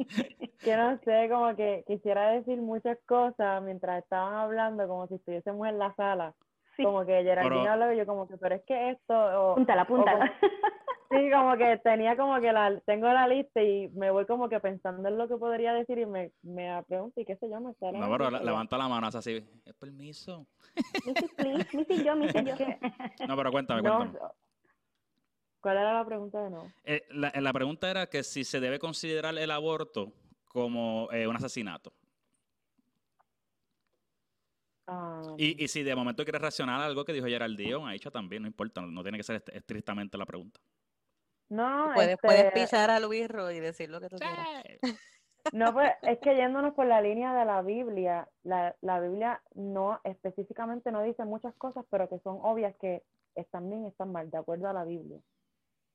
Que 0.60 0.76
no 0.78 1.00
sé, 1.04 1.28
como 1.30 1.56
que 1.56 1.84
quisiera 1.88 2.32
decir 2.32 2.58
muchas 2.58 2.98
cosas 3.06 3.62
mientras 3.64 4.04
estaban 4.04 4.34
hablando, 4.36 4.88
como 4.88 5.08
si 5.08 5.16
estuviésemos 5.16 5.68
en 5.68 5.80
la 5.80 5.94
sala. 5.96 6.34
Sí. 6.78 6.84
Como 6.84 7.06
que 7.06 7.24
Geraldine 7.24 7.60
Pero- 7.62 7.72
hablaba 7.72 7.94
y 7.94 7.98
yo 7.98 8.06
como 8.06 8.28
que, 8.28 8.38
pero 8.38 8.56
es 8.56 8.64
que 8.64 8.90
esto, 8.92 9.14
o, 9.14 9.52
Apúntala, 9.54 9.82
apúntala. 9.84 10.34
sí, 11.12 11.30
como 11.32 11.56
que 11.58 11.78
tenía 11.78 12.18
como 12.18 12.40
que 12.42 12.52
la, 12.52 12.80
tengo 12.86 13.08
la 13.08 13.28
lista 13.28 13.62
y 13.64 13.88
me 13.90 14.12
voy 14.12 14.26
como 14.26 14.50
que 14.50 14.60
pensando 14.60 15.08
en 15.08 15.18
lo 15.18 15.28
que 15.28 15.38
podría 15.38 15.74
decir 15.74 15.98
y 16.00 16.06
me, 16.06 16.32
me 16.42 16.84
pregunto, 16.88 17.20
y 17.22 17.26
qué 17.26 17.36
sé 17.38 17.50
yo, 17.50 17.62
me 17.62 17.74
sale. 17.76 17.98
No, 17.98 18.10
pero 18.12 18.30
la- 18.30 18.42
levanta 18.42 18.78
la 18.78 18.88
mano, 18.90 19.08
así, 19.08 19.32
"Eh, 19.66 19.74
permiso. 19.80 20.46
Missy, 21.06 21.28
please, 21.36 21.78
Missy, 21.78 22.04
yo, 22.04 22.16
Missy, 22.16 22.44
yo. 22.44 22.56
No, 23.28 23.38
pero 23.38 23.52
cuéntame, 23.52 23.82
No, 23.82 23.98
cuéntame. 23.98 24.26
¿Cuál 25.62 25.78
era 25.78 25.94
la 25.94 26.06
pregunta 26.06 26.44
de 26.44 26.50
nuevo? 26.52 26.68
Eh, 26.84 27.04
la, 27.10 27.32
la 27.36 27.54
pregunta 27.54 27.90
era 27.90 28.06
que 28.08 28.22
si 28.24 28.44
se 28.44 28.60
debe 28.60 28.78
considerar 28.78 29.36
el 29.38 29.50
aborto 29.50 30.12
como 30.48 31.08
eh, 31.12 31.26
un 31.28 31.36
asesinato. 31.36 31.92
Ah, 34.88 35.22
Y, 35.38 35.64
y 35.64 35.68
si 35.68 35.84
de 35.84 35.96
momento 35.96 36.24
quieres 36.24 36.42
reaccionar 36.42 36.82
a 36.82 36.86
algo 36.86 37.06
que 37.06 37.14
dijo 37.14 37.26
Geraldine, 37.28 37.86
Aisha 37.86 38.12
también, 38.12 38.44
no 38.44 38.48
importa, 38.48 38.82
no, 38.82 38.88
no 38.88 39.02
tiene 39.04 39.18
que 39.18 39.24
ser 39.24 39.38
est- 39.38 39.50
estrictamente 39.50 40.18
la 40.18 40.26
pregunta. 40.26 40.60
no, 41.50 41.94
Puedes, 41.94 42.18
puedes 42.20 42.46
este, 42.46 42.62
pichar 42.62 42.90
a 42.90 43.00
Luisro 43.00 43.52
y 43.52 43.60
decir 43.60 43.90
lo 43.90 44.00
que 44.00 44.10
tú 44.10 44.18
quieras. 44.18 44.64
No, 45.52 45.74
pues 45.74 45.92
es 46.02 46.18
que 46.20 46.36
yéndonos 46.36 46.74
por 46.74 46.88
la 46.88 47.02
línea 47.02 47.34
de 47.36 47.46
la 47.46 47.62
Biblia, 47.62 48.28
la, 48.44 48.76
la 48.82 49.00
Biblia 49.00 49.44
no 49.54 50.02
específicamente 50.04 50.92
no 50.92 51.04
dice 51.04 51.24
muchas 51.24 51.54
cosas, 51.56 51.86
pero 51.92 52.10
que 52.10 52.20
son 52.20 52.40
obvias 52.42 52.76
que 52.78 53.04
están 53.36 53.70
bien 53.70 53.86
y 53.86 53.90
están 53.90 54.12
mal, 54.12 54.32
de 54.32 54.38
acuerdo 54.40 54.68
a 54.68 54.74
la 54.74 54.84
Biblia. 54.86 55.20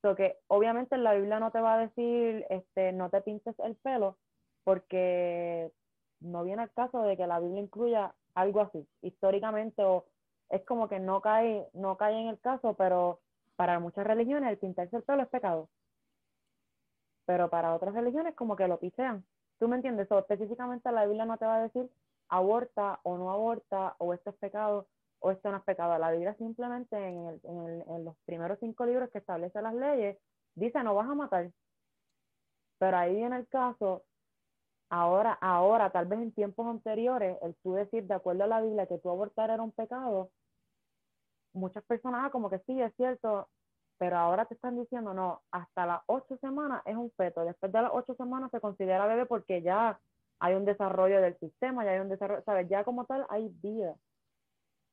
So 0.02 0.14
que 0.14 0.38
obviamente 0.46 0.94
en 0.94 1.04
la 1.04 1.14
Biblia 1.14 1.40
no 1.40 1.50
te 1.50 1.60
va 1.60 1.74
a 1.74 1.78
decir, 1.78 2.46
este, 2.48 2.92
no 2.92 3.10
te 3.10 3.20
pintes 3.22 3.58
el 3.58 3.74
pelo, 3.76 4.18
porque 4.64 5.72
no 6.20 6.44
viene 6.44 6.62
al 6.62 6.72
caso 6.72 7.02
de 7.02 7.16
que 7.16 7.26
la 7.26 7.40
Biblia 7.40 7.60
incluya 7.62 8.14
algo 8.34 8.60
así, 8.60 8.86
históricamente, 9.02 9.82
o 9.84 10.06
es 10.50 10.64
como 10.64 10.88
que 10.88 11.00
no 11.00 11.20
cae, 11.20 11.68
no 11.74 11.96
cae 11.96 12.20
en 12.20 12.28
el 12.28 12.40
caso, 12.40 12.74
pero 12.76 13.20
para 13.56 13.78
muchas 13.80 14.06
religiones 14.06 14.50
el 14.50 14.58
pintarse 14.58 14.96
el 14.96 15.02
pelo 15.04 15.22
es 15.22 15.28
pecado. 15.28 15.70
Pero 17.26 17.48
para 17.50 17.74
otras 17.74 17.94
religiones 17.94 18.34
como 18.34 18.56
que 18.56 18.68
lo 18.68 18.78
pisean. 18.80 19.24
¿Tú 19.58 19.68
me 19.68 19.76
entiendes? 19.76 20.10
O 20.10 20.18
específicamente 20.18 20.90
la 20.92 21.04
Biblia 21.06 21.24
no 21.26 21.38
te 21.38 21.46
va 21.46 21.56
a 21.56 21.62
decir 21.62 21.90
aborta 22.28 23.00
o 23.04 23.16
no 23.18 23.30
aborta, 23.32 23.96
o 23.98 24.14
esto 24.14 24.30
es 24.30 24.36
pecado, 24.36 24.88
o 25.20 25.30
esto 25.30 25.50
no 25.50 25.58
es 25.58 25.64
pecado. 25.64 25.98
La 25.98 26.10
Biblia 26.12 26.34
simplemente 26.36 26.96
en, 26.96 27.40
en, 27.44 27.58
el- 27.66 27.84
en 27.88 28.04
los 28.04 28.16
primeros 28.24 28.58
cinco 28.60 28.86
libros 28.86 29.10
que 29.10 29.18
establece 29.18 29.60
las 29.62 29.74
leyes, 29.74 30.18
dice 30.54 30.82
no 30.82 30.94
vas 30.94 31.08
a 31.08 31.14
matar. 31.14 31.50
Pero 32.78 32.96
ahí 32.96 33.14
viene 33.16 33.36
el 33.36 33.48
caso, 33.48 34.04
ahora, 34.90 35.38
ahora, 35.40 35.90
tal 35.90 36.06
vez 36.06 36.20
en 36.20 36.32
tiempos 36.32 36.66
anteriores, 36.66 37.38
el 37.42 37.54
tú 37.62 37.74
decir 37.74 38.04
de 38.04 38.14
acuerdo 38.14 38.44
a 38.44 38.48
la 38.48 38.60
Biblia 38.60 38.86
que 38.86 38.98
tú 38.98 39.10
abortar 39.10 39.50
era 39.50 39.62
un 39.62 39.72
pecado, 39.72 40.30
muchas 41.52 41.84
personas 41.84 42.22
ah, 42.24 42.30
como 42.30 42.50
que 42.50 42.58
sí, 42.60 42.80
es 42.80 42.94
cierto, 42.96 43.48
pero 43.98 44.16
ahora 44.18 44.46
te 44.46 44.54
están 44.54 44.78
diciendo, 44.78 45.14
no, 45.14 45.42
hasta 45.50 45.86
las 45.86 46.00
ocho 46.06 46.36
semanas 46.38 46.82
es 46.86 46.96
un 46.96 47.10
feto, 47.12 47.44
después 47.44 47.72
de 47.72 47.82
las 47.82 47.90
ocho 47.94 48.14
semanas 48.14 48.50
se 48.50 48.60
considera 48.60 49.06
bebé 49.06 49.26
porque 49.26 49.62
ya 49.62 50.00
hay 50.40 50.54
un 50.54 50.64
desarrollo 50.64 51.20
del 51.20 51.38
sistema, 51.38 51.84
ya 51.84 51.92
hay 51.92 52.00
un 52.00 52.08
desarrollo, 52.08 52.42
¿sabes? 52.44 52.68
Ya 52.68 52.82
como 52.84 53.04
tal 53.04 53.26
hay 53.28 53.48
vida. 53.62 53.94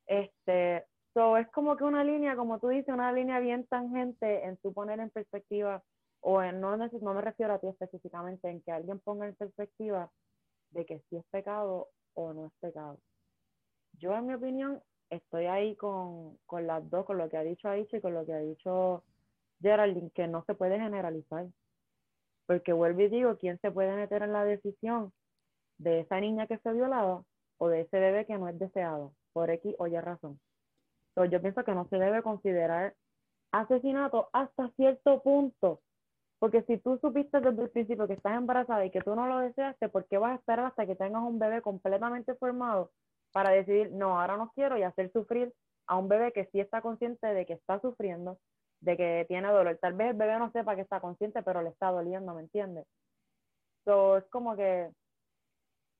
Este, 0.05 0.85
so 1.13 1.37
es 1.37 1.47
como 1.51 1.77
que 1.77 1.85
una 1.85 2.03
línea, 2.03 2.35
como 2.35 2.59
tú 2.59 2.67
dices, 2.67 2.93
una 2.93 3.11
línea 3.11 3.39
bien 3.39 3.65
tangente 3.67 4.45
en 4.45 4.57
tu 4.57 4.73
poner 4.73 4.99
en 4.99 5.09
perspectiva, 5.09 5.83
o 6.21 6.41
no, 6.51 6.77
no 6.77 7.13
me 7.13 7.21
refiero 7.21 7.53
a 7.53 7.59
ti 7.59 7.67
específicamente, 7.67 8.49
en 8.49 8.61
que 8.61 8.71
alguien 8.71 8.99
ponga 8.99 9.27
en 9.27 9.35
perspectiva 9.35 10.11
de 10.71 10.85
que 10.85 10.99
si 11.09 11.17
es 11.17 11.25
pecado 11.31 11.89
o 12.13 12.33
no 12.33 12.47
es 12.47 12.51
pecado. 12.59 12.99
Yo, 13.99 14.13
en 14.13 14.27
mi 14.27 14.33
opinión, 14.33 14.81
estoy 15.09 15.45
ahí 15.45 15.75
con, 15.75 16.37
con 16.45 16.67
las 16.67 16.87
dos, 16.89 17.05
con 17.05 17.17
lo 17.17 17.29
que 17.29 17.37
ha 17.37 17.43
dicho 17.43 17.69
Aicha 17.69 17.97
y 17.97 18.01
con 18.01 18.13
lo 18.13 18.25
que 18.25 18.33
ha 18.33 18.39
dicho 18.39 19.03
Geraldine, 19.61 20.11
que 20.11 20.27
no 20.27 20.43
se 20.45 20.53
puede 20.55 20.79
generalizar. 20.79 21.47
Porque 22.45 22.73
vuelvo 22.73 23.01
y 23.01 23.09
digo, 23.09 23.37
¿quién 23.37 23.59
se 23.59 23.71
puede 23.71 23.95
meter 23.95 24.23
en 24.23 24.33
la 24.33 24.45
decisión 24.45 25.11
de 25.77 26.01
esa 26.01 26.19
niña 26.19 26.47
que 26.47 26.59
fue 26.59 26.73
violada 26.73 27.23
o 27.57 27.67
de 27.67 27.81
ese 27.81 27.99
bebé 27.99 28.25
que 28.25 28.37
no 28.37 28.47
es 28.47 28.57
deseado 28.57 29.13
por 29.33 29.49
X 29.49 29.75
o 29.79 29.87
Y 29.87 29.99
razón? 29.99 30.39
Entonces, 31.09 31.33
yo 31.33 31.41
pienso 31.41 31.63
que 31.63 31.73
no 31.73 31.87
se 31.89 31.97
debe 31.97 32.21
considerar 32.21 32.95
asesinato 33.51 34.29
hasta 34.33 34.69
cierto 34.71 35.21
punto. 35.23 35.81
Porque 36.39 36.61
si 36.63 36.77
tú 36.77 36.97
supiste 36.99 37.39
desde 37.39 37.63
el 37.63 37.69
principio 37.69 38.07
que 38.07 38.13
estás 38.13 38.37
embarazada 38.37 38.85
y 38.85 38.91
que 38.91 39.01
tú 39.01 39.15
no 39.15 39.27
lo 39.27 39.39
deseaste, 39.39 39.89
¿por 39.89 40.05
qué 40.05 40.17
vas 40.17 40.33
a 40.33 40.35
esperar 40.35 40.65
hasta 40.65 40.85
que 40.85 40.95
tengas 40.95 41.23
un 41.23 41.39
bebé 41.39 41.61
completamente 41.61 42.35
formado 42.35 42.91
para 43.31 43.49
decidir, 43.51 43.91
no, 43.91 44.19
ahora 44.19 44.37
no 44.37 44.51
quiero 44.53 44.77
y 44.77 44.83
hacer 44.83 45.11
sufrir 45.11 45.53
a 45.87 45.97
un 45.97 46.07
bebé 46.07 46.31
que 46.33 46.45
sí 46.51 46.59
está 46.59 46.81
consciente 46.81 47.27
de 47.27 47.45
que 47.45 47.53
está 47.53 47.79
sufriendo 47.79 48.37
de 48.81 48.97
que 48.97 49.25
tiene 49.27 49.47
dolor. 49.49 49.77
Tal 49.81 49.93
vez 49.93 50.11
el 50.11 50.17
bebé 50.17 50.37
no 50.37 50.51
sepa 50.51 50.75
que 50.75 50.81
está 50.81 50.99
consciente, 50.99 51.41
pero 51.43 51.61
le 51.61 51.69
está 51.69 51.91
doliendo, 51.91 52.33
¿me 52.33 52.41
entiendes? 52.41 52.85
So, 53.85 54.17
es 54.17 54.25
como 54.25 54.55
que 54.55 54.91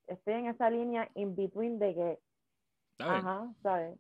estoy 0.07 0.33
en 0.35 0.47
esa 0.47 0.69
línea 0.69 1.09
in 1.15 1.35
between 1.35 1.79
de 1.79 1.95
que, 1.95 2.19
ajá, 2.99 3.53
¿sabes? 3.63 3.97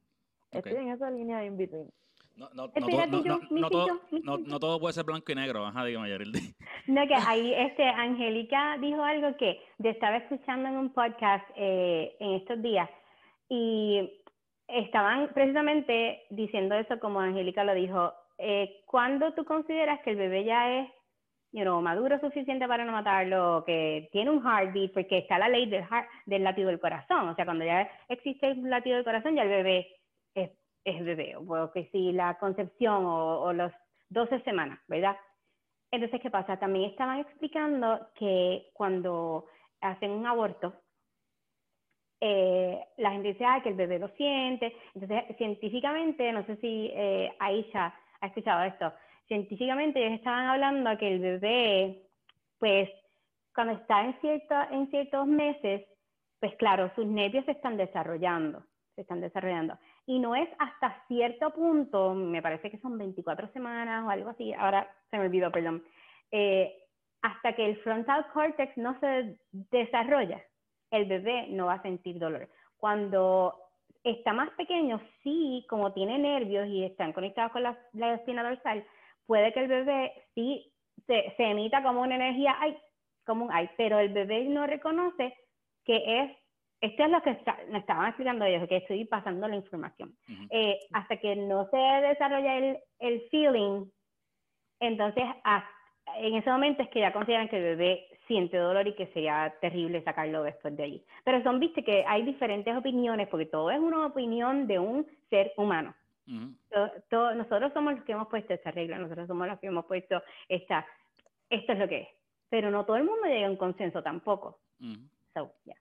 Estoy 0.51 0.75
en 0.75 0.89
esa 0.89 1.09
línea 1.09 1.43
in 1.45 1.57
between. 1.57 1.89
No, 2.37 2.49
no, 2.53 4.37
no, 4.37 4.59
todo 4.59 4.79
puede 4.79 4.93
ser 4.93 5.03
blanco 5.05 5.31
y 5.31 5.35
negro. 5.35 5.65
Ajá, 5.65 5.83
dígame, 5.85 6.09
Yerildi. 6.09 6.39
No, 6.87 7.05
que 7.05 7.15
ahí 7.15 7.53
este, 7.53 7.83
Angélica 7.83 8.77
dijo 8.79 9.03
algo 9.03 9.35
que 9.35 9.59
yo 9.77 9.89
estaba 9.89 10.17
escuchando 10.17 10.69
en 10.69 10.77
un 10.77 10.93
podcast 10.93 11.45
eh, 11.57 12.15
en 12.19 12.35
estos 12.35 12.61
días 12.61 12.89
y 13.49 14.09
estaban 14.67 15.29
precisamente 15.33 16.23
diciendo 16.29 16.75
eso 16.75 16.97
como 16.99 17.19
Angélica 17.19 17.63
lo 17.65 17.73
dijo. 17.73 18.13
Eh, 18.37 18.83
¿Cuándo 18.85 19.33
tú 19.33 19.43
consideras 19.43 19.99
que 20.01 20.11
el 20.11 20.15
bebé 20.15 20.45
ya 20.45 20.79
es 20.79 20.89
you 21.51 21.63
know, 21.63 21.81
maduro 21.81 22.19
suficiente 22.19 22.67
para 22.67 22.85
no 22.85 22.91
matarlo, 22.91 23.63
que 23.65 24.09
tiene 24.11 24.29
un 24.29 24.43
heartbeat, 24.45 24.93
porque 24.93 25.17
está 25.19 25.39
la 25.39 25.49
ley 25.49 25.65
del, 25.65 25.83
heart- 25.83 26.07
del 26.25 26.43
latido 26.43 26.69
del 26.69 26.79
corazón? 26.79 27.27
O 27.29 27.35
sea, 27.35 27.45
cuando 27.45 27.65
ya 27.65 27.89
existe 28.09 28.47
el 28.51 28.69
latido 28.69 28.95
del 28.95 29.05
corazón, 29.05 29.35
ya 29.35 29.43
el 29.43 29.49
bebé 29.49 29.87
es, 30.87 31.05
bebé. 31.05 31.35
O 31.35 31.71
que 31.71 31.89
si 31.91 32.11
la 32.11 32.37
concepción 32.39 33.05
o, 33.05 33.41
o 33.41 33.53
los 33.53 33.71
12 34.09 34.41
semanas, 34.41 34.79
¿verdad? 34.87 35.17
Entonces, 35.91 36.21
¿qué 36.21 36.29
pasa? 36.29 36.57
También 36.57 36.89
estaban 36.89 37.19
explicando 37.19 38.07
que 38.15 38.69
cuando 38.73 39.45
hacen 39.81 40.11
un 40.11 40.25
aborto, 40.25 40.73
eh, 42.19 42.83
la 42.97 43.11
gente 43.11 43.29
dice, 43.29 43.45
que 43.63 43.69
el 43.69 43.75
bebé 43.75 43.99
lo 43.99 44.09
siente. 44.09 44.75
Entonces, 44.95 45.37
científicamente, 45.37 46.31
no 46.31 46.45
sé 46.45 46.57
si 46.57 46.89
eh, 46.93 47.31
Aisha 47.39 47.93
ha 48.19 48.27
escuchado 48.27 48.63
esto, 48.63 48.91
científicamente 49.27 49.99
ellos 49.99 50.17
estaban 50.17 50.47
hablando 50.47 50.97
que 50.97 51.13
el 51.13 51.19
bebé, 51.19 52.03
pues, 52.59 52.89
cuando 53.53 53.73
está 53.73 54.03
en, 54.05 54.19
cierto, 54.19 54.55
en 54.71 54.89
ciertos 54.89 55.27
meses, 55.27 55.85
pues 56.39 56.55
claro, 56.55 56.91
sus 56.95 57.05
nervios 57.05 57.45
se 57.45 57.51
están 57.51 57.77
desarrollando, 57.77 58.63
se 58.95 59.01
están 59.01 59.21
desarrollando. 59.21 59.77
Y 60.07 60.19
no 60.19 60.35
es 60.35 60.49
hasta 60.57 61.03
cierto 61.07 61.51
punto, 61.51 62.15
me 62.15 62.41
parece 62.41 62.71
que 62.71 62.79
son 62.79 62.97
24 62.97 63.49
semanas 63.49 64.03
o 64.05 64.09
algo 64.09 64.29
así, 64.29 64.53
ahora 64.53 64.89
se 65.11 65.17
me 65.17 65.25
olvidó, 65.25 65.51
perdón, 65.51 65.83
eh, 66.31 66.75
hasta 67.21 67.53
que 67.53 67.65
el 67.65 67.77
frontal 67.81 68.25
cortex 68.33 68.75
no 68.77 68.99
se 68.99 69.37
desarrolla, 69.51 70.41
el 70.91 71.05
bebé 71.05 71.47
no 71.49 71.65
va 71.65 71.73
a 71.73 71.81
sentir 71.81 72.19
dolor. 72.19 72.47
Cuando 72.77 73.53
está 74.03 74.33
más 74.33 74.49
pequeño, 74.51 75.01
sí, 75.23 75.65
como 75.69 75.93
tiene 75.93 76.17
nervios 76.17 76.67
y 76.67 76.85
están 76.85 77.11
conectados 77.13 77.51
con 77.51 77.63
la, 77.63 77.77
la 77.93 78.15
espina 78.15 78.43
dorsal, 78.43 78.85
puede 79.25 79.51
que 79.53 79.59
el 79.59 79.67
bebé 79.67 80.13
sí 80.33 80.71
se, 81.05 81.33
se 81.35 81.43
emita 81.43 81.83
como 81.83 82.01
una 82.01 82.15
energía, 82.15 82.55
ay, 82.59 82.77
como 83.25 83.45
un 83.45 83.51
ay, 83.51 83.69
pero 83.77 83.99
el 83.99 84.09
bebé 84.09 84.45
no 84.45 84.65
reconoce 84.65 85.35
que 85.83 86.23
es, 86.23 86.37
esto 86.81 87.03
es 87.03 87.09
lo 87.09 87.21
que 87.21 87.31
está- 87.31 87.57
me 87.69 87.79
estaban 87.79 88.07
explicando 88.07 88.45
ellos, 88.45 88.67
que 88.67 88.77
estoy 88.77 89.05
pasando 89.05 89.47
la 89.47 89.55
información. 89.55 90.15
Ujú. 90.29 90.47
Eh, 90.49 90.77
hasta 90.93 91.17
que 91.17 91.35
no 91.35 91.67
se 91.69 91.77
desarrolla 91.77 92.57
el, 92.57 92.77
el 92.99 93.21
feeling, 93.29 93.85
entonces 94.79 95.23
hasta- 95.43 95.69
en 96.17 96.35
ese 96.35 96.49
momento 96.49 96.81
es 96.83 96.89
que 96.89 97.01
ya 97.01 97.11
consideran 97.11 97.49
que 97.49 97.57
el 97.57 97.63
bebé 97.63 98.07
siente 98.27 98.57
dolor 98.57 98.87
y 98.87 98.95
que 98.95 99.07
sería 99.07 99.53
terrible 99.61 100.03
sacarlo 100.03 100.41
después 100.43 100.75
de 100.77 100.83
allí. 100.83 101.05
Pero 101.25 101.43
son, 101.43 101.59
viste, 101.59 101.83
que 101.83 102.05
hay 102.07 102.23
diferentes 102.23 102.75
opiniones, 102.75 103.27
porque 103.27 103.45
todo 103.45 103.69
es 103.71 103.79
una 103.79 104.05
opinión 104.05 104.67
de 104.67 104.79
un 104.79 105.05
ser 105.29 105.51
humano. 105.57 105.93
Ujú. 106.27 106.53
To- 106.69 106.91
to- 107.09 107.35
nosotros 107.35 107.73
somos 107.73 107.95
los 107.95 108.03
que 108.03 108.13
hemos 108.13 108.27
puesto 108.29 108.53
esta 108.53 108.71
regla, 108.71 108.97
nosotros 108.97 109.27
somos 109.27 109.47
los 109.47 109.59
que 109.59 109.67
hemos 109.67 109.85
puesto 109.85 110.21
esta, 110.47 110.85
esto 111.49 111.73
es 111.73 111.79
lo 111.79 111.87
que 111.87 112.01
es. 112.03 112.07
Pero 112.49 112.71
no 112.71 112.85
todo 112.85 112.95
el 112.97 113.03
mundo 113.03 113.25
llega 113.25 113.47
a 113.47 113.51
un 113.51 113.57
consenso 113.57 114.01
tampoco. 114.01 114.59
Ujú. 114.79 115.09
So, 115.33 115.51
yeah. 115.65 115.75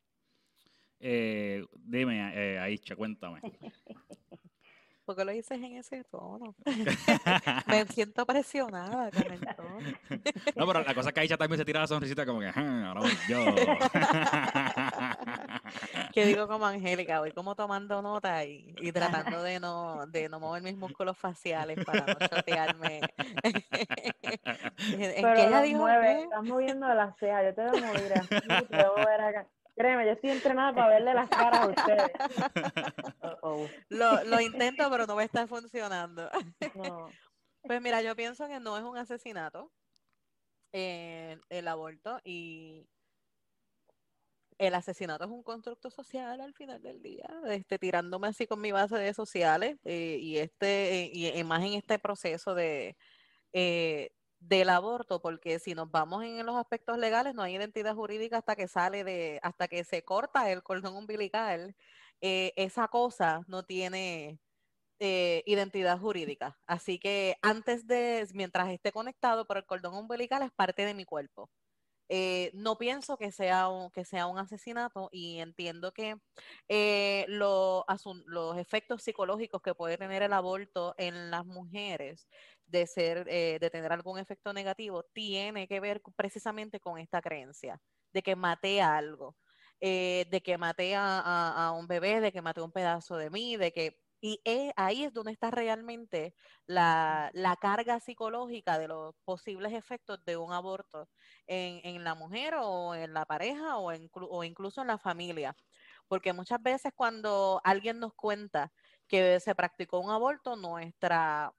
Eh, 1.01 1.64
dime, 1.74 2.32
eh, 2.34 2.59
Aisha, 2.59 2.97
cuéntame. 2.97 3.40
¿Por 5.05 5.14
qué 5.14 5.24
lo 5.24 5.30
dices 5.30 5.57
en 5.59 5.76
ese 5.76 6.03
tono? 6.05 6.57
Me 7.68 7.86
siento 7.86 8.26
presionada 8.26 9.11
con 9.12 9.32
el 9.32 9.40
tono. 9.55 9.78
No, 10.57 10.66
pero 10.66 10.82
la 10.82 10.94
cosa 10.94 11.11
es 11.11 11.14
que 11.14 11.20
Aisha 11.20 11.36
también 11.36 11.59
se 11.59 11.64
tira 11.64 11.80
la 11.80 11.86
sonrisita 11.86 12.26
como 12.26 12.40
que, 12.40 12.49
"Ah, 12.49 12.88
ahora 12.88 13.01
voy 13.03 13.12
yo. 13.28 13.36
Que 16.12 16.24
digo 16.24 16.49
como 16.49 16.64
Angélica, 16.66 17.20
voy 17.20 17.32
como 17.32 17.55
tomando 17.55 18.01
nota 18.01 18.44
y, 18.44 18.74
y 18.80 18.90
tratando 18.90 19.42
de 19.42 19.61
no, 19.61 20.07
de 20.07 20.28
no 20.28 20.40
mover 20.40 20.62
mis 20.62 20.76
músculos 20.76 21.16
faciales 21.18 21.78
para 21.84 22.07
no 22.07 22.14
chotearme. 22.26 23.01
¿En 23.42 25.01
en 25.03 25.22
Pero 25.22 25.34
qué 25.34 25.47
ella 25.47 25.62
dijo? 25.62 25.80
mueves, 25.80 26.16
qué? 26.16 26.22
estás 26.24 26.44
moviendo 26.44 26.88
las 26.94 27.16
cejas, 27.18 27.44
yo 27.44 27.55
te 27.55 27.62
veo 27.62 27.78
mover 27.78 28.12
así, 28.14 28.49
te 28.49 28.76
veo 28.76 28.97
mover 28.97 29.20
acá. 29.20 29.47
Créeme, 29.76 30.06
yo 30.06 30.12
estoy 30.12 30.30
entrenada 30.30 30.74
para 30.74 30.88
verle 30.88 31.14
las 31.14 31.28
caras 31.28 31.60
a 31.60 31.66
ustedes. 31.68 32.10
Lo, 33.90 34.24
lo 34.24 34.40
intento, 34.40 34.90
pero 34.90 35.06
no 35.06 35.14
me 35.14 35.24
está 35.24 35.46
funcionando. 35.46 36.28
No. 36.74 37.08
Pues 37.62 37.80
mira, 37.80 38.02
yo 38.02 38.16
pienso 38.16 38.48
que 38.48 38.58
no 38.58 38.76
es 38.76 38.82
un 38.82 38.96
asesinato 38.96 39.70
eh, 40.72 41.38
el 41.48 41.68
aborto 41.68 42.20
y 42.24 42.88
el 44.58 44.74
asesinato 44.74 45.24
es 45.24 45.30
un 45.30 45.42
constructo 45.42 45.90
social 45.90 46.40
al 46.40 46.54
final 46.54 46.82
del 46.82 47.02
día, 47.02 47.28
este, 47.46 47.78
tirándome 47.78 48.28
así 48.28 48.46
con 48.46 48.60
mi 48.60 48.72
base 48.72 48.96
de 48.96 49.12
sociales 49.14 49.78
eh, 49.84 50.18
y 50.20 50.38
este 50.38 51.02
eh, 51.02 51.10
y, 51.12 51.28
y 51.28 51.44
más 51.44 51.62
en 51.62 51.74
este 51.74 51.98
proceso 51.98 52.54
de 52.54 52.96
eh, 53.52 54.10
del 54.41 54.68
aborto, 54.70 55.20
porque 55.20 55.59
si 55.59 55.74
nos 55.74 55.91
vamos 55.91 56.24
en 56.24 56.45
los 56.47 56.57
aspectos 56.57 56.99
legales 56.99 57.34
no 57.34 57.43
hay 57.43 57.57
identidad 57.57 57.95
jurídica 57.95 58.39
hasta 58.39 58.57
que 58.57 58.68
sale 58.68 59.05
de 59.05 59.41
hasta 59.43 59.68
que 59.68 59.84
se 59.84 60.03
corta 60.05 60.51
el 60.51 60.62
cordón 60.62 60.97
umbilical, 60.97 61.74
eh, 62.20 62.53
esa 62.57 62.89
cosa 62.89 63.43
no 63.49 63.64
tiene 63.64 64.41
eh, 65.01 65.43
identidad 65.47 65.99
jurídica. 65.99 66.59
Así 66.66 66.99
que 66.99 67.37
antes 67.43 67.87
de, 67.87 68.26
mientras 68.34 68.70
esté 68.70 68.93
conectado 68.93 69.47
por 69.47 69.59
el 69.59 69.66
cordón 69.66 69.95
umbilical, 69.97 70.43
es 70.43 70.53
parte 70.53 70.84
de 70.87 70.95
mi 70.95 71.05
cuerpo. 71.05 71.51
Eh, 72.09 72.53
no 72.55 72.78
pienso 72.78 73.16
que 73.18 73.32
sea 73.32 73.68
un, 73.68 73.91
que 73.91 74.05
sea 74.05 74.26
un 74.28 74.39
asesinato 74.39 75.09
y 75.12 75.41
entiendo 75.41 75.93
que 75.93 76.16
los 77.26 78.57
efectos 78.59 79.03
psicológicos 79.03 79.61
que 79.62 79.74
puede 79.74 79.99
tener 79.99 80.22
el 80.22 80.32
aborto 80.32 80.95
en 80.99 81.30
las 81.32 81.45
mujeres 81.47 82.28
de 82.66 82.86
ser, 82.86 83.26
eh, 83.28 83.58
de 83.60 83.70
tener 83.70 83.92
algún 83.92 84.18
efecto 84.18 84.52
negativo, 84.52 85.02
tiene 85.12 85.68
que 85.68 85.80
ver 85.80 86.02
precisamente 86.16 86.80
con 86.80 86.98
esta 86.98 87.20
creencia 87.22 87.80
de 88.12 88.22
que 88.22 88.36
maté 88.36 88.80
algo, 88.82 89.36
eh, 89.80 90.26
de 90.30 90.40
que 90.42 90.58
maté 90.58 90.94
a, 90.94 91.20
a- 91.20 91.66
a 91.68 91.72
un 91.72 91.86
bebé, 91.86 92.20
de 92.20 92.32
que 92.32 92.42
maté 92.42 92.60
un 92.62 92.72
pedazo 92.72 93.16
de 93.16 93.30
mí, 93.30 93.56
de 93.56 93.72
que 93.72 93.98
y 94.20 94.40
ahí 94.76 95.04
es 95.04 95.12
donde 95.12 95.30
está 95.32 95.50
realmente 95.50 96.34
la, 96.66 97.30
la 97.34 97.54
carga 97.56 98.00
psicológica 98.00 98.78
de 98.78 98.88
los 98.88 99.14
posibles 99.24 99.72
efectos 99.74 100.24
de 100.24 100.36
un 100.38 100.52
aborto 100.52 101.08
en, 101.46 101.80
en 101.84 102.02
la 102.02 102.14
mujer 102.14 102.54
o 102.58 102.94
en 102.94 103.12
la 103.12 103.26
pareja 103.26 103.76
o, 103.78 103.92
inclu- 103.92 104.26
o 104.30 104.42
incluso 104.42 104.80
en 104.80 104.88
la 104.88 104.98
familia. 104.98 105.54
Porque 106.08 106.32
muchas 106.32 106.62
veces 106.62 106.92
cuando 106.94 107.60
alguien 107.64 107.98
nos 108.00 108.14
cuenta 108.14 108.72
que 109.08 109.40
se 109.40 109.54
practicó 109.54 110.00
un 110.00 110.10
aborto, 110.10 110.56
nuestra 110.56 111.52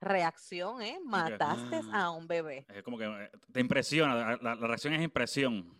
reacción 0.00 0.82
es 0.82 1.00
mataste 1.04 1.80
ah. 1.92 2.04
a 2.04 2.10
un 2.10 2.26
bebé. 2.26 2.66
Es 2.74 2.82
como 2.82 2.98
que 2.98 3.04
eh, 3.04 3.30
te 3.52 3.60
impresiona, 3.60 4.36
la- 4.40 4.54
la 4.54 4.66
reacción 4.66 4.94
es 4.94 5.02
impresión. 5.02 5.72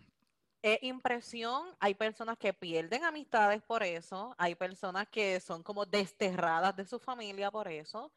Es 0.62 0.82
impresión, 0.82 1.68
hay 1.78 1.94
personas 1.94 2.36
que 2.36 2.52
pierden 2.52 3.04
amistades 3.04 3.62
por 3.62 3.82
eso, 3.82 4.34
hay 4.36 4.54
personas 4.54 5.08
que 5.08 5.40
son 5.40 5.62
como 5.62 5.86
desterradas 5.86 6.76
de 6.76 6.84
su 6.84 6.98
familia 6.98 7.50
por 7.50 7.66
eso, 7.66 8.12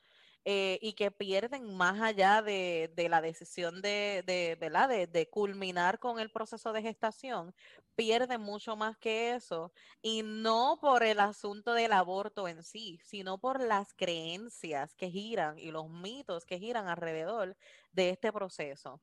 eh, 0.46 0.78
y 0.82 0.94
que 0.94 1.10
pierden 1.10 1.74
más 1.76 2.02
allá 2.02 2.42
de, 2.42 2.92
la 3.10 3.22
decisión 3.22 3.82
de, 3.82 5.30
culminar 5.32 6.00
con 6.00 6.20
el 6.20 6.30
proceso 6.32 6.74
de 6.74 6.82
gestación, 6.82 7.56
pierden 7.96 8.42
mucho 8.42 8.76
más 8.76 8.98
que 8.98 9.36
eso, 9.36 9.72
y 10.02 10.22
no 10.24 10.80
por 10.82 11.04
el 11.04 11.20
asunto 11.20 11.74
del 11.74 11.94
aborto 11.94 12.48
en 12.48 12.64
sí, 12.64 13.00
sino 13.04 13.38
por 13.38 13.62
las 13.62 13.94
creencias 13.94 14.96
que 14.96 15.10
giran 15.10 15.58
y 15.60 15.72
los 15.72 15.90
mitos 15.90 16.46
que 16.46 16.60
giran 16.60 16.88
alrededor 16.88 17.56
de 17.94 18.10
este 18.10 18.34
proceso. 18.34 19.00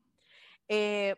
Eh, 0.67 1.15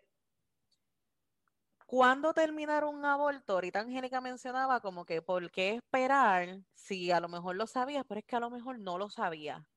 ¿Cuándo 1.86 2.34
terminar 2.34 2.86
un 2.86 3.06
aborto? 3.06 3.54
Ahorita 3.54 3.82
Angélica 3.82 4.22
mencionaba 4.22 4.80
como 4.80 5.06
que 5.06 5.22
por 5.22 5.52
qué 5.52 5.76
esperar 5.76 6.60
si 6.74 7.12
a 7.12 7.20
lo 7.20 7.28
mejor 7.30 7.56
lo 7.56 7.68
sabías, 7.68 8.06
pero 8.08 8.20
es 8.20 8.26
que 8.26 8.36
a 8.36 8.40
lo 8.40 8.50
mejor 8.50 8.80
no 8.80 8.98
lo 8.98 9.10
sabía. 9.10 9.68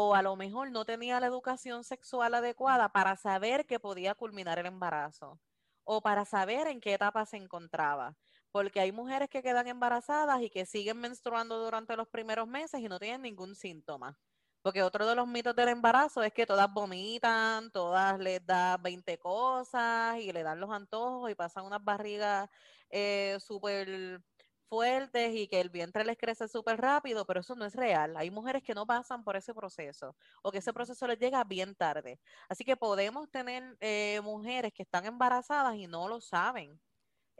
O 0.00 0.14
a 0.14 0.22
lo 0.22 0.36
mejor 0.36 0.70
no 0.70 0.84
tenía 0.84 1.18
la 1.18 1.26
educación 1.26 1.82
sexual 1.82 2.32
adecuada 2.32 2.88
para 2.88 3.16
saber 3.16 3.66
que 3.66 3.80
podía 3.80 4.14
culminar 4.14 4.56
el 4.60 4.66
embarazo. 4.66 5.40
O 5.82 6.00
para 6.00 6.24
saber 6.24 6.68
en 6.68 6.80
qué 6.80 6.94
etapa 6.94 7.26
se 7.26 7.36
encontraba. 7.36 8.16
Porque 8.52 8.78
hay 8.78 8.92
mujeres 8.92 9.28
que 9.28 9.42
quedan 9.42 9.66
embarazadas 9.66 10.40
y 10.40 10.50
que 10.50 10.66
siguen 10.66 11.00
menstruando 11.00 11.58
durante 11.58 11.96
los 11.96 12.06
primeros 12.06 12.46
meses 12.46 12.80
y 12.80 12.88
no 12.88 13.00
tienen 13.00 13.22
ningún 13.22 13.56
síntoma. 13.56 14.16
Porque 14.62 14.84
otro 14.84 15.04
de 15.04 15.16
los 15.16 15.26
mitos 15.26 15.56
del 15.56 15.70
embarazo 15.70 16.22
es 16.22 16.32
que 16.32 16.46
todas 16.46 16.72
vomitan, 16.72 17.72
todas 17.72 18.20
les 18.20 18.46
da 18.46 18.76
20 18.76 19.18
cosas 19.18 20.20
y 20.20 20.30
le 20.30 20.44
dan 20.44 20.60
los 20.60 20.70
antojos 20.70 21.28
y 21.28 21.34
pasan 21.34 21.64
unas 21.64 21.82
barrigas 21.82 22.48
eh, 22.88 23.36
súper 23.40 24.22
fuertes 24.68 25.34
y 25.34 25.48
que 25.48 25.60
el 25.60 25.70
vientre 25.70 26.04
les 26.04 26.18
crece 26.18 26.48
súper 26.48 26.80
rápido, 26.80 27.26
pero 27.26 27.40
eso 27.40 27.54
no 27.56 27.64
es 27.64 27.74
real. 27.74 28.16
Hay 28.16 28.30
mujeres 28.30 28.62
que 28.62 28.74
no 28.74 28.86
pasan 28.86 29.24
por 29.24 29.36
ese 29.36 29.54
proceso 29.54 30.16
o 30.42 30.52
que 30.52 30.58
ese 30.58 30.72
proceso 30.72 31.06
les 31.06 31.18
llega 31.18 31.44
bien 31.44 31.74
tarde. 31.74 32.20
Así 32.48 32.64
que 32.64 32.76
podemos 32.76 33.30
tener 33.30 33.76
eh, 33.80 34.20
mujeres 34.22 34.72
que 34.72 34.82
están 34.82 35.06
embarazadas 35.06 35.76
y 35.76 35.86
no 35.86 36.08
lo 36.08 36.20
saben. 36.20 36.80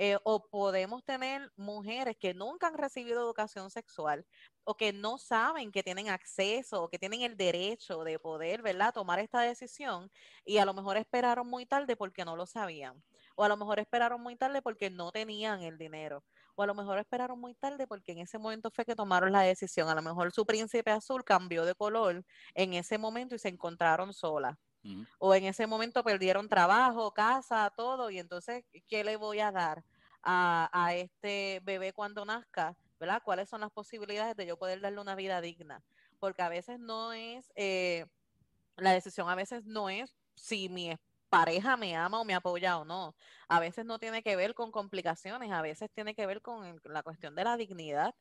Eh, 0.01 0.17
o 0.23 0.49
podemos 0.49 1.05
tener 1.05 1.53
mujeres 1.57 2.17
que 2.17 2.33
nunca 2.33 2.69
han 2.69 2.79
recibido 2.79 3.21
educación 3.21 3.69
sexual 3.69 4.25
o 4.63 4.77
que 4.77 4.93
no 4.93 5.19
saben 5.19 5.73
que 5.73 5.83
tienen 5.83 6.09
acceso 6.09 6.85
o 6.85 6.89
que 6.89 7.01
tienen 7.01 7.23
el 7.23 7.37
derecho 7.37 8.05
de 8.05 8.21
poder, 8.21 8.63
¿verdad?, 8.63 8.95
tomar 8.95 9.19
esta 9.19 9.41
decisión 9.41 10.09
y 10.45 10.59
a 10.59 10.65
lo 10.65 10.73
mejor 10.73 10.99
esperaron 10.99 11.49
muy 11.49 11.67
tarde 11.67 11.97
porque 11.97 12.25
no 12.25 12.37
lo 12.37 12.47
sabían. 12.47 13.03
O 13.35 13.43
a 13.43 13.49
lo 13.49 13.57
mejor 13.57 13.81
esperaron 13.81 14.21
muy 14.21 14.37
tarde 14.37 14.63
porque 14.63 14.89
no 14.89 15.11
tenían 15.11 15.63
el 15.63 15.79
dinero 15.79 16.25
o 16.59 16.63
a 16.65 16.67
lo 16.67 16.75
mejor 16.75 16.99
esperaron 16.99 17.39
muy 17.39 17.55
tarde 17.55 17.87
porque 17.87 18.11
en 18.11 18.19
ese 18.19 18.37
momento 18.37 18.69
fue 18.73 18.85
que 18.85 18.97
tomaron 18.97 19.31
la 19.31 19.43
decisión. 19.43 19.89
A 19.89 19.95
lo 19.95 20.03
mejor 20.03 20.33
su 20.33 20.45
príncipe 20.45 20.91
azul 20.91 21.23
cambió 21.23 21.65
de 21.65 21.77
color 21.77 22.25
en 22.53 22.75
ese 22.75 22.99
momento 22.99 23.37
y 23.37 23.39
se 23.39 23.49
encontraron 23.49 24.13
solas. 24.13 24.59
O 25.19 25.35
en 25.35 25.45
ese 25.45 25.69
momento 25.69 26.03
perdieron 26.03 26.49
trabajo, 26.49 27.13
casa, 27.13 27.73
todo, 27.77 28.11
y 28.11 28.19
entonces, 28.19 28.65
¿qué 28.89 29.05
le 29.05 29.17
voy 29.17 29.39
a 29.39 29.53
dar 29.53 29.85
a, 30.23 30.95
este 30.95 31.61
bebé 31.63 31.93
cuando 31.93 32.25
nazca? 32.25 32.75
¿Verdad? 32.99 33.23
¿Cuáles 33.25 33.49
son 33.49 33.61
las 33.61 33.71
posibilidades 33.71 34.35
de 34.35 34.47
yo 34.47 34.57
poder 34.57 34.81
darle 34.81 35.01
una 35.01 35.15
vida 35.15 35.41
digna? 35.41 35.85
Porque 36.19 36.43
a 36.43 36.49
veces 36.49 36.81
no 36.81 37.13
es, 37.13 37.53
eh, 37.55 38.07
la 38.77 38.93
decisión 38.93 39.29
a 39.29 39.37
veces 39.37 39.65
no 39.65 39.91
es 39.91 40.17
si 40.35 40.69
mi 40.69 40.91
pareja 41.29 41.77
me 41.77 41.97
ama 41.97 42.21
o 42.21 42.25
me 42.25 42.35
apoya 42.35 42.79
o 42.79 42.85
no. 42.85 43.15
A 43.49 43.61
veces 43.61 43.85
no 43.85 43.99
tiene 43.99 44.23
que 44.23 44.37
ver 44.37 44.55
con 44.55 44.71
complicaciones, 44.73 45.51
a 45.53 45.63
veces 45.63 45.91
tiene 45.93 46.15
que 46.15 46.27
ver 46.27 46.43
con 46.43 46.81
la 46.85 47.03
cuestión 47.03 47.35
de 47.35 47.45
la 47.45 47.57
dignidad. 47.57 48.15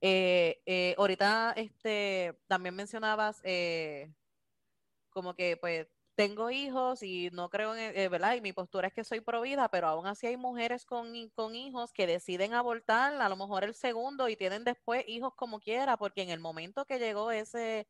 Eh, 0.00 0.60
eh, 0.66 0.94
ahorita 0.98 1.54
este, 1.56 2.38
también 2.46 2.74
mencionabas 2.76 3.40
eh, 3.44 4.12
como 5.10 5.34
que 5.34 5.56
pues 5.56 5.88
tengo 6.14 6.50
hijos 6.50 7.02
y 7.02 7.30
no 7.32 7.48
creo 7.50 7.76
en, 7.76 8.10
¿verdad? 8.10 8.34
Y 8.34 8.40
mi 8.40 8.52
postura 8.52 8.88
es 8.88 8.94
que 8.94 9.04
soy 9.04 9.20
provida, 9.20 9.68
pero 9.70 9.88
aún 9.88 10.06
así 10.06 10.26
hay 10.26 10.36
mujeres 10.36 10.84
con, 10.84 11.12
con, 11.30 11.54
hijos 11.54 11.92
que 11.92 12.06
deciden 12.08 12.54
abortar 12.54 13.14
a 13.20 13.28
lo 13.28 13.36
mejor 13.36 13.64
el 13.64 13.74
segundo 13.74 14.28
y 14.28 14.36
tienen 14.36 14.64
después 14.64 15.04
hijos 15.08 15.34
como 15.36 15.60
quiera, 15.60 15.96
porque 15.96 16.22
en 16.22 16.30
el 16.30 16.40
momento 16.40 16.86
que 16.86 16.98
llegó 16.98 17.30
ese, 17.30 17.86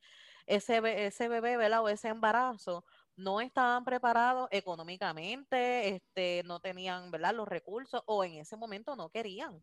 ese, 0.46 1.06
ese 1.06 1.28
bebé, 1.28 1.56
¿verdad? 1.56 1.82
O 1.82 1.88
ese 1.88 2.08
embarazo, 2.08 2.84
no 3.18 3.40
estaban 3.40 3.84
preparados 3.84 4.48
económicamente, 4.52 5.88
este, 5.96 6.42
no 6.46 6.60
tenían 6.60 7.10
¿verdad? 7.10 7.34
los 7.34 7.48
recursos 7.48 8.02
o 8.06 8.24
en 8.24 8.34
ese 8.34 8.56
momento 8.56 8.96
no 8.96 9.10
querían. 9.10 9.60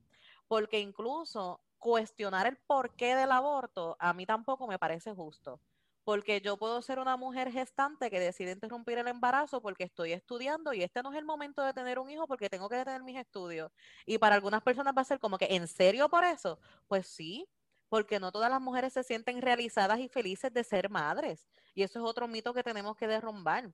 Porque 0.48 0.80
incluso 0.80 1.62
cuestionar 1.80 2.48
el 2.48 2.58
porqué 2.58 3.16
del 3.16 3.32
aborto 3.32 3.96
a 4.00 4.14
mí 4.14 4.26
tampoco 4.26 4.68
me 4.68 4.78
parece 4.78 5.14
justo. 5.14 5.62
Porque 6.04 6.42
yo 6.42 6.58
puedo 6.58 6.82
ser 6.82 7.00
una 7.00 7.18
mujer 7.18 7.52
gestante 7.52 8.12
que 8.12 8.20
decide 8.20 8.52
interrumpir 8.52 8.98
el 9.00 9.08
embarazo 9.08 9.62
porque 9.62 9.86
estoy 9.86 10.12
estudiando 10.14 10.74
y 10.74 10.84
este 10.84 11.02
no 11.02 11.12
es 11.12 11.18
el 11.18 11.26
momento 11.26 11.64
de 11.64 11.74
tener 11.74 11.98
un 11.98 12.10
hijo 12.12 12.28
porque 12.28 12.50
tengo 12.50 12.70
que 12.70 12.76
detener 12.76 13.04
mis 13.04 13.18
estudios. 13.18 13.72
Y 14.06 14.18
para 14.20 14.36
algunas 14.36 14.62
personas 14.62 14.94
va 14.96 15.02
a 15.02 15.06
ser 15.06 15.20
como 15.20 15.38
que, 15.38 15.48
¿en 15.50 15.68
serio 15.68 16.10
por 16.10 16.24
eso? 16.26 16.60
Pues 16.88 17.08
sí, 17.08 17.48
porque 17.90 18.20
no 18.20 18.32
todas 18.32 18.50
las 18.50 18.62
mujeres 18.62 18.94
se 18.94 19.04
sienten 19.04 19.42
realizadas 19.42 20.00
y 20.00 20.10
felices 20.10 20.54
de 20.54 20.64
ser 20.64 20.90
madres. 20.90 21.48
Y 21.74 21.84
eso 21.84 22.00
es 22.00 22.06
otro 22.06 22.28
mito 22.28 22.54
que 22.54 22.64
tenemos 22.64 22.96
que 22.96 23.08
derrumbar. 23.08 23.72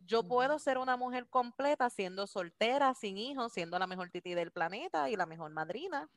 Yo 0.00 0.26
puedo 0.26 0.58
ser 0.58 0.78
una 0.78 0.96
mujer 0.96 1.28
completa 1.28 1.88
siendo 1.88 2.26
soltera, 2.26 2.92
sin 2.94 3.18
hijos, 3.18 3.52
siendo 3.52 3.78
la 3.78 3.86
mejor 3.86 4.10
titi 4.10 4.34
del 4.34 4.50
planeta 4.50 5.08
y 5.10 5.16
la 5.16 5.26
mejor 5.26 5.52
madrina, 5.52 6.10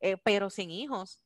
eh, 0.00 0.16
pero 0.16 0.50
sin 0.50 0.70
hijos. 0.70 1.20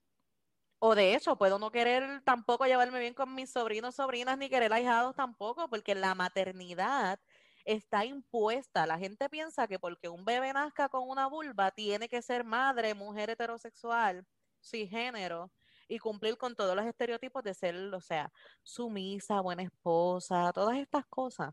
O 0.79 0.95
de 0.95 1.14
hecho, 1.14 1.37
puedo 1.37 1.59
no 1.59 1.70
querer 1.70 2.23
tampoco 2.25 2.66
llevarme 2.66 2.99
bien 2.99 3.14
con 3.14 3.35
mis 3.35 3.51
sobrinos, 3.51 3.95
sobrinas, 3.95 4.37
ni 4.37 4.51
querer 4.51 4.73
ahijados 4.73 5.14
tampoco, 5.14 5.68
porque 5.68 5.95
la 5.95 6.14
maternidad 6.14 7.20
está 7.64 8.05
impuesta. 8.05 8.87
La 8.87 8.99
gente 8.99 9.29
piensa 9.29 9.68
que 9.68 9.79
porque 9.79 10.09
un 10.09 10.25
bebé 10.25 10.53
nazca 10.53 10.89
con 10.89 11.09
una 11.09 11.29
vulva, 11.29 11.70
tiene 11.70 12.09
que 12.09 12.20
ser 12.20 12.45
madre, 12.45 12.95
mujer 12.95 13.31
heterosexual, 13.31 14.27
género 14.70 15.51
y 15.93 15.99
cumplir 15.99 16.38
con 16.38 16.57
todos 16.57 16.74
los 16.74 16.86
estereotipos 16.86 17.45
de 17.45 17.53
ser, 17.53 17.76
o 17.95 18.01
sea, 18.01 18.32
sumisa, 18.62 19.43
buena 19.43 19.62
esposa, 19.62 20.51
todas 20.55 20.78
estas 20.78 21.05
cosas. 21.07 21.53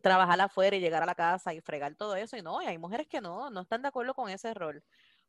Trabajar 0.00 0.40
afuera 0.40 0.76
y 0.76 0.80
llegar 0.80 1.02
a 1.02 1.06
la 1.06 1.14
casa 1.14 1.52
y 1.52 1.60
fregar 1.60 1.94
todo 1.96 2.16
eso. 2.16 2.36
Y 2.36 2.42
no, 2.42 2.62
y 2.62 2.66
hay 2.66 2.78
mujeres 2.78 3.06
que 3.08 3.20
no, 3.20 3.50
no 3.50 3.60
están 3.60 3.82
de 3.82 3.88
acuerdo 3.88 4.14
con 4.14 4.30
ese 4.30 4.54
rol. 4.54 4.82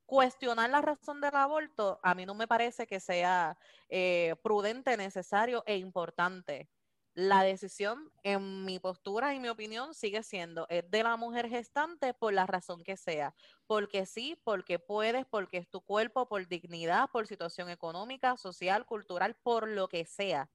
Cuestionar 0.05 0.69
la 0.69 0.81
razón 0.81 1.19
del 1.19 1.35
aborto 1.35 1.99
a 2.01 2.15
mí 2.15 2.25
no 2.25 2.33
me 2.33 2.47
parece 2.47 2.87
que 2.87 3.01
sea 3.01 3.57
eh, 3.89 4.35
prudente, 4.41 4.95
necesario 4.95 5.63
e 5.65 5.77
importante 5.77 6.69
la 7.16 7.43
decisión, 7.43 8.12
en 8.24 8.66
mi 8.66 8.80
postura 8.80 9.34
y 9.34 9.39
mi 9.39 9.49
opinión, 9.49 9.93
sigue 9.93 10.24
siendo 10.24 10.66
es 10.70 10.89
de 10.89 11.03
la 11.03 11.18
mujer 11.18 11.49
gestante 11.49 12.14
por 12.14 12.34
la 12.34 12.45
razón 12.45 12.84
que 12.84 12.97
sea. 12.97 13.34
Porque 13.68 14.05
sí, 14.05 14.39
porque 14.43 14.80
puedes, 14.80 15.26
porque 15.26 15.57
es 15.57 15.68
tu 15.70 15.82
cuerpo, 15.82 16.28
por 16.28 16.47
dignidad, 16.47 17.10
por 17.12 17.28
situación 17.28 17.70
económica, 17.70 18.38
social, 18.38 18.86
cultural, 18.86 19.36
por 19.36 19.68
lo 19.68 19.89
que 19.89 20.05
sea. 20.05 20.49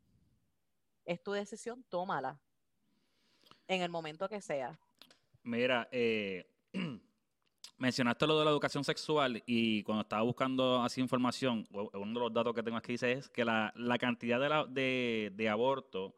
Es 1.05 1.23
tu 1.23 1.33
decisión, 1.33 1.85
tómala. 1.89 2.41
En 3.67 3.83
el 3.83 3.91
momento 3.91 4.29
que 4.29 4.41
sea. 4.41 4.79
Mira, 5.43 5.89
eh, 5.91 6.47
mencionaste 7.77 8.27
lo 8.27 8.39
de 8.39 8.45
la 8.45 8.51
educación 8.51 8.85
sexual 8.85 9.43
y 9.47 9.83
cuando 9.83 10.03
estaba 10.03 10.23
buscando 10.23 10.83
así 10.83 11.01
información, 11.01 11.67
uno 11.71 12.15
de 12.15 12.21
los 12.21 12.33
datos 12.33 12.55
que 12.55 12.63
tengo 12.63 12.79
aquí 12.79 12.93
dice 12.93 13.13
es 13.13 13.29
que 13.29 13.45
la, 13.45 13.73
cantidad 13.99 14.41
de, 14.41 14.49
la, 14.49 14.65
de, 14.65 15.33
de 15.35 15.49
aborto 15.49 16.15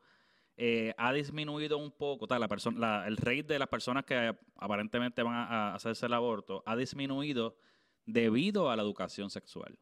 eh, 0.59 0.95
ha 0.97 1.13
disminuido 1.13 1.77
un 1.77 1.91
poco, 1.91 2.27
la 2.31 3.05
el 3.07 3.17
rate 3.19 3.43
de 3.43 3.59
las 3.59 3.69
personas 3.69 4.05
que 4.07 4.35
aparentemente 4.57 5.23
van 5.23 5.35
a, 5.35 5.75
hacerse 5.75 6.07
el 6.07 6.15
aborto 6.15 6.63
ha 6.65 6.75
disminuido 6.77 7.59
debido 8.07 8.71
a 8.71 8.77
la 8.77 8.83
educación 8.83 9.29
sexual. 9.29 9.79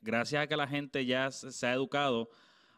gracias 0.00 0.44
a 0.44 0.46
que 0.46 0.56
la 0.56 0.66
gente 0.66 1.04
ya 1.04 1.30
se, 1.30 1.66
ha 1.66 1.74
educado, 1.74 2.30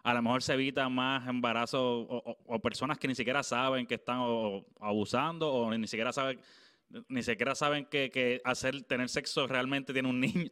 a 0.03 0.13
lo 0.13 0.23
mejor 0.23 0.43
se 0.43 0.55
evita 0.55 0.89
más 0.89 1.29
embarazos 1.29 2.07
o, 2.09 2.59
personas 2.61 2.99
que 2.99 3.07
ni 3.07 3.15
siquiera 3.15 3.45
saben 3.45 3.87
que 3.87 3.95
están 3.95 4.19
abusando 4.81 5.53
o 5.53 5.71
ni 5.71 5.87
siquiera 5.87 6.13
saben 6.13 6.41
ni 7.09 7.23
siquiera 7.23 7.55
saben 7.55 7.87
que, 7.87 8.41
hacer 8.45 8.83
tener 8.83 9.09
sexo 9.09 9.47
realmente 9.47 9.93
tiene 9.93 10.09
un 10.09 10.19
niño. 10.19 10.51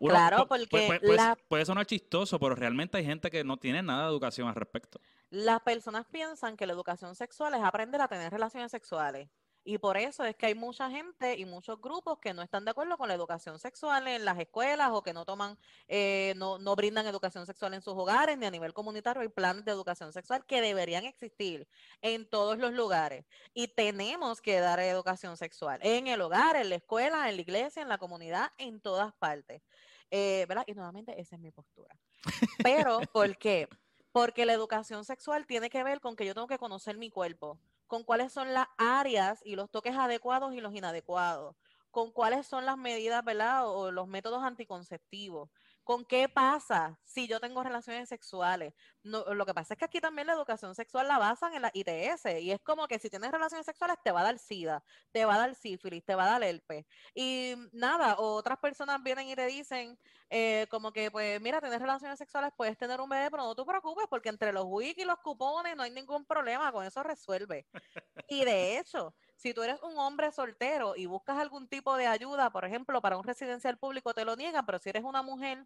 claro, 0.00 0.48
porque 0.48 1.36
puede 1.46 1.64
sonar 1.64 1.86
chistoso, 1.86 2.40
pero 2.40 2.56
realmente 2.56 2.98
hay 2.98 3.04
gente 3.04 3.30
que 3.30 3.44
no 3.44 3.56
tiene 3.56 3.80
nada 3.80 4.04
de 4.04 4.08
educación 4.08 4.48
al 4.48 4.56
respecto. 4.56 5.00
Las 5.30 5.60
personas 5.60 6.06
piensan 6.06 6.56
que 6.56 6.66
la 6.66 6.72
educación 6.72 7.14
sexual 7.14 7.54
es 7.54 7.62
aprender 7.62 8.00
a 8.00 8.08
tener 8.08 8.32
relaciones 8.32 8.70
sexuales. 8.70 9.28
Y 9.64 9.76
por 9.76 9.98
eso 9.98 10.24
es 10.24 10.34
que 10.34 10.46
hay 10.46 10.54
mucha 10.54 10.88
gente 10.88 11.36
y 11.36 11.44
muchos 11.44 11.78
grupos 11.78 12.18
que 12.20 12.32
no 12.32 12.40
están 12.40 12.64
de 12.64 12.70
acuerdo 12.70 12.96
con 12.96 13.08
la 13.08 13.14
educación 13.14 13.58
sexual 13.58 14.08
en 14.08 14.24
las 14.24 14.38
escuelas 14.38 14.88
o 14.92 15.02
que 15.02 15.12
no 15.12 15.26
toman, 15.26 15.58
eh, 15.88 16.32
no, 16.38 16.58
no 16.58 16.74
brindan 16.74 17.06
educación 17.06 17.44
sexual 17.44 17.74
en 17.74 17.82
sus 17.82 17.92
hogares 17.92 18.38
ni 18.38 18.46
a 18.46 18.50
nivel 18.50 18.72
comunitario. 18.72 19.20
Hay 19.20 19.28
planes 19.28 19.66
de 19.66 19.72
educación 19.72 20.10
sexual 20.14 20.46
que 20.46 20.62
deberían 20.62 21.04
existir 21.04 21.68
en 22.00 22.26
todos 22.30 22.56
los 22.56 22.72
lugares. 22.72 23.26
Y 23.52 23.68
tenemos 23.68 24.40
que 24.40 24.58
dar 24.58 24.80
educación 24.80 25.36
sexual 25.36 25.80
en 25.82 26.06
el 26.06 26.22
hogar, 26.22 26.56
en 26.56 26.70
la 26.70 26.76
escuela, 26.76 27.28
en 27.28 27.36
la 27.36 27.42
iglesia, 27.42 27.82
en 27.82 27.90
la 27.90 27.98
comunidad, 27.98 28.50
en 28.56 28.80
todas 28.80 29.12
partes. 29.12 29.60
Eh, 30.10 30.46
¿verdad? 30.48 30.64
Y 30.66 30.72
nuevamente 30.72 31.20
esa 31.20 31.36
es 31.36 31.42
mi 31.42 31.50
postura. 31.50 31.94
Pero, 32.64 33.00
¿por 33.12 33.36
qué? 33.36 33.68
Porque 34.18 34.46
la 34.46 34.52
educación 34.52 35.04
sexual 35.04 35.46
tiene 35.46 35.70
que 35.70 35.84
ver 35.84 36.00
con 36.00 36.16
que 36.16 36.26
yo 36.26 36.34
tengo 36.34 36.48
que 36.48 36.58
conocer 36.58 36.98
mi 36.98 37.08
cuerpo, 37.08 37.60
con 37.86 38.02
cuáles 38.02 38.32
son 38.32 38.52
las 38.52 38.66
áreas 38.76 39.40
y 39.44 39.54
los 39.54 39.70
toques 39.70 39.94
adecuados 39.94 40.52
y 40.54 40.60
los 40.60 40.74
inadecuados, 40.74 41.54
con 41.92 42.10
cuáles 42.10 42.44
son 42.44 42.66
las 42.66 42.76
medidas, 42.76 43.22
¿verdad? 43.22 43.68
O 43.68 43.92
los 43.92 44.08
métodos 44.08 44.42
anticonceptivos, 44.42 45.50
con 45.88 46.04
qué 46.04 46.28
pasa 46.28 47.00
si 47.02 47.26
yo 47.26 47.40
tengo 47.40 47.62
relaciones 47.62 48.10
sexuales. 48.10 48.74
No, 49.02 49.24
lo 49.32 49.46
que 49.46 49.54
pasa 49.54 49.72
es 49.72 49.78
que 49.78 49.86
aquí 49.86 50.00
también 50.02 50.26
la 50.26 50.34
educación 50.34 50.74
sexual 50.74 51.08
la 51.08 51.16
basan 51.18 51.54
en 51.54 51.62
la 51.62 51.70
ITS 51.72 52.26
y 52.42 52.50
es 52.50 52.60
como 52.60 52.86
que 52.86 52.98
si 52.98 53.08
tienes 53.08 53.30
relaciones 53.32 53.64
sexuales 53.64 53.96
te 54.04 54.12
va 54.12 54.20
a 54.20 54.24
dar 54.24 54.38
SIDA, 54.38 54.84
te 55.12 55.24
va 55.24 55.36
a 55.36 55.38
dar 55.38 55.54
sífilis, 55.54 56.04
te 56.04 56.14
va 56.14 56.24
a 56.24 56.32
dar 56.32 56.42
herpes. 56.42 56.84
Y 57.14 57.54
nada, 57.72 58.16
otras 58.18 58.58
personas 58.58 59.02
vienen 59.02 59.30
y 59.30 59.34
te 59.34 59.46
dicen 59.46 59.98
eh, 60.28 60.66
como 60.70 60.92
que, 60.92 61.10
pues 61.10 61.40
mira, 61.40 61.58
tener 61.58 61.80
relaciones 61.80 62.18
sexuales 62.18 62.50
puedes 62.54 62.76
tener 62.76 63.00
un 63.00 63.08
bebé, 63.08 63.30
pero 63.30 63.44
no 63.44 63.54
te 63.54 63.64
preocupes 63.64 64.04
porque 64.10 64.28
entre 64.28 64.52
los 64.52 64.64
wiki 64.66 65.00
y 65.00 65.04
los 65.06 65.20
cupones 65.20 65.74
no 65.74 65.84
hay 65.84 65.90
ningún 65.90 66.26
problema, 66.26 66.70
con 66.70 66.84
eso 66.84 67.02
resuelve. 67.02 67.66
Y 68.28 68.44
de 68.44 68.78
hecho, 68.78 69.14
si 69.38 69.54
tú 69.54 69.62
eres 69.62 69.80
un 69.82 69.96
hombre 69.98 70.32
soltero 70.32 70.96
y 70.96 71.06
buscas 71.06 71.38
algún 71.38 71.68
tipo 71.68 71.96
de 71.96 72.08
ayuda, 72.08 72.50
por 72.50 72.64
ejemplo, 72.64 73.00
para 73.00 73.16
un 73.16 73.24
residencial 73.24 73.78
público 73.78 74.12
te 74.12 74.24
lo 74.24 74.34
niegan, 74.34 74.66
pero 74.66 74.80
si 74.80 74.88
eres 74.90 75.04
una 75.04 75.22
mujer 75.22 75.64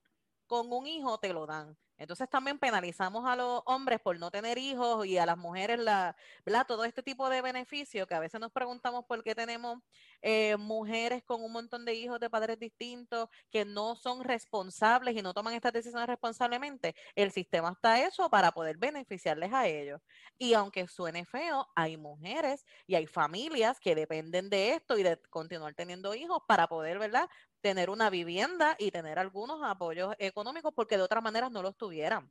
con 0.52 0.70
un 0.70 0.86
hijo 0.86 1.16
te 1.16 1.32
lo 1.32 1.46
dan. 1.46 1.78
Entonces 1.96 2.28
también 2.28 2.58
penalizamos 2.58 3.24
a 3.26 3.36
los 3.36 3.62
hombres 3.64 4.00
por 4.00 4.18
no 4.18 4.30
tener 4.30 4.58
hijos 4.58 5.06
y 5.06 5.16
a 5.16 5.24
las 5.24 5.38
mujeres 5.38 5.78
la, 5.78 6.14
¿verdad? 6.44 6.66
todo 6.68 6.84
este 6.84 7.02
tipo 7.02 7.30
de 7.30 7.40
beneficios 7.40 8.06
que 8.06 8.14
a 8.14 8.20
veces 8.20 8.38
nos 8.38 8.52
preguntamos 8.52 9.06
por 9.06 9.22
qué 9.22 9.34
tenemos 9.34 9.78
eh, 10.20 10.58
mujeres 10.58 11.22
con 11.24 11.42
un 11.42 11.52
montón 11.52 11.86
de 11.86 11.94
hijos 11.94 12.20
de 12.20 12.28
padres 12.28 12.58
distintos 12.58 13.28
que 13.50 13.64
no 13.64 13.96
son 13.96 14.24
responsables 14.24 15.16
y 15.16 15.22
no 15.22 15.32
toman 15.32 15.54
estas 15.54 15.72
decisiones 15.72 16.06
responsablemente. 16.06 16.94
El 17.14 17.32
sistema 17.32 17.70
está 17.70 18.04
hecho 18.06 18.28
para 18.28 18.52
poder 18.52 18.76
beneficiarles 18.76 19.54
a 19.54 19.66
ellos. 19.68 20.02
Y 20.36 20.52
aunque 20.52 20.86
suene 20.88 21.24
feo, 21.24 21.66
hay 21.74 21.96
mujeres 21.96 22.66
y 22.86 22.94
hay 22.96 23.06
familias 23.06 23.80
que 23.80 23.94
dependen 23.94 24.50
de 24.50 24.72
esto 24.74 24.98
y 24.98 25.02
de 25.02 25.18
continuar 25.30 25.74
teniendo 25.74 26.14
hijos 26.14 26.42
para 26.46 26.66
poder, 26.66 26.98
¿verdad? 26.98 27.26
Tener 27.62 27.88
una 27.88 28.10
vivienda 28.10 28.76
y 28.78 28.90
tener 28.90 29.18
algunos 29.18 29.62
apoyos 29.62 30.14
económicos 30.18 30.74
porque 30.74 30.98
de 30.98 31.04
otra 31.04 31.22
manera 31.22 31.48
no 31.48 31.62
los 31.62 31.76
tuvieran. 31.76 32.30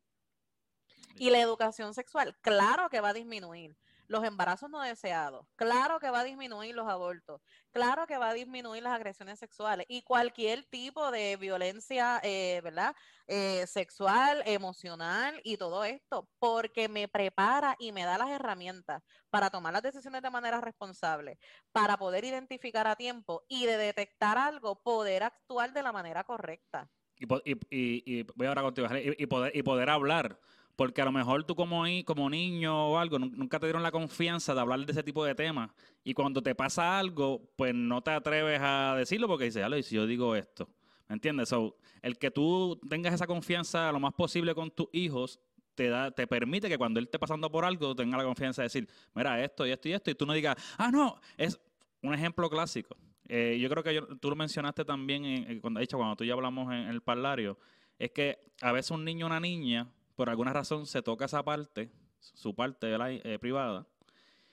Y 1.15 1.29
la 1.29 1.39
educación 1.39 1.93
sexual, 1.93 2.37
claro 2.41 2.89
que 2.89 3.01
va 3.01 3.09
a 3.09 3.13
disminuir 3.13 3.75
los 4.11 4.25
embarazos 4.25 4.69
no 4.69 4.81
deseados, 4.81 5.47
claro 5.55 5.99
que 5.99 6.09
va 6.09 6.19
a 6.19 6.23
disminuir 6.25 6.75
los 6.75 6.87
abortos, 6.87 7.41
claro 7.71 8.05
que 8.05 8.17
va 8.17 8.29
a 8.29 8.33
disminuir 8.33 8.83
las 8.83 8.93
agresiones 8.93 9.39
sexuales 9.39 9.85
y 9.87 10.01
cualquier 10.03 10.65
tipo 10.65 11.11
de 11.11 11.37
violencia, 11.37 12.19
eh, 12.21 12.59
¿verdad? 12.61 12.93
Eh, 13.27 13.65
sexual, 13.67 14.43
emocional 14.45 15.39
y 15.45 15.55
todo 15.55 15.85
esto, 15.85 16.27
porque 16.39 16.89
me 16.89 17.07
prepara 17.07 17.77
y 17.79 17.93
me 17.93 18.03
da 18.03 18.17
las 18.17 18.29
herramientas 18.29 19.01
para 19.29 19.49
tomar 19.49 19.71
las 19.71 19.81
decisiones 19.81 20.21
de 20.21 20.29
manera 20.29 20.59
responsable, 20.59 21.39
para 21.71 21.95
poder 21.95 22.25
identificar 22.25 22.87
a 22.87 22.97
tiempo 22.97 23.45
y 23.47 23.65
de 23.65 23.77
detectar 23.77 24.37
algo, 24.37 24.81
poder 24.83 25.23
actuar 25.23 25.71
de 25.71 25.83
la 25.83 25.93
manera 25.93 26.25
correcta. 26.25 26.89
Y, 27.15 28.23
voy 28.35 28.47
ahora 28.47 28.61
contigo, 28.63 28.87
y, 28.93 29.25
poder, 29.27 29.55
y 29.55 29.63
poder 29.63 29.89
hablar 29.89 30.37
porque 30.81 30.99
a 30.99 31.05
lo 31.05 31.11
mejor 31.11 31.43
tú 31.43 31.53
como, 31.53 31.83
como 32.05 32.27
niño 32.27 32.87
o 32.87 32.97
algo, 32.97 33.19
nunca 33.19 33.59
te 33.59 33.67
dieron 33.67 33.83
la 33.83 33.91
confianza 33.91 34.55
de 34.55 34.61
hablar 34.61 34.83
de 34.83 34.91
ese 34.91 35.03
tipo 35.03 35.23
de 35.23 35.35
temas. 35.35 35.69
Y 36.03 36.15
cuando 36.15 36.41
te 36.41 36.55
pasa 36.55 36.97
algo, 36.97 37.51
pues 37.55 37.75
no 37.75 38.01
te 38.01 38.09
atreves 38.09 38.59
a 38.63 38.95
decirlo 38.97 39.27
porque 39.27 39.43
dices, 39.45 39.63
y 39.77 39.83
si 39.83 39.93
yo 39.93 40.07
digo 40.07 40.35
esto. 40.35 40.67
¿Me 41.07 41.13
entiendes? 41.13 41.49
So, 41.49 41.77
el 42.01 42.17
que 42.17 42.31
tú 42.31 42.81
tengas 42.89 43.13
esa 43.13 43.27
confianza 43.27 43.91
lo 43.91 43.99
más 43.99 44.13
posible 44.13 44.55
con 44.55 44.71
tus 44.71 44.87
hijos 44.91 45.39
te, 45.75 45.87
da, 45.87 46.09
te 46.09 46.25
permite 46.25 46.67
que 46.67 46.79
cuando 46.79 46.99
él 46.99 47.05
esté 47.05 47.19
pasando 47.19 47.51
por 47.51 47.63
algo 47.63 47.93
tenga 47.95 48.17
la 48.17 48.23
confianza 48.23 48.63
de 48.63 48.65
decir, 48.65 48.89
mira, 49.13 49.39
esto 49.43 49.67
y 49.67 49.69
esto 49.69 49.87
y 49.87 49.93
esto, 49.93 50.09
y 50.09 50.15
tú 50.15 50.25
no 50.25 50.33
digas, 50.33 50.55
ah, 50.79 50.89
no, 50.89 51.21
es 51.37 51.61
un 52.01 52.15
ejemplo 52.15 52.49
clásico. 52.49 52.97
Eh, 53.27 53.59
yo 53.61 53.69
creo 53.69 53.83
que 53.83 54.17
tú 54.19 54.31
lo 54.31 54.35
mencionaste 54.35 54.83
también 54.83 55.25
en, 55.25 55.59
cuando, 55.59 55.79
dicho, 55.79 55.97
cuando 55.97 56.15
tú 56.15 56.23
y 56.23 56.27
yo 56.29 56.33
hablamos 56.33 56.73
en, 56.73 56.79
en 56.79 56.89
el 56.89 57.01
parlario, 57.01 57.59
es 57.99 58.09
que 58.09 58.39
a 58.61 58.71
veces 58.71 58.89
un 58.89 59.05
niño 59.05 59.27
o 59.27 59.29
una 59.29 59.39
niña 59.39 59.87
por 60.21 60.29
alguna 60.29 60.53
razón 60.53 60.85
se 60.85 61.01
toca 61.01 61.25
esa 61.25 61.41
parte, 61.41 61.89
su 62.19 62.53
parte 62.53 62.95
eh, 63.23 63.39
privada. 63.39 63.87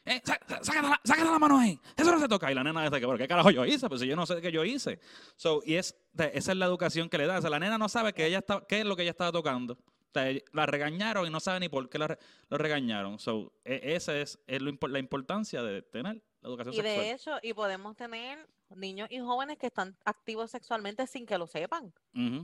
Eh, 0.06 0.18
sácate, 0.24 1.24
la, 1.24 1.38
mano 1.38 1.58
ahí. 1.58 1.78
Eso 1.94 2.10
no 2.10 2.18
se 2.18 2.26
toca. 2.26 2.50
Y 2.50 2.54
la 2.54 2.64
nena 2.64 2.82
dice 2.88 2.98
que, 2.98 3.18
¿qué 3.18 3.28
carajo 3.28 3.50
yo 3.50 3.66
hice? 3.66 3.86
Pues 3.86 4.00
si 4.00 4.06
yo 4.06 4.16
no 4.16 4.24
sé 4.24 4.40
qué 4.40 4.50
yo 4.50 4.64
hice. 4.64 4.98
So, 5.36 5.60
y 5.66 5.74
es, 5.74 5.94
esa 6.16 6.52
es 6.52 6.56
la 6.56 6.64
educación 6.64 7.10
que 7.10 7.18
le 7.18 7.26
da. 7.26 7.36
O 7.36 7.42
sea, 7.42 7.50
la 7.50 7.58
nena 7.58 7.76
no 7.76 7.90
sabe 7.90 8.14
que 8.14 8.24
ella 8.24 8.38
está, 8.38 8.64
qué 8.66 8.78
es 8.78 8.86
lo 8.86 8.96
que 8.96 9.02
ella 9.02 9.10
estaba 9.10 9.30
tocando. 9.30 9.76
la 10.54 10.64
regañaron 10.64 11.26
y 11.26 11.30
no 11.30 11.38
sabe 11.38 11.60
ni 11.60 11.68
por 11.68 11.90
qué 11.90 11.98
la, 11.98 12.18
lo 12.48 12.56
regañaron. 12.56 13.18
So, 13.18 13.52
e, 13.62 13.94
esa 13.94 14.16
es, 14.16 14.38
es 14.46 14.62
la 14.62 14.98
importancia 14.98 15.62
de 15.62 15.82
tener 15.82 16.22
la 16.40 16.48
educación 16.48 16.74
y 16.76 16.80
de 16.80 17.10
hecho, 17.10 17.32
y 17.42 17.52
podemos 17.52 17.94
tener 17.94 18.48
niños 18.76 19.08
y 19.10 19.20
jóvenes 19.20 19.58
que 19.58 19.66
están 19.66 19.96
activos 20.04 20.50
sexualmente 20.50 21.06
sin 21.06 21.26
que 21.26 21.38
lo 21.38 21.46
sepan, 21.46 21.92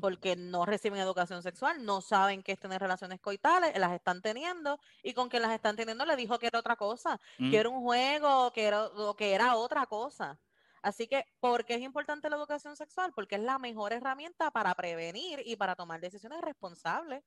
porque 0.01 0.37
no 0.37 0.65
reciben 0.67 1.01
educación 1.01 1.43
sexual, 1.43 1.85
no 1.85 2.01
saben 2.01 2.43
qué 2.43 2.53
es 2.53 2.59
tener 2.59 2.81
relaciones 2.81 3.21
coitales, 3.21 3.77
las 3.79 3.93
están 3.93 4.23
teniendo 4.23 4.79
y 5.03 5.15
con 5.15 5.29
que 5.29 5.41
las 5.41 5.53
están 5.53 5.77
teniendo 5.77 6.05
le 6.07 6.17
dijo 6.17 6.39
que 6.39 6.47
era 6.47 6.59
otra 6.59 6.77
cosa, 6.77 7.21
que 7.37 7.57
era 7.57 7.69
un 7.69 7.83
juego, 7.83 8.53
que 8.53 8.65
era, 8.67 8.89
que 9.17 9.35
era 9.35 9.57
otra 9.57 9.87
cosa. 9.87 10.39
Así 10.83 11.09
que, 11.09 11.25
¿por 11.41 11.65
qué 11.65 11.77
es 11.77 11.81
importante 11.81 12.29
la 12.29 12.37
educación 12.37 12.77
sexual? 12.77 13.13
Porque 13.15 13.37
es 13.37 13.41
la 13.41 13.59
mejor 13.59 13.95
herramienta 13.95 14.51
para 14.51 14.75
prevenir 14.75 15.41
y 15.45 15.57
para 15.57 15.75
tomar 15.75 15.99
decisiones 15.99 16.43
responsables. 16.43 17.25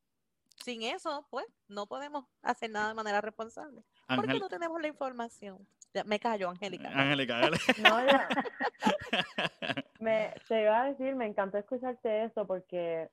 Sin 0.63 0.83
eso, 0.83 1.27
pues, 1.31 1.45
no 1.67 1.87
podemos 1.87 2.25
hacer 2.43 2.69
nada 2.69 2.89
de 2.89 2.93
manera 2.93 3.19
responsable. 3.21 3.83
Porque 4.15 4.39
no 4.39 4.47
tenemos 4.47 4.79
la 4.79 4.87
información 4.87 5.67
me 6.05 6.19
callo, 6.19 6.49
Angélica. 6.49 6.89
Angélica, 6.89 7.41
No, 7.41 7.49
me, 9.99 10.33
te 10.47 10.61
iba 10.61 10.81
a 10.81 10.85
decir, 10.85 11.15
me 11.15 11.25
encantó 11.25 11.57
escucharte 11.57 12.25
eso 12.25 12.45
porque 12.45 13.09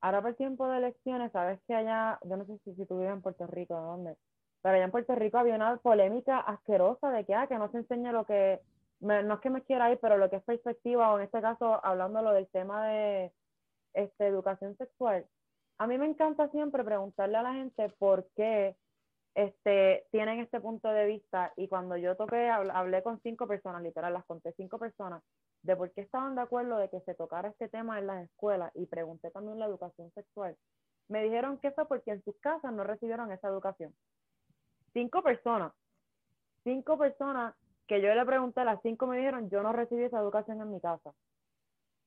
ahora 0.00 0.20
por 0.20 0.30
el 0.30 0.36
tiempo 0.36 0.68
de 0.68 0.78
elecciones, 0.78 1.32
sabes 1.32 1.60
que 1.66 1.74
allá, 1.74 2.18
yo 2.22 2.36
no 2.36 2.44
sé 2.44 2.58
si, 2.64 2.74
si 2.74 2.86
tú 2.86 2.98
vives 2.98 3.12
en 3.12 3.22
Puerto 3.22 3.46
Rico, 3.46 3.74
¿dónde? 3.74 4.16
Pero 4.62 4.74
allá 4.74 4.84
en 4.84 4.90
Puerto 4.90 5.14
Rico 5.14 5.38
había 5.38 5.56
una 5.56 5.76
polémica 5.78 6.38
asquerosa 6.38 7.10
de 7.10 7.24
que, 7.24 7.34
ah, 7.34 7.46
que 7.46 7.58
no 7.58 7.70
se 7.70 7.78
enseña 7.78 8.12
lo 8.12 8.24
que, 8.24 8.60
no 9.00 9.34
es 9.34 9.40
que 9.40 9.50
me 9.50 9.62
quiera 9.62 9.90
ir, 9.90 9.98
pero 10.00 10.16
lo 10.16 10.30
que 10.30 10.36
es 10.36 10.44
perspectiva, 10.44 11.12
o 11.12 11.18
en 11.18 11.24
este 11.24 11.40
caso, 11.40 11.84
hablando 11.84 12.22
lo 12.22 12.32
del 12.32 12.46
tema 12.48 12.86
de 12.86 13.32
este, 13.94 14.26
educación 14.26 14.76
sexual. 14.76 15.26
A 15.78 15.86
mí 15.86 15.98
me 15.98 16.06
encanta 16.06 16.48
siempre 16.50 16.84
preguntarle 16.84 17.38
a 17.38 17.42
la 17.42 17.54
gente 17.54 17.88
por 17.98 18.28
qué 18.36 18.76
este, 19.34 20.04
tienen 20.10 20.40
este 20.40 20.60
punto 20.60 20.88
de 20.88 21.06
vista 21.06 21.52
y 21.56 21.68
cuando 21.68 21.96
yo 21.96 22.16
toqué, 22.16 22.50
hablé 22.50 23.02
con 23.02 23.20
cinco 23.22 23.46
personas, 23.46 23.82
literal, 23.82 24.12
las 24.12 24.24
conté 24.26 24.52
cinco 24.52 24.78
personas, 24.78 25.22
de 25.62 25.76
por 25.76 25.90
qué 25.92 26.02
estaban 26.02 26.34
de 26.34 26.42
acuerdo 26.42 26.76
de 26.76 26.90
que 26.90 27.00
se 27.00 27.14
tocara 27.14 27.48
este 27.48 27.68
tema 27.68 27.98
en 27.98 28.06
las 28.06 28.24
escuelas 28.24 28.70
y 28.74 28.86
pregunté 28.86 29.30
también 29.30 29.58
la 29.58 29.66
educación 29.66 30.10
sexual. 30.12 30.56
Me 31.08 31.22
dijeron 31.22 31.58
que 31.58 31.68
eso 31.68 31.86
porque 31.86 32.10
en 32.10 32.22
sus 32.24 32.36
casas 32.40 32.72
no 32.72 32.84
recibieron 32.84 33.32
esa 33.32 33.48
educación. 33.48 33.94
Cinco 34.92 35.22
personas, 35.22 35.72
cinco 36.64 36.98
personas 36.98 37.54
que 37.86 38.00
yo 38.00 38.14
le 38.14 38.24
pregunté, 38.26 38.64
las 38.64 38.80
cinco 38.82 39.06
me 39.06 39.16
dijeron, 39.16 39.48
yo 39.50 39.62
no 39.62 39.72
recibí 39.72 40.04
esa 40.04 40.18
educación 40.18 40.60
en 40.60 40.70
mi 40.70 40.80
casa. 40.80 41.12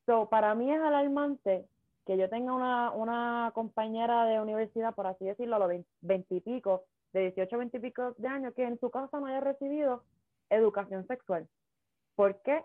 So, 0.05 0.29
para 0.29 0.53
mí 0.53 0.71
es 0.71 0.79
alarmante 0.79 1.65
que 2.05 2.17
yo 2.17 2.29
tenga 2.29 2.53
una, 2.53 2.91
una 2.91 3.51
compañera 3.55 4.25
de 4.25 4.39
universidad, 4.39 4.93
por 4.93 5.07
así 5.07 5.25
decirlo, 5.25 5.55
a 5.55 5.59
los 5.59 5.85
veintipico, 6.01 6.83
de 7.15 7.31
18 7.31 7.55
a 7.55 7.59
20 7.59 7.77
y 7.77 7.79
pico 7.79 8.13
de 8.17 8.27
años 8.27 8.53
que 8.53 8.63
en 8.63 8.77
su 8.79 8.89
casa 8.91 9.19
no 9.19 9.27
haya 9.27 9.39
recibido 9.39 10.03
educación 10.49 11.07
sexual. 11.07 11.47
¿Por 12.15 12.41
qué 12.41 12.61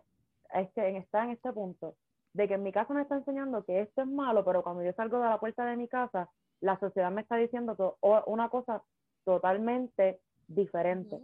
este, 0.52 0.96
está 0.96 1.24
en 1.24 1.30
este 1.30 1.52
punto? 1.52 1.94
De 2.32 2.48
que 2.48 2.54
en 2.54 2.64
mi 2.64 2.72
casa 2.72 2.92
me 2.92 3.02
está 3.02 3.14
enseñando 3.14 3.64
que 3.64 3.80
esto 3.80 4.02
es 4.02 4.08
malo, 4.08 4.44
pero 4.44 4.64
cuando 4.64 4.82
yo 4.82 4.92
salgo 4.94 5.18
de 5.18 5.28
la 5.28 5.38
puerta 5.38 5.64
de 5.64 5.76
mi 5.76 5.86
casa, 5.86 6.28
la 6.60 6.78
sociedad 6.80 7.12
me 7.12 7.22
está 7.22 7.36
diciendo 7.36 7.96
una 8.26 8.48
cosa 8.48 8.82
totalmente 9.24 10.20
diferente. 10.48 11.20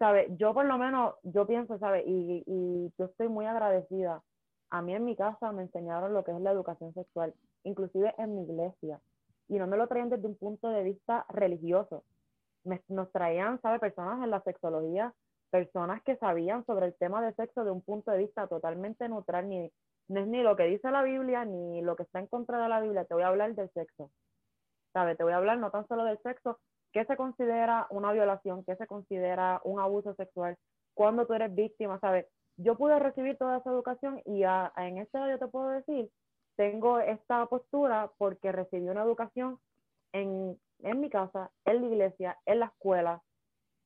¿Sabe? 0.00 0.34
Yo 0.36 0.52
por 0.52 0.64
lo 0.64 0.78
menos, 0.78 1.14
yo 1.22 1.46
pienso, 1.46 1.78
¿sabe? 1.78 2.02
Y, 2.04 2.42
y 2.44 2.92
yo 2.98 3.04
estoy 3.04 3.28
muy 3.28 3.46
agradecida. 3.46 4.20
A 4.70 4.82
mí 4.82 4.94
en 4.94 5.04
mi 5.04 5.14
casa 5.14 5.52
me 5.52 5.62
enseñaron 5.62 6.12
lo 6.12 6.24
que 6.24 6.32
es 6.32 6.40
la 6.40 6.50
educación 6.50 6.92
sexual, 6.94 7.34
inclusive 7.62 8.14
en 8.18 8.34
mi 8.34 8.42
iglesia 8.42 9.00
y 9.50 9.58
no 9.58 9.66
me 9.66 9.76
lo 9.76 9.88
traían 9.88 10.08
desde 10.08 10.28
un 10.28 10.36
punto 10.36 10.68
de 10.70 10.84
vista 10.84 11.26
religioso. 11.28 12.04
nos 12.88 13.10
traían, 13.10 13.60
¿sabe? 13.60 13.80
Personas 13.80 14.22
en 14.22 14.30
la 14.30 14.40
sexología, 14.42 15.12
personas 15.50 16.02
que 16.02 16.16
sabían 16.16 16.64
sobre 16.66 16.86
el 16.86 16.94
tema 16.94 17.20
de 17.24 17.34
sexo 17.34 17.64
de 17.64 17.72
un 17.72 17.82
punto 17.82 18.12
de 18.12 18.18
vista 18.18 18.46
totalmente 18.46 19.08
neutral, 19.08 19.48
ni, 19.48 19.72
no 20.08 20.20
es 20.20 20.26
ni 20.28 20.42
lo 20.42 20.54
que 20.56 20.64
dice 20.64 20.90
la 20.90 21.02
Biblia, 21.02 21.44
ni 21.44 21.82
lo 21.82 21.96
que 21.96 22.04
está 22.04 22.20
en 22.20 22.28
contra 22.28 22.62
de 22.62 22.68
la 22.68 22.80
Biblia, 22.80 23.04
te 23.04 23.14
voy 23.14 23.24
a 23.24 23.28
hablar 23.28 23.54
del 23.56 23.70
sexo. 23.72 24.10
¿Sabe? 24.92 25.16
Te 25.16 25.24
voy 25.24 25.32
a 25.32 25.38
hablar 25.38 25.58
no 25.58 25.70
tan 25.72 25.86
solo 25.88 26.04
del 26.04 26.18
sexo, 26.22 26.60
qué 26.92 27.04
se 27.04 27.16
considera 27.16 27.88
una 27.90 28.12
violación, 28.12 28.64
qué 28.64 28.76
se 28.76 28.86
considera 28.86 29.60
un 29.64 29.80
abuso 29.80 30.14
sexual, 30.14 30.56
cuando 30.94 31.26
tú 31.26 31.34
eres 31.34 31.52
víctima, 31.52 31.98
¿sabes? 31.98 32.26
Yo 32.56 32.76
pude 32.76 32.98
recibir 33.00 33.36
toda 33.36 33.58
esa 33.58 33.70
educación 33.70 34.20
y 34.26 34.44
en 34.44 34.98
este 34.98 35.18
yo 35.18 35.38
te 35.38 35.48
puedo 35.48 35.70
decir 35.70 36.08
tengo 36.56 37.00
esta 37.00 37.46
postura 37.46 38.10
porque 38.18 38.52
recibí 38.52 38.88
una 38.88 39.02
educación 39.02 39.58
en, 40.12 40.58
en 40.82 41.00
mi 41.00 41.10
casa, 41.10 41.50
en 41.64 41.80
la 41.80 41.86
iglesia, 41.86 42.38
en 42.46 42.60
la 42.60 42.66
escuela, 42.66 43.22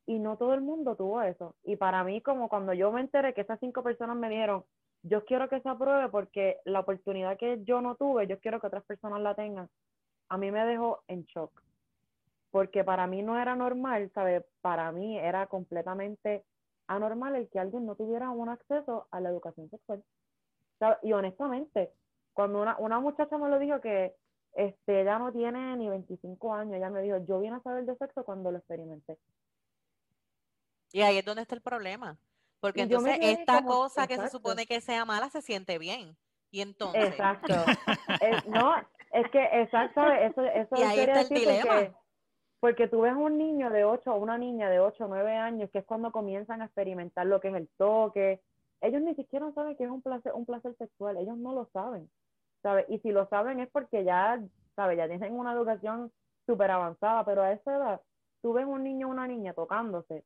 y 0.07 0.19
no 0.19 0.37
todo 0.37 0.55
el 0.55 0.61
mundo 0.61 0.97
tuvo 0.97 1.23
eso. 1.23 1.55
Y 1.65 1.77
para 1.77 2.05
mí, 2.05 2.21
como 2.21 2.49
cuando 2.49 2.73
yo 2.73 2.93
me 2.93 3.01
enteré 3.01 3.33
que 3.35 3.41
esas 3.41 3.61
cinco 3.61 3.83
personas 3.83 4.17
me 4.17 4.29
dijeron, 4.29 4.65
yo 5.03 5.25
quiero 5.25 5.49
que 5.49 5.61
se 5.61 5.69
apruebe 5.69 6.09
porque 6.09 6.59
la 6.65 6.81
oportunidad 6.81 7.37
que 7.39 7.63
yo 7.65 7.81
no 7.81 7.95
tuve, 7.95 8.27
yo 8.27 8.39
quiero 8.41 8.61
que 8.61 8.67
otras 8.67 8.85
personas 8.85 9.21
la 9.21 9.35
tengan, 9.35 9.69
a 10.29 10.39
mí 10.39 10.51
me 10.51 10.65
dejó 10.65 11.03
en 11.09 11.25
shock. 11.25 11.63
Porque 12.51 12.85
para 12.85 13.07
mí 13.07 13.23
no 13.23 13.39
era 13.39 13.57
normal, 13.57 14.11
¿sabes? 14.15 14.45
Para 14.61 14.91
mí 14.93 15.19
era 15.19 15.47
completamente 15.47 16.45
anormal 16.87 17.37
el 17.37 17.49
que 17.49 17.59
alguien 17.59 17.87
no 17.87 17.97
tuviera 17.97 18.31
un 18.31 18.49
acceso 18.49 19.07
a 19.11 19.21
la 19.21 19.31
educación 19.31 19.69
sexual. 19.71 20.03
Y 21.03 21.13
honestamente, 21.13 21.93
cuando 22.35 22.61
una, 22.61 22.77
una 22.79 23.01
muchacha 23.01 23.39
me 23.39 23.49
lo 23.49 23.59
dijo 23.59 23.81
que 23.81 24.15
este, 24.53 25.01
ella 25.01 25.19
no 25.19 25.33
tiene 25.33 25.77
ni 25.77 25.89
25 25.89 26.55
años, 26.55 26.75
ella 26.75 26.91
me 26.91 27.03
dijo, 27.03 27.17
yo 27.27 27.41
vine 27.41 27.57
a 27.57 27.63
saber 27.63 27.87
de 27.87 27.97
sexo 27.97 28.25
cuando 28.25 28.51
lo 28.51 28.59
experimenté. 28.59 29.19
Y 30.93 31.03
ahí 31.03 31.19
es 31.19 31.25
donde 31.25 31.43
está 31.43 31.55
el 31.55 31.63
problema. 31.63 32.19
Porque 32.61 32.83
entonces 32.83 33.19
esta 33.21 33.65
cosa 33.65 34.07
que 34.07 34.17
se 34.17 34.29
supone 34.29 34.67
que 34.67 34.81
sea 34.81 35.05
mala 35.05 35.29
se 35.29 35.43
siente 35.43 35.79
bien. 35.79 36.17
Y 36.51 36.61
entonces. 36.61 37.07
Exacto. 37.07 37.55
no, 38.47 38.75
Es 39.13 39.31
que, 39.31 39.45
exacto, 39.61 40.05
eso, 40.13 40.43
eso 40.45 40.77
Y 40.77 40.83
ahí 40.83 41.01
está 41.01 41.21
el 41.21 41.29
dilema. 41.29 41.65
porque, 41.67 41.93
porque 42.61 42.89
tú 42.89 43.01
ves 43.03 43.15
un 43.15 43.39
niño 43.39 43.71
de 43.71 43.85
8 43.85 44.13
o 44.13 44.17
una 44.17 44.39
niña 44.39 44.71
de 44.71 44.81
8 44.81 45.05
o 45.05 45.09
9 45.09 45.37
años 45.37 45.71
que 45.73 45.79
es 45.79 45.85
cuando 45.85 46.11
comienzan 46.11 46.63
a 46.63 46.67
experimentar 46.67 47.27
lo 47.27 47.41
que 47.41 47.49
es 47.49 47.55
el 47.55 47.69
toque. 47.77 48.41
Ellos 48.81 49.03
ni 49.03 49.15
siquiera 49.15 49.53
saben 49.53 49.77
que 49.77 49.85
es 49.85 49.91
un 49.91 50.03
placer, 50.03 50.33
un 50.33 50.47
placer 50.47 50.75
sexual, 50.79 51.17
ellos 51.17 51.37
no 51.37 51.55
lo 51.55 51.69
saben, 51.73 52.11
Y 52.89 52.99
si 53.01 53.13
lo 53.13 53.29
saben 53.29 53.61
es 53.61 53.69
porque 53.71 54.05
ya, 54.05 54.41
¿sabes? 54.77 54.97
Ya 54.97 55.09
tienen 55.09 55.39
una 55.39 55.53
educación 55.53 56.11
súper 56.47 56.71
avanzada, 56.71 57.25
pero 57.25 57.43
a 57.43 57.53
esa 57.53 57.77
edad, 57.77 58.01
tú 58.43 58.53
ves 58.53 58.67
un 58.67 58.85
niño 58.85 59.09
o 59.09 59.11
una 59.11 59.27
niña 59.27 59.55
tocándose, 59.55 60.25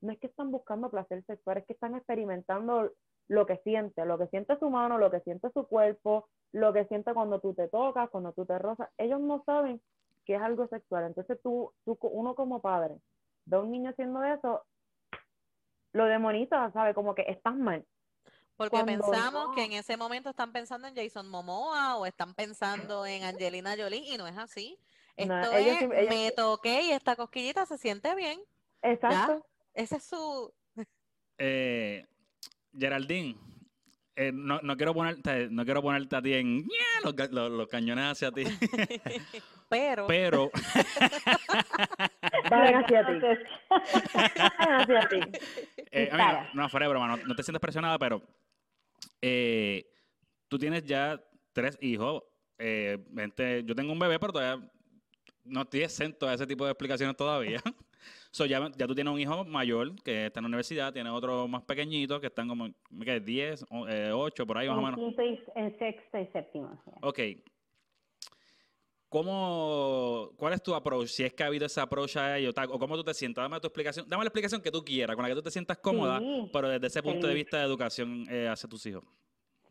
no 0.00 0.12
es 0.12 0.18
que 0.18 0.28
están 0.28 0.50
buscando 0.50 0.90
placer 0.90 1.24
sexual, 1.24 1.58
es 1.58 1.66
que 1.66 1.72
están 1.72 1.94
experimentando 1.94 2.92
lo 3.28 3.46
que 3.46 3.58
siente, 3.58 4.04
lo 4.06 4.18
que 4.18 4.28
siente 4.28 4.58
su 4.58 4.70
mano, 4.70 4.98
lo 4.98 5.10
que 5.10 5.20
siente 5.20 5.50
su 5.52 5.66
cuerpo, 5.66 6.28
lo 6.52 6.72
que 6.72 6.86
siente 6.86 7.12
cuando 7.12 7.40
tú 7.40 7.52
te 7.54 7.68
tocas, 7.68 8.08
cuando 8.10 8.32
tú 8.32 8.46
te 8.46 8.58
rozas. 8.58 8.88
Ellos 8.96 9.20
no 9.20 9.42
saben 9.44 9.80
que 10.24 10.36
es 10.36 10.42
algo 10.42 10.66
sexual. 10.68 11.04
Entonces 11.04 11.38
tú, 11.42 11.72
tú 11.84 11.98
uno 12.02 12.34
como 12.34 12.60
padre, 12.60 12.96
ve 13.46 13.56
a 13.56 13.60
un 13.60 13.70
niño 13.70 13.90
haciendo 13.90 14.22
eso, 14.22 14.62
lo 15.92 16.04
demoniza, 16.06 16.70
¿sabes? 16.72 16.94
Como 16.94 17.14
que 17.14 17.24
estás 17.28 17.56
mal. 17.56 17.84
Porque 18.58 18.70
Cuando 18.70 18.92
pensamos 19.08 19.48
no. 19.48 19.54
que 19.54 19.64
en 19.64 19.72
ese 19.72 19.96
momento 19.96 20.28
están 20.30 20.52
pensando 20.52 20.86
en 20.88 20.94
Jason 20.96 21.28
Momoa 21.28 21.96
o 21.96 22.04
están 22.06 22.34
pensando 22.34 23.06
en 23.06 23.22
Angelina 23.24 23.74
Jolie 23.78 24.12
y 24.12 24.18
no 24.18 24.26
es 24.26 24.36
así. 24.36 24.76
No, 25.16 25.40
Esto 25.40 25.56
ellos 25.56 25.76
es, 25.76 25.82
ellos- 25.82 26.08
me 26.10 26.30
toqué 26.32 26.82
y 26.82 26.90
esta 26.90 27.16
cosquillita 27.16 27.64
se 27.66 27.78
siente 27.78 28.14
bien. 28.16 28.38
Exacto. 28.82 29.46
Ese 29.74 29.96
es 29.96 30.02
su... 30.04 30.52
Eh, 31.40 32.04
Geraldine, 32.76 33.38
eh, 34.16 34.32
no, 34.34 34.58
no 34.60 34.76
quiero 34.76 34.92
ponerte, 34.92 35.48
no 35.50 35.64
quiero 35.64 35.80
ponerte 35.82 36.16
a 36.16 36.20
ti 36.22 36.34
en 36.34 36.66
los, 37.04 37.14
ga- 37.14 37.30
los- 37.30 37.50
los 37.52 37.68
cañones 37.68 38.06
hacia 38.10 38.32
ti, 38.32 38.42
Pero, 39.68 40.06
pero 40.08 40.50
Van 42.50 42.74
hacia 42.74 43.06
ti. 43.06 43.12
Van 43.68 44.80
hacia 44.80 45.08
ti. 45.08 45.20
eh, 45.92 46.08
a 46.10 46.16
mí, 46.16 46.22
Dispara. 46.22 46.50
no, 46.54 46.62
no, 46.62 46.68
fuera 46.68 46.86
de 46.86 46.90
broma, 46.90 47.06
no, 47.06 47.16
no 47.18 47.34
te 47.36 47.42
sientes 47.44 47.60
presionada, 47.60 47.98
pero 47.98 48.22
eh, 49.22 49.84
tú 50.48 50.58
tienes 50.58 50.84
ya 50.84 51.22
tres 51.52 51.78
hijos. 51.80 52.22
eh, 52.58 52.98
yo 53.64 53.74
tengo 53.74 53.92
un 53.92 53.98
bebé, 53.98 54.18
pero 54.18 54.32
todavía 54.32 54.70
no 55.44 55.62
estoy 55.62 55.82
exento 55.82 56.28
a 56.28 56.34
ese 56.34 56.46
tipo 56.46 56.64
de 56.64 56.72
explicaciones 56.72 57.16
todavía. 57.16 57.60
So, 58.30 58.44
ya, 58.46 58.60
ya 58.76 58.86
tú 58.86 58.94
tienes 58.94 59.12
un 59.12 59.18
hijo 59.18 59.44
mayor 59.44 59.96
que 60.04 60.26
está 60.26 60.38
en 60.40 60.44
la 60.44 60.48
universidad, 60.48 60.92
tienes 60.92 61.12
otro 61.12 61.48
más 61.48 61.62
pequeñito 61.62 62.20
que 62.20 62.26
están 62.28 62.46
como 62.46 62.68
¿qué? 63.02 63.20
10, 63.20 63.64
o, 63.70 63.88
eh, 63.88 64.12
8, 64.12 64.46
por 64.46 64.58
ahí 64.58 64.68
más 64.68 64.76
o 64.76 64.80
en 64.80 64.84
menos. 64.84 65.00
quinto 65.00 65.22
y 65.22 65.40
en 65.58 65.78
sexto 65.78 66.18
y 66.18 66.26
séptimo. 66.26 66.80
ya. 66.86 66.92
Ok. 67.02 67.18
¿Cómo, 69.08 70.30
¿Cuál 70.36 70.52
es 70.52 70.62
tu 70.62 70.74
approach? 70.74 71.06
Si 71.08 71.24
es 71.24 71.32
que 71.32 71.42
ha 71.42 71.46
habido 71.46 71.64
ese 71.66 71.80
approach 71.80 72.16
a 72.16 72.36
ellos, 72.36 72.54
tal, 72.54 72.68
o 72.70 72.78
cómo 72.78 72.94
tú 72.96 73.04
te 73.04 73.14
sientas, 73.14 73.42
dame 73.42 73.58
tu 73.60 73.66
explicación, 73.68 74.06
dame 74.08 74.24
la 74.24 74.28
explicación 74.28 74.60
que 74.60 74.70
tú 74.70 74.84
quieras, 74.84 75.16
con 75.16 75.22
la 75.22 75.28
que 75.30 75.34
tú 75.34 75.42
te 75.42 75.50
sientas 75.50 75.78
cómoda, 75.78 76.18
Sí, 76.18 76.50
pero 76.52 76.68
desde 76.68 76.86
ese 76.88 77.02
punto 77.02 77.26
de 77.26 77.32
feliz. 77.32 77.44
vista 77.46 77.58
de 77.58 77.64
educación 77.64 78.26
eh, 78.30 78.48
hacia 78.48 78.68
tus 78.68 78.84
hijos. 78.86 79.04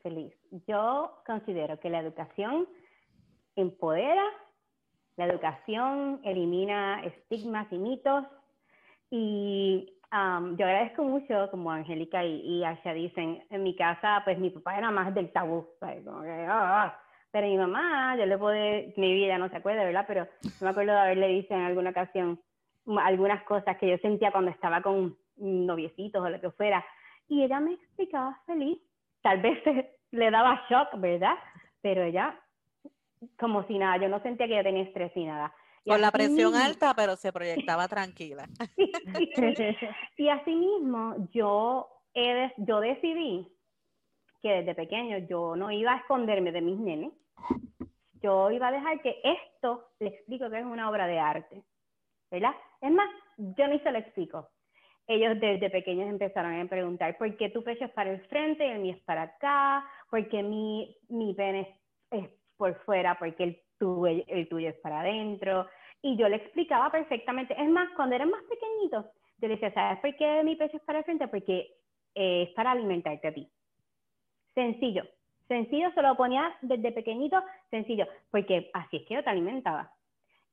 Feliz. 0.02 0.34
Yo 0.68 1.22
considero 1.26 1.80
que 1.80 1.90
la 1.90 2.00
educación 2.00 2.68
empodera, 3.56 4.24
la 5.18 5.26
educación 5.26 6.20
elimina 6.24 7.04
estigmas 7.04 7.68
y 7.72 7.78
mitos 7.78 8.24
y 9.12 9.94
am, 10.12 10.58
yo 10.58 10.66
agradezco 10.66 11.04
mucho, 11.04 11.50
como 11.52 11.72
Angélica 11.72 12.26
y, 12.26 12.42
y 12.42 12.64
Asha 12.64 12.94
dicen, 12.94 13.46
en 13.50 13.64
mi 13.64 13.76
casa, 13.76 14.22
pues 14.24 14.38
mi 14.40 14.50
papá 14.50 14.78
era 14.78 14.90
más 14.92 15.14
del 15.14 15.32
tabú, 15.32 15.68
¿sabes? 15.80 16.04
Como 16.06 16.22
que, 16.24 16.30
"Ah, 16.32 16.86
ah". 16.86 17.04
Pero 17.32 17.48
mi 17.48 17.58
mamá, 17.58 18.16
yo 18.18 18.26
le 18.26 18.38
puedo, 18.38 18.56
mi 18.96 19.14
vida 19.14 19.38
no 19.38 19.50
se 19.50 19.58
acuerda, 19.58 19.84
¿verdad? 19.84 20.06
Pero 20.08 20.26
yo 20.44 20.50
me 20.62 20.70
acuerdo 20.70 20.94
de 20.94 21.00
haberle 21.00 21.28
dicho 21.28 21.54
en 21.54 21.62
alguna 21.62 21.90
ocasión 21.92 22.42
algunas 23.00 23.44
cosas 23.44 23.78
que 23.78 23.90
yo 23.90 23.98
sentía 23.98 24.32
cuando 24.32 24.50
estaba 24.52 24.82
con 24.82 25.18
noviecitos 25.36 26.24
o 26.24 26.30
lo 26.30 26.40
que 26.40 26.50
fuera, 26.52 26.84
y 27.28 27.44
ella 27.44 27.60
me 27.60 27.74
explicaba 27.74 28.40
feliz, 28.46 28.80
tal 29.22 29.42
vez 29.42 29.60
le 30.12 30.32
daba 30.32 30.64
shock, 30.70 31.00
¿verdad? 31.00 31.36
Pero 31.82 32.04
ella, 32.04 32.40
como 33.38 33.64
si 33.68 33.78
nada, 33.78 33.98
yo 33.98 34.08
no 34.08 34.22
sentía 34.22 34.48
que 34.48 34.54
ella 34.54 34.64
tenía 34.64 34.84
estrés 34.84 35.12
ni 35.16 35.26
nada. 35.26 35.54
Y 35.84 35.90
con 35.92 36.02
la 36.02 36.08
así 36.08 36.18
presión 36.18 36.52
mismo- 36.54 36.66
alta, 36.66 36.94
pero 36.96 37.16
se 37.18 37.32
proyectaba 37.34 37.88
tranquila. 37.88 38.46
y 40.18 40.30
asimismo, 40.30 41.16
yo, 41.32 41.88
he 42.14 42.52
yo 42.58 42.80
decidí 42.80 43.48
que 44.42 44.50
desde 44.50 44.76
pequeño 44.76 45.18
yo 45.30 45.56
no 45.56 45.72
iba 45.72 45.94
a 45.94 45.98
esconderme 45.98 46.52
de 46.52 46.62
mis 46.62 46.78
nenes. 46.80 47.12
Yo 48.22 48.52
iba 48.52 48.68
a 48.68 48.72
dejar 48.72 49.02
que 49.02 49.22
esto 49.24 49.90
le 50.00 50.10
explico 50.10 50.50
que 50.50 50.60
es 50.60 50.66
una 50.66 50.90
obra 50.90 51.08
de 51.08 51.20
arte. 51.20 51.64
¿Verdad? 52.32 52.56
Es 52.82 52.92
más, 52.92 53.10
yo 53.38 53.68
ni 53.68 53.80
se 53.80 53.92
lo 53.92 54.00
explico. 54.00 54.50
Ellos 55.08 55.40
desde 55.40 55.70
pequeños 55.70 56.10
empezaron 56.10 56.60
a 56.60 56.66
preguntar, 56.68 57.18
¿por 57.18 57.38
qué 57.38 57.50
tu 57.50 57.64
pecho 57.64 57.86
es 57.86 57.92
para 57.92 58.12
el 58.12 58.20
frente 58.28 58.68
y 58.68 58.72
el 58.72 58.80
mío 58.80 58.94
es 58.94 59.04
para 59.04 59.22
acá? 59.24 59.86
¿Por 60.10 60.28
qué 60.28 60.44
mi, 60.44 60.98
mi 61.08 61.34
pene 61.34 61.80
es, 62.12 62.28
por 62.58 62.76
fuera? 62.84 63.18
¿Por 63.18 63.34
qué 63.36 63.44
el 63.44 63.62
tuyo, 63.80 64.24
el 64.28 64.50
tuyo 64.50 64.70
es 64.70 64.76
para 64.80 65.00
adentro? 65.00 65.68
Y 66.02 66.18
yo 66.18 66.28
le 66.28 66.36
explicaba 66.36 66.92
perfectamente. 66.92 67.56
Es 67.58 67.70
más, 67.70 67.90
cuando 67.96 68.16
eran 68.16 68.30
más 68.30 68.44
pequeñitos, 68.44 69.06
yo 69.38 69.48
le 69.48 69.54
decía, 69.56 69.74
¿sabes 69.74 70.00
por 70.00 70.16
qué 70.18 70.44
mi 70.44 70.56
pecho 70.56 70.78
es 70.78 70.84
para 70.84 71.00
el 71.00 71.06
frente? 71.06 71.28
Porque 71.28 71.78
eh, 72.14 72.44
es 72.44 72.50
para 72.56 72.72
alimentarte 72.72 73.28
a 73.28 73.34
ti. 73.34 73.50
Sencillo. 74.58 75.04
Sencillo, 75.48 75.92
se 75.92 76.02
lo 76.02 76.18
ponía 76.18 76.52
desde 76.64 76.92
pequeñito, 76.92 77.40
sencillo, 77.70 78.08
porque 78.32 78.72
así 78.74 78.98
es 78.98 79.06
que 79.06 79.14
yo 79.14 79.24
te 79.24 79.30
alimentaba. 79.30 79.92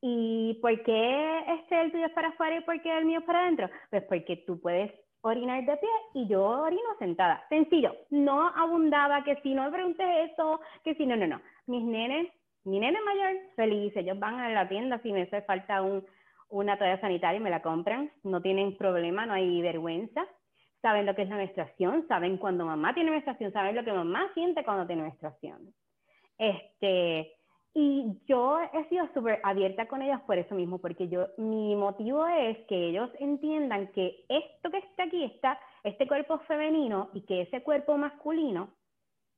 ¿Y 0.03 0.59
por 0.61 0.83
qué 0.83 1.39
este 1.49 1.81
el 1.81 1.91
tuyo 1.91 2.05
es 2.05 2.13
para 2.13 2.29
afuera 2.29 2.59
y 2.59 2.61
por 2.61 2.83
qué 2.83 2.99
el 2.99 3.07
mío 3.07 3.21
es 3.21 3.25
para 3.25 3.45
adentro? 3.45 3.71
Pues 3.89 4.03
porque 4.03 4.37
tú 4.47 4.61
puedes 4.61 4.93
orinar 5.23 5.65
de 5.65 5.79
pie 5.79 5.89
y 6.13 6.29
yo 6.29 6.45
orino 6.45 6.99
sentada. 6.99 7.47
Sencillo. 7.49 7.97
No 8.11 8.49
abundaba 8.49 9.25
que 9.25 9.37
si 9.37 9.55
no 9.55 9.63
me 9.63 9.71
preguntes 9.73 10.07
eso, 10.31 10.61
que 10.85 10.95
si 10.97 11.07
no, 11.07 11.17
no, 11.17 11.27
no. 11.27 11.41
Mis 11.67 11.83
nenes, 11.83 12.31
mi 12.65 12.81
nene 12.81 13.01
mayor, 13.01 13.41
feliz. 13.57 13.97
Ellos 13.97 14.19
van 14.19 14.39
a 14.39 14.51
la 14.51 14.69
tienda 14.69 14.99
si 14.99 15.13
me 15.13 15.23
hace 15.23 15.41
falta 15.41 15.81
un, 15.81 16.05
una 16.51 16.77
toalla 16.77 17.01
sanitaria 17.01 17.41
y 17.41 17.43
me 17.43 17.49
la 17.49 17.63
compran. 17.63 18.13
No 18.23 18.43
tienen 18.43 18.77
problema, 18.77 19.25
no 19.25 19.33
hay 19.33 19.63
vergüenza. 19.63 20.27
Saben 20.85 21.07
lo 21.07 21.15
que 21.15 21.23
es 21.23 21.31
la 21.31 21.37
menstruación, 21.37 22.07
saben 22.09 22.37
cuando 22.37 22.67
mamá 22.67 22.93
tiene 22.93 23.11
menstruación, 23.11 23.51
saben 23.55 23.75
lo 23.75 23.85
que 23.85 23.93
mamá 23.95 24.31
siente 24.35 24.65
cuando 24.65 24.87
tiene 24.87 25.01
menstruación. 25.01 25.73
Este, 26.37 27.33
y 27.73 28.19
yo 28.27 28.61
he 28.61 28.85
sido 28.91 29.09
súper 29.15 29.41
abierta 29.45 29.89
con 29.89 30.03
ellos 30.03 30.21
por 30.27 30.37
eso 30.37 30.55
mismo, 30.55 30.77
porque 30.79 31.09
yo, 31.09 31.29
mi 31.39 31.75
motivo 31.75 32.27
es 32.27 32.59
que 32.67 32.91
ellos 32.91 33.09
entiendan 33.19 33.87
que 33.93 34.27
esto 34.29 34.71
que 34.71 34.77
está 34.77 35.05
aquí, 35.05 35.25
está, 35.25 35.59
este 35.85 36.07
cuerpo 36.07 36.39
femenino 36.41 37.09
y 37.15 37.23
que 37.23 37.41
ese 37.41 37.63
cuerpo 37.63 37.97
masculino 37.97 38.69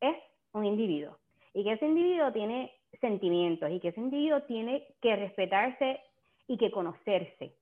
es 0.00 0.16
un 0.52 0.64
individuo. 0.64 1.16
Y 1.54 1.62
que 1.62 1.74
ese 1.74 1.86
individuo 1.86 2.32
tiene 2.32 2.72
sentimientos 3.00 3.70
y 3.70 3.78
que 3.78 3.90
ese 3.90 4.00
individuo 4.00 4.42
tiene 4.42 4.84
que 5.00 5.14
respetarse 5.14 6.00
y 6.48 6.58
que 6.58 6.72
conocerse, 6.72 7.54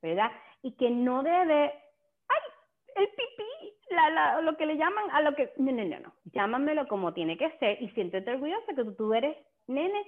¿verdad? 0.00 0.32
Y 0.62 0.72
que 0.72 0.88
no 0.88 1.22
debe, 1.22 1.74
el 2.96 3.08
pipí, 3.08 3.74
la, 3.90 4.10
la, 4.10 4.40
lo 4.40 4.56
que 4.56 4.66
le 4.66 4.76
llaman 4.76 5.10
a 5.12 5.20
lo 5.22 5.34
que, 5.34 5.52
no, 5.56 5.72
no, 5.72 5.84
no, 5.84 6.00
no, 6.00 6.12
llámamelo 6.32 6.86
como 6.88 7.12
tiene 7.12 7.36
que 7.36 7.50
ser 7.58 7.82
y 7.82 7.88
siéntete 7.90 8.30
orgullosa 8.30 8.74
que 8.74 8.84
tú, 8.84 8.94
tú 8.94 9.14
eres 9.14 9.36
nene 9.66 10.02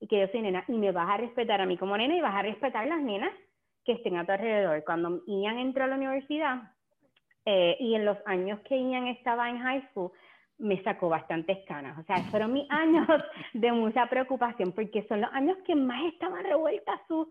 y 0.00 0.06
que 0.06 0.20
yo 0.20 0.28
soy 0.28 0.42
nena 0.42 0.64
y 0.68 0.72
me 0.72 0.92
vas 0.92 1.08
a 1.08 1.16
respetar 1.16 1.60
a 1.60 1.66
mí 1.66 1.76
como 1.76 1.96
nena 1.96 2.16
y 2.16 2.20
vas 2.20 2.34
a 2.34 2.42
respetar 2.42 2.86
las 2.86 3.00
nenas 3.00 3.32
que 3.84 3.92
estén 3.92 4.16
a 4.16 4.26
tu 4.26 4.32
alrededor. 4.32 4.84
Cuando 4.84 5.22
Ian 5.26 5.58
entró 5.58 5.84
a 5.84 5.86
la 5.86 5.96
universidad 5.96 6.72
eh, 7.44 7.76
y 7.80 7.94
en 7.94 8.04
los 8.04 8.18
años 8.26 8.60
que 8.60 8.76
Ian 8.76 9.06
estaba 9.06 9.48
en 9.48 9.58
high 9.60 9.88
school, 9.90 10.10
me 10.58 10.82
sacó 10.82 11.08
bastantes 11.08 11.58
canas. 11.66 11.98
O 11.98 12.02
sea, 12.04 12.16
fueron 12.30 12.52
mis 12.52 12.70
años 12.70 13.06
de 13.54 13.72
mucha 13.72 14.06
preocupación 14.06 14.72
porque 14.72 15.06
son 15.08 15.20
los 15.20 15.32
años 15.32 15.56
que 15.66 15.74
más 15.74 16.02
estaban 16.12 16.44
revueltas 16.44 17.00
sus 17.06 17.28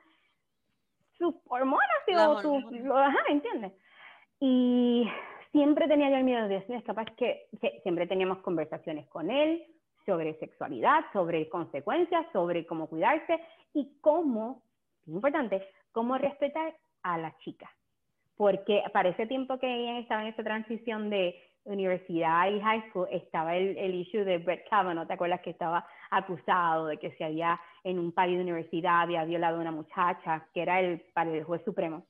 sus 1.17 1.33
hormonas 1.47 1.87
o 2.27 2.41
sus, 2.41 2.63
ajá, 2.93 3.19
¿entiendes? 3.29 3.71
Y 4.39 5.09
siempre 5.51 5.87
tenía 5.87 6.09
yo 6.09 6.17
el 6.17 6.23
miedo 6.23 6.47
de 6.47 6.59
Dios, 6.67 6.83
capaz 6.83 7.05
que 7.17 7.47
siempre 7.83 8.07
teníamos 8.07 8.39
conversaciones 8.39 9.07
con 9.07 9.31
él 9.31 9.63
sobre 10.05 10.37
sexualidad, 10.39 11.05
sobre 11.13 11.49
consecuencias, 11.49 12.25
sobre 12.31 12.65
cómo 12.65 12.87
cuidarse 12.87 13.39
y 13.73 13.97
cómo, 14.01 14.61
importante, 15.07 15.67
cómo 15.91 16.17
respetar 16.17 16.75
a 17.03 17.17
la 17.17 17.35
chica. 17.39 17.69
Porque 18.37 18.83
para 18.93 19.09
ese 19.09 19.25
tiempo 19.27 19.57
que 19.57 19.73
ella 19.73 19.99
estaba 19.99 20.21
en 20.21 20.27
esa 20.27 20.43
transición 20.43 21.09
de 21.09 21.35
universidad 21.63 22.49
y 22.49 22.59
high 22.59 22.89
school, 22.89 23.07
estaba 23.11 23.55
el, 23.55 23.77
el 23.77 23.95
issue 23.95 24.23
de 24.23 24.37
Brett 24.37 24.69
Kavanaugh, 24.69 25.07
¿te 25.07 25.13
acuerdas 25.13 25.41
que 25.41 25.49
estaba 25.49 25.87
acusado 26.11 26.87
de 26.87 26.97
que 26.97 27.11
se 27.11 27.23
había 27.23 27.59
en 27.83 27.97
un 27.97 28.11
país 28.11 28.35
de 28.35 28.43
universidad 28.43 29.01
había 29.01 29.25
violado 29.25 29.57
a 29.57 29.61
una 29.61 29.71
muchacha, 29.71 30.47
que 30.53 30.61
era 30.61 30.79
el 30.79 30.99
para 31.13 31.31
el 31.31 31.43
juez 31.43 31.63
supremo? 31.63 32.05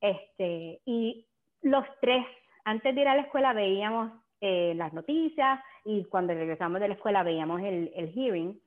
Este, 0.00 0.80
y 0.84 1.26
los 1.64 1.84
tres, 2.00 2.24
antes 2.64 2.94
de 2.94 3.00
ir 3.00 3.08
a 3.08 3.16
la 3.16 3.22
escuela, 3.22 3.52
veíamos 3.52 4.12
eh, 4.40 4.74
las 4.76 4.92
noticias 4.92 5.60
y 5.84 6.04
cuando 6.04 6.34
regresamos 6.34 6.80
de 6.80 6.88
la 6.88 6.94
escuela 6.94 7.22
veíamos 7.22 7.60
el, 7.62 7.90
hearing. 8.14 8.60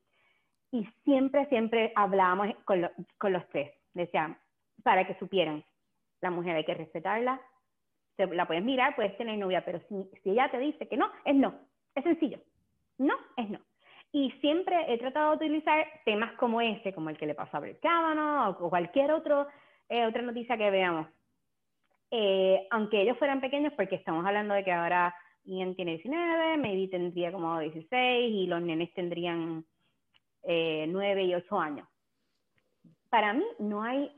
y 0.71 0.85
siempre, 1.03 1.45
siempre 1.47 1.93
hablábamos 1.95 2.53
con, 2.65 2.89
con 3.17 3.33
los 3.33 3.47
tres. 3.49 3.71
Decían, 3.93 4.37
para 4.83 5.07
que 5.07 5.17
supieran, 5.19 5.63
la 6.21 6.31
mujer 6.31 6.55
hay 6.55 6.65
que 6.65 6.73
respetarla, 6.73 7.39
se, 8.15 8.25
la 8.27 8.47
puedes 8.47 8.63
mirar, 8.63 8.95
puedes 8.95 9.15
tener 9.17 9.37
novia, 9.37 9.63
pero 9.63 9.79
si, 9.87 10.09
si 10.23 10.31
ella 10.31 10.49
te 10.49 10.57
dice 10.57 10.87
que 10.87 10.97
no, 10.97 11.09
es 11.23 11.35
no. 11.35 11.53
Es 11.95 12.03
sencillo. 12.03 12.39
No, 12.97 13.15
es 13.37 13.49
no. 13.49 13.59
Y 14.11 14.31
siempre 14.41 14.91
he 14.91 14.97
tratado 14.97 15.31
de 15.31 15.45
utilizar 15.45 15.85
temas 16.05 16.31
como 16.33 16.61
ese, 16.61 16.93
como 16.93 17.09
el 17.09 17.17
que 17.17 17.27
le 17.27 17.35
pasó 17.35 17.57
a 17.57 17.59
Brett 17.59 17.83
o 17.85 18.69
cualquier 18.69 19.11
otro, 19.11 19.47
eh, 19.89 20.05
otra 20.05 20.21
noticia 20.21 20.57
que 20.57 20.71
veamos. 20.71 21.07
Eh, 22.11 22.67
aunque 22.71 23.01
ellos 23.01 23.17
fueran 23.17 23.41
pequeños, 23.41 23.73
porque 23.73 23.95
estamos 23.95 24.25
hablando 24.25 24.53
de 24.53 24.63
que 24.63 24.71
ahora 24.71 25.13
Ian 25.43 25.75
tiene 25.75 25.93
19, 25.93 26.57
Maybe 26.57 26.87
tendría 26.89 27.31
como 27.31 27.59
16 27.59 28.31
y 28.33 28.47
los 28.47 28.61
nenes 28.61 28.93
tendrían 28.93 29.65
eh, 30.43 30.85
9 30.87 31.23
y 31.23 31.35
8 31.35 31.59
años. 31.59 31.87
Para 33.09 33.33
mí 33.33 33.45
no 33.59 33.83
hay, 33.83 34.11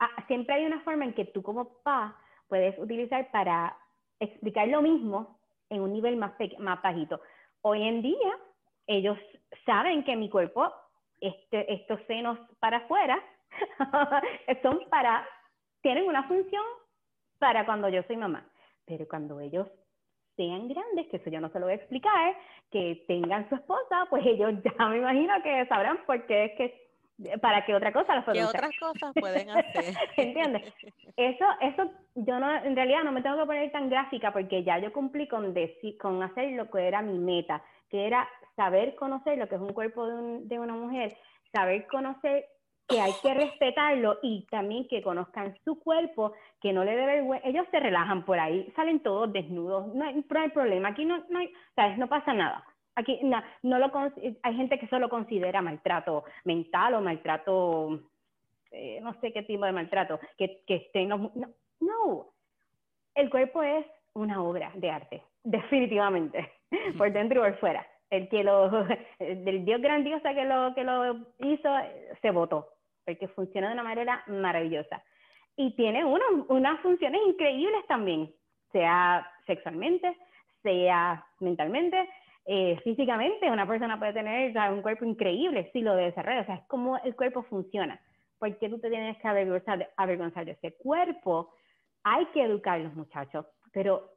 ah, 0.00 0.10
siempre 0.26 0.54
hay 0.56 0.66
una 0.66 0.80
forma 0.80 1.04
en 1.04 1.14
que 1.14 1.24
tú 1.26 1.42
como 1.42 1.64
papá 1.64 2.16
puedes 2.48 2.78
utilizar 2.78 3.30
para 3.30 3.76
explicar 4.20 4.68
lo 4.68 4.82
mismo 4.82 5.38
en 5.70 5.80
un 5.80 5.92
nivel 5.92 6.16
más, 6.16 6.32
más 6.58 6.82
bajito. 6.82 7.20
Hoy 7.62 7.82
en 7.82 8.02
día 8.02 8.38
ellos 8.86 9.18
saben 9.64 10.04
que 10.04 10.16
mi 10.16 10.28
cuerpo, 10.28 10.72
este, 11.20 11.72
estos 11.72 12.00
senos 12.06 12.38
para 12.60 12.78
afuera, 12.78 13.22
son 14.62 14.80
para, 14.90 15.26
tienen 15.82 16.06
una 16.06 16.24
función 16.24 16.64
para 17.44 17.66
cuando 17.66 17.90
yo 17.90 18.02
soy 18.04 18.16
mamá. 18.16 18.42
Pero 18.86 19.06
cuando 19.06 19.38
ellos 19.38 19.68
sean 20.34 20.66
grandes, 20.66 21.06
que 21.10 21.18
eso 21.18 21.28
yo 21.28 21.42
no 21.42 21.50
se 21.50 21.60
lo 21.60 21.66
voy 21.66 21.74
a 21.74 21.76
explicar, 21.76 22.34
que 22.70 23.04
tengan 23.06 23.46
su 23.50 23.54
esposa, 23.56 24.06
pues 24.08 24.24
ellos 24.24 24.54
ya 24.64 24.88
me 24.88 24.96
imagino 24.96 25.34
que 25.42 25.66
sabrán 25.66 25.98
por 26.06 26.24
qué 26.24 26.46
es 26.46 26.52
que 26.56 26.84
para 27.42 27.64
qué 27.66 27.74
otra 27.74 27.92
cosa 27.92 28.14
las 28.14 28.24
pueden 28.24 28.42
¿Qué 28.42 28.48
otras 28.48 28.70
cosas 28.80 29.12
pueden 29.20 29.50
hacer? 29.50 29.94
¿Entiendes? 30.16 30.74
Eso, 31.18 31.44
eso, 31.60 31.90
yo 32.14 32.40
no, 32.40 32.56
en 32.56 32.74
realidad 32.74 33.04
no 33.04 33.12
me 33.12 33.20
tengo 33.20 33.38
que 33.38 33.46
poner 33.46 33.70
tan 33.70 33.90
gráfica 33.90 34.32
porque 34.32 34.64
ya 34.64 34.78
yo 34.78 34.90
cumplí 34.90 35.28
con, 35.28 35.52
decir, 35.52 35.98
con 35.98 36.22
hacer 36.22 36.52
lo 36.52 36.70
que 36.70 36.88
era 36.88 37.02
mi 37.02 37.18
meta, 37.18 37.62
que 37.90 38.06
era 38.06 38.26
saber 38.56 38.94
conocer 38.94 39.36
lo 39.36 39.48
que 39.48 39.56
es 39.56 39.60
un 39.60 39.74
cuerpo 39.74 40.06
de, 40.06 40.14
un, 40.14 40.48
de 40.48 40.58
una 40.58 40.72
mujer, 40.72 41.14
saber 41.52 41.86
conocer 41.88 42.46
que 42.88 43.00
hay 43.00 43.12
que 43.22 43.32
respetarlo 43.32 44.18
y 44.22 44.46
también 44.50 44.86
que 44.88 45.02
conozcan 45.02 45.56
su 45.64 45.78
cuerpo, 45.80 46.32
que 46.60 46.72
no 46.72 46.84
le 46.84 46.96
debe 46.96 47.40
ellos 47.44 47.66
se 47.70 47.80
relajan 47.80 48.24
por 48.24 48.38
ahí, 48.38 48.70
salen 48.76 49.00
todos 49.00 49.32
desnudos, 49.32 49.94
no 49.94 50.04
hay, 50.04 50.22
problema, 50.50 50.88
aquí 50.90 51.04
no, 51.04 51.24
no, 51.30 51.38
hay, 51.38 51.52
¿sabes? 51.74 51.98
no 51.98 52.08
pasa 52.08 52.34
nada. 52.34 52.64
Aquí 52.96 53.18
no, 53.22 53.42
no 53.62 53.78
lo, 53.78 53.90
hay 54.42 54.56
gente 54.56 54.78
que 54.78 54.86
solo 54.86 55.08
considera 55.08 55.62
maltrato 55.62 56.24
mental 56.44 56.94
o 56.94 57.00
maltrato, 57.00 58.00
eh, 58.70 59.00
no 59.02 59.18
sé 59.20 59.32
qué 59.32 59.42
tipo 59.42 59.64
de 59.64 59.72
maltrato, 59.72 60.20
que, 60.38 60.62
que 60.66 60.76
estén 60.76 61.08
no, 61.08 61.32
no, 61.80 62.26
el 63.14 63.30
cuerpo 63.30 63.62
es 63.62 63.86
una 64.12 64.42
obra 64.42 64.70
de 64.74 64.90
arte, 64.90 65.22
definitivamente, 65.42 66.52
por 66.98 67.12
dentro 67.12 67.40
y 67.40 67.50
por 67.50 67.58
fuera. 67.60 67.86
El 68.10 68.28
que 68.28 68.44
lo, 68.44 68.70
del 69.18 69.64
Dios 69.64 69.80
grandioso 69.80 70.28
que 70.34 70.44
lo, 70.44 70.74
que 70.74 70.84
lo 70.84 71.16
hizo, 71.38 71.68
se 72.22 72.30
votó, 72.30 72.73
porque 73.04 73.28
funciona 73.28 73.68
de 73.68 73.74
una 73.74 73.82
manera 73.82 74.22
maravillosa. 74.26 75.02
Y 75.56 75.74
tiene 75.76 76.04
uno, 76.04 76.46
unas 76.48 76.80
funciones 76.80 77.20
increíbles 77.26 77.86
también, 77.86 78.32
sea 78.72 79.26
sexualmente, 79.46 80.16
sea 80.62 81.24
mentalmente, 81.40 82.08
eh, 82.46 82.78
físicamente 82.84 83.50
una 83.50 83.66
persona 83.66 83.98
puede 83.98 84.12
tener 84.12 84.54
un 84.70 84.82
cuerpo 84.82 85.06
increíble 85.06 85.70
si 85.72 85.80
lo 85.80 85.94
desarrolla, 85.94 86.42
o 86.42 86.44
sea, 86.44 86.56
es 86.56 86.64
como 86.66 86.98
el 86.98 87.14
cuerpo 87.16 87.42
funciona. 87.44 88.00
porque 88.38 88.68
tú 88.68 88.78
te 88.78 88.90
tienes 88.90 89.16
que 89.18 89.28
avergonzar 89.28 89.88
avergonzar 89.96 90.44
de 90.44 90.52
ese 90.52 90.74
cuerpo? 90.76 91.54
Hay 92.02 92.26
que 92.26 92.42
educar 92.42 92.74
a 92.74 92.82
los 92.82 92.94
muchachos, 92.94 93.46
pero 93.72 94.10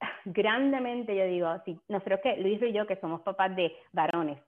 grandemente 0.26 1.16
yo 1.16 1.24
digo, 1.24 1.48
si 1.64 1.80
nosotros 1.88 2.20
que 2.22 2.36
Luis 2.36 2.60
y 2.60 2.72
yo 2.72 2.86
que 2.86 2.96
somos 2.96 3.22
papás 3.22 3.56
de 3.56 3.74
varones, 3.92 4.38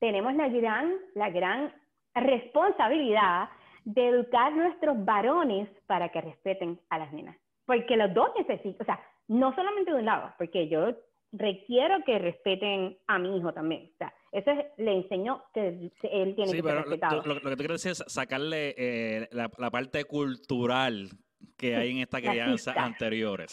tenemos 0.00 0.34
la 0.34 0.48
gran, 0.48 0.92
la 1.14 1.30
gran 1.30 1.72
responsabilidad 2.14 3.48
de 3.84 4.08
educar 4.08 4.52
a 4.52 4.56
nuestros 4.56 5.04
varones 5.04 5.68
para 5.86 6.10
que 6.10 6.20
respeten 6.20 6.80
a 6.90 6.98
las 6.98 7.12
nenas. 7.12 7.36
Porque 7.66 7.96
los 7.96 8.12
dos 8.14 8.30
necesitan, 8.36 8.76
o 8.80 8.84
sea, 8.84 9.00
no 9.28 9.54
solamente 9.54 9.92
de 9.92 9.98
un 9.98 10.04
lado, 10.04 10.32
porque 10.38 10.68
yo 10.68 10.92
requiero 11.32 12.02
que 12.04 12.18
respeten 12.18 12.98
a 13.06 13.18
mi 13.18 13.36
hijo 13.36 13.52
también. 13.52 13.90
O 13.94 13.96
sea, 13.98 14.12
eso 14.32 14.50
le 14.76 14.96
enseñó 14.96 15.44
que 15.54 15.68
él 15.68 16.34
tiene 16.34 16.52
que 16.52 16.62
ser 16.62 16.64
respetado. 16.64 17.22
Lo, 17.24 17.34
lo, 17.34 17.40
que 17.40 17.50
tú 17.50 17.56
quieres 17.56 17.82
decir 17.82 17.92
es 17.92 18.04
sacarle 18.12 18.74
eh, 18.76 19.28
la, 19.32 19.48
parte 19.48 20.04
cultural 20.04 21.10
que 21.56 21.76
hay 21.76 21.92
en 21.92 21.98
esta 21.98 22.20
crianza 22.20 22.72
anteriores. 22.72 23.52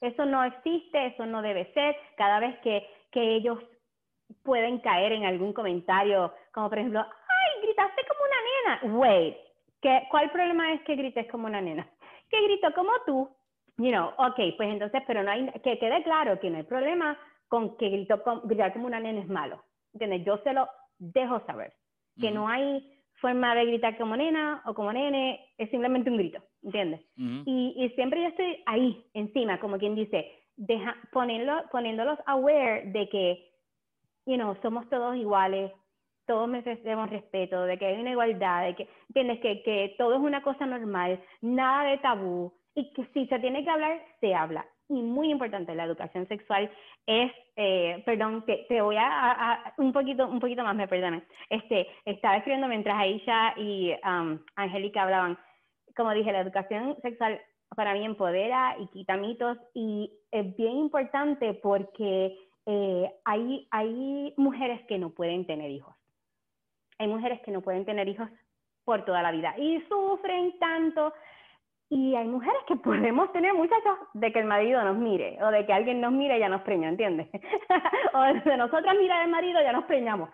Eso, 0.00 0.26
no 0.26 0.44
existe, 0.44 1.06
eso 1.06 1.26
no 1.26 1.42
debe 1.42 1.72
ser. 1.72 1.96
Cada 2.16 2.38
vez 2.40 2.58
que, 2.60 2.86
que 3.10 3.36
ellos 3.36 3.58
pueden 4.42 4.78
caer 4.80 5.12
en 5.12 5.24
algún 5.24 5.52
comentario, 5.52 6.32
como 6.52 6.68
por 6.68 6.78
ejemplo, 6.78 7.00
ay, 7.00 7.62
gritaste 7.62 8.02
como 8.08 8.20
una 8.24 8.88
nena. 8.88 8.98
Wait, 8.98 9.36
¿qué, 9.80 10.02
¿cuál 10.10 10.30
problema 10.30 10.72
es 10.72 10.82
que 10.82 10.96
grites 10.96 11.30
como 11.30 11.46
una 11.46 11.60
nena? 11.60 11.88
Que 12.30 12.42
grito 12.44 12.72
como 12.74 12.90
tú 13.04 13.28
you 13.78 13.90
know, 13.90 14.10
ok, 14.18 14.56
pues 14.56 14.68
entonces, 14.70 15.02
pero 15.06 15.22
no 15.22 15.30
hay, 15.30 15.48
que 15.64 15.78
quede 15.78 16.02
claro 16.02 16.38
que 16.40 16.50
no 16.50 16.58
hay 16.58 16.62
problema 16.64 17.18
con 17.48 17.76
que 17.76 17.88
grito, 17.88 18.22
gritar 18.44 18.72
como 18.72 18.86
una 18.86 19.00
nena 19.00 19.20
es 19.20 19.28
malo, 19.28 19.62
¿entiendes? 19.92 20.24
Yo 20.24 20.38
se 20.38 20.52
lo 20.52 20.68
dejo 20.98 21.40
saber, 21.46 21.72
que 22.20 22.30
no 22.30 22.48
hay 22.48 22.88
forma 23.20 23.54
de 23.54 23.66
gritar 23.66 23.96
como 23.98 24.16
nena 24.16 24.62
o 24.66 24.74
como 24.74 24.92
nene, 24.92 25.40
es 25.58 25.70
simplemente 25.70 26.10
un 26.10 26.16
grito, 26.16 26.42
¿entiendes? 26.62 27.00
y, 27.16 27.74
y, 27.76 27.88
siempre 27.90 28.22
yo 28.22 28.28
estoy 28.28 28.62
ahí, 28.66 29.04
encima, 29.14 29.60
como 29.60 29.78
quien 29.78 29.94
dice, 29.94 30.30
deja, 30.56 30.96
ponerlo, 31.12 31.62
poniéndolos 31.70 32.18
aware 32.26 32.84
de 32.86 33.08
que, 33.08 33.51
you 34.26 34.36
know, 34.36 34.56
somos 34.62 34.88
todos 34.88 35.16
iguales, 35.16 35.72
todos 36.26 36.48
merecemos 36.48 37.10
respeto, 37.10 37.64
de 37.64 37.78
que 37.78 37.86
hay 37.86 38.00
una 38.00 38.12
igualdad, 38.12 38.66
de 38.66 38.74
que, 38.76 38.88
¿entiendes? 39.08 39.40
Que, 39.40 39.62
que 39.62 39.94
todo 39.98 40.14
es 40.14 40.20
una 40.20 40.42
cosa 40.42 40.66
normal, 40.66 41.20
nada 41.40 41.90
de 41.90 41.98
tabú, 41.98 42.52
y 42.74 42.92
que 42.92 43.04
si 43.12 43.26
se 43.26 43.38
tiene 43.38 43.64
que 43.64 43.70
hablar, 43.70 44.00
se 44.20 44.34
habla. 44.34 44.64
Y 44.88 45.00
muy 45.00 45.30
importante, 45.30 45.74
la 45.74 45.84
educación 45.84 46.26
sexual 46.28 46.70
es, 47.06 47.32
eh, 47.56 48.02
perdón, 48.04 48.44
te, 48.44 48.66
te 48.68 48.80
voy 48.80 48.96
a, 48.98 49.74
un 49.78 49.92
poquito 49.92 50.26
un 50.26 50.40
poquito 50.40 50.62
más, 50.62 50.74
me 50.74 50.88
perdonen. 50.88 51.24
Este, 51.48 51.88
estaba 52.04 52.36
escribiendo 52.36 52.68
mientras 52.68 52.98
Aisha 52.98 53.54
y 53.56 53.92
um, 54.04 54.38
Angélica 54.56 55.02
hablaban. 55.02 55.38
Como 55.96 56.12
dije, 56.12 56.32
la 56.32 56.40
educación 56.40 56.96
sexual 57.02 57.40
para 57.74 57.94
mí 57.94 58.04
empodera 58.04 58.76
y 58.78 58.86
quita 58.88 59.16
mitos 59.16 59.58
y 59.74 60.12
es 60.30 60.56
bien 60.56 60.76
importante 60.76 61.54
porque 61.54 62.36
eh, 62.66 63.10
hay, 63.24 63.66
hay 63.70 64.34
mujeres 64.36 64.84
que 64.86 64.98
no 64.98 65.10
pueden 65.10 65.46
tener 65.46 65.70
hijos. 65.70 65.94
Hay 66.98 67.08
mujeres 67.08 67.40
que 67.42 67.50
no 67.50 67.62
pueden 67.62 67.84
tener 67.84 68.08
hijos 68.08 68.28
por 68.84 69.04
toda 69.04 69.22
la 69.22 69.32
vida 69.32 69.54
y 69.58 69.80
sufren 69.88 70.58
tanto 70.58 71.12
y 71.88 72.14
hay 72.14 72.26
mujeres 72.26 72.62
que 72.66 72.76
podemos 73.16 73.30
tener 73.32 73.52
muchachos 73.52 73.98
de 74.14 74.32
que 74.32 74.38
el 74.38 74.46
marido 74.46 74.82
nos 74.82 74.96
mire, 74.96 75.38
o 75.42 75.50
de 75.50 75.66
que 75.66 75.72
alguien 75.72 76.00
nos 76.00 76.12
mire 76.12 76.36
y 76.36 76.40
ya 76.40 76.48
nos 76.48 76.62
preña, 76.62 76.88
¿entiendes? 76.88 77.28
o 78.14 78.22
de 78.22 78.56
nosotras 78.56 78.96
mirar 78.96 79.22
al 79.22 79.30
marido 79.30 79.60
ya 79.60 79.72
nos 79.72 79.84
preñamos. 79.84 80.30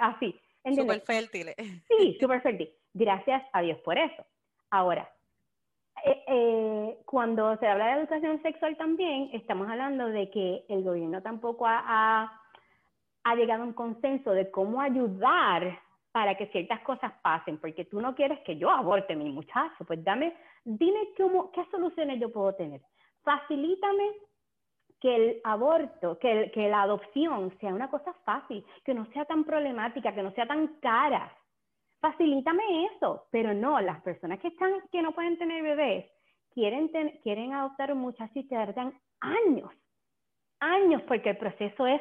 Así. 0.00 0.38
Súper 0.74 1.00
fértiles. 1.00 1.54
Sí, 1.56 2.18
súper 2.20 2.42
fértil. 2.42 2.70
Gracias 2.92 3.42
a 3.52 3.62
Dios 3.62 3.78
por 3.80 3.96
eso. 3.96 4.26
Ahora, 4.70 5.08
eh, 6.04 6.24
eh, 6.26 6.98
cuando 7.04 7.56
se 7.56 7.66
habla 7.66 7.86
de 7.86 8.00
educación 8.00 8.40
sexual 8.42 8.76
también, 8.76 9.30
estamos 9.32 9.68
hablando 9.68 10.06
de 10.06 10.30
que 10.30 10.64
el 10.68 10.82
gobierno 10.82 11.22
tampoco 11.22 11.66
ha, 11.66 12.32
llegado 13.36 13.62
a 13.62 13.66
un 13.66 13.74
consenso 13.74 14.32
de 14.32 14.50
cómo 14.50 14.80
ayudar 14.80 15.78
para 16.12 16.36
que 16.36 16.46
ciertas 16.46 16.80
cosas 16.80 17.12
pasen, 17.22 17.58
porque 17.58 17.84
tú 17.84 18.00
no 18.00 18.14
quieres 18.14 18.40
que 18.40 18.56
yo 18.56 18.70
aborte 18.70 19.14
mi 19.14 19.30
muchacho, 19.30 19.84
pues 19.86 20.02
dame, 20.02 20.34
dime 20.64 21.10
cómo, 21.16 21.52
qué 21.52 21.64
soluciones 21.70 22.18
yo 22.20 22.32
puedo 22.32 22.54
tener. 22.54 22.80
Facilítame 23.22 24.12
que 25.00 25.14
el 25.14 25.40
aborto, 25.44 26.18
que, 26.18 26.50
que 26.52 26.68
la 26.68 26.82
adopción 26.82 27.56
sea 27.60 27.74
una 27.74 27.90
cosa 27.90 28.12
fácil, 28.24 28.64
que 28.84 28.94
no 28.94 29.04
sea 29.12 29.24
tan 29.26 29.44
problemática, 29.44 30.14
que 30.14 30.22
no 30.22 30.32
sea 30.32 30.46
tan 30.46 30.66
cara. 30.80 31.30
Facilítame 32.00 32.86
eso, 32.94 33.26
pero 33.30 33.54
no, 33.54 33.80
las 33.80 34.00
personas 34.02 34.38
que 34.40 34.48
están, 34.48 34.72
que 34.92 35.02
no 35.02 35.12
pueden 35.12 35.36
tener 35.36 35.62
bebés, 35.62 36.06
quieren, 36.54 36.88
quieren 37.22 37.52
adoptar 37.52 37.92
un 37.92 37.98
muchacho 37.98 38.32
y 38.34 38.46
tardan 38.46 38.94
años, 39.20 39.70
años, 40.60 41.02
porque 41.02 41.30
el 41.30 41.38
proceso 41.38 41.86
es 41.86 42.00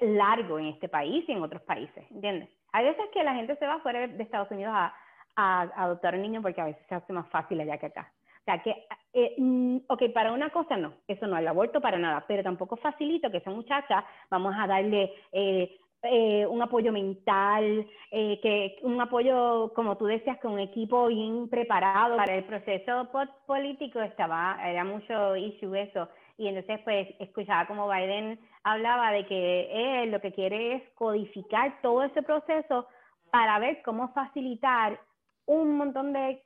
largo 0.00 0.58
en 0.58 0.66
este 0.66 0.88
país 0.88 1.24
y 1.28 1.32
en 1.32 1.42
otros 1.42 1.62
países, 1.62 2.08
¿entiendes? 2.10 2.48
Hay 2.72 2.84
veces 2.84 3.04
que 3.12 3.24
la 3.24 3.34
gente 3.34 3.56
se 3.56 3.66
va 3.66 3.80
fuera 3.80 4.06
de 4.06 4.22
Estados 4.22 4.50
Unidos 4.50 4.72
a, 4.74 4.94
adoptar 5.40 6.16
un 6.16 6.22
niño 6.22 6.42
porque 6.42 6.60
a 6.60 6.64
veces 6.64 6.84
se 6.88 6.96
hace 6.96 7.12
más 7.12 7.28
fácil 7.28 7.60
allá 7.60 7.78
que 7.78 7.86
acá. 7.86 8.12
sea, 8.44 8.60
que, 8.60 8.86
eh, 9.12 9.36
mm, 9.38 9.78
ok, 9.86 10.12
para 10.12 10.32
una 10.32 10.50
cosa 10.50 10.76
no, 10.76 10.94
eso 11.06 11.28
no, 11.28 11.36
el 11.38 11.46
aborto 11.46 11.80
para 11.80 11.96
nada, 11.96 12.24
pero 12.26 12.42
tampoco 12.42 12.76
facilito 12.76 13.30
que 13.30 13.36
esa 13.36 13.50
muchacha, 13.50 14.04
vamos 14.30 14.52
a 14.58 14.66
darle 14.66 15.12
eh, 15.30 15.78
eh, 16.02 16.46
un 16.46 16.62
apoyo 16.62 16.92
mental, 16.92 17.86
eh, 18.10 18.38
que 18.40 18.76
un 18.82 19.00
apoyo, 19.00 19.72
como 19.74 19.96
tú 19.96 20.06
decías, 20.06 20.38
con 20.38 20.52
un 20.52 20.60
equipo 20.60 21.08
bien 21.08 21.48
preparado 21.48 22.16
para 22.16 22.36
el 22.36 22.44
proceso 22.44 23.08
político, 23.46 24.00
estaba, 24.00 24.58
era 24.64 24.84
mucho 24.84 25.36
issue 25.36 25.74
eso. 25.74 26.08
Y 26.36 26.46
entonces, 26.46 26.80
pues, 26.84 27.08
escuchaba 27.18 27.66
como 27.66 27.88
Biden 27.88 28.38
hablaba 28.62 29.10
de 29.10 29.26
que 29.26 30.02
él 30.02 30.12
lo 30.12 30.20
que 30.20 30.32
quiere 30.32 30.76
es 30.76 30.82
codificar 30.94 31.80
todo 31.82 32.04
ese 32.04 32.22
proceso 32.22 32.86
para 33.32 33.58
ver 33.58 33.82
cómo 33.82 34.12
facilitar 34.12 35.00
un 35.46 35.76
montón 35.76 36.12
de 36.12 36.42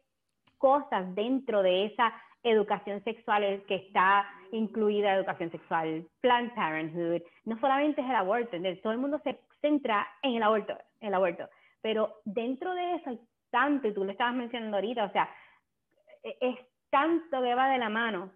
cosas 0.57 1.15
dentro 1.15 1.63
de 1.63 1.87
esa 1.87 2.13
educación 2.43 3.03
sexual 3.05 3.63
que 3.67 3.75
está 3.75 4.27
incluida 4.53 5.15
educación 5.15 5.51
sexual, 5.51 6.07
Planned 6.21 6.55
Parenthood, 6.55 7.23
no 7.45 7.59
solamente 7.59 8.01
es 8.01 8.09
el 8.09 8.17
aborto, 8.17 8.57
todo 8.83 8.93
el 8.93 8.99
mundo 8.99 9.21
se 9.25 9.41
centra 9.61 10.07
en 10.23 10.37
el 10.37 10.43
aborto, 10.43 10.77
el 11.01 11.15
aborto, 11.15 11.49
pero 11.81 12.21
dentro 12.25 12.75
de 12.75 12.95
eso 12.97 13.11
hay 13.11 13.21
tanto, 13.51 13.89
y 13.89 13.95
tú 13.95 14.05
lo 14.05 14.13
estabas 14.13 14.35
mencionando 14.35 14.77
ahorita, 14.77 15.05
o 15.05 15.13
sea, 15.13 15.29
e, 16.23 16.37
es 16.41 16.57
tanto 16.91 17.43
que 17.43 17.55
va 17.55 17.69
de 17.71 17.79
la 17.79 17.89
mano 17.89 18.31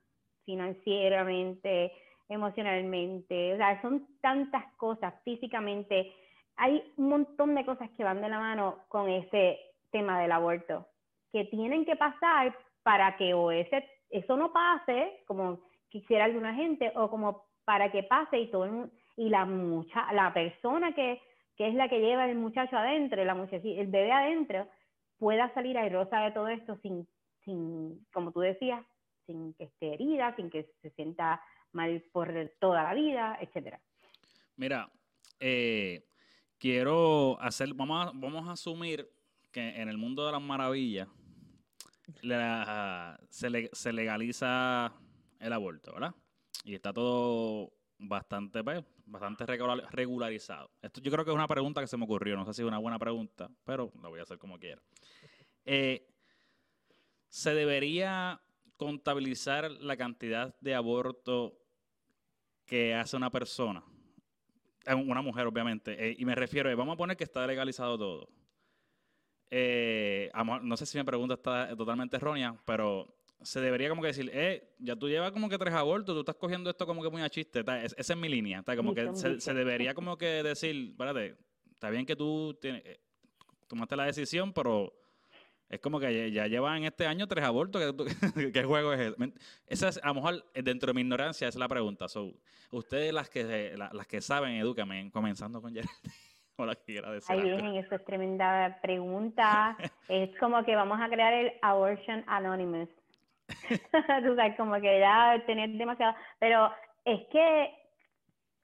financieramente, 0.44 1.92
emocionalmente, 2.28 3.54
o 3.54 3.56
sea, 3.56 3.80
son 3.82 4.06
tantas 4.20 4.64
cosas 4.76 5.14
físicamente, 5.22 6.12
hay 6.56 6.92
un 6.96 7.08
montón 7.10 7.54
de 7.54 7.64
cosas 7.64 7.90
que 7.90 8.04
van 8.04 8.22
de 8.22 8.28
la 8.28 8.38
mano 8.38 8.78
con 8.88 9.08
ese 9.08 9.58
tema 9.90 10.20
del 10.20 10.32
aborto, 10.32 10.88
que 11.30 11.44
tienen 11.44 11.84
que 11.84 11.96
pasar 11.96 12.56
para 12.82 13.16
que 13.16 13.34
o 13.34 13.50
ese 13.50 13.84
eso 14.10 14.36
no 14.36 14.52
pase 14.52 15.24
como 15.26 15.60
quisiera 15.88 16.24
alguna 16.24 16.54
gente 16.54 16.92
o 16.94 17.10
como 17.10 17.46
para 17.64 17.90
que 17.90 18.02
pase 18.02 18.38
y 18.38 18.50
todo 18.50 18.90
y 19.16 19.28
la 19.28 19.44
mucha 19.44 20.12
la 20.12 20.32
persona 20.32 20.94
que, 20.94 21.20
que 21.56 21.68
es 21.68 21.74
la 21.74 21.88
que 21.88 22.00
lleva 22.00 22.28
el 22.28 22.36
muchacho 22.36 22.76
adentro, 22.76 23.24
la 23.24 23.34
el 23.34 23.86
bebé 23.86 24.12
adentro, 24.12 24.68
pueda 25.18 25.52
salir 25.54 25.78
airosa 25.78 26.20
de 26.20 26.32
todo 26.32 26.48
esto 26.48 26.76
sin, 26.82 27.08
sin, 27.44 28.06
como 28.12 28.32
tú 28.32 28.40
decías, 28.40 28.84
sin 29.26 29.54
que 29.54 29.64
esté 29.64 29.94
herida, 29.94 30.34
sin 30.36 30.50
que 30.50 30.68
se 30.82 30.90
sienta 30.90 31.40
mal 31.72 32.02
por 32.12 32.32
toda 32.60 32.82
la 32.82 32.94
vida, 32.94 33.38
etcétera. 33.40 33.80
Mira, 34.56 34.90
eh, 35.40 36.04
quiero 36.58 37.40
hacer, 37.40 37.74
vamos 37.74 38.06
a, 38.06 38.12
vamos 38.14 38.48
a 38.48 38.52
asumir 38.52 39.08
que 39.52 39.80
en 39.80 39.88
el 39.88 39.98
mundo 39.98 40.26
de 40.26 40.32
las 40.32 40.42
maravillas, 40.42 41.08
se, 43.30 43.92
legaliza 43.92 44.92
el 45.46 45.52
aborto, 45.52 45.92
¿verdad? 45.92 46.14
Y 46.64 46.74
está 46.74 46.92
todo 46.92 47.72
bastante, 47.98 48.62
pues, 48.62 48.84
bastante 49.06 49.46
regularizado. 49.46 50.70
Esto 50.82 51.00
yo 51.00 51.10
creo 51.10 51.24
que 51.24 51.30
es 51.30 51.34
una 51.34 51.48
pregunta 51.48 51.80
que 51.80 51.86
se 51.86 51.96
me 51.96 52.04
ocurrió, 52.04 52.36
no 52.36 52.44
sé 52.44 52.54
si 52.54 52.62
es 52.62 52.68
una 52.68 52.78
buena 52.78 52.98
pregunta, 52.98 53.50
pero 53.64 53.92
la 54.02 54.08
voy 54.08 54.20
a 54.20 54.24
hacer 54.24 54.38
como 54.38 54.58
quiera. 54.58 54.82
Eh, 55.64 56.06
¿Se 57.28 57.54
debería 57.54 58.40
contabilizar 58.76 59.70
la 59.70 59.96
cantidad 59.96 60.58
de 60.60 60.74
aborto 60.74 61.58
que 62.64 62.94
hace 62.94 63.16
una 63.16 63.30
persona? 63.30 63.84
Eh, 64.86 64.94
una 64.94 65.22
mujer, 65.22 65.46
obviamente. 65.46 65.92
Eh, 65.98 66.16
y 66.18 66.24
me 66.24 66.34
refiero, 66.34 66.74
vamos 66.76 66.94
a 66.94 66.96
poner 66.96 67.16
que 67.16 67.24
está 67.24 67.46
legalizado 67.46 67.98
todo. 67.98 68.28
Eh, 69.50 70.30
no 70.62 70.76
sé 70.76 70.86
si 70.86 70.98
mi 70.98 71.04
pregunta 71.04 71.34
está 71.34 71.76
totalmente 71.76 72.16
errónea, 72.16 72.56
pero 72.64 73.15
se 73.42 73.60
debería 73.60 73.88
como 73.88 74.02
que 74.02 74.08
decir, 74.08 74.30
eh, 74.32 74.74
ya 74.78 74.96
tú 74.96 75.08
llevas 75.08 75.32
como 75.32 75.48
que 75.48 75.58
tres 75.58 75.74
abortos, 75.74 76.14
tú 76.14 76.20
estás 76.20 76.36
cogiendo 76.36 76.70
esto 76.70 76.86
como 76.86 77.02
que 77.02 77.10
muy 77.10 77.22
a 77.22 77.28
chiste, 77.28 77.60
esa 77.60 78.12
es 78.12 78.16
mi 78.16 78.28
línea, 78.28 78.60
está 78.60 78.76
como 78.76 78.94
que 78.94 79.10
se, 79.14 79.54
debería 79.54 79.94
como 79.94 80.16
que 80.16 80.42
decir, 80.42 80.90
espérate, 80.90 81.36
está 81.72 81.90
bien 81.90 82.06
que 82.06 82.16
tú 82.16 82.56
tienes, 82.60 82.82
eh, 82.84 83.00
tomaste 83.68 83.96
la 83.96 84.04
decisión, 84.04 84.52
pero 84.52 84.92
es 85.68 85.80
como 85.80 85.98
que 85.98 86.30
ya, 86.30 86.46
llevan 86.46 86.84
este 86.84 87.06
año 87.06 87.26
tres 87.26 87.44
abortos, 87.44 87.94
¿qué, 88.52 88.64
juego 88.64 88.92
es 88.92 89.00
ese? 89.00 89.32
Esa 89.66 89.88
es, 89.88 90.00
a 90.02 90.08
lo 90.08 90.14
mejor, 90.14 90.44
dentro 90.54 90.88
de 90.88 90.94
mi 90.94 91.00
ignorancia, 91.02 91.48
esa 91.48 91.56
es 91.56 91.60
la 91.60 91.68
pregunta. 91.68 92.08
So, 92.08 92.32
ustedes 92.70 93.12
las 93.12 93.28
que, 93.28 93.74
las 93.76 94.06
que 94.06 94.20
saben, 94.20 94.54
edúcame, 94.54 95.10
comenzando 95.10 95.60
con 95.60 95.74
Geraldine. 95.74 96.02
Ahí 97.28 97.40
Virgen, 97.42 97.74
eso 97.76 97.94
es 97.96 98.04
tremenda 98.04 98.78
pregunta. 98.80 99.76
es 100.08 100.30
como 100.38 100.64
que 100.64 100.74
vamos 100.74 100.98
a 101.00 101.08
crear 101.08 101.32
el 101.34 101.52
Abortion 101.62 102.24
Anonymous. 102.26 102.88
Tú 104.24 104.34
sabes, 104.34 104.56
como 104.56 104.74
que 104.80 105.00
ya 105.00 105.42
tener 105.46 105.70
demasiado. 105.70 106.14
Pero 106.38 106.70
es 107.04 107.20
que, 107.28 107.74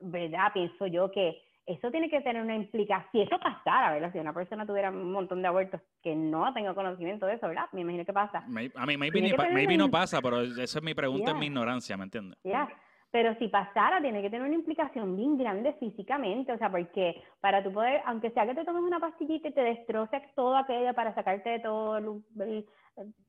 ¿verdad? 0.01 0.53
Pienso 0.53 0.87
yo 0.87 1.11
que 1.11 1.41
eso 1.67 1.91
tiene 1.91 2.11
que 2.11 2.21
tener 2.21 2.43
una 2.43 2.57
implicación. 2.57 3.09
Si 3.13 3.21
eso 3.21 3.39
pasara, 3.39 3.93
¿verdad? 3.93 4.13
Si 4.13 4.19
una 4.19 4.33
persona 4.33 4.67
tuviera 4.67 4.91
un 4.91 5.13
montón 5.13 5.43
de 5.43 5.49
abortos, 5.49 5.81
que 6.03 6.15
no 6.15 6.53
tengo 6.53 6.75
conocimiento 6.75 7.27
de 7.27 7.35
eso, 7.35 7.47
¿verdad? 7.47 7.67
Me 7.73 7.83
imagino 7.83 8.05
que 8.05 8.13
pasa. 8.13 8.39
a 8.39 8.87
mí, 8.87 8.97
maybe, 8.97 9.77
no 9.77 9.91
pasa, 9.91 10.21
pero 10.21 10.41
esa 10.41 10.79
es 10.79 10.83
mi 10.83 10.95
pregunta, 10.95 11.31
en 11.31 11.39
mi 11.39 11.47
ignorancia, 11.47 11.97
¿me 11.97 12.05
entiendes? 12.05 12.39
Ya. 12.43 12.69
Pero 13.13 13.35
si 13.39 13.49
pasara, 13.49 14.01
tiene 14.01 14.23
que 14.23 14.31
tener 14.31 14.47
una 14.47 14.55
implicación 14.55 15.17
bien 15.17 15.37
grande 15.37 15.75
físicamente, 15.75 16.51
o 16.51 16.59
sea, 16.59 16.71
porque 16.71 17.23
para 17.41 17.63
tu 17.63 17.71
poder, 17.71 18.01
aunque 18.07 18.31
sea 18.31 18.47
que 18.47 18.55
te 18.55 18.65
tomes 18.65 18.83
una 18.83 19.01
pastillita 19.01 19.49
y 19.49 19.53
te 19.53 19.61
destroces 19.61 20.23
todo 20.35 20.57
aquello 20.57 20.95
para 20.95 21.15
sacarte 21.15 21.51
de 21.51 21.61
todo 21.61 22.25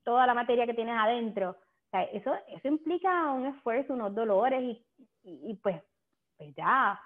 toda 0.03 0.27
la 0.27 0.33
materia 0.33 0.65
que 0.65 0.73
tienes 0.73 0.95
adentro, 0.97 1.51
o 1.51 1.89
sea, 1.91 2.03
eso, 2.03 2.33
eso 2.47 2.67
implica 2.67 3.31
un 3.31 3.45
esfuerzo, 3.45 3.93
unos 3.93 4.13
dolores 4.15 4.61
y, 4.61 4.85
y, 5.23 5.55
pues, 5.55 5.81
pues 6.37 6.53
ya, 6.55 6.99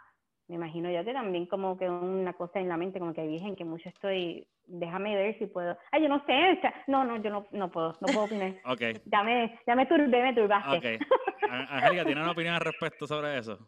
me 0.48 0.56
imagino 0.56 0.90
yo 0.90 1.04
que 1.04 1.14
también 1.14 1.46
como 1.46 1.78
que 1.78 1.90
una 1.90 2.34
cosa 2.34 2.60
en 2.60 2.70
la 2.70 2.78
mente, 2.78 3.00
como 3.00 3.14
que 3.14 3.28
dije 3.28 3.54
que 3.56 3.66
mucho 3.66 3.90
estoy, 3.90 4.48
déjame 4.66 5.16
ver 5.16 5.38
si 5.38 5.48
puedo. 5.48 5.78
Ay, 5.92 6.04
yo 6.04 6.10
no 6.10 6.26
sé, 6.26 6.60
no, 6.88 7.04
no, 7.04 7.18
yo 7.18 7.30
no, 7.30 7.48
no 7.52 7.70
puedo, 7.70 7.98
no 8.00 8.08
puedo 8.08 8.24
opinar. 8.24 8.56
ok. 8.66 8.82
Ya 9.06 9.24
me, 9.24 9.60
ya 9.68 9.76
me 9.76 9.86
turbé, 9.86 10.24
me 10.24 10.34
turbaste. 10.34 10.78
Ok. 10.78 11.02
Angélica, 11.50 12.06
¿tiene 12.06 12.22
una 12.22 12.32
opinión 12.32 12.56
al 12.56 12.62
respecto 12.62 13.08
sobre 13.08 13.38
eso? 13.38 13.60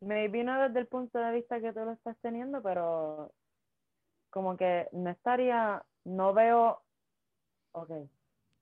Me 0.00 0.26
vino 0.26 0.60
desde 0.60 0.80
el 0.80 0.88
punto 0.88 1.18
de 1.20 1.32
vista 1.32 1.60
que 1.60 1.72
tú 1.72 1.80
lo 1.80 1.92
estás 1.92 2.16
teniendo, 2.20 2.60
pero 2.60 3.32
como 4.30 4.56
que 4.56 4.88
no 4.90 5.10
estaría, 5.10 5.80
no 6.04 6.34
veo, 6.34 6.81
ok, 7.72 7.90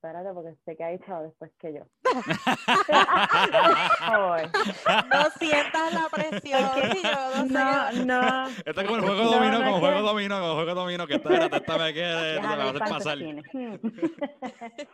espérate 0.01 0.33
porque 0.33 0.55
sé 0.65 0.75
que 0.75 0.83
ha 0.83 0.91
echado 0.91 1.21
después 1.23 1.49
que 1.59 1.73
yo. 1.73 1.85
no 5.09 5.29
sientas 5.37 5.93
la 5.93 6.09
presión. 6.11 6.61
yo 7.03 7.45
no, 7.45 7.91
no, 8.05 8.47
Está 8.65 8.83
como 8.83 8.97
el 8.97 9.03
juego 9.03 9.25
dominó, 9.25 9.59
como 9.59 9.79
juego 9.79 10.01
dominó, 10.01 10.39
como 10.39 10.55
juego 10.55 10.73
dominó, 10.73 11.05
que 11.05 11.13
está, 11.15 11.45
esta 11.45 11.77
me 11.77 11.93
quiere, 11.93 12.39
te 12.39 12.47
va 12.47 12.53
a 12.53 12.69
hacer 12.69 12.79
pasar. 12.79 13.19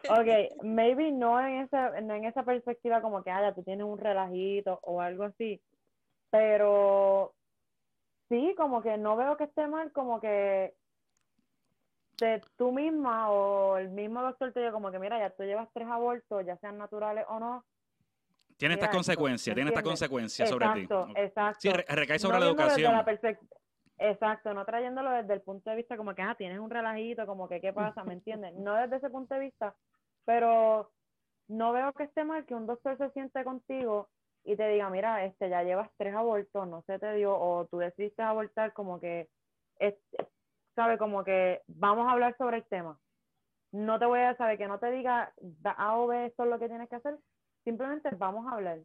ok, 0.09 0.27
maybe 0.63 1.09
no 1.11 1.39
en 1.39 1.61
esa, 1.61 2.01
no 2.01 2.15
en 2.15 2.25
esa 2.25 2.43
perspectiva 2.43 3.01
como 3.01 3.23
que, 3.23 3.31
haya, 3.31 3.53
tú 3.53 3.63
tienes 3.63 3.85
un 3.85 3.97
relajito 3.97 4.81
o 4.83 4.99
algo 4.99 5.23
así, 5.23 5.61
pero 6.31 7.33
sí, 8.27 8.53
como 8.57 8.81
que 8.81 8.97
no 8.97 9.15
veo 9.15 9.37
que 9.37 9.45
esté 9.45 9.67
mal, 9.67 9.93
como 9.93 10.19
que 10.19 10.73
de 12.19 12.41
tú 12.55 12.71
misma 12.71 13.29
o 13.29 13.77
el 13.77 13.89
mismo 13.89 14.21
doctor 14.21 14.51
te 14.51 14.59
diga 14.59 14.71
como 14.71 14.91
que 14.91 14.99
mira, 14.99 15.19
ya 15.19 15.29
tú 15.29 15.43
llevas 15.43 15.69
tres 15.73 15.87
abortos, 15.87 16.45
ya 16.45 16.57
sean 16.57 16.77
naturales 16.77 17.25
o 17.29 17.39
no. 17.39 17.63
Tiene 18.57 18.73
esta 18.73 18.89
consecuencia, 18.89 19.53
tiene 19.53 19.69
esta 19.69 19.83
consecuencia 19.83 20.47
sobre 20.47 20.67
ti. 20.69 20.81
Exacto, 20.81 21.13
exacto. 21.15 21.59
Sí, 21.59 21.69
recae 21.69 22.19
sobre 22.19 22.39
la 22.39 22.47
educación. 22.47 22.93
exacto, 23.99 24.53
no 24.53 24.65
trayéndolo 24.65 25.11
desde 25.11 25.33
el 25.35 25.41
punto 25.41 25.69
de 25.69 25.75
vista 25.75 25.95
como 25.95 26.15
que, 26.15 26.23
ah, 26.23 26.35
tienes 26.35 26.59
un 26.59 26.71
relajito, 26.71 27.27
como 27.27 27.47
que, 27.47 27.61
¿qué 27.61 27.71
pasa? 27.71 28.03
¿Me 28.03 28.13
entiendes? 28.13 28.55
No 28.55 28.73
desde 28.73 28.95
ese 28.97 29.09
punto 29.11 29.35
de 29.35 29.41
vista, 29.41 29.75
pero 30.25 30.91
no 31.47 31.71
veo 31.71 31.93
que 31.93 32.03
esté 32.03 32.23
mal 32.23 32.45
que 32.45 32.55
un 32.55 32.65
doctor 32.65 32.97
se 32.97 33.11
siente 33.11 33.43
contigo 33.43 34.09
y 34.43 34.55
te 34.55 34.67
diga, 34.69 34.89
mira, 34.89 35.23
este, 35.23 35.49
ya 35.49 35.61
llevas 35.61 35.91
tres 35.97 36.15
abortos, 36.15 36.67
no 36.67 36.81
se 36.87 36.97
te 36.97 37.13
dio, 37.13 37.37
o 37.37 37.65
tú 37.65 37.77
decidiste 37.77 38.23
abortar 38.23 38.73
como 38.73 38.99
que, 38.99 39.29
este, 39.77 40.27
sabe 40.77 40.99
como 40.99 41.23
que 41.23 41.63
vamos 41.65 42.07
a 42.07 42.11
hablar 42.11 42.37
sobre 42.37 42.57
el 42.57 42.65
tema. 42.65 42.99
No 43.71 43.97
te 43.97 44.05
voy 44.05 44.19
a 44.19 44.37
saber 44.37 44.59
que 44.59 44.67
no 44.67 44.77
te 44.77 44.91
diga 44.91 45.33
A 45.63 45.97
o 45.97 46.05
B, 46.05 46.27
esto 46.27 46.43
es 46.43 46.49
lo 46.49 46.59
que 46.59 46.69
tienes 46.69 46.87
que 46.87 46.97
hacer. 46.97 47.17
Simplemente 47.63 48.09
vamos 48.15 48.45
a 48.45 48.55
hablar. 48.55 48.79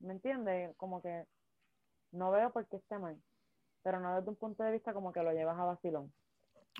¿Me 0.00 0.14
entiendes? 0.14 0.74
Como 0.78 1.02
que 1.02 1.26
no 2.12 2.30
veo 2.30 2.50
por 2.50 2.66
qué 2.66 2.76
esté 2.78 2.98
mal. 2.98 3.16
Pero 3.82 4.00
no 4.00 4.16
desde 4.16 4.30
un 4.30 4.36
punto 4.36 4.64
de 4.64 4.72
vista 4.72 4.94
como 4.94 5.12
que 5.12 5.22
lo 5.22 5.32
llevas 5.32 5.58
a 5.58 5.64
vacilón. 5.64 6.10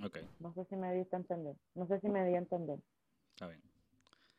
Okay. 0.03 0.27
No 0.41 0.55
sé 0.55 0.65
si 0.65 0.77
me 0.77 0.95
diste 0.95 1.15
a 1.15 1.19
entender. 1.19 1.57
No 1.75 1.87
sé 1.87 2.01
si 2.01 2.09
me 2.09 2.25
di 2.25 2.35
a 2.35 2.39
entender. 2.39 2.79
Está 3.35 3.49
bien. 3.49 3.63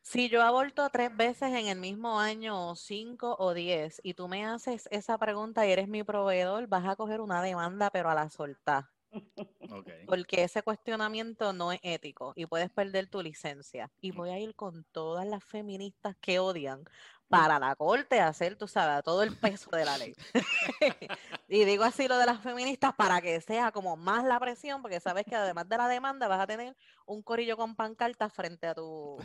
Si 0.02 0.28
yo 0.30 0.42
aborto 0.42 0.90
tres 0.90 1.16
veces 1.16 1.54
en 1.54 1.68
el 1.68 1.80
mismo 1.80 2.20
año, 2.20 2.70
o 2.70 2.76
cinco 2.76 3.36
o 3.38 3.54
diez, 3.54 4.02
y 4.04 4.16
tú 4.16 4.28
me 4.28 4.46
haces 4.46 4.88
esa 4.92 5.18
pregunta 5.20 5.66
y 5.66 5.72
eres 5.72 5.88
mi 5.88 6.04
proveedor, 6.04 6.68
vas 6.68 6.86
a 6.88 6.96
coger 6.96 7.22
una 7.22 7.42
demanda, 7.42 7.92
pero 7.92 8.10
a 8.10 8.16
la 8.16 8.30
soltar. 8.30 8.95
Porque 10.08 10.44
ese 10.44 10.62
cuestionamiento 10.62 11.52
no 11.54 11.72
es 11.72 11.80
ético 11.82 12.34
y 12.36 12.46
puedes 12.46 12.70
perder 12.70 13.08
tu 13.10 13.22
licencia. 13.22 13.92
Y 14.02 14.12
Mm. 14.12 14.16
voy 14.16 14.30
a 14.30 14.40
ir 14.40 14.56
con 14.56 14.84
todas 14.92 15.26
las 15.26 15.44
feministas 15.44 16.16
que 16.22 16.40
odian 16.40 16.84
para 17.28 17.58
la 17.58 17.76
corte 17.76 18.20
a 18.20 18.28
hacer, 18.28 18.56
tú 18.56 18.68
sabes, 18.68 19.04
todo 19.04 19.24
el 19.24 19.36
peso 19.36 19.72
de 19.72 19.84
la 19.86 19.98
ley. 19.98 20.14
y 21.50 21.66
digo 21.66 21.84
así 21.84 22.08
lo 22.08 22.18
de 22.20 22.28
las 22.28 22.42
feministas 22.42 22.94
para 22.96 23.20
que 23.22 23.42
sea 23.42 23.72
como 23.72 23.98
más 23.98 24.24
la 24.24 24.40
presión, 24.40 24.82
porque 24.84 25.00
sabes 25.00 25.26
que 25.26 25.36
además 25.36 25.68
de 25.68 25.78
la 25.78 25.88
demanda 25.88 26.28
vas 26.28 26.40
a 26.40 26.48
tener 26.48 26.76
un 27.08 27.24
corillo 27.24 27.58
con 27.58 27.76
pancartas 27.76 28.32
frente 28.32 28.68
a 28.68 28.76
tu, 28.76 29.18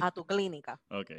a 0.00 0.10
tu 0.10 0.26
clínica. 0.26 0.80
Ok. 0.90 1.10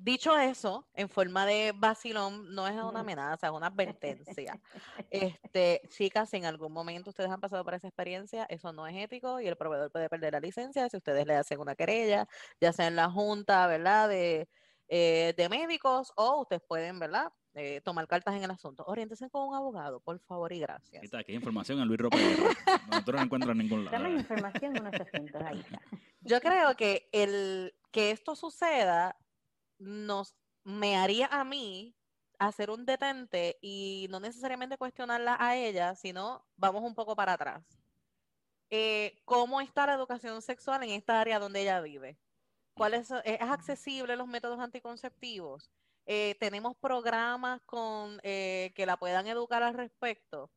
Dicho 0.00 0.36
eso, 0.36 0.88
en 0.94 1.08
forma 1.08 1.46
de 1.46 1.72
vacilón, 1.74 2.52
no 2.52 2.66
es 2.66 2.74
una 2.74 3.00
amenaza, 3.00 3.46
es 3.46 3.52
una 3.52 3.68
advertencia. 3.68 4.60
Este, 5.10 5.82
chicas, 5.88 6.30
si 6.30 6.38
en 6.38 6.46
algún 6.46 6.72
momento 6.72 7.10
ustedes 7.10 7.30
han 7.30 7.40
pasado 7.40 7.64
por 7.64 7.74
esa 7.74 7.86
experiencia, 7.86 8.44
eso 8.48 8.72
no 8.72 8.86
es 8.88 8.96
ético 8.96 9.40
y 9.40 9.46
el 9.46 9.56
proveedor 9.56 9.92
puede 9.92 10.08
perder 10.08 10.32
la 10.32 10.40
licencia 10.40 10.88
si 10.88 10.96
ustedes 10.96 11.26
le 11.26 11.36
hacen 11.36 11.60
una 11.60 11.76
querella, 11.76 12.26
ya 12.60 12.72
sea 12.72 12.88
en 12.88 12.96
la 12.96 13.08
junta, 13.08 13.66
¿verdad? 13.68 14.08
De, 14.08 14.48
eh, 14.88 15.34
de 15.36 15.48
médicos 15.48 16.12
o 16.16 16.40
ustedes 16.42 16.62
pueden, 16.66 16.98
¿verdad? 16.98 17.32
Eh, 17.54 17.80
tomar 17.84 18.08
cartas 18.08 18.34
en 18.34 18.42
el 18.42 18.50
asunto. 18.50 18.84
Oriéntense 18.88 19.30
con 19.30 19.48
un 19.48 19.54
abogado, 19.54 20.00
por 20.00 20.18
favor 20.18 20.52
y 20.52 20.58
gracias. 20.58 21.00
Ahí 21.00 21.04
está, 21.04 21.18
aquí 21.18 21.30
hay 21.30 21.36
información 21.36 21.80
en 21.80 21.86
Luis 21.86 22.00
Roper. 22.00 22.20
Nosotros 22.90 23.16
no 23.16 23.22
encuentro 23.22 23.52
en 23.52 23.58
ningún 23.58 23.84
Dame 23.84 24.08
lado. 24.08 24.20
información 24.20 24.72
1800, 24.72 25.42
ahí 25.42 25.60
está. 25.60 25.80
Yo 26.20 26.40
creo 26.40 26.74
que 26.74 27.08
el 27.12 27.72
que 27.92 28.10
esto 28.10 28.34
suceda 28.34 29.16
nos 29.78 30.34
me 30.64 30.96
haría 30.96 31.26
a 31.26 31.44
mí 31.44 31.96
hacer 32.38 32.70
un 32.70 32.84
detente 32.86 33.58
y 33.60 34.06
no 34.10 34.20
necesariamente 34.20 34.78
cuestionarla 34.78 35.36
a 35.38 35.56
ella, 35.56 35.94
sino 35.94 36.46
vamos 36.56 36.82
un 36.82 36.94
poco 36.94 37.14
para 37.16 37.34
atrás. 37.34 37.64
Eh, 38.70 39.20
¿Cómo 39.24 39.60
está 39.60 39.86
la 39.86 39.94
educación 39.94 40.42
sexual 40.42 40.82
en 40.82 40.90
esta 40.90 41.20
área 41.20 41.38
donde 41.38 41.62
ella 41.62 41.80
vive? 41.80 42.18
¿Cuáles 42.74 43.06
son- 43.08 43.22
¿Es 43.24 43.40
accesible 43.40 44.16
los 44.16 44.26
métodos 44.26 44.58
anticonceptivos? 44.60 45.70
Eh, 46.06 46.34
¿Tenemos 46.40 46.76
programas 46.76 47.60
con, 47.62 48.18
eh, 48.22 48.72
que 48.74 48.86
la 48.86 48.96
puedan 48.98 49.26
educar 49.26 49.62
al 49.62 49.74
respecto? 49.74 50.50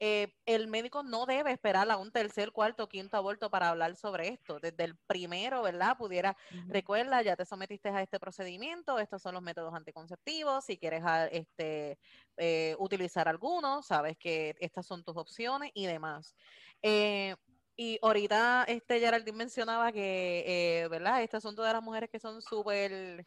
Eh, 0.00 0.34
el 0.46 0.66
médico 0.68 1.02
no 1.02 1.26
debe 1.26 1.52
esperar 1.52 1.90
a 1.90 1.96
un 1.96 2.10
tercer, 2.10 2.52
cuarto, 2.52 2.88
quinto 2.88 3.16
aborto 3.16 3.50
para 3.50 3.68
hablar 3.68 3.96
sobre 3.96 4.28
esto. 4.28 4.58
Desde 4.60 4.84
el 4.84 4.96
primero, 5.06 5.62
¿verdad? 5.62 5.96
Pudiera, 5.96 6.36
recuerda, 6.68 7.22
ya 7.22 7.36
te 7.36 7.44
sometiste 7.44 7.88
a 7.88 8.02
este 8.02 8.18
procedimiento, 8.18 8.98
estos 8.98 9.22
son 9.22 9.34
los 9.34 9.42
métodos 9.42 9.74
anticonceptivos, 9.74 10.64
si 10.64 10.78
quieres 10.78 11.02
ah, 11.04 11.26
este, 11.26 11.98
eh, 12.36 12.76
utilizar 12.78 13.28
algunos, 13.28 13.86
sabes 13.86 14.16
que 14.18 14.54
estas 14.58 14.86
son 14.86 15.04
tus 15.04 15.16
opciones 15.16 15.70
y 15.74 15.86
demás. 15.86 16.34
Eh, 16.82 17.36
y 17.76 17.98
ahorita 18.02 18.64
este 18.68 19.00
Geraldine 19.00 19.36
mencionaba 19.36 19.90
que, 19.90 20.86
¿verdad? 20.90 21.22
Este 21.22 21.36
asunto 21.36 21.62
de 21.62 21.72
las 21.72 21.82
mujeres 21.82 22.08
que 22.10 22.20
son 22.20 22.40
súper 22.40 23.24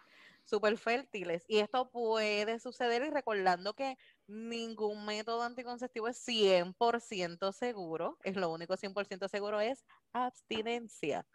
súper 0.48 0.78
fértiles 0.78 1.44
y 1.48 1.60
esto 1.60 1.90
puede 1.90 2.60
suceder 2.60 3.04
y 3.04 3.10
recordando 3.10 3.74
que 3.74 3.98
ningún 4.28 5.06
método 5.06 5.44
anticonceptivo 5.44 6.08
es 6.08 6.18
100% 6.18 7.52
seguro, 7.54 8.18
es 8.24 8.36
lo 8.36 8.52
único 8.52 8.76
100% 8.76 9.28
seguro 9.30 9.62
es 9.62 9.86
abstinencia. 10.14 11.26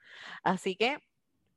Así 0.43 0.77
que 0.77 0.99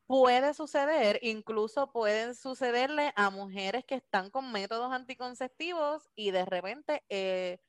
puede 0.08 0.54
suceder, 0.54 1.20
incluso 1.22 1.92
pueden 1.92 2.36
sucederle 2.36 3.14
a 3.16 3.30
mujeres 3.30 3.86
que 3.86 3.96
están 3.96 4.30
con 4.30 4.52
métodos 4.52 4.92
anticonceptivos 4.92 6.10
y 6.16 6.32
de 6.32 6.46
repente 6.46 7.04
eh, 7.10 7.60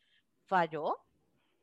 falló. 0.44 0.98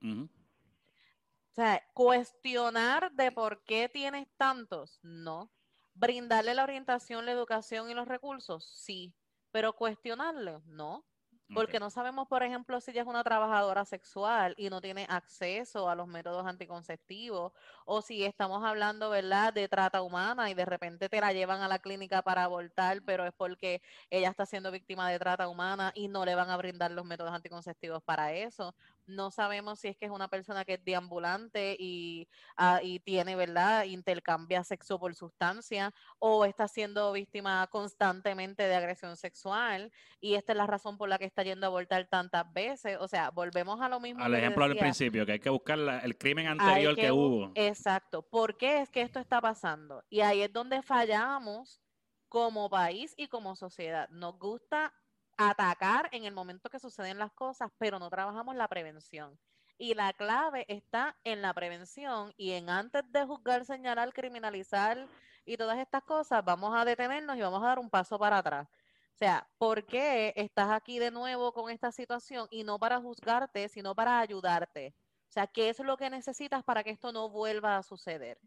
O 0.01 1.55
sea, 1.55 1.81
cuestionar 1.93 3.11
de 3.13 3.31
por 3.31 3.63
qué 3.63 3.87
tienes 3.87 4.27
tantos, 4.37 4.99
no. 5.03 5.51
Brindarle 5.93 6.55
la 6.55 6.63
orientación, 6.63 7.25
la 7.25 7.31
educación 7.31 7.89
y 7.89 7.93
los 7.93 8.07
recursos, 8.07 8.65
sí. 8.65 9.13
Pero 9.51 9.73
cuestionarlo, 9.73 10.63
no. 10.65 11.05
Porque 11.51 11.79
no 11.79 11.91
sabemos, 11.91 12.27
por 12.27 12.41
ejemplo, 12.41 12.81
si 12.81 12.89
ella 12.91 13.01
es 13.01 13.07
una 13.07 13.23
trabajadora 13.23 13.85
sexual 13.85 14.55
y 14.57 14.69
no 14.71 14.81
tiene 14.81 15.05
acceso 15.07 15.87
a 15.87 15.93
los 15.95 16.07
métodos 16.07 16.47
anticonceptivos, 16.47 17.51
o 17.85 18.01
si 18.01 18.23
estamos 18.23 18.63
hablando, 18.63 19.11
¿verdad?, 19.11 19.53
de 19.53 19.67
trata 19.67 20.01
humana 20.01 20.49
y 20.49 20.55
de 20.55 20.65
repente 20.65 21.09
te 21.09 21.21
la 21.21 21.31
llevan 21.31 21.61
a 21.61 21.67
la 21.67 21.77
clínica 21.79 22.23
para 22.23 22.43
abortar, 22.45 23.03
pero 23.05 23.25
es 23.25 23.33
porque 23.37 23.81
ella 24.09 24.29
está 24.29 24.47
siendo 24.47 24.71
víctima 24.71 25.09
de 25.11 25.19
trata 25.19 25.47
humana 25.47 25.91
y 25.93 26.07
no 26.07 26.25
le 26.25 26.33
van 26.33 26.49
a 26.49 26.57
brindar 26.57 26.89
los 26.91 27.05
métodos 27.05 27.33
anticonceptivos 27.33 28.01
para 28.03 28.33
eso. 28.33 28.75
No 29.05 29.31
sabemos 29.31 29.79
si 29.79 29.87
es 29.89 29.97
que 29.97 30.05
es 30.05 30.11
una 30.11 30.27
persona 30.27 30.65
que 30.65 30.75
es 30.75 30.83
deambulante 30.85 31.75
y, 31.79 32.27
ah, 32.57 32.79
y 32.83 32.99
tiene, 32.99 33.35
¿verdad?, 33.35 33.83
intercambia 33.85 34.63
sexo 34.63 34.99
por 34.99 35.15
sustancia, 35.15 35.93
o 36.19 36.45
está 36.45 36.67
siendo 36.67 37.11
víctima 37.11 37.67
constantemente 37.67 38.63
de 38.63 38.75
agresión 38.75 39.17
sexual 39.17 39.91
y 40.19 40.35
esta 40.35 40.53
es 40.53 40.57
la 40.57 40.67
razón 40.67 40.97
por 40.97 41.09
la 41.09 41.17
que 41.17 41.25
está 41.25 41.43
yendo 41.43 41.65
a 41.65 41.69
abortar 41.69 42.07
tantas 42.09 42.51
veces. 42.53 42.97
O 42.99 43.07
sea, 43.07 43.29
volvemos 43.31 43.81
a 43.81 43.89
lo 43.89 43.99
mismo. 43.99 44.23
Al 44.23 44.33
ejemplo 44.35 44.67
del 44.67 44.77
principio, 44.77 45.25
que 45.25 45.33
hay 45.33 45.39
que 45.39 45.49
buscar 45.49 45.77
la- 45.77 45.99
el 45.99 46.17
crimen 46.17 46.47
anterior 46.47 46.95
que, 46.95 47.11
hubo. 47.11 47.51
Exacto. 47.55 48.23
¿Por 48.23 48.57
qué 48.57 48.81
es 48.81 48.89
que 48.89 49.01
esto 49.01 49.19
está 49.19 49.41
pasando? 49.41 50.03
Y 50.09 50.21
ahí 50.21 50.41
es 50.41 50.51
donde 50.53 50.81
fallamos 50.81 51.81
como 52.29 52.69
país 52.69 53.13
y 53.17 53.27
como 53.27 53.55
sociedad. 53.55 54.09
Nos 54.09 54.37
gusta 54.39 54.93
atacar 55.37 56.09
en 56.11 56.25
el 56.25 56.33
momento 56.33 56.69
que 56.69 56.79
suceden 56.79 57.17
las 57.17 57.31
cosas, 57.33 57.69
pero 57.77 57.99
no 57.99 58.09
trabajamos 58.09 58.55
la 58.55 58.67
prevención. 58.67 59.37
Y 59.77 59.95
la 59.95 60.13
clave 60.13 60.65
está 60.67 61.17
en 61.23 61.41
la 61.41 61.53
prevención 61.53 62.33
y 62.37 62.51
en 62.51 62.69
antes 62.69 63.03
de 63.11 63.25
juzgar, 63.25 63.65
señalar, 63.65 64.13
criminalizar 64.13 65.07
y 65.45 65.57
todas 65.57 65.79
estas 65.79 66.03
cosas, 66.03 66.43
vamos 66.45 66.73
a 66.75 66.85
detenernos 66.85 67.37
y 67.37 67.41
vamos 67.41 67.63
a 67.63 67.67
dar 67.67 67.79
un 67.79 67.89
paso 67.89 68.17
para 68.19 68.37
atrás. 68.37 68.67
O 69.13 69.17
sea, 69.17 69.47
¿por 69.57 69.85
qué 69.85 70.33
estás 70.35 70.71
aquí 70.71 70.99
de 70.99 71.11
nuevo 71.11 71.53
con 71.53 71.69
esta 71.69 71.91
situación 71.91 72.47
y 72.49 72.63
no 72.63 72.79
para 72.79 72.99
juzgarte, 72.99 73.69
sino 73.69 73.93
para 73.93 74.19
ayudarte? 74.19 74.95
O 75.27 75.31
sea, 75.33 75.47
¿qué 75.47 75.69
es 75.69 75.79
lo 75.79 75.97
que 75.97 76.09
necesitas 76.09 76.63
para 76.63 76.83
que 76.83 76.91
esto 76.91 77.11
no 77.11 77.29
vuelva 77.29 77.77
a 77.77 77.83
suceder? 77.83 78.39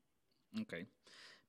Ok. 0.61 0.75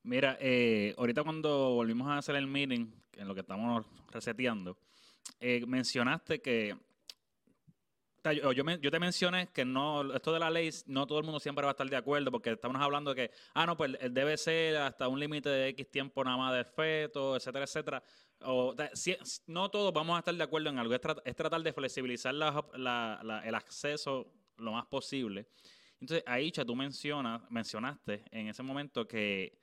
Mira, 0.02 0.36
eh, 0.40 0.94
ahorita 0.96 1.22
cuando 1.24 1.74
volvimos 1.74 2.08
a 2.08 2.18
hacer 2.18 2.36
el 2.36 2.46
meeting, 2.46 2.92
en 3.12 3.28
lo 3.28 3.34
que 3.34 3.40
estamos 3.40 3.84
reseteando, 4.10 4.78
eh, 5.40 5.64
mencionaste 5.66 6.40
que. 6.40 6.76
Yo, 8.52 8.90
te 8.90 8.98
mencioné 8.98 9.48
que 9.54 9.64
no, 9.64 10.12
esto 10.12 10.32
de 10.32 10.38
la 10.38 10.50
ley, 10.50 10.68
no 10.86 11.06
todo 11.06 11.18
el 11.18 11.24
mundo 11.24 11.40
siempre 11.40 11.64
va 11.64 11.70
a 11.70 11.72
estar 11.72 11.88
de 11.88 11.96
acuerdo, 11.96 12.30
porque 12.30 12.50
estamos 12.50 12.82
hablando 12.82 13.14
de 13.14 13.28
que, 13.28 13.34
ah, 13.54 13.64
no, 13.64 13.74
pues 13.74 13.96
debe 14.10 14.36
ser 14.36 14.76
hasta 14.76 15.08
un 15.08 15.18
límite 15.18 15.48
de 15.48 15.68
X 15.68 15.90
tiempo 15.90 16.22
nada 16.22 16.36
más 16.36 16.52
del 16.52 16.66
feto, 16.66 17.36
etcétera, 17.36 17.64
etcétera. 17.64 18.02
O, 18.42 18.74
no 19.46 19.70
todos 19.70 19.94
vamos 19.94 20.16
a 20.16 20.18
estar 20.18 20.34
de 20.34 20.44
acuerdo 20.44 20.68
en 20.68 20.78
algo, 20.78 20.92
es, 20.94 21.00
tra- 21.00 21.22
es 21.24 21.34
tratar 21.34 21.62
de 21.62 21.72
flexibilizar 21.72 22.34
el 22.34 23.54
acceso 23.54 24.30
lo 24.58 24.72
más 24.72 24.86
posible. 24.86 25.46
Entonces, 26.00 26.22
ahí, 26.26 26.50
Cha, 26.50 26.64
tú 26.64 26.76
mencionas, 26.76 27.40
mencionaste 27.50 28.24
en 28.30 28.48
ese 28.48 28.62
momento 28.62 29.08
que 29.08 29.58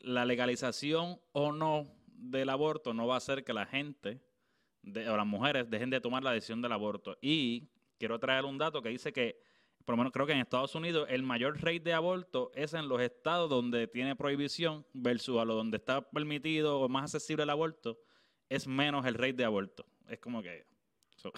la 0.00 0.26
legalización 0.26 1.18
o 1.32 1.50
no 1.50 1.94
del 2.06 2.50
aborto 2.50 2.92
no 2.92 3.06
va 3.06 3.14
a 3.14 3.18
hacer 3.18 3.42
que 3.42 3.54
la 3.54 3.64
gente 3.64 4.20
de- 4.82 5.08
o 5.08 5.16
las 5.16 5.26
mujeres 5.26 5.68
dejen 5.70 5.90
de 5.90 6.00
tomar 6.00 6.22
la 6.22 6.32
decisión 6.32 6.60
del 6.62 6.72
aborto. 6.72 7.16
Y 7.20 7.68
quiero 7.98 8.18
traer 8.18 8.44
un 8.44 8.58
dato 8.58 8.82
que 8.82 8.88
dice 8.88 9.12
que, 9.12 9.38
por 9.84 9.94
lo 9.94 9.98
menos 9.98 10.12
creo 10.12 10.26
que 10.26 10.32
en 10.32 10.38
Estados 10.40 10.74
Unidos, 10.74 11.06
el 11.10 11.22
mayor 11.22 11.56
rate 11.62 11.80
de 11.80 11.92
aborto 11.94 12.50
es 12.54 12.74
en 12.74 12.88
los 12.88 13.00
estados 13.00 13.48
donde 13.50 13.86
tiene 13.88 14.14
prohibición 14.16 14.84
versus 14.92 15.40
a 15.40 15.44
lo 15.44 15.54
donde 15.54 15.76
está 15.78 16.02
permitido 16.08 16.80
o 16.80 16.88
más 16.88 17.14
accesible 17.14 17.42
el 17.44 17.50
aborto, 17.50 17.98
es 18.48 18.66
menos 18.66 19.06
el 19.06 19.14
rate 19.14 19.32
de 19.34 19.44
aborto. 19.44 19.84
Es 20.08 20.18
como 20.18 20.42
que... 20.42 20.66
so- 21.16 21.32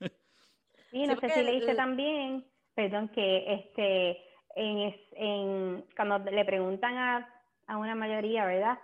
Sí, 0.00 0.08
Sí, 0.90 1.06
no 1.06 1.18
sé 1.18 1.28
si 1.30 1.42
leíste 1.42 1.74
también, 1.74 2.46
perdón, 2.74 3.08
que 3.08 3.52
este, 3.52 4.10
en, 4.54 4.78
es- 4.78 5.00
en, 5.12 5.84
cuando 5.96 6.18
le 6.30 6.44
preguntan 6.44 6.96
a, 6.96 7.42
a 7.66 7.76
una 7.76 7.94
mayoría, 7.96 8.44
¿verdad? 8.46 8.78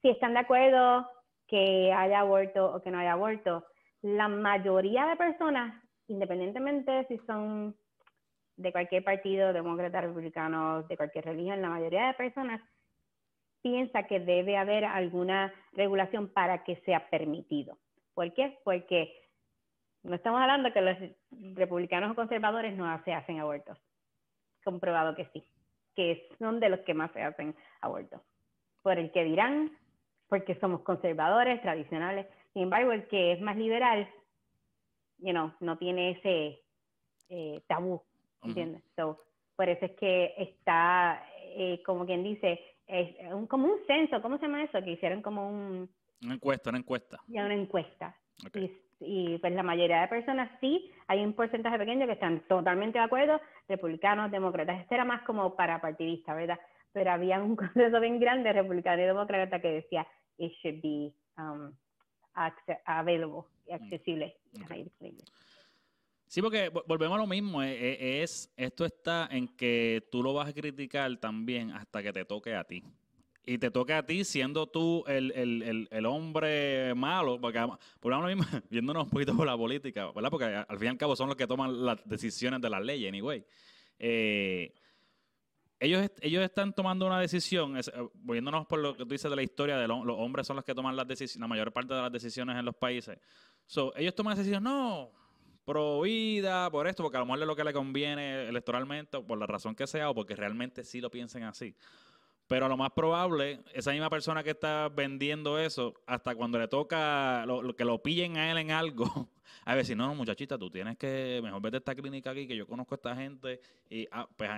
Si 0.00 0.08
están 0.08 0.32
de 0.34 0.40
acuerdo 0.40 1.08
que 1.52 1.92
haya 1.92 2.20
aborto 2.20 2.72
o 2.72 2.80
que 2.80 2.90
no 2.90 2.98
haya 2.98 3.12
aborto, 3.12 3.66
la 4.00 4.26
mayoría 4.26 5.04
de 5.04 5.16
personas, 5.16 5.84
independientemente 6.08 6.90
de 6.90 7.04
si 7.08 7.18
son 7.26 7.76
de 8.56 8.72
cualquier 8.72 9.04
partido, 9.04 9.52
demócrata, 9.52 10.00
republicano, 10.00 10.84
de 10.84 10.96
cualquier 10.96 11.26
religión, 11.26 11.60
la 11.60 11.68
mayoría 11.68 12.06
de 12.06 12.14
personas 12.14 12.62
piensa 13.60 14.04
que 14.04 14.18
debe 14.18 14.56
haber 14.56 14.86
alguna 14.86 15.52
regulación 15.72 16.28
para 16.28 16.64
que 16.64 16.76
sea 16.86 17.10
permitido. 17.10 17.76
¿Por 18.14 18.32
qué? 18.32 18.58
Porque 18.64 19.12
no 20.04 20.14
estamos 20.14 20.40
hablando 20.40 20.72
que 20.72 20.80
los 20.80 20.96
republicanos 21.54 22.12
o 22.12 22.14
conservadores 22.14 22.74
no 22.74 22.86
se 23.04 23.12
hacen 23.12 23.40
abortos. 23.40 23.78
Comprobado 24.64 25.14
que 25.14 25.26
sí, 25.34 25.46
que 25.94 26.30
son 26.38 26.60
de 26.60 26.70
los 26.70 26.80
que 26.80 26.94
más 26.94 27.12
se 27.12 27.20
hacen 27.20 27.54
abortos. 27.82 28.22
Por 28.80 28.98
el 28.98 29.12
que 29.12 29.24
dirán, 29.24 29.70
porque 30.32 30.54
somos 30.60 30.80
conservadores, 30.80 31.60
tradicionales. 31.60 32.26
Sin 32.54 32.62
embargo, 32.62 32.92
el 32.92 33.06
que 33.08 33.32
es 33.32 33.40
más 33.42 33.54
liberal, 33.54 34.08
you 35.18 35.32
know, 35.32 35.52
no 35.60 35.76
tiene 35.76 36.12
ese 36.12 36.62
eh, 37.28 37.60
tabú. 37.66 38.00
¿entiendes? 38.42 38.82
So, 38.96 39.20
por 39.54 39.68
eso 39.68 39.84
es 39.84 39.92
que 39.92 40.32
está, 40.38 41.22
eh, 41.54 41.82
como 41.84 42.06
quien 42.06 42.22
dice, 42.24 42.58
es 42.86 43.14
un, 43.30 43.46
como 43.46 43.66
un 43.66 43.84
censo, 43.86 44.22
¿cómo 44.22 44.38
se 44.38 44.46
llama 44.46 44.62
eso? 44.62 44.82
Que 44.82 44.92
hicieron 44.92 45.20
como 45.20 45.50
un... 45.50 45.90
Una 46.22 46.34
encuesta, 46.36 46.70
una 46.70 46.78
encuesta. 46.78 47.20
Ya 47.26 47.44
una 47.44 47.54
encuesta. 47.54 48.16
Ok. 48.46 48.56
Y, 48.56 48.72
y, 49.00 49.36
pues 49.36 49.52
la 49.52 49.62
mayoría 49.62 50.00
de 50.00 50.08
personas 50.08 50.50
sí, 50.62 50.90
hay 51.08 51.22
un 51.22 51.34
porcentaje 51.34 51.76
pequeño 51.76 52.06
que 52.06 52.14
están 52.14 52.40
totalmente 52.48 52.98
de 52.98 53.04
acuerdo, 53.04 53.38
republicanos, 53.68 54.30
demócratas, 54.30 54.80
este 54.80 54.94
era 54.94 55.04
más 55.04 55.24
como 55.24 55.54
para 55.56 55.78
partidistas, 55.82 56.34
¿verdad? 56.34 56.58
Pero 56.94 57.10
había 57.10 57.38
un 57.38 57.54
consenso 57.56 58.00
bien 58.00 58.18
grande, 58.18 58.50
republicano 58.50 59.02
y 59.02 59.04
demócrata, 59.04 59.60
que 59.60 59.72
decía, 59.72 60.06
it 60.42 60.52
should 60.62 60.80
be 60.82 61.12
um, 61.38 61.72
available, 62.86 63.44
accesible. 63.70 64.34
Ok. 64.60 64.70
Ahí 64.70 64.84
disponible. 64.84 65.24
Sí, 66.26 66.40
porque 66.40 66.70
vo- 66.70 66.84
volvemos 66.86 67.16
a 67.18 67.20
lo 67.20 67.26
mismo. 67.26 67.62
eh, 67.62 67.74
eh, 67.74 68.22
Es, 68.22 68.50
esto 68.56 68.84
está 68.84 69.28
en 69.30 69.48
que 69.48 70.06
tú 70.10 70.22
lo 70.22 70.32
vas 70.32 70.48
a 70.48 70.52
criticar 70.54 71.14
también 71.18 71.70
hasta 71.72 72.02
que 72.02 72.12
te 72.12 72.24
toque 72.24 72.54
a 72.54 72.64
ti. 72.64 72.82
Y 73.44 73.58
te 73.58 73.70
toque 73.70 73.92
a 73.92 74.06
ti 74.06 74.24
siendo 74.24 74.68
tú 74.68 75.04
el, 75.08 75.32
el, 75.32 75.62
el, 75.62 75.88
el 75.90 76.06
hombre 76.06 76.94
malo, 76.94 77.40
porque 77.40 77.58
a 77.58 77.66
lo 78.02 78.22
mismo, 78.22 78.44
viéndonos 78.70 79.04
un 79.04 79.10
poquito 79.10 79.36
por 79.36 79.46
la 79.46 79.56
política, 79.56 80.10
¿verdad? 80.12 80.30
Porque 80.30 80.44
al 80.46 80.78
fin 80.78 80.86
y 80.86 80.90
al 80.90 80.96
cabo 80.96 81.16
son 81.16 81.26
los 81.28 81.36
que 81.36 81.46
toman 81.46 81.84
las 81.84 82.08
decisiones 82.08 82.60
de 82.60 82.70
las 82.70 82.82
leyes, 82.82 83.08
anyway. 83.08 83.44
Eh, 83.98 84.72
ellos, 85.82 86.10
ellos 86.20 86.42
están 86.44 86.72
tomando 86.72 87.06
una 87.06 87.18
decisión, 87.20 87.76
eh, 87.76 87.82
volviéndonos 88.14 88.66
por 88.66 88.78
lo 88.78 88.96
que 88.96 89.04
tú 89.04 89.10
dices 89.10 89.28
de 89.30 89.36
la 89.36 89.42
historia, 89.42 89.76
de 89.76 89.88
lo- 89.88 90.04
los 90.04 90.16
hombres 90.18 90.46
son 90.46 90.56
los 90.56 90.64
que 90.64 90.74
toman 90.74 90.94
las 90.96 91.06
decisiones, 91.08 91.40
la 91.40 91.48
mayor 91.48 91.72
parte 91.72 91.92
de 91.92 92.00
las 92.02 92.12
decisiones 92.12 92.56
en 92.56 92.64
los 92.64 92.74
países. 92.76 93.18
So, 93.66 93.92
ellos 93.96 94.14
toman 94.14 94.32
la 94.34 94.38
decisión, 94.38 94.62
no, 94.62 95.10
pro 95.64 96.00
vida, 96.02 96.70
por 96.70 96.86
esto, 96.86 97.02
porque 97.02 97.16
a 97.16 97.20
lo 97.20 97.26
mejor 97.26 97.40
es 97.40 97.46
lo 97.46 97.56
que 97.56 97.64
le 97.64 97.72
conviene 97.72 98.48
electoralmente, 98.48 99.16
o 99.16 99.26
por 99.26 99.38
la 99.38 99.46
razón 99.46 99.74
que 99.74 99.86
sea, 99.86 100.10
o 100.10 100.14
porque 100.14 100.36
realmente 100.36 100.84
sí 100.84 101.00
lo 101.00 101.10
piensen 101.10 101.42
así. 101.44 101.74
Pero 102.48 102.68
lo 102.68 102.76
más 102.76 102.90
probable, 102.90 103.60
esa 103.72 103.92
misma 103.92 104.10
persona 104.10 104.42
que 104.42 104.50
está 104.50 104.88
vendiendo 104.88 105.58
eso, 105.58 105.94
hasta 106.06 106.34
cuando 106.34 106.58
le 106.58 106.68
toca 106.68 107.46
lo, 107.46 107.74
que 107.74 107.84
lo 107.84 108.02
pillen 108.02 108.36
a 108.36 108.50
él 108.50 108.58
en 108.58 108.72
algo, 108.72 109.06
a 109.64 109.74
ver 109.74 109.86
si 109.86 109.94
no, 109.94 110.14
muchachita, 110.14 110.58
tú 110.58 110.70
tienes 110.70 110.98
que 110.98 111.40
mejor 111.42 111.62
vete 111.62 111.76
a 111.76 111.78
esta 111.78 111.94
clínica 111.94 112.30
aquí, 112.30 112.46
que 112.46 112.56
yo 112.56 112.66
conozco 112.66 112.94
a 112.94 112.96
esta 112.96 113.16
gente, 113.16 113.60
y 113.88 114.06
ah, 114.10 114.28
pues, 114.36 114.50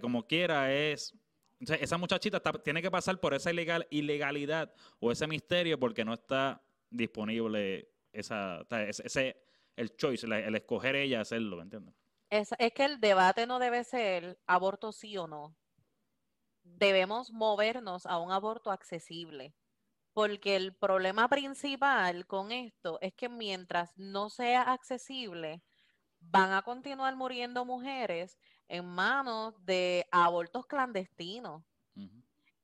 como 0.00 0.26
quiera 0.26 0.72
es. 0.72 1.14
esa 1.60 1.96
muchachita 1.96 2.40
tiene 2.62 2.82
que 2.82 2.90
pasar 2.90 3.18
por 3.18 3.34
esa 3.34 3.50
ilegal, 3.50 3.86
ilegalidad 3.90 4.72
o 4.98 5.10
ese 5.10 5.26
misterio 5.26 5.78
porque 5.78 6.04
no 6.04 6.14
está 6.14 6.62
disponible 6.90 7.88
esa, 8.12 8.66
el 9.76 9.96
choice, 9.96 10.26
el 10.26 10.54
escoger 10.54 10.96
ella 10.96 11.20
hacerlo, 11.20 11.56
¿me 11.56 11.62
entiendes? 11.62 11.94
Es, 12.30 12.50
es 12.58 12.72
que 12.72 12.84
el 12.84 13.00
debate 13.00 13.46
no 13.46 13.58
debe 13.58 13.84
ser 13.84 14.38
aborto 14.46 14.92
sí 14.92 15.16
o 15.16 15.26
no. 15.26 15.56
Debemos 16.64 17.30
movernos 17.30 18.06
a 18.06 18.18
un 18.18 18.32
aborto 18.32 18.72
accesible, 18.72 19.54
porque 20.12 20.56
el 20.56 20.74
problema 20.74 21.28
principal 21.28 22.26
con 22.26 22.50
esto 22.50 22.98
es 23.00 23.14
que 23.14 23.28
mientras 23.28 23.96
no 23.96 24.30
sea 24.30 24.62
accesible, 24.62 25.62
van 26.18 26.52
a 26.52 26.62
continuar 26.62 27.14
muriendo 27.14 27.64
mujeres 27.64 28.38
en 28.68 28.86
manos 28.86 29.54
de 29.64 30.06
abortos 30.10 30.66
clandestinos. 30.66 31.62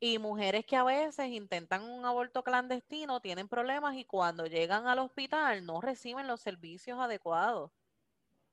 Y 0.00 0.18
mujeres 0.18 0.66
que 0.66 0.76
a 0.76 0.82
veces 0.84 1.28
intentan 1.28 1.84
un 1.84 2.04
aborto 2.04 2.42
clandestino 2.42 3.20
tienen 3.20 3.48
problemas 3.48 3.96
y 3.96 4.04
cuando 4.04 4.46
llegan 4.46 4.88
al 4.88 4.98
hospital 4.98 5.64
no 5.64 5.80
reciben 5.80 6.26
los 6.26 6.40
servicios 6.40 6.98
adecuados, 6.98 7.70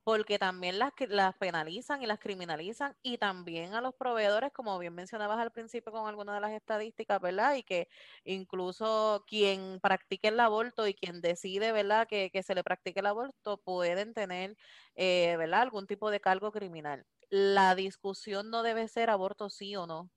porque 0.04 0.40
también 0.40 0.80
las, 0.80 0.94
las 1.10 1.36
penalizan 1.38 2.02
y 2.04 2.08
las 2.08 2.20
criminalizan 2.20 2.98
y 3.04 3.18
también 3.20 3.74
a 3.76 3.82
los 3.82 3.96
proveedores, 3.96 4.52
como 4.54 4.78
bien 4.80 4.96
mencionabas 4.96 5.40
al 5.40 5.52
principio 5.52 5.92
con 5.92 6.08
algunas 6.08 6.36
de 6.36 6.42
las 6.42 6.52
estadísticas, 6.52 7.22
¿verdad? 7.22 7.56
Y 7.56 7.64
que 7.64 7.90
incluso 8.24 9.24
quien 9.28 9.80
practique 9.82 10.30
el 10.30 10.40
aborto 10.40 10.88
y 10.88 10.96
quien 10.96 11.22
decide, 11.22 11.72
¿verdad? 11.72 12.08
Que, 12.08 12.32
que 12.32 12.44
se 12.44 12.56
le 12.56 12.64
practique 12.64 13.02
el 13.02 13.08
aborto 13.08 13.58
pueden 13.64 14.14
tener, 14.14 14.58
eh, 14.96 15.36
¿verdad? 15.38 15.62
Algún 15.62 15.88
tipo 15.88 16.12
de 16.12 16.20
cargo 16.22 16.52
criminal. 16.52 17.06
La 17.30 17.76
discusión 17.76 18.50
no 18.50 18.64
debe 18.64 18.88
ser 18.88 19.10
aborto 19.10 19.50
sí 19.50 19.76
o 19.76 19.88
no 19.88 20.10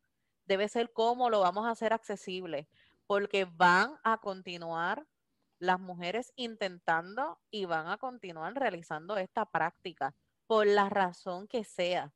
debe 0.46 0.68
ser 0.68 0.92
cómo 0.92 1.30
lo 1.30 1.40
vamos 1.40 1.66
a 1.66 1.70
hacer 1.70 1.92
accesible, 1.92 2.68
porque 3.06 3.44
van 3.44 3.98
a 4.04 4.18
continuar 4.18 5.06
las 5.58 5.78
mujeres 5.80 6.32
intentando 6.36 7.40
y 7.50 7.66
van 7.66 7.88
a 7.88 7.98
continuar 7.98 8.54
realizando 8.54 9.16
esta 9.16 9.46
práctica 9.46 10.14
por 10.46 10.66
la 10.66 10.88
razón 10.88 11.46
que 11.46 11.64
sea, 11.64 12.12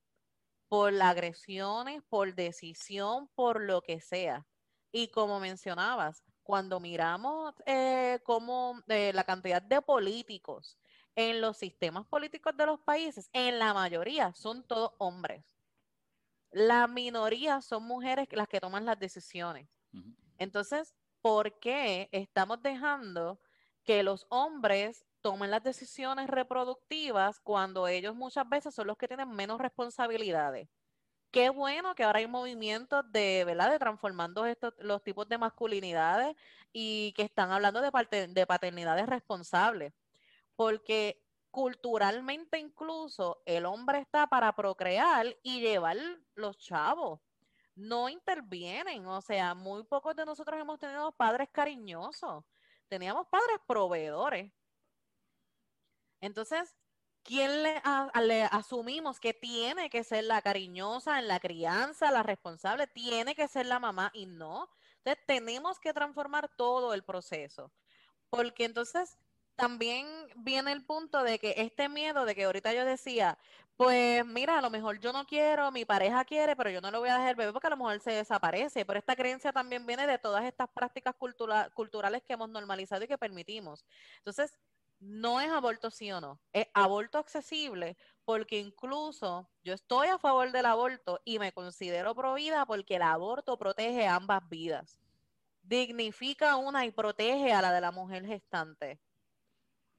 por 0.68 1.00
agresiones, 1.00 2.02
por 2.08 2.34
decisión, 2.34 3.28
por 3.34 3.60
lo 3.60 3.82
que 3.82 4.00
sea. 4.00 4.46
Y 4.90 5.08
como 5.08 5.38
mencionabas, 5.38 6.24
cuando 6.42 6.80
miramos 6.80 7.54
eh, 7.66 8.20
cómo 8.24 8.82
eh, 8.88 9.12
la 9.14 9.24
cantidad 9.24 9.62
de 9.62 9.80
políticos 9.82 10.78
en 11.16 11.40
los 11.40 11.56
sistemas 11.58 12.06
políticos 12.06 12.56
de 12.56 12.66
los 12.66 12.80
países, 12.80 13.30
en 13.32 13.58
la 13.58 13.74
mayoría 13.74 14.32
son 14.34 14.66
todos 14.66 14.92
hombres. 14.98 15.58
La 16.50 16.86
minoría 16.86 17.60
son 17.62 17.84
mujeres 17.84 18.28
las 18.32 18.48
que 18.48 18.60
toman 18.60 18.84
las 18.86 18.98
decisiones. 18.98 19.68
Entonces, 20.38 20.96
¿por 21.22 21.58
qué 21.60 22.08
estamos 22.12 22.62
dejando 22.62 23.40
que 23.84 24.02
los 24.02 24.26
hombres 24.30 25.06
tomen 25.22 25.50
las 25.50 25.62
decisiones 25.64 26.28
reproductivas 26.28 27.40
cuando 27.40 27.88
ellos 27.88 28.14
muchas 28.16 28.48
veces 28.48 28.74
son 28.74 28.88
los 28.88 28.96
que 28.98 29.08
tienen 29.08 29.30
menos 29.30 29.60
responsabilidades? 29.60 30.68
Qué 31.32 31.50
bueno 31.50 31.94
que 31.94 32.04
ahora 32.04 32.20
hay 32.20 32.26
movimientos 32.28 33.04
de, 33.12 33.44
¿verdad? 33.46 33.70
De 33.70 33.78
transformando 33.78 34.46
estos, 34.46 34.74
los 34.78 35.02
tipos 35.04 35.28
de 35.28 35.38
masculinidades 35.38 36.36
y 36.72 37.12
que 37.16 37.22
están 37.22 37.52
hablando 37.52 37.80
de, 37.82 37.92
parte- 37.92 38.28
de 38.28 38.46
paternidades 38.46 39.06
responsables. 39.06 39.94
Porque 40.56 41.22
culturalmente 41.50 42.58
incluso 42.58 43.42
el 43.46 43.66
hombre 43.66 44.00
está 44.00 44.26
para 44.26 44.54
procrear 44.54 45.26
y 45.42 45.60
llevar 45.60 45.96
los 46.34 46.58
chavos. 46.58 47.20
No 47.74 48.08
intervienen, 48.08 49.06
o 49.06 49.20
sea, 49.22 49.54
muy 49.54 49.84
pocos 49.84 50.16
de 50.16 50.24
nosotros 50.26 50.60
hemos 50.60 50.78
tenido 50.78 51.12
padres 51.16 51.48
cariñosos, 51.52 52.44
teníamos 52.88 53.26
padres 53.28 53.58
proveedores. 53.66 54.52
Entonces, 56.20 56.74
¿quién 57.22 57.62
le, 57.62 57.80
a- 57.84 58.10
le 58.22 58.44
asumimos 58.44 59.20
que 59.20 59.34
tiene 59.34 59.90
que 59.90 60.04
ser 60.04 60.24
la 60.24 60.42
cariñosa 60.42 61.18
en 61.18 61.28
la 61.28 61.40
crianza, 61.40 62.10
la 62.10 62.22
responsable? 62.22 62.86
Tiene 62.86 63.34
que 63.34 63.48
ser 63.48 63.66
la 63.66 63.78
mamá 63.78 64.10
y 64.14 64.26
no. 64.26 64.68
Entonces, 64.98 65.24
tenemos 65.26 65.78
que 65.80 65.92
transformar 65.92 66.50
todo 66.56 66.94
el 66.94 67.04
proceso. 67.04 67.72
Porque 68.30 68.64
entonces 68.64 69.18
también 69.56 70.06
viene 70.36 70.72
el 70.72 70.84
punto 70.84 71.22
de 71.22 71.38
que 71.38 71.54
este 71.58 71.88
miedo 71.88 72.24
de 72.24 72.34
que 72.34 72.44
ahorita 72.44 72.72
yo 72.74 72.84
decía, 72.84 73.38
pues 73.76 74.24
mira, 74.26 74.58
a 74.58 74.62
lo 74.62 74.70
mejor 74.70 75.00
yo 75.00 75.12
no 75.12 75.26
quiero, 75.26 75.72
mi 75.72 75.84
pareja 75.84 76.24
quiere, 76.24 76.56
pero 76.56 76.70
yo 76.70 76.80
no 76.80 76.90
le 76.90 76.98
voy 76.98 77.08
a 77.08 77.14
dejar 77.14 77.30
el 77.30 77.36
bebé 77.36 77.52
porque 77.52 77.66
a 77.68 77.70
lo 77.70 77.76
mejor 77.76 78.00
se 78.00 78.12
desaparece. 78.12 78.84
Pero 78.84 78.98
esta 78.98 79.16
creencia 79.16 79.52
también 79.52 79.86
viene 79.86 80.06
de 80.06 80.18
todas 80.18 80.44
estas 80.44 80.68
prácticas 80.68 81.14
cultura- 81.16 81.70
culturales 81.74 82.22
que 82.22 82.34
hemos 82.34 82.48
normalizado 82.50 83.04
y 83.04 83.08
que 83.08 83.18
permitimos. 83.18 83.84
Entonces, 84.18 84.58
no 84.98 85.40
es 85.40 85.50
aborto 85.50 85.90
sí 85.90 86.10
o 86.12 86.20
no, 86.20 86.40
es 86.52 86.68
aborto 86.72 87.18
accesible 87.18 87.96
porque 88.24 88.58
incluso 88.58 89.50
yo 89.62 89.74
estoy 89.74 90.08
a 90.08 90.18
favor 90.18 90.52
del 90.52 90.66
aborto 90.66 91.20
y 91.24 91.38
me 91.38 91.52
considero 91.52 92.14
pro 92.14 92.36
porque 92.66 92.96
el 92.96 93.02
aborto 93.02 93.58
protege 93.58 94.06
ambas 94.06 94.48
vidas 94.48 95.00
dignifica 95.62 96.56
una 96.56 96.86
y 96.86 96.92
protege 96.92 97.52
a 97.52 97.62
la 97.62 97.72
de 97.72 97.80
la 97.80 97.90
mujer 97.90 98.24
gestante. 98.26 99.05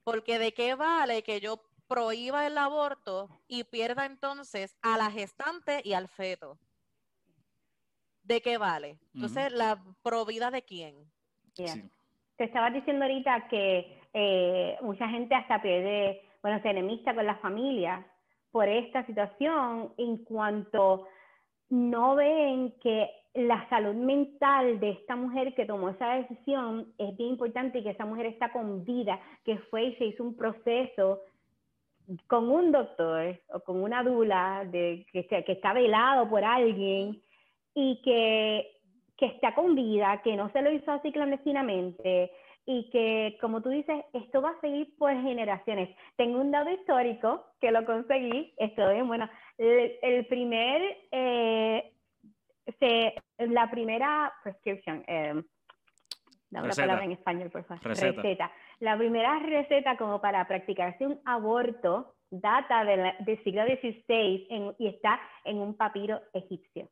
Porque 0.07 0.39
de 0.39 0.53
qué 0.53 0.73
vale 0.73 1.21
que 1.21 1.41
yo 1.41 1.59
prohíba 1.85 2.47
el 2.47 2.57
aborto 2.57 3.27
y 3.49 3.65
pierda 3.65 4.05
entonces 4.05 4.77
a 4.81 4.97
la 4.97 5.11
gestante 5.11 5.81
y 5.83 5.91
al 5.91 6.07
feto. 6.07 6.57
¿De 8.23 8.39
qué 8.39 8.57
vale? 8.57 8.99
Entonces, 9.13 9.51
¿la 9.51 9.83
provida 10.03 10.49
de 10.49 10.61
quién? 10.61 10.95
Yeah. 11.55 11.67
Sí. 11.67 11.91
Te 12.37 12.45
estabas 12.45 12.73
diciendo 12.73 13.03
ahorita 13.03 13.49
que 13.49 13.99
eh, 14.13 14.77
mucha 14.81 15.09
gente 15.09 15.35
hasta 15.35 15.61
pierde, 15.61 16.21
bueno, 16.41 16.61
se 16.61 16.69
enemista 16.69 17.13
con 17.13 17.25
las 17.25 17.41
familias 17.41 18.05
por 18.49 18.69
esta 18.69 19.05
situación 19.07 19.93
en 19.97 20.23
cuanto 20.23 21.05
no 21.67 22.15
ven 22.15 22.73
que 22.79 23.09
la 23.37 23.69
salud 23.69 23.93
mental 23.93 24.79
de 24.79 24.89
esta 24.89 25.15
mujer 25.15 25.53
que 25.53 25.65
tomó 25.65 25.89
esa 25.89 26.15
decisión 26.15 26.91
es 26.97 27.15
bien 27.17 27.29
importante 27.29 27.77
y 27.77 27.83
que 27.83 27.91
esa 27.91 28.05
mujer 28.05 28.25
está 28.25 28.51
con 28.51 28.83
vida, 28.83 29.19
que 29.45 29.59
fue 29.69 29.83
y 29.83 29.95
se 29.97 30.05
hizo 30.05 30.23
un 30.23 30.35
proceso 30.35 31.21
con 32.25 32.49
un 32.49 32.71
doctor 32.71 33.39
o 33.49 33.59
con 33.59 33.83
una 33.83 34.01
dula 34.01 34.67
que, 34.71 35.05
está 35.47 35.73
velado 35.73 36.27
por 36.27 36.43
alguien 36.43 37.21
y 37.75 38.01
que, 38.01 38.71
que 39.17 39.27
está 39.27 39.53
con 39.53 39.75
vida, 39.75 40.19
que 40.23 40.35
no 40.35 40.49
se 40.49 40.63
lo 40.63 40.71
hizo 40.71 40.91
así 40.91 41.11
clandestinamente 41.11 42.31
y 42.65 42.89
que, 42.89 43.37
como 43.39 43.61
tú 43.61 43.69
dices, 43.69 44.03
esto 44.13 44.41
va 44.41 44.49
a 44.49 44.61
seguir 44.61 44.97
por 44.97 45.13
generaciones. 45.13 45.95
Tengo 46.15 46.41
un 46.41 46.49
dato 46.49 46.71
histórico 46.71 47.45
que 47.61 47.71
lo 47.71 47.85
conseguí, 47.85 48.53
esto 48.57 48.89
bien 48.89 49.07
bueno. 49.07 49.29
El, 49.57 50.25
primer, 50.25 50.81
eh, 51.11 51.93
la 53.37 53.69
primera 53.69 54.33
prescription, 54.43 55.03
eh, 55.07 55.41
dame 56.49 56.69
palabra 56.69 57.05
en 57.05 57.11
español, 57.13 57.49
por 57.49 57.63
favor. 57.65 57.83
Receta. 57.83 58.51
La 58.79 58.97
primera 58.97 59.39
receta 59.39 59.97
como 59.97 60.21
para 60.21 60.47
practicarse 60.47 61.05
un 61.05 61.19
aborto 61.25 62.15
data 62.29 62.83
del 62.83 63.43
siglo 63.43 63.63
XVI 63.63 64.75
y 64.77 64.87
está 64.87 65.19
en 65.45 65.57
un 65.57 65.75
papiro 65.75 66.21
egipcio. 66.33 66.89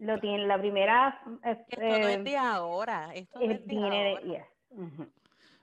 Lo 0.00 0.20
tiene 0.20 0.46
la 0.46 0.58
primera. 0.58 1.20
esto 1.42 1.80
no 1.80 2.08
es 2.08 2.24
de 2.24 2.36
ahora. 2.36 3.12
Esto 3.12 3.40
no 3.40 3.50
es 3.50 3.66
de 3.66 3.76
ahora. 3.76 4.48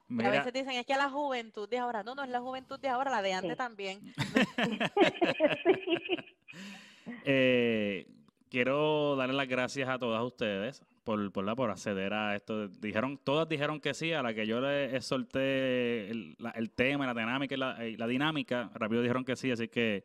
A 0.10 0.30
veces 0.30 0.53
dicen 0.53 0.72
es 0.72 0.85
que 0.85 0.95
la 0.95 1.10
juventud 1.10 1.68
de 1.69 1.80
ahora. 1.80 2.03
No, 2.03 2.15
no 2.15 2.23
es 2.23 2.30
la 2.30 2.39
juventud 2.39 2.80
de 2.80 2.89
ahora, 2.89 3.11
la 3.11 3.22
de 3.22 3.34
antes 3.34 3.57
también. 3.57 3.99
eh, 7.26 8.07
quiero 8.49 9.15
darle 9.15 9.36
las 9.36 9.48
gracias 9.48 9.90
a 9.90 9.98
todas 9.99 10.24
ustedes 10.24 10.84
por, 11.03 11.32
por, 11.32 11.45
la, 11.45 11.56
por 11.56 11.69
acceder 11.69 12.14
a 12.14 12.36
esto. 12.36 12.68
Dijeron, 12.68 13.19
todas 13.24 13.48
dijeron 13.48 13.80
que 13.80 13.94
sí, 13.94 14.14
a 14.14 14.22
la 14.22 14.34
que 14.34 14.45
yo 14.45 14.60
les 14.60 15.06
solté 15.06 16.10
el, 16.10 16.36
el 16.56 16.72
tema, 16.72 17.06
la 17.06 17.14
dinámica 17.14 17.56
y 17.56 17.57
la, 17.57 17.78
la 17.98 18.07
dinámica, 18.07 18.69
rápido 18.74 19.02
dijeron 19.02 19.24
que 19.24 19.36
sí, 19.36 19.52
así 19.52 19.68
que 19.68 20.03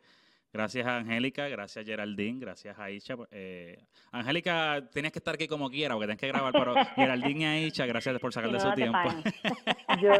Gracias 0.52 0.86
a 0.86 0.98
Angélica, 0.98 1.48
gracias 1.48 1.82
a 1.82 1.86
Geraldine, 1.86 2.38
gracias 2.38 2.78
a 2.78 2.84
Aisha. 2.84 3.14
Eh, 3.30 3.78
Angélica, 4.10 4.82
tienes 4.92 5.10
que 5.10 5.18
estar 5.18 5.34
aquí 5.34 5.48
como 5.48 5.70
quiera 5.70 5.94
porque 5.94 6.08
tienes 6.08 6.20
que 6.20 6.28
grabar, 6.28 6.52
pero 6.52 6.74
Geraldine 6.94 7.40
y 7.40 7.64
Aisha, 7.64 7.86
gracias 7.86 8.18
por 8.18 8.34
sacarle 8.34 8.60
su 8.60 8.70
tiempo. 8.74 8.98
yo, 10.02 10.12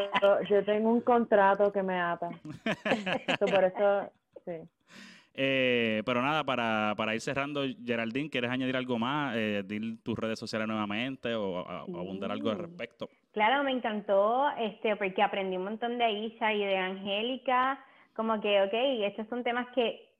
yo 0.48 0.64
tengo 0.64 0.90
un 0.90 1.02
contrato 1.02 1.70
que 1.70 1.82
me 1.82 2.00
ata. 2.00 2.30
por 3.40 3.64
eso, 3.64 4.10
sí. 4.46 4.52
Eh, 5.34 6.02
pero 6.04 6.20
nada, 6.20 6.44
para, 6.44 6.94
para, 6.96 7.14
ir 7.14 7.20
cerrando, 7.20 7.62
Geraldine, 7.84 8.28
¿quieres 8.28 8.50
añadir 8.50 8.76
algo 8.76 8.98
más? 8.98 9.34
Eh, 9.36 9.64
tus 10.02 10.18
redes 10.18 10.38
sociales 10.38 10.68
nuevamente 10.68 11.34
o, 11.34 11.66
abundar 11.66 12.30
algo 12.30 12.50
al 12.50 12.58
respecto. 12.58 13.08
Claro, 13.32 13.64
me 13.64 13.70
encantó 13.70 14.50
este 14.58 14.94
porque 14.96 15.22
aprendí 15.22 15.56
un 15.56 15.64
montón 15.64 15.96
de 15.96 16.04
Aisha 16.04 16.52
y 16.52 16.64
de 16.64 16.76
Angélica. 16.76 17.82
Como 18.14 18.40
que, 18.42 18.60
ok, 18.62 18.74
estos 19.06 19.26
son 19.28 19.42
temas 19.42 19.68
que 19.74 20.12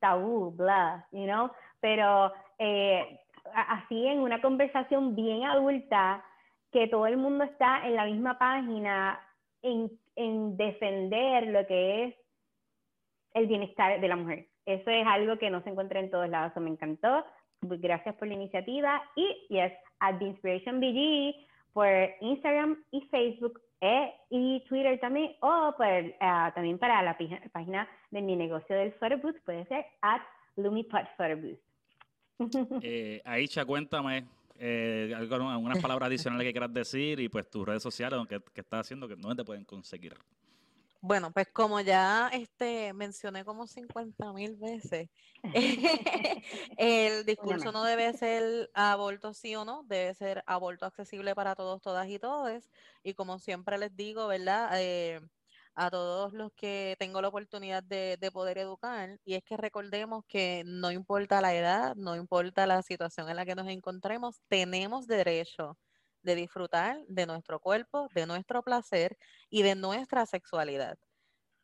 tabú, 0.00 0.50
bla, 0.50 1.06
you 1.12 1.24
know, 1.24 1.50
pero 1.80 2.32
eh, 2.58 3.20
así 3.54 4.06
en 4.06 4.18
una 4.18 4.40
conversación 4.40 5.14
bien 5.14 5.44
adulta, 5.44 6.24
que 6.72 6.88
todo 6.88 7.06
el 7.06 7.16
mundo 7.16 7.44
está 7.44 7.86
en 7.86 7.94
la 7.94 8.04
misma 8.04 8.36
página 8.36 9.20
en, 9.62 9.90
en 10.16 10.56
defender 10.56 11.46
lo 11.46 11.64
que 11.66 12.04
es 12.04 12.14
el 13.34 13.46
bienestar 13.46 14.00
de 14.00 14.08
la 14.08 14.16
mujer. 14.16 14.48
Eso 14.66 14.90
es 14.90 15.06
algo 15.06 15.38
que 15.38 15.48
no 15.48 15.62
se 15.62 15.70
encuentra 15.70 16.00
en 16.00 16.10
todos 16.10 16.28
lados, 16.28 16.50
eso 16.50 16.60
me 16.60 16.70
encantó. 16.70 17.24
Gracias 17.62 18.14
por 18.16 18.28
la 18.28 18.34
iniciativa 18.34 19.02
y 19.14 19.46
yes, 19.48 19.72
at 20.00 20.18
the 20.18 20.26
Inspiration 20.26 20.80
BG 20.80 21.34
por 21.72 21.88
Instagram 22.20 22.82
y 22.90 23.00
Facebook 23.08 23.60
eh, 23.80 24.12
y 24.30 24.64
Twitter 24.68 24.98
también, 24.98 25.32
o 25.40 25.68
uh, 25.68 26.52
también 26.54 26.78
para 26.78 27.02
la 27.02 27.16
página 27.52 27.88
de 28.10 28.22
mi 28.22 28.34
negocio 28.34 28.74
del 28.74 28.92
Photobooth, 28.94 29.38
puede 29.44 29.66
ser 29.66 29.84
at 30.00 30.22
Lumipod 30.56 31.06
Photobooth. 31.16 31.58
eh, 32.82 33.22
Aisha, 33.24 33.64
cuéntame 33.64 34.24
eh, 34.58 35.12
algunas 35.14 35.78
palabras 35.80 36.08
adicionales 36.08 36.46
que 36.46 36.52
quieras 36.52 36.72
decir 36.72 37.20
y 37.20 37.28
pues 37.28 37.48
tus 37.48 37.66
redes 37.66 37.82
sociales, 37.82 38.18
que, 38.28 38.40
que 38.52 38.60
estás 38.62 38.80
haciendo, 38.80 39.06
que 39.06 39.16
no 39.16 39.34
te 39.36 39.44
pueden 39.44 39.64
conseguir. 39.64 40.14
Bueno, 41.06 41.30
pues 41.30 41.46
como 41.52 41.80
ya 41.80 42.28
este, 42.32 42.92
mencioné 42.92 43.44
como 43.44 43.68
50 43.68 44.32
mil 44.32 44.56
veces, 44.56 45.08
el 46.78 47.24
discurso 47.26 47.70
no 47.70 47.84
debe 47.84 48.12
ser 48.14 48.68
aborto 48.74 49.32
sí 49.32 49.54
o 49.54 49.64
no, 49.64 49.84
debe 49.84 50.14
ser 50.14 50.42
aborto 50.46 50.84
accesible 50.84 51.36
para 51.36 51.54
todos, 51.54 51.80
todas 51.80 52.08
y 52.08 52.18
todos. 52.18 52.68
Y 53.04 53.14
como 53.14 53.38
siempre 53.38 53.78
les 53.78 53.94
digo, 53.94 54.26
¿verdad? 54.26 54.70
Eh, 54.80 55.20
a 55.76 55.90
todos 55.90 56.32
los 56.32 56.52
que 56.54 56.96
tengo 56.98 57.22
la 57.22 57.28
oportunidad 57.28 57.84
de, 57.84 58.16
de, 58.20 58.30
poder 58.32 58.58
educar, 58.58 59.20
y 59.24 59.34
es 59.34 59.44
que 59.44 59.56
recordemos 59.56 60.24
que 60.26 60.64
no 60.66 60.90
importa 60.90 61.40
la 61.40 61.54
edad, 61.54 61.94
no 61.94 62.16
importa 62.16 62.66
la 62.66 62.82
situación 62.82 63.28
en 63.30 63.36
la 63.36 63.46
que 63.46 63.54
nos 63.54 63.68
encontremos, 63.68 64.40
tenemos 64.48 65.06
derecho 65.06 65.78
de 66.22 66.34
disfrutar 66.34 66.98
de 67.08 67.26
nuestro 67.26 67.60
cuerpo, 67.60 68.08
de 68.14 68.26
nuestro 68.26 68.62
placer 68.62 69.16
y 69.50 69.62
de 69.62 69.74
nuestra 69.74 70.26
sexualidad. 70.26 70.98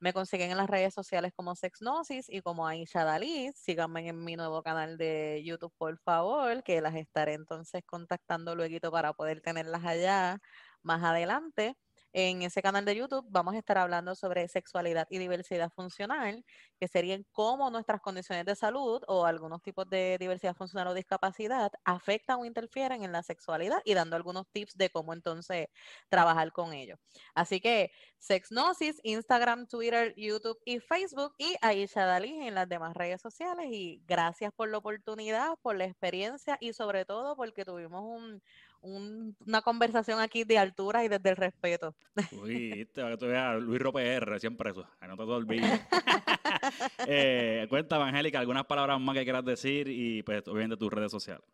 Me 0.00 0.12
consiguen 0.12 0.50
en 0.50 0.56
las 0.56 0.68
redes 0.68 0.92
sociales 0.94 1.32
como 1.34 1.54
Sexnosis 1.54 2.28
y 2.28 2.40
como 2.42 2.66
Aisha 2.66 3.04
Dalí. 3.04 3.52
Síganme 3.54 4.08
en 4.08 4.24
mi 4.24 4.34
nuevo 4.34 4.62
canal 4.62 4.98
de 4.98 5.42
YouTube, 5.44 5.72
por 5.78 5.96
favor, 6.00 6.64
que 6.64 6.80
las 6.80 6.96
estaré 6.96 7.34
entonces 7.34 7.82
contactando 7.86 8.56
luego 8.56 8.90
para 8.90 9.12
poder 9.12 9.40
tenerlas 9.40 9.84
allá 9.84 10.40
más 10.82 11.04
adelante. 11.04 11.76
En 12.14 12.42
ese 12.42 12.60
canal 12.60 12.84
de 12.84 12.94
YouTube 12.94 13.24
vamos 13.30 13.54
a 13.54 13.58
estar 13.58 13.78
hablando 13.78 14.14
sobre 14.14 14.46
sexualidad 14.48 15.06
y 15.10 15.18
diversidad 15.18 15.70
funcional, 15.70 16.44
que 16.78 16.88
serían 16.88 17.24
cómo 17.32 17.70
nuestras 17.70 18.02
condiciones 18.02 18.44
de 18.44 18.54
salud 18.54 19.02
o 19.08 19.24
algunos 19.24 19.62
tipos 19.62 19.88
de 19.88 20.18
diversidad 20.20 20.54
funcional 20.54 20.88
o 20.88 20.94
discapacidad 20.94 21.72
afectan 21.84 22.40
o 22.40 22.44
interfieren 22.44 23.02
en 23.02 23.12
la 23.12 23.22
sexualidad 23.22 23.80
y 23.84 23.94
dando 23.94 24.16
algunos 24.16 24.46
tips 24.50 24.76
de 24.76 24.90
cómo 24.90 25.14
entonces 25.14 25.68
trabajar 26.10 26.52
con 26.52 26.74
ello. 26.74 26.96
Así 27.34 27.60
que 27.60 27.90
Sexnosis, 28.18 29.00
Instagram, 29.02 29.66
Twitter, 29.66 30.14
YouTube 30.16 30.58
y 30.64 30.80
Facebook 30.80 31.34
y 31.38 31.56
Aisha 31.60 32.04
Dalí 32.04 32.46
en 32.46 32.54
las 32.54 32.68
demás 32.68 32.94
redes 32.94 33.20
sociales. 33.20 33.66
Y 33.70 34.02
gracias 34.06 34.52
por 34.52 34.68
la 34.68 34.78
oportunidad, 34.78 35.54
por 35.62 35.76
la 35.76 35.86
experiencia 35.86 36.56
y 36.60 36.72
sobre 36.72 37.04
todo 37.04 37.36
porque 37.36 37.64
tuvimos 37.64 38.02
un, 38.04 38.42
una 38.82 39.62
conversación 39.62 40.20
aquí 40.20 40.44
de 40.44 40.58
altura 40.58 41.04
y 41.04 41.08
desde 41.08 41.30
el 41.30 41.36
respeto. 41.36 41.94
Uy, 42.42 42.88
te 42.92 43.02
va 43.02 43.50
a 43.50 43.54
Luis 43.56 43.80
Roper, 43.80 44.40
siempre 44.40 44.70
eso, 44.70 44.86
no 45.06 45.16
te 45.16 45.22
olvides. 45.22 45.80
eh, 47.06 47.66
cuéntame, 47.68 48.04
Angélica, 48.04 48.40
algunas 48.40 48.66
palabras 48.66 49.00
más 49.00 49.16
que 49.16 49.24
quieras 49.24 49.44
decir 49.44 49.88
y 49.88 50.22
pues 50.22 50.46
obviamente 50.48 50.76
tus 50.76 50.92
redes 50.92 51.10
sociales. 51.10 51.44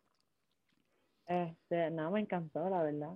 Este, 1.27 1.91
no, 1.91 2.09
me 2.09 2.21
encantó, 2.21 2.67
la 2.69 2.81
verdad. 2.81 3.15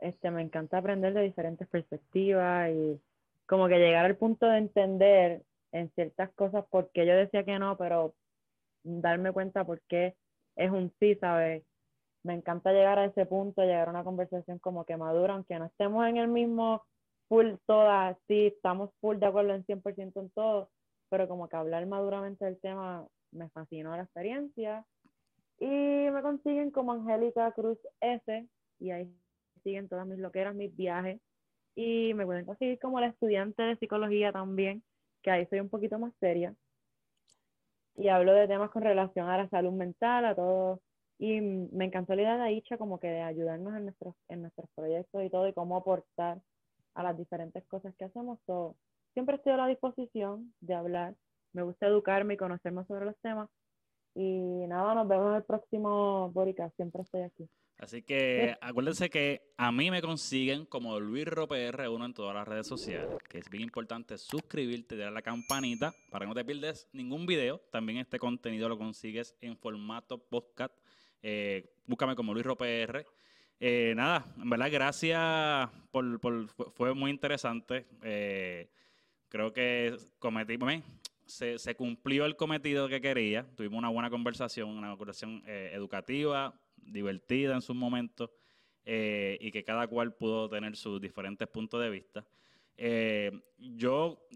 Este, 0.00 0.30
me 0.30 0.42
encanta 0.42 0.78
aprender 0.78 1.14
de 1.14 1.22
diferentes 1.22 1.66
perspectivas 1.66 2.70
y 2.70 3.00
como 3.46 3.66
que 3.68 3.78
llegar 3.78 4.04
al 4.04 4.16
punto 4.16 4.46
de 4.46 4.58
entender 4.58 5.42
en 5.72 5.90
ciertas 5.94 6.30
cosas 6.34 6.64
por 6.70 6.90
qué 6.92 7.06
yo 7.06 7.14
decía 7.14 7.44
que 7.44 7.58
no, 7.58 7.76
pero 7.78 8.14
darme 8.84 9.32
cuenta 9.32 9.64
por 9.64 9.80
qué 9.88 10.14
es 10.56 10.70
un 10.70 10.92
sí, 11.00 11.14
¿sabes? 11.16 11.62
Me 12.22 12.34
encanta 12.34 12.72
llegar 12.72 12.98
a 12.98 13.06
ese 13.06 13.26
punto, 13.26 13.62
llegar 13.62 13.88
a 13.88 13.90
una 13.90 14.04
conversación 14.04 14.58
como 14.58 14.84
que 14.84 14.96
madura, 14.96 15.34
aunque 15.34 15.58
no 15.58 15.66
estemos 15.66 16.06
en 16.06 16.16
el 16.16 16.28
mismo 16.28 16.82
full 17.28 17.54
todas, 17.66 18.16
sí, 18.26 18.46
estamos 18.46 18.90
full 19.00 19.18
de 19.18 19.26
acuerdo 19.26 19.54
en 19.54 19.64
100% 19.64 20.20
en 20.20 20.30
todo, 20.30 20.70
pero 21.10 21.28
como 21.28 21.48
que 21.48 21.56
hablar 21.56 21.86
maduramente 21.86 22.44
del 22.44 22.58
tema 22.60 23.06
me 23.32 23.48
fascinó 23.50 23.96
la 23.96 24.02
experiencia. 24.02 24.84
Y 25.60 25.66
me 25.66 26.22
consiguen 26.22 26.70
como 26.70 26.92
Angélica 26.92 27.50
Cruz 27.52 27.78
S, 28.00 28.48
y 28.78 28.90
ahí 28.90 29.12
siguen 29.62 29.88
todas 29.88 30.06
mis 30.06 30.18
loqueras, 30.18 30.54
mis 30.54 30.74
viajes. 30.76 31.20
Y 31.74 32.14
me 32.14 32.24
pueden 32.26 32.44
conseguir 32.44 32.78
como 32.78 33.00
la 33.00 33.08
estudiante 33.08 33.62
de 33.62 33.76
psicología 33.76 34.32
también, 34.32 34.82
que 35.22 35.30
ahí 35.30 35.46
soy 35.46 35.60
un 35.60 35.68
poquito 35.68 35.98
más 35.98 36.12
seria. 36.20 36.54
Y 37.96 38.08
hablo 38.08 38.32
de 38.32 38.46
temas 38.46 38.70
con 38.70 38.82
relación 38.82 39.28
a 39.28 39.36
la 39.36 39.48
salud 39.48 39.72
mental, 39.72 40.24
a 40.24 40.34
todo 40.34 40.80
y 41.18 41.40
me 41.40 41.84
encantó 41.84 42.14
la 42.14 42.22
idea 42.22 42.36
de 42.36 42.44
Aicha 42.44 42.78
como 42.78 43.00
que 43.00 43.08
de 43.08 43.22
ayudarnos 43.22 43.76
en 43.76 43.84
nuestros, 43.84 44.14
en 44.28 44.42
nuestros 44.42 44.70
proyectos 44.74 45.24
y 45.24 45.30
todo 45.30 45.48
y 45.48 45.52
cómo 45.52 45.76
aportar 45.76 46.40
a 46.94 47.02
las 47.02 47.18
diferentes 47.18 47.64
cosas 47.66 47.94
que 47.96 48.04
hacemos. 48.04 48.38
siempre 49.14 49.36
estoy 49.36 49.52
a 49.52 49.56
la 49.56 49.66
disposición 49.66 50.54
de 50.60 50.74
hablar. 50.74 51.14
Me 51.52 51.62
gusta 51.62 51.86
educarme 51.86 52.34
y 52.34 52.36
conocer 52.36 52.72
más 52.72 52.86
sobre 52.86 53.04
los 53.04 53.16
temas. 53.18 53.48
Y 54.14 54.66
nada, 54.68 54.94
nos 54.94 55.08
vemos 55.08 55.36
el 55.36 55.42
próximo 55.44 56.30
Borica. 56.30 56.70
Siempre 56.76 57.02
estoy 57.02 57.22
aquí. 57.22 57.48
Así 57.78 58.02
que 58.02 58.56
acuérdense 58.60 59.08
que 59.08 59.52
a 59.56 59.70
mí 59.70 59.90
me 59.90 60.02
consiguen 60.02 60.66
como 60.66 60.98
Luis 60.98 61.26
Roper 61.26 61.88
1 61.88 62.04
en 62.04 62.14
todas 62.14 62.34
las 62.34 62.46
redes 62.46 62.66
sociales, 62.66 63.16
que 63.28 63.38
es 63.38 63.48
bien 63.48 63.64
importante 63.64 64.18
suscribirte, 64.18 64.96
darle 64.96 65.10
a 65.10 65.14
la 65.14 65.22
campanita 65.22 65.94
para 66.10 66.24
que 66.24 66.28
no 66.28 66.34
te 66.34 66.44
pierdas 66.44 66.88
ningún 66.92 67.26
video. 67.26 67.60
También 67.70 67.98
este 67.98 68.18
contenido 68.18 68.68
lo 68.68 68.78
consigues 68.78 69.36
en 69.40 69.56
formato 69.56 70.18
podcast 70.18 70.74
eh, 71.22 71.70
búscame 71.86 72.14
como 72.14 72.32
Luis 72.32 72.46
Roper. 72.46 73.06
Eh, 73.60 73.92
nada, 73.96 74.24
en 74.40 74.50
verdad, 74.50 74.70
gracias 74.70 75.68
por, 75.90 76.48
fue 76.74 76.94
muy 76.94 77.10
interesante. 77.10 77.86
Eh, 78.02 78.68
creo 79.28 79.52
que 79.52 79.96
cometimos, 80.18 80.74
se, 81.26 81.58
se, 81.58 81.74
cumplió 81.74 82.24
el 82.24 82.36
cometido 82.36 82.88
que 82.88 83.00
quería. 83.00 83.46
Tuvimos 83.56 83.78
una 83.78 83.88
buena 83.88 84.10
conversación, 84.10 84.68
una 84.70 84.90
conversación 84.90 85.42
educativa, 85.46 86.54
divertida 86.76 87.54
en 87.54 87.62
sus 87.62 87.76
momentos. 87.76 88.30
eh, 88.90 89.36
y 89.42 89.50
que 89.50 89.64
cada 89.64 89.86
cual 89.86 90.14
pudo 90.14 90.48
tener 90.48 90.74
sus 90.74 90.98
diferentes 90.98 91.46
puntos 91.46 91.78
de 91.82 91.90
vista. 91.90 92.24
Eh, 92.74 93.30
yo 93.58 94.26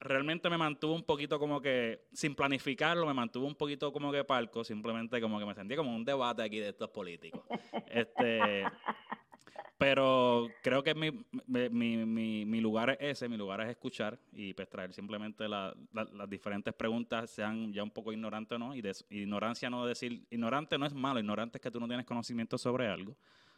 realmente 0.00 0.50
me 0.50 0.58
mantuve 0.58 0.94
un 0.94 1.02
poquito 1.02 1.38
como 1.38 1.60
que, 1.60 2.06
sin 2.12 2.34
planificarlo, 2.34 3.06
me 3.06 3.14
mantuve 3.14 3.46
un 3.46 3.54
poquito 3.54 3.92
como 3.92 4.12
que 4.12 4.24
palco, 4.24 4.64
simplemente 4.64 5.20
como 5.20 5.38
que 5.38 5.46
me 5.46 5.54
sentía 5.54 5.76
como 5.76 5.94
un 5.94 6.04
debate 6.04 6.42
aquí 6.42 6.58
de 6.58 6.70
estos 6.70 6.90
políticos. 6.90 7.42
Este, 7.88 8.62
pero 9.78 10.48
creo 10.62 10.82
que 10.82 10.94
mi, 10.94 11.10
mi, 11.46 12.04
mi, 12.04 12.44
mi, 12.46 12.60
lugar 12.60 12.90
es 12.90 12.98
ese, 13.00 13.28
mi 13.28 13.36
lugar 13.36 13.60
es 13.60 13.68
escuchar 13.68 14.18
y 14.32 14.54
pues 14.54 14.68
traer 14.68 14.92
simplemente 14.94 15.48
las 15.48 15.74
diferentes 16.28 16.72
preguntas, 16.72 17.30
sean 17.30 17.72
ya 17.72 17.82
un 17.82 17.90
poco 17.90 18.12
ignorantes 18.12 18.56
o 18.56 18.58
no, 18.58 18.74
y 18.74 18.80
de, 18.80 18.94
ignorancia 19.10 19.68
no 19.68 19.86
decir, 19.86 20.26
ignorante 20.30 20.78
no 20.78 20.86
es 20.86 20.94
malo, 20.94 21.20
ignorante 21.20 21.58
es 21.58 21.62
que 21.62 21.70
tú 21.70 21.78
no 21.78 21.88
tienes 21.88 22.06
conocimiento 22.06 22.56
sobre 22.56 22.86
algo. 22.88 23.16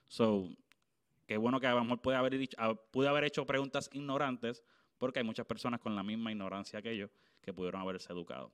So, 0.09 0.49
qué 1.27 1.37
bueno 1.37 1.61
que 1.61 1.69
a 1.69 1.75
lo 1.75 1.83
mejor 1.83 2.01
pude 2.01 2.17
haber, 2.17 2.37
dicho, 2.37 2.57
ah, 2.59 2.75
pude 2.75 3.09
haber 3.09 3.25
hecho 3.25 3.47
preguntas 3.47 3.89
ignorantes, 3.93 4.65
porque 4.99 5.21
hay 5.21 5.25
muchas 5.25 5.47
personas 5.47 5.81
con 5.81 5.95
la 5.95 6.03
misma 6.03 6.31
ignorancia 6.31 6.83
que 6.83 6.97
yo 6.97 7.09
que 7.41 7.53
pudieron 7.53 7.81
haberse 7.81 8.13
educado. 8.13 8.53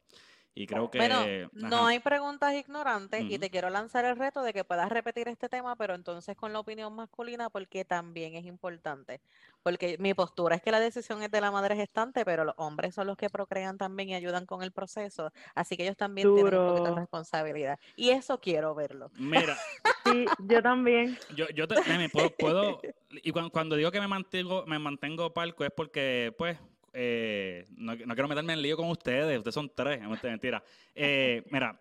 Y 0.55 0.67
creo 0.67 0.89
que... 0.91 0.99
Bueno, 0.99 1.25
no 1.53 1.87
hay 1.87 1.99
preguntas 1.99 2.55
ignorantes 2.55 3.25
y 3.29 3.39
te 3.39 3.51
quiero 3.51 3.71
lanzar 3.71 4.05
el 4.05 4.17
reto 4.17 4.43
de 4.43 4.53
que 4.53 4.63
puedas 4.63 4.89
repetir 4.89 5.27
este 5.27 5.49
tema, 5.49 5.75
pero 5.75 5.95
entonces 5.95 6.37
con 6.37 6.53
la 6.53 6.61
opinión 6.61 6.95
masculina 6.95 7.51
porque 7.51 7.85
también 7.85 8.35
es 8.37 8.45
importante. 8.45 9.21
Porque 9.65 9.97
mi 9.99 10.15
postura 10.15 10.57
es 10.57 10.63
que 10.63 10.71
la 10.71 10.79
decisión 10.79 11.23
es 11.23 11.31
de 11.31 11.41
la 11.41 11.51
madre 11.51 11.75
gestante, 11.75 12.25
pero 12.25 12.45
los 12.45 12.55
hombres 12.59 12.95
son 12.95 13.07
los 13.07 13.17
que 13.17 13.31
procrean 13.31 13.79
también 13.79 14.11
y 14.11 14.15
ayudan 14.15 14.47
con 14.47 14.63
el 14.63 14.71
proceso. 14.71 15.33
Así 15.55 15.77
que 15.77 15.85
ellos 15.85 15.97
también 15.97 16.33
tienen 16.35 16.55
un 16.55 16.69
poquito 16.69 16.95
de 16.95 17.01
responsabilidad. 17.01 17.79
Y 17.97 18.11
eso 18.11 18.39
quiero 18.39 18.75
verlo. 18.75 19.11
Mira. 19.15 19.57
sí, 20.05 20.27
yo 20.39 20.63
también. 20.63 21.19
Yo, 21.35 21.49
yo 21.49 21.67
te, 21.67 21.77
puedo, 22.13 22.31
puedo, 22.31 22.81
y 23.11 23.33
cuando, 23.33 23.51
cuando 23.51 23.77
digo 23.77 23.91
que 23.91 24.01
me 24.01 24.09
mantengo, 24.09 24.65
me 24.67 24.79
mantengo 24.79 25.33
palco 25.33 25.65
es 25.65 25.71
porque, 25.75 26.33
pues, 26.37 26.59
eh, 26.95 27.67
no, 27.77 27.97
quiero 27.97 28.29
meterme 28.29 28.53
en 28.53 28.63
lío 28.63 28.77
con 28.77 28.89
ustedes, 28.89 29.39
ustedes 29.39 29.55
son 29.55 29.71
tres, 29.75 30.01
mentira. 30.23 30.63
Eh, 30.95 31.43
mira, 31.51 31.79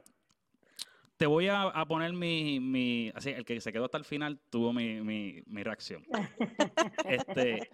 te 1.16 1.28
voy 1.28 1.48
a, 1.48 1.72
poner 1.88 2.12
mi, 2.14 2.60
mi, 2.60 3.12
así, 3.14 3.30
el 3.30 3.46
que 3.46 3.62
se 3.62 3.72
quedó 3.72 3.86
hasta 3.86 4.00
el 4.00 4.06
final 4.06 4.40
tuvo 4.50 4.74
mi, 4.74 5.02
mi, 5.02 5.44
mi 5.46 5.64
reacción. 5.64 6.04
este, 7.06 7.70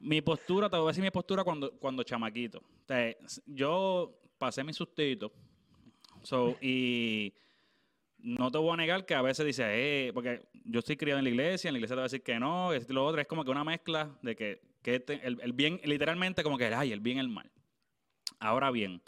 mi 0.00 0.20
postura, 0.20 0.68
te 0.68 0.76
voy 0.76 0.86
a 0.86 0.88
decir 0.88 1.04
mi 1.04 1.10
postura 1.10 1.44
cuando, 1.44 1.70
cuando 1.78 2.02
chamaquito. 2.02 2.60
yo 3.46 4.18
pasé 4.36 4.64
mi 4.64 4.72
sustito, 4.72 5.32
so, 6.22 6.56
y 6.60 7.32
no 8.24 8.50
te 8.50 8.58
voy 8.58 8.72
a 8.72 8.76
negar 8.76 9.06
que 9.06 9.14
a 9.14 9.22
veces 9.22 9.46
dice, 9.46 9.64
eh, 9.68 10.12
porque 10.12 10.48
yo 10.64 10.80
estoy 10.80 10.96
criado 10.96 11.18
en 11.18 11.24
la 11.24 11.30
iglesia, 11.30 11.68
en 11.68 11.74
la 11.74 11.78
iglesia 11.78 11.94
te 11.94 11.98
va 11.98 12.02
a 12.02 12.10
decir 12.10 12.22
que 12.22 12.40
no, 12.40 12.74
y 12.74 12.80
lo 12.88 13.06
otro, 13.06 13.20
es 13.20 13.26
como 13.28 13.44
que 13.44 13.50
una 13.50 13.64
mezcla 13.64 14.10
de 14.22 14.34
que 14.34 14.74
que 14.84 15.02
el, 15.22 15.52
bien, 15.54 15.80
literalmente 15.84 16.42
como 16.42 16.58
que, 16.58 16.66
ay, 16.66 16.92
el 16.92 17.00
bien 17.00 17.18
el 17.18 17.30
mal. 17.30 17.50
Ahora 18.38 18.70
bien, 18.70 19.00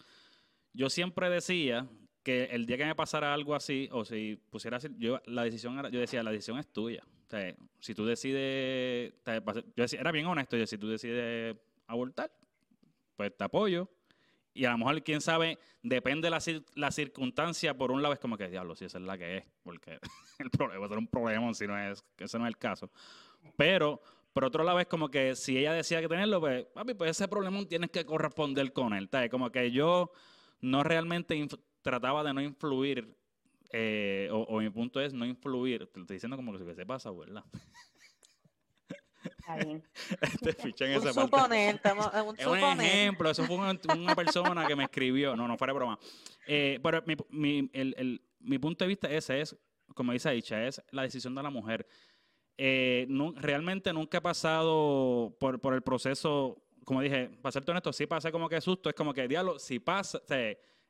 yo 0.73 0.89
siempre 0.89 1.29
decía 1.29 1.87
que 2.23 2.45
el 2.45 2.65
día 2.65 2.79
que 2.79 2.87
me 2.87 2.95
pasara 2.95 3.35
algo 3.35 3.55
así, 3.55 3.87
o 3.93 4.03
si 4.05 4.37
pusiera 4.49 4.79
así, 4.79 4.89
yo, 4.99 5.21
la 5.27 5.45
decisión 5.45 5.79
era, 5.79 5.91
yo 5.91 6.01
decía, 6.01 6.23
la 6.23 6.33
decisión 6.33 6.59
es 6.59 6.67
tuya. 6.73 7.05
O 7.27 7.29
sea, 7.29 7.55
si 7.79 7.95
tú 7.95 8.07
decides, 8.07 9.13
yo 9.27 9.83
decía, 9.83 10.01
era 10.01 10.13
bien 10.13 10.25
honesto, 10.25 10.57
yo, 10.57 10.67
si 10.67 10.79
tú 10.79 10.89
decides 10.89 11.55
abortar, 11.87 12.33
pues 13.15 13.37
te 13.37 13.45
apoyo. 13.45 13.87
Y 14.57 14.65
a 14.65 14.73
lo 14.73 14.79
mejor, 14.79 15.03
quién 15.03 15.21
sabe, 15.21 15.59
depende 15.83 16.27
de 16.27 16.31
la, 16.31 16.41
la 16.75 16.91
circunstancia, 16.91 17.77
por 17.77 17.91
un 17.91 18.03
lado 18.03 18.15
es 18.15 18.21
como 18.21 18.37
que, 18.37 18.49
diablo, 18.49 18.75
si 18.75 18.87
esa 18.87 18.99
es 18.99 19.05
la 19.05 19.19
que 19.19 19.39
es, 19.39 19.45
porque 19.63 19.99
el 20.39 20.51
problema 20.51 20.81
va 20.81 20.87
a 20.87 20.89
ser 20.89 20.99
un 20.99 21.09
problema 21.09 21.53
si 21.55 21.67
no 21.67 21.79
es, 21.79 22.05
ese 22.19 22.39
no 22.39 22.47
es 22.47 22.49
el 22.49 22.59
caso. 22.59 22.91
Pero 23.57 24.01
por 24.37 24.45
otro 24.45 24.65
lado, 24.65 24.79
es 24.81 24.87
como 24.87 25.09
que 25.09 25.35
si 25.35 25.57
ella 25.57 25.73
decía 25.73 25.99
que 26.03 26.09
tenerlo, 26.09 26.41
pues, 26.41 26.67
papi, 26.67 26.93
pues 26.93 27.13
ese 27.13 27.27
problema 27.27 27.65
tienes 27.65 27.91
que 27.91 28.05
corresponder 28.05 28.71
con 28.75 28.93
él. 28.93 29.09
Como 29.31 29.51
que 29.51 29.71
yo 29.71 30.13
no 30.61 30.83
realmente 30.83 31.43
trataba 31.81 32.23
de 32.23 32.35
no 32.35 32.43
influir, 32.43 33.17
eh, 33.73 34.29
o, 34.31 34.61
mi 34.61 34.69
punto 34.69 35.01
es 35.01 35.15
no 35.15 35.25
influir. 35.25 35.87
Te 35.87 35.99
lo 35.99 36.03
estoy 36.03 36.17
diciendo 36.17 36.37
como 36.37 36.53
que 36.53 36.75
se 36.75 36.85
pasa, 36.85 37.11
¿verdad? 37.13 37.45
Está 39.27 39.57
bien. 39.57 39.83
Este, 40.21 40.99
un 40.99 41.15
suponer, 41.15 41.81
un, 42.27 42.39
es 42.39 42.47
un 42.47 42.59
ejemplo, 42.59 43.31
eso 43.31 43.45
fue 43.45 43.57
una, 43.57 44.15
persona 44.15 44.67
que 44.67 44.77
me 44.77 44.85
escribió, 44.85 45.37
no, 45.37 45.47
no 45.49 45.57
fuera 45.57 45.73
broma. 45.73 45.99
Eh, 46.47 46.79
pero 46.83 47.03
mi, 47.07 47.17
mi, 47.31 47.71
el, 47.73 47.95
el, 47.99 48.23
mi 48.41 48.59
punto 48.59 48.85
de 48.85 48.89
vista 48.89 49.09
ese 49.11 49.41
es, 49.41 49.57
como 49.95 50.13
dice 50.13 50.29
Aicha, 50.29 50.67
es 50.67 50.83
la 50.91 51.03
decisión 51.03 51.35
de 51.35 51.43
la 51.43 51.51
mujer. 51.51 51.87
Eh, 52.59 53.07
realmente 53.37 53.93
nunca 53.93 54.19
he 54.19 54.21
pasado 54.21 55.37
por, 55.39 55.61
por, 55.61 55.75
el 55.75 55.83
proceso, 55.83 56.65
como 56.85 57.03
dije, 57.03 57.29
para 57.43 57.53
ser 57.53 57.69
honesto, 57.69 57.93
sí 57.93 58.07
pasé 58.07 58.33
como 58.33 58.49
que 58.49 58.61
susto, 58.61 58.89
es 58.89 58.95
como 58.95 59.13
que, 59.13 59.29
diablo, 59.29 59.59
si 59.59 59.79
pasa, 59.79 60.21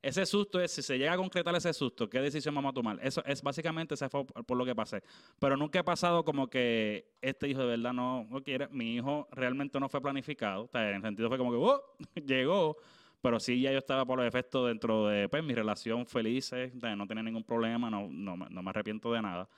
ese 0.08 0.24
susto 0.26 0.60
es, 0.60 0.70
si 0.70 0.82
se 0.82 0.98
llega 0.98 1.12
a 1.12 1.16
concretar 1.16 1.54
ese 1.56 1.72
susto, 1.72 2.08
¿qué 2.08 2.20
decisión 2.20 2.54
vamos 2.54 2.70
a 2.70 2.74
tomar? 2.74 2.98
Eso 3.02 3.24
es 3.24 3.42
básicamente, 3.42 3.94
ese 3.94 4.08
fue 4.08 4.24
por, 4.24 4.56
lo 4.56 4.64
que 4.64 4.74
pasé. 4.74 5.02
Pero 5.38 5.56
nunca 5.56 5.80
he 5.80 5.84
pasado 5.84 6.24
como 6.24 6.48
que 6.48 7.12
este 7.20 7.48
hijo 7.48 7.60
de 7.60 7.66
verdad 7.66 7.92
no, 7.92 8.24
no 8.30 8.42
quiere, 8.42 8.68
mi 8.68 8.94
hijo 8.94 9.26
realmente 9.32 9.80
no 9.80 9.88
fue 9.88 10.00
planificado, 10.00 10.70
en 10.74 10.80
el 10.80 11.02
sentido 11.02 11.28
fue 11.28 11.38
como 11.38 11.50
que, 11.50 11.56
oh, 11.56 11.82
llegó, 12.26 12.76
pero 13.20 13.40
sí 13.40 13.60
ya 13.60 13.72
yo 13.72 13.78
estaba 13.78 14.04
por 14.04 14.18
los 14.18 14.26
efectos 14.28 14.68
dentro 14.68 15.08
de 15.08 15.28
pues, 15.28 15.42
mi 15.42 15.54
relación 15.54 16.06
feliz, 16.06 16.52
no 16.96 17.06
tenía 17.06 17.22
ningún 17.22 17.44
problema, 17.44 17.90
no, 17.90 18.06
no, 18.08 18.36
no 18.36 18.62
me 18.62 18.70
arrepiento 18.70 19.12
de 19.12 19.22
nada. 19.22 19.48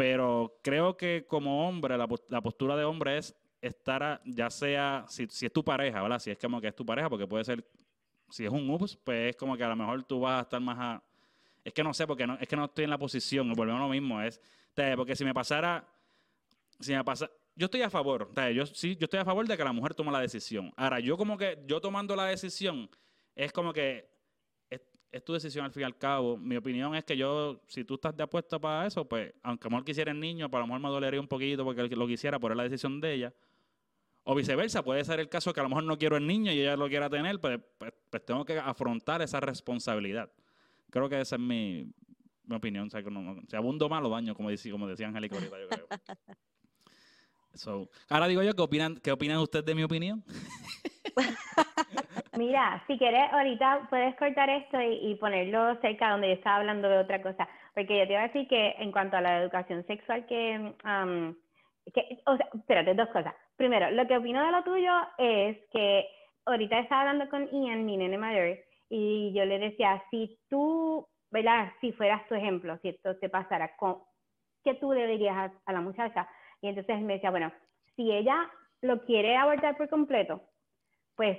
Pero 0.00 0.58
creo 0.62 0.96
que 0.96 1.26
como 1.28 1.68
hombre, 1.68 1.98
la, 1.98 2.08
postura 2.08 2.74
de 2.74 2.84
hombre 2.84 3.18
es 3.18 3.36
estar, 3.60 4.22
ya 4.24 4.48
sea, 4.48 5.04
si, 5.08 5.24
es 5.24 5.52
tu 5.52 5.62
pareja, 5.62 6.00
¿verdad? 6.00 6.18
Si 6.18 6.30
es 6.30 6.38
como 6.38 6.58
que 6.58 6.68
es 6.68 6.74
tu 6.74 6.86
pareja, 6.86 7.10
porque 7.10 7.26
puede 7.26 7.44
ser, 7.44 7.62
si 8.30 8.44
es 8.44 8.50
un 8.50 8.68
ups, 8.70 8.96
pues 8.96 9.30
es 9.30 9.36
como 9.36 9.56
que 9.56 9.64
a 9.64 9.68
lo 9.68 9.76
mejor 9.76 10.02
tú 10.04 10.20
vas 10.20 10.38
a 10.38 10.42
estar 10.42 10.60
más 10.60 10.76
a... 10.78 11.02
Es 11.64 11.72
que 11.72 11.84
no 11.84 11.92
sé, 11.92 12.06
porque 12.06 12.26
no, 12.26 12.38
es 12.40 12.48
que 12.48 12.56
no 12.56 12.64
estoy 12.64 12.84
en 12.84 12.90
la 12.90 12.98
posición, 12.98 13.52
volvemos 13.52 13.80
a 13.80 13.84
lo 13.84 13.90
mismo, 13.90 14.20
es, 14.22 14.40
porque 14.96 15.14
si 15.14 15.24
me 15.24 15.34
pasara, 15.34 15.86
si 16.78 16.92
me 16.92 17.04
pasa, 17.04 17.30
yo 17.54 17.66
estoy 17.66 17.82
a 17.82 17.90
favor, 17.90 18.30
yo 18.54 18.64
sí, 18.64 18.96
yo 18.96 19.04
estoy 19.04 19.20
a 19.20 19.24
favor 19.24 19.46
de 19.46 19.56
que 19.56 19.62
la 19.62 19.72
mujer 19.72 19.94
tome 19.94 20.10
la 20.10 20.20
decisión. 20.20 20.72
Ahora, 20.76 21.00
yo 21.00 21.18
como 21.18 21.36
que, 21.36 21.62
yo 21.66 21.80
tomando 21.80 22.16
la 22.16 22.24
decisión, 22.24 22.88
es 23.34 23.52
como 23.52 23.74
que 23.74 24.08
es 25.12 25.24
tu 25.24 25.32
decisión 25.32 25.64
al 25.64 25.72
fin 25.72 25.82
y 25.82 25.84
al 25.84 25.96
cabo. 25.96 26.36
Mi 26.36 26.56
opinión 26.56 26.94
es 26.94 27.04
que 27.04 27.16
yo, 27.16 27.60
si 27.66 27.84
tú 27.84 27.94
estás 27.94 28.16
de 28.16 28.22
apuesta 28.22 28.58
para 28.58 28.86
eso, 28.86 29.04
pues, 29.04 29.32
aunque 29.42 29.66
a 29.66 29.68
lo 29.68 29.70
mejor 29.72 29.84
quisiera 29.84 30.12
el 30.12 30.20
niño, 30.20 30.50
para 30.50 30.62
lo 30.62 30.68
mejor 30.68 30.80
me 30.80 30.88
dolería 30.88 31.20
un 31.20 31.28
poquito 31.28 31.64
porque 31.64 31.88
lo 31.88 32.06
quisiera, 32.06 32.38
pero 32.38 32.54
es 32.54 32.56
la 32.56 32.62
decisión 32.64 33.00
de 33.00 33.14
ella. 33.14 33.34
O 34.24 34.34
viceversa, 34.34 34.82
puede 34.82 35.04
ser 35.04 35.20
el 35.20 35.28
caso 35.28 35.52
que 35.52 35.60
a 35.60 35.62
lo 35.62 35.68
mejor 35.70 35.84
no 35.84 35.98
quiero 35.98 36.16
el 36.16 36.26
niño 36.26 36.52
y 36.52 36.60
ella 36.60 36.76
lo 36.76 36.88
quiera 36.88 37.08
tener, 37.08 37.40
pues, 37.40 37.58
pues, 37.78 37.92
pues 38.10 38.24
tengo 38.24 38.44
que 38.44 38.58
afrontar 38.58 39.22
esa 39.22 39.40
responsabilidad. 39.40 40.30
Creo 40.90 41.08
que 41.08 41.20
esa 41.20 41.36
es 41.36 41.42
mi, 41.42 41.90
mi 42.44 42.56
opinión. 42.56 42.86
O 42.86 42.90
sea, 42.90 43.02
que 43.02 43.10
no, 43.10 43.40
si 43.48 43.56
abundo 43.56 43.88
malo 43.88 44.10
daño, 44.10 44.34
como, 44.34 44.50
decía, 44.50 44.72
como 44.72 44.86
decía 44.86 45.08
Angélica 45.08 45.36
ahorita, 45.36 45.56
yo 45.58 45.68
creo. 45.68 45.86
ahora 48.10 48.26
digo 48.28 48.42
yo, 48.42 48.54
¿qué 48.54 48.62
opinan, 48.62 48.96
¿qué 48.96 49.12
opinan 49.12 49.38
ustedes 49.38 49.64
de 49.64 49.74
mi 49.74 49.82
opinión? 49.82 50.22
Mira, 52.36 52.82
si 52.86 52.96
quieres, 52.96 53.32
ahorita 53.32 53.88
puedes 53.90 54.16
cortar 54.16 54.48
esto 54.48 54.78
y, 54.80 55.14
ponerlo 55.16 55.78
cerca 55.80 56.10
donde 56.10 56.28
yo 56.28 56.34
estaba 56.34 56.56
hablando 56.56 56.88
de 56.88 56.98
otra 56.98 57.20
cosa, 57.22 57.48
porque 57.74 57.98
yo 57.98 58.06
te 58.06 58.12
iba 58.12 58.22
a 58.22 58.28
decir 58.28 58.48
que 58.48 58.76
en 58.78 58.92
cuanto 58.92 59.16
a 59.16 59.20
la 59.20 59.42
educación 59.42 59.84
sexual, 59.86 60.26
que, 60.26 60.74
que 61.92 62.20
o 62.26 62.36
sea, 62.36 62.48
espérate, 62.54 62.94
dos 62.94 63.08
cosas. 63.08 63.34
Primero, 63.56 63.90
lo 63.90 64.06
que 64.06 64.16
opino 64.16 64.44
de 64.44 64.52
lo 64.52 64.62
tuyo 64.64 64.92
es 65.18 65.58
que 65.72 66.08
ahorita 66.46 66.78
estaba 66.78 67.02
hablando 67.02 67.28
con 67.28 67.48
Ian, 67.50 67.84
mi 67.84 67.96
nene 67.96 68.18
mayor, 68.18 68.58
y 68.88 69.32
yo 69.32 69.44
le 69.44 69.58
decía, 69.58 70.02
si 70.10 70.38
tú, 70.48 71.06
¿verdad? 71.30 71.72
Si 71.80 71.92
fueras 71.92 72.26
tu 72.28 72.34
ejemplo, 72.34 72.76
si 72.78 72.88
esto 72.88 73.16
te 73.18 73.28
pasara, 73.28 73.76
¿qué 74.64 74.74
tú 74.74 74.92
le 74.92 75.06
dirías 75.06 75.52
a, 75.64 75.72
la 75.72 75.80
muchacha? 75.80 76.28
Y 76.60 76.68
entonces 76.68 77.00
me 77.00 77.14
decía, 77.14 77.30
bueno, 77.30 77.52
si 77.96 78.10
ella 78.10 78.50
lo 78.82 79.02
quiere 79.04 79.36
abortar 79.36 79.76
por 79.76 79.88
completo, 79.88 80.42
pues 81.14 81.38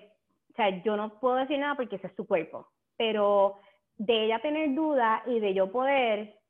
o 0.52 0.54
sea, 0.56 0.70
yo 0.84 0.98
no 0.98 1.20
puedo 1.20 1.36
decir 1.36 1.60
nada 1.60 1.76
porque 1.76 1.96
ese 1.96 2.08
es 2.08 2.16
su 2.16 2.28
cuerpo, 2.28 2.68
pero 2.98 3.60
de 3.98 4.26
ella 4.26 4.42
tener 4.42 4.74
duda 4.76 5.24
y 5.26 5.40
de 5.40 5.54
yo 5.54 5.72
poder, 5.72 6.41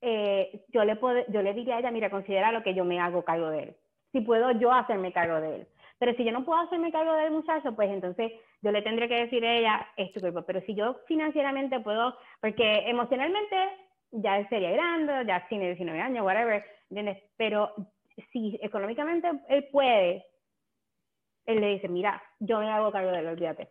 eh, 0.00 0.64
yo, 0.68 0.84
le 0.84 0.96
puedo, 0.96 1.24
yo 1.28 1.42
le 1.42 1.54
diría 1.54 1.76
a 1.76 1.78
ella, 1.80 1.90
mira, 1.90 2.10
considera 2.10 2.52
lo 2.52 2.62
que 2.62 2.74
yo 2.74 2.84
me 2.84 3.00
hago 3.00 3.24
cargo 3.24 3.50
de 3.50 3.62
él. 3.62 3.76
Si 4.12 4.20
puedo 4.20 4.52
yo 4.52 4.72
hacerme 4.72 5.12
cargo 5.12 5.40
de 5.40 5.56
él. 5.56 5.68
Pero 5.98 6.14
si 6.14 6.24
yo 6.24 6.32
no 6.32 6.44
puedo 6.44 6.60
hacerme 6.60 6.92
cargo 6.92 7.14
del 7.14 7.30
muchacho, 7.30 7.74
pues 7.74 7.90
entonces 7.90 8.32
yo 8.62 8.70
le 8.70 8.82
tendré 8.82 9.08
que 9.08 9.14
decir 9.14 9.44
a 9.44 9.54
ella, 9.54 9.86
es 9.96 10.12
tu 10.12 10.20
cuerpo. 10.20 10.42
Pero 10.42 10.60
si 10.62 10.74
yo 10.74 11.00
financieramente 11.06 11.80
puedo, 11.80 12.16
porque 12.40 12.84
emocionalmente 12.86 13.56
ya 14.10 14.46
sería 14.48 14.70
grande, 14.70 15.24
ya 15.26 15.46
tiene 15.48 15.68
19 15.68 16.00
años, 16.00 16.24
whatever, 16.24 16.64
¿entiendes? 16.90 17.22
Pero 17.36 17.72
si 18.32 18.58
económicamente 18.62 19.28
él 19.48 19.68
puede, 19.70 20.24
él 21.46 21.60
le 21.60 21.68
dice, 21.68 21.88
mira, 21.88 22.22
yo 22.40 22.58
me 22.58 22.70
hago 22.70 22.92
cargo 22.92 23.10
de 23.10 23.20
él, 23.20 23.26
olvídate, 23.28 23.70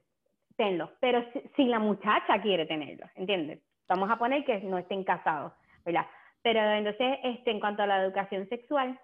tenlo. 0.55 0.91
Pero 0.99 1.23
si, 1.55 1.65
la 1.65 1.79
muchacha 1.79 2.41
quiere 2.41 2.65
tenerlo, 2.65 3.07
¿entiendes? 3.15 3.59
Vamos 3.87 4.09
a 4.09 4.17
poner 4.17 4.43
que 4.45 4.59
no 4.61 4.77
estén 4.77 5.03
casados, 5.03 5.53
¿verdad? 5.85 6.07
Pero 6.41 6.59
entonces, 6.59 7.19
este, 7.23 7.51
en 7.51 7.59
cuanto 7.59 7.83
a 7.83 7.87
la 7.87 8.03
educación 8.03 8.47
sexual, 8.49 8.99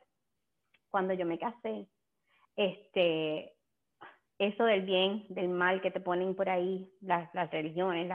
cuando 0.90 1.14
yo 1.14 1.26
me 1.26 1.40
casé, 1.40 1.88
este, 2.56 3.54
eso 4.38 4.66
del 4.66 4.82
bien, 4.82 5.26
del 5.30 5.50
mal 5.50 5.82
que 5.82 5.92
te 5.92 6.00
ponen 6.00 6.36
por 6.36 6.50
ahí, 6.50 6.92
las, 7.02 7.32
religiones, 7.52 8.08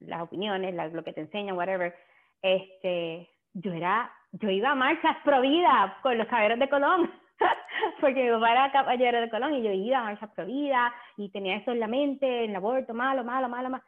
las, 0.00 0.22
opiniones, 0.22 0.74
lo 0.92 1.04
que 1.04 1.12
te 1.12 1.20
enseñan, 1.20 1.56
whatever, 1.56 1.94
este, 2.42 3.28
yo 3.52 3.72
era, 3.72 4.12
yo 4.32 4.50
iba 4.50 4.70
a 4.70 4.74
marchas 4.74 5.16
pro 5.24 5.40
vida 5.40 5.98
con 6.02 6.16
los 6.18 6.26
caballeros 6.26 6.58
de 6.58 6.68
Colón, 6.68 7.10
porque 8.00 8.24
mi 8.24 8.30
papá 8.30 8.52
era 8.52 8.72
caballero 8.72 9.20
de 9.20 9.30
Colón 9.30 9.54
y 9.54 9.62
yo 9.62 9.72
iba 9.72 9.98
a 9.98 10.04
marchas 10.04 10.30
pro 10.30 10.46
y 10.48 11.30
tenía 11.30 11.56
eso 11.56 11.72
en 11.72 11.80
la 11.80 11.86
mente, 11.86 12.44
el 12.44 12.56
aborto, 12.56 12.94
malo, 12.94 13.24
malo, 13.24 13.48
malo, 13.48 13.70
malo. 13.70 13.84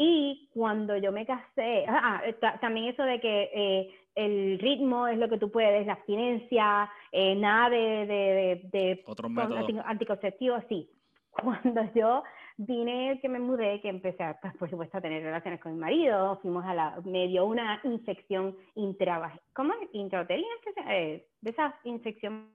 Y 0.00 0.48
cuando 0.54 0.96
yo 0.96 1.10
me 1.10 1.26
casé, 1.26 1.84
ah, 1.88 2.22
ah 2.22 2.58
también 2.60 2.86
eso 2.86 3.02
de 3.02 3.20
que 3.20 3.50
eh, 3.52 3.94
el 4.14 4.58
ritmo 4.60 5.08
es 5.08 5.18
lo 5.18 5.28
que 5.28 5.38
tú 5.38 5.50
puedes, 5.50 5.86
la 5.86 5.94
abstinencia, 5.94 6.88
eh, 7.10 7.34
nada 7.34 7.68
de, 7.68 8.06
de, 8.06 8.68
de, 8.72 9.04
de 9.04 9.82
anticonceptivos, 9.84 10.62
sí. 10.68 10.88
Cuando 11.30 11.82
yo 11.94 12.22
vine, 12.56 13.18
que 13.20 13.28
me 13.28 13.40
mudé, 13.40 13.80
que 13.80 13.88
empecé, 13.88 14.22
a, 14.22 14.38
pues, 14.40 14.56
por 14.56 14.70
supuesto, 14.70 14.98
a 14.98 15.00
tener 15.00 15.22
relaciones 15.22 15.60
con 15.60 15.72
mi 15.72 15.78
marido, 15.78 16.38
fuimos 16.42 16.64
a 16.64 16.74
la, 16.74 17.00
me 17.04 17.26
dio 17.26 17.44
una 17.44 17.80
infección 17.82 18.56
intra, 18.76 19.40
¿cómo? 19.52 19.74
Intrauterina, 19.92 20.48
eh, 20.88 21.26
de 21.40 21.50
esa 21.50 21.74
infección 21.84 22.50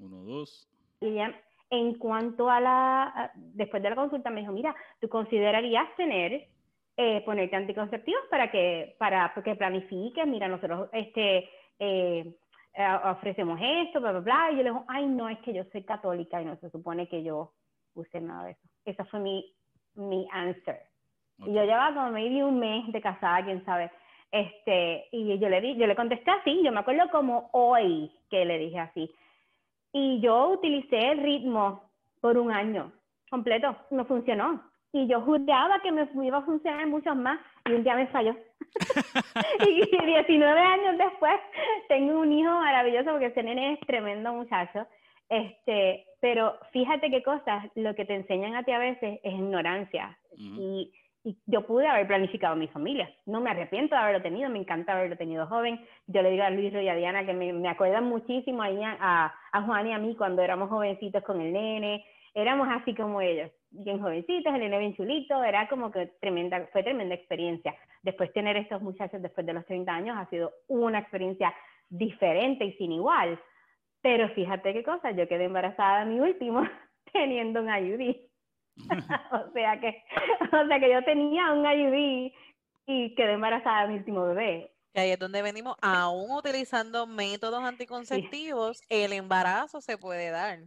Uno, 0.00 0.16
dos. 0.30 0.68
Y 1.00 1.18
en 1.70 1.94
cuanto 1.94 2.50
a 2.50 2.60
la, 2.60 3.32
después 3.34 3.82
de 3.82 3.90
la 3.90 3.96
consulta 3.96 4.30
me 4.30 4.40
dijo, 4.40 4.52
mira, 4.52 4.74
tú 5.00 5.08
considerarías 5.08 5.94
tener, 5.96 6.48
eh, 6.96 7.22
ponerte 7.24 7.56
anticonceptivos 7.56 8.22
para 8.30 8.50
que, 8.50 8.96
para 8.98 9.32
que 9.42 9.54
planifiques, 9.54 10.26
mira, 10.26 10.48
nosotros, 10.48 10.88
este, 10.92 11.48
eh, 11.78 12.34
eh, 12.74 12.98
ofrecemos 13.04 13.58
esto, 13.62 14.00
bla, 14.00 14.12
bla, 14.12 14.20
bla, 14.20 14.50
y 14.52 14.56
yo 14.56 14.62
le 14.62 14.70
digo, 14.70 14.84
ay, 14.88 15.06
no, 15.06 15.28
es 15.28 15.38
que 15.38 15.52
yo 15.52 15.64
soy 15.72 15.82
católica 15.84 16.40
y 16.40 16.44
no 16.44 16.56
se 16.56 16.70
supone 16.70 17.08
que 17.08 17.22
yo 17.22 17.52
use 17.94 18.20
nada 18.20 18.44
de 18.44 18.50
eso. 18.52 18.68
Esa 18.84 19.04
fue 19.06 19.20
mi, 19.20 19.52
mi 19.94 20.28
answer. 20.32 20.80
Y 21.38 21.52
yo 21.52 21.64
llevaba 21.64 21.94
como 21.94 22.10
medio 22.10 22.46
un 22.46 22.58
mes 22.58 22.92
de 22.92 23.00
casada, 23.00 23.44
quién 23.44 23.64
sabe. 23.64 23.90
Este, 24.30 25.08
y 25.10 25.38
yo 25.38 25.48
le, 25.48 25.60
di, 25.60 25.76
yo 25.76 25.86
le 25.86 25.96
contesté 25.96 26.30
así, 26.30 26.62
yo 26.62 26.70
me 26.70 26.80
acuerdo 26.80 27.10
como 27.10 27.48
hoy 27.52 28.12
que 28.28 28.44
le 28.44 28.58
dije 28.58 28.78
así. 28.78 29.10
Y 29.92 30.20
yo 30.20 30.50
utilicé 30.50 31.12
el 31.12 31.18
ritmo 31.18 31.90
por 32.20 32.38
un 32.38 32.52
año 32.52 32.92
completo, 33.30 33.76
no 33.90 34.04
funcionó. 34.04 34.62
Y 34.92 35.06
yo 35.06 35.20
juraba 35.20 35.80
que 35.80 35.92
me 35.92 36.08
iba 36.26 36.38
a 36.38 36.44
funcionar 36.44 36.86
mucho 36.88 37.14
más 37.14 37.38
y 37.68 37.72
un 37.72 37.84
día 37.84 37.94
me 37.94 38.08
falló. 38.08 38.34
y 39.68 40.06
19 40.06 40.60
años 40.60 40.98
después 40.98 41.40
tengo 41.88 42.20
un 42.20 42.32
hijo 42.32 42.50
maravilloso 42.50 43.10
porque 43.10 43.26
ese 43.26 43.42
nene 43.42 43.74
es 43.74 43.80
tremendo 43.80 44.32
muchacho. 44.32 44.86
Este, 45.28 46.06
pero 46.20 46.58
fíjate 46.72 47.08
qué 47.08 47.22
cosas, 47.22 47.64
lo 47.76 47.94
que 47.94 48.04
te 48.04 48.16
enseñan 48.16 48.56
a 48.56 48.64
ti 48.64 48.72
a 48.72 48.78
veces 48.78 49.20
es 49.22 49.32
ignorancia. 49.32 50.18
y, 50.36 50.92
y, 51.24 51.38
yo 51.46 51.66
pude 51.66 51.86
haber 51.86 52.06
planificado 52.06 52.56
mi 52.56 52.68
familia. 52.68 53.10
No 53.26 53.40
me 53.40 53.50
arrepiento 53.50 53.94
de 53.94 54.00
haberlo 54.00 54.22
tenido, 54.22 54.48
me 54.50 54.58
encanta 54.58 54.92
haberlo 54.92 55.16
tenido 55.16 55.46
joven. 55.46 55.80
Yo 56.06 56.22
le 56.22 56.30
digo 56.30 56.44
a 56.44 56.50
Luis 56.50 56.72
y 56.72 56.88
a 56.88 56.94
Diana 56.94 57.26
que 57.26 57.34
me, 57.34 57.52
me 57.52 57.68
acuerdan 57.68 58.04
muchísimo 58.04 58.62
a, 58.62 59.34
a 59.52 59.62
Juan 59.62 59.86
y 59.86 59.92
a 59.92 59.98
mí 59.98 60.16
cuando 60.16 60.42
éramos 60.42 60.68
jovencitos 60.68 61.22
con 61.22 61.40
el 61.40 61.52
nene. 61.52 62.04
Éramos 62.34 62.68
así 62.70 62.94
como 62.94 63.20
ellos 63.20 63.50
bien 63.70 64.00
jovencitos, 64.00 64.52
el 64.52 64.60
nene 64.60 64.78
bien 64.78 64.94
chulito, 64.94 65.42
era 65.42 65.68
como 65.68 65.90
que 65.90 66.06
tremenda, 66.20 66.66
fue 66.72 66.82
tremenda 66.82 67.14
experiencia. 67.14 67.74
Después 68.02 68.32
tener 68.32 68.56
estos 68.56 68.82
muchachos 68.82 69.22
después 69.22 69.46
de 69.46 69.52
los 69.52 69.64
30 69.66 69.92
años 69.92 70.16
ha 70.18 70.28
sido 70.28 70.52
una 70.68 70.98
experiencia 70.98 71.54
diferente 71.88 72.64
y 72.64 72.72
sin 72.74 72.92
igual. 72.92 73.40
Pero 74.02 74.28
fíjate 74.30 74.72
qué 74.72 74.82
cosa, 74.82 75.10
yo 75.10 75.28
quedé 75.28 75.44
embarazada 75.44 76.04
mi 76.04 76.20
último 76.20 76.62
teniendo 77.12 77.60
un 77.60 77.68
IUD. 77.68 78.29
o 79.32 79.52
sea 79.52 79.80
que, 79.80 80.02
o 80.52 80.66
sea 80.66 80.80
que 80.80 80.92
yo 80.92 81.04
tenía 81.04 81.52
un 81.52 81.64
IUD 81.64 82.32
y 82.86 83.14
quedé 83.14 83.32
embarazada 83.32 83.86
mi 83.86 83.96
último 83.96 84.26
bebé. 84.26 84.72
Y 84.92 85.00
ahí 85.00 85.10
es 85.10 85.18
donde 85.18 85.42
venimos, 85.42 85.76
aún 85.80 86.32
utilizando 86.32 87.06
métodos 87.06 87.62
anticonceptivos, 87.62 88.80
el 88.88 89.12
embarazo 89.12 89.80
se 89.80 89.96
puede 89.96 90.30
dar. 90.30 90.58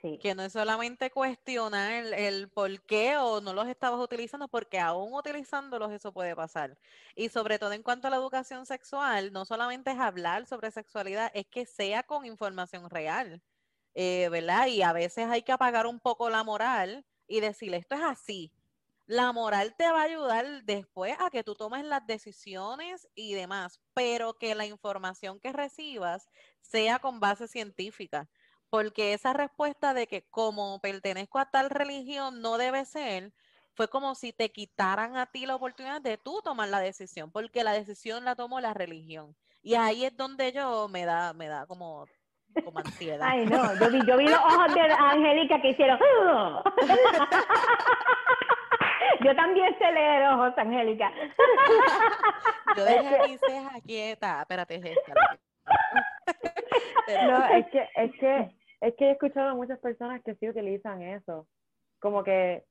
Que 0.00 0.34
no 0.36 0.44
es 0.44 0.52
solamente 0.52 1.10
cuestionar 1.10 2.04
el, 2.14 2.48
por 2.50 2.80
qué 2.82 3.16
o 3.16 3.40
no 3.40 3.52
los 3.52 3.66
estabas 3.66 4.00
utilizando, 4.00 4.46
porque 4.46 4.78
aún 4.78 5.12
utilizándolos 5.12 5.90
eso 5.90 6.12
puede 6.12 6.36
pasar. 6.36 6.78
Y 7.16 7.30
sobre 7.30 7.58
todo 7.58 7.72
en 7.72 7.82
cuanto 7.82 8.06
a 8.06 8.10
la 8.10 8.16
educación 8.16 8.64
sexual, 8.64 9.32
no 9.32 9.44
solamente 9.44 9.90
es 9.90 9.98
hablar 9.98 10.46
sobre 10.46 10.70
sexualidad, 10.70 11.32
es 11.34 11.46
que 11.46 11.66
sea 11.66 12.04
con 12.04 12.24
información 12.24 12.88
real, 12.88 13.42
eh, 13.94 14.28
¿verdad? 14.30 14.68
Y 14.68 14.82
a 14.82 14.92
veces 14.92 15.26
hay 15.26 15.42
que 15.42 15.50
apagar 15.50 15.86
un 15.86 15.98
poco 15.98 16.30
la 16.30 16.44
moral 16.44 17.04
y 17.28 17.40
decirle, 17.40 17.76
esto 17.78 17.94
es 17.94 18.02
así. 18.02 18.52
La 19.06 19.32
moral 19.32 19.74
te 19.76 19.90
va 19.90 20.00
a 20.00 20.04
ayudar 20.04 20.64
después 20.64 21.16
a 21.20 21.30
que 21.30 21.44
tú 21.44 21.54
tomes 21.54 21.84
las 21.84 22.06
decisiones 22.06 23.08
y 23.14 23.34
demás, 23.34 23.80
pero 23.94 24.34
que 24.34 24.54
la 24.54 24.66
información 24.66 25.40
que 25.40 25.52
recibas 25.52 26.28
sea 26.60 26.98
con 26.98 27.20
base 27.20 27.48
científica 27.48 28.28
porque 28.70 29.14
esa 29.14 29.32
respuesta 29.32 29.94
de 29.94 30.06
que 30.06 30.22
como 30.28 30.80
pertenezco 30.80 31.38
a 31.38 31.50
tal 31.50 31.70
religión 31.70 32.40
no 32.42 32.58
debe 32.58 32.84
ser, 32.84 33.32
fue 33.74 33.88
como 33.88 34.14
si 34.14 34.32
te 34.32 34.50
quitaran 34.50 35.16
a 35.16 35.26
ti 35.26 35.46
la 35.46 35.54
oportunidad 35.56 36.02
de 36.02 36.18
tú 36.18 36.40
tomar 36.42 36.68
la 36.68 36.80
decisión, 36.80 37.30
porque 37.30 37.64
la 37.64 37.72
decisión 37.72 38.24
la 38.24 38.34
tomó 38.34 38.60
la 38.60 38.74
religión. 38.74 39.36
Y 39.62 39.74
ahí 39.74 40.04
es 40.04 40.16
donde 40.16 40.52
yo 40.52 40.88
me 40.88 41.04
da, 41.04 41.32
me 41.32 41.48
da 41.48 41.66
como, 41.66 42.06
como 42.64 42.78
ansiedad. 42.78 43.28
Ay, 43.28 43.46
no, 43.46 43.74
yo 43.78 43.90
vi, 43.90 44.06
yo 44.06 44.16
vi 44.16 44.28
los 44.28 44.38
ojos 44.38 44.74
de 44.74 44.80
Angélica 44.80 45.60
que 45.60 45.70
hicieron. 45.70 45.98
Yo 49.20 49.34
también 49.34 49.76
sé 49.78 49.92
leer 49.92 50.28
ojos, 50.28 50.52
Angélica. 50.56 51.10
Yo 52.76 52.84
dejé 52.84 53.28
mi 53.28 53.38
ceja 53.38 53.80
quieta. 53.84 54.42
Espérate, 54.42 54.76
es 54.76 54.84
esta. 54.84 55.12
No, 57.26 57.44
es 57.46 57.66
que, 57.70 57.88
es 57.96 58.12
que 58.20 58.58
es 58.80 58.94
que 58.94 59.06
he 59.06 59.10
escuchado 59.12 59.50
a 59.50 59.54
muchas 59.54 59.78
personas 59.80 60.22
que 60.22 60.34
sí 60.36 60.48
utilizan 60.48 61.02
eso. 61.02 61.46
Como 62.00 62.22
que, 62.22 62.64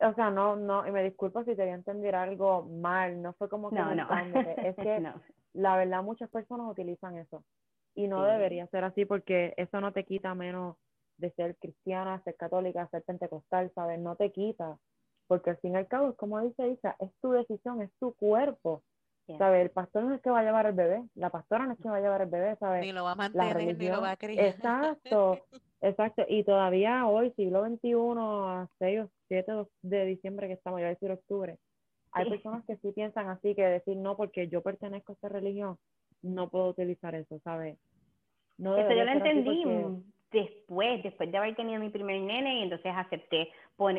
o 0.00 0.12
sea, 0.14 0.30
no, 0.30 0.56
no, 0.56 0.86
y 0.86 0.92
me 0.92 1.02
disculpo 1.02 1.44
si 1.44 1.56
te 1.56 1.62
voy 1.62 1.70
a 1.70 1.74
entender 1.74 2.14
algo 2.14 2.62
mal, 2.62 3.22
no 3.22 3.32
fue 3.34 3.48
como 3.48 3.70
que 3.70 3.76
no, 3.76 3.94
no. 3.94 4.08
es 4.56 4.76
que 4.76 5.12
la 5.54 5.76
verdad 5.76 6.02
muchas 6.02 6.28
personas 6.30 6.70
utilizan 6.70 7.16
eso. 7.16 7.42
Y 7.96 8.08
no 8.08 8.22
debería 8.24 8.66
ser 8.68 8.84
así 8.84 9.04
porque 9.04 9.54
eso 9.56 9.80
no 9.80 9.92
te 9.92 10.04
quita 10.04 10.34
menos 10.34 10.76
de 11.16 11.30
ser 11.32 11.56
cristiana, 11.56 12.22
ser 12.24 12.36
católica, 12.36 12.86
ser 12.90 13.02
pentecostal, 13.02 13.72
¿sabes? 13.74 13.98
No 13.98 14.16
te 14.16 14.30
quita. 14.30 14.78
Porque 15.26 15.50
al 15.50 15.56
fin 15.56 15.72
y 15.72 15.76
al 15.76 15.88
cabo, 15.88 16.14
como 16.14 16.40
dice 16.40 16.68
Isa, 16.68 16.94
es 17.00 17.10
tu 17.22 17.32
decisión, 17.32 17.82
es 17.82 17.90
tu 17.98 18.14
cuerpo. 18.14 18.82
¿Sabes? 19.38 19.62
El 19.62 19.70
pastor 19.70 20.04
no 20.04 20.14
es 20.14 20.22
que 20.22 20.30
va 20.30 20.38
a 20.38 20.44
llevar 20.44 20.66
el 20.66 20.74
bebé, 20.74 21.02
la 21.16 21.30
pastora 21.30 21.66
no 21.66 21.72
es 21.72 21.80
que 21.80 21.88
va 21.88 21.96
a 21.96 22.00
llevar 22.00 22.22
el 22.22 22.28
bebé, 22.28 22.54
¿sabes? 22.60 22.82
Ni 22.82 22.92
lo 22.92 23.02
va 23.02 23.10
a 23.10 23.16
mantener, 23.16 23.76
ni 23.76 23.88
lo 23.88 24.00
va 24.00 24.12
a 24.12 24.16
criar. 24.16 24.46
Exacto, 24.46 25.40
exacto. 25.80 26.24
Y 26.28 26.44
todavía 26.44 27.08
hoy, 27.08 27.32
siglo 27.32 27.66
XXI, 27.66 27.94
a 28.18 28.68
6 28.78 29.00
o 29.00 29.10
7 29.26 29.52
de 29.82 30.04
diciembre 30.04 30.46
que 30.46 30.52
estamos, 30.52 30.80
ya 30.80 30.86
a 30.86 30.90
decir 30.90 31.10
octubre, 31.10 31.58
hay 32.12 32.30
personas 32.30 32.64
que 32.66 32.76
sí 32.76 32.92
piensan 32.92 33.28
así, 33.28 33.56
que 33.56 33.66
decir 33.66 33.96
no, 33.96 34.16
porque 34.16 34.46
yo 34.46 34.62
pertenezco 34.62 35.10
a 35.10 35.14
esta 35.14 35.28
religión, 35.28 35.76
no 36.22 36.48
puedo 36.48 36.68
utilizar 36.68 37.14
eso, 37.14 37.38
¿sabes? 37.40 37.78
No 38.58 38.76
eso 38.76 38.90
yo 38.90 39.04
lo 39.04 39.12
entendí 39.12 39.64
después, 40.32 41.02
después 41.02 41.30
de 41.30 41.38
haber 41.38 41.54
tenido 41.54 41.80
mi 41.80 41.90
primer 41.90 42.20
nene, 42.20 42.60
y 42.60 42.62
entonces 42.62 42.92
acepté, 42.94 43.50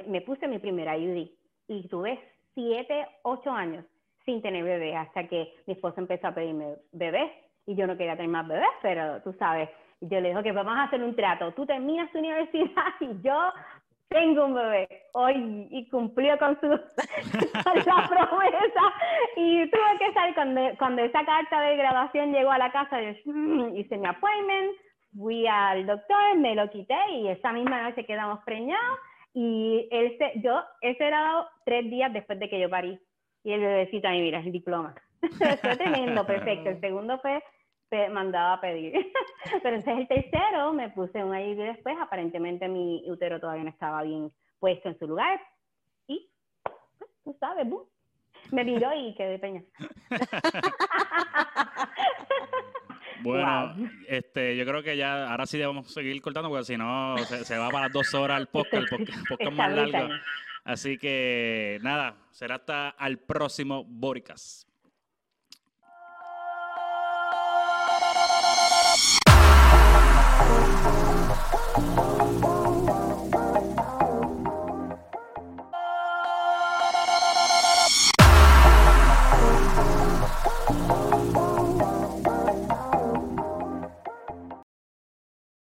me 0.08 0.22
puse 0.22 0.48
mi 0.48 0.60
primera 0.60 0.98
IUD 0.98 1.30
y 1.68 1.88
tuve 1.88 2.20
7, 2.54 3.08
8 3.24 3.52
años 3.52 3.86
sin 4.26 4.42
tener 4.42 4.64
bebé, 4.64 4.96
hasta 4.96 5.28
que 5.28 5.54
mi 5.66 5.74
esposo 5.74 6.00
empezó 6.00 6.28
a 6.28 6.36
pedirme 6.36 6.76
bebés 6.92 7.32
y 7.66 7.76
yo 7.76 7.88
no 7.88 7.98
quería 7.98 8.16
tener 8.16 8.30
más 8.30 8.48
bebés, 8.48 8.68
pero 8.82 9.22
tú 9.22 9.34
sabes, 9.34 9.70
yo 10.02 10.20
le 10.20 10.30
dije 10.30 10.44
que 10.44 10.52
vamos 10.52 10.76
a 10.76 10.84
hacer 10.84 11.02
un 11.02 11.16
trato, 11.16 11.54
tú 11.54 11.66
terminas 11.66 12.12
tu 12.12 12.20
universidad 12.20 12.94
y 13.00 13.22
yo 13.22 13.52
tengo 14.10 14.46
un 14.46 14.56
bebé 14.56 14.88
hoy 15.14 15.68
y 15.70 15.90
cumplió 15.90 16.38
con 16.38 16.60
su 16.60 16.68
la 16.68 18.08
promesa 18.10 18.94
y 19.36 19.70
tuve 19.70 19.98
que 20.00 20.14
salir 20.14 20.36
cuando, 20.36 20.62
cuando 20.78 21.02
esa 21.04 21.26
carta 21.26 21.62
de 21.62 21.78
graduación 21.78 22.34
llegó 22.34 22.52
a 22.52 22.58
la 22.58 22.72
casa 22.72 23.02
yo 23.02 23.14
mm", 23.26 23.76
hice 23.76 23.98
mi 23.98 24.08
appointment 24.08 24.72
fui 25.18 25.46
al 25.48 25.86
doctor 25.86 26.38
me 26.38 26.56
lo 26.56 26.70
quité 26.70 26.98
y 27.12 27.28
esa 27.28 27.52
misma 27.52 27.82
noche 27.84 28.06
quedamos 28.06 28.40
preñados 28.46 29.00
y 29.34 29.88
él 29.92 30.16
se, 30.18 30.40
yo 30.42 30.64
ese 30.82 31.06
era 31.06 31.48
tres 31.66 31.90
días 31.90 32.12
después 32.14 32.40
de 32.40 32.50
que 32.50 32.60
yo 32.60 32.70
parí 32.70 33.00
y 33.48 33.54
el 33.54 33.62
bebecito 33.62 34.10
ahí, 34.10 34.22
mira, 34.22 34.40
el 34.40 34.52
diploma. 34.52 34.94
fue 35.62 35.78
tremendo, 35.78 36.26
perfecto. 36.26 36.70
El 36.70 36.80
segundo 36.82 37.18
fue 37.20 37.42
mandado 38.12 38.54
a 38.56 38.62
pedir. 38.62 38.94
Pero 39.64 39.76
entonces 39.76 40.02
el 40.02 40.08
tercero 40.08 40.74
me 40.74 40.90
puse 40.90 41.24
un 41.24 41.38
IUD 41.38 41.58
después, 41.58 41.96
aparentemente 42.00 42.68
mi 42.68 43.04
útero 43.10 43.40
todavía 43.40 43.64
no 43.64 43.70
estaba 43.70 44.04
bien 44.04 44.32
puesto 44.60 44.90
en 44.90 45.00
su 45.00 45.08
lugar. 45.08 45.40
tú 47.24 47.36
sabes, 47.40 47.68
me 48.52 48.64
miró 48.64 48.94
y 48.94 49.14
quedé 49.16 49.40
peña. 49.40 49.64
Bueno, 53.24 53.74
Wow. 53.76 53.90
este, 54.08 54.56
yo 54.56 54.64
creo 54.66 54.84
que 54.84 54.96
ya, 54.96 55.30
ahora 55.32 55.48
sí 55.48 55.58
debemos 55.58 55.92
seguir 55.92 56.22
cortando, 56.22 56.50
porque 56.50 56.66
si 56.66 56.78
no, 56.78 57.18
se, 57.18 57.44
se 57.46 57.58
va 57.58 57.70
para 57.70 57.86
las 57.86 57.94
dos 57.94 58.14
horas 58.14 58.40
el 58.40 58.48
podcast, 58.48 58.84
el 58.84 58.88
podcast, 58.90 59.20
podcast 59.30 59.42
Está 59.42 59.50
más 59.50 59.72
largo. 59.74 60.14
Así 60.64 60.98
que, 60.98 61.80
nada, 61.82 62.16
será 62.30 62.56
hasta 62.56 62.90
al 62.90 63.18
próximo 63.18 63.84
Boricas. 63.86 64.67
Música 71.78 72.57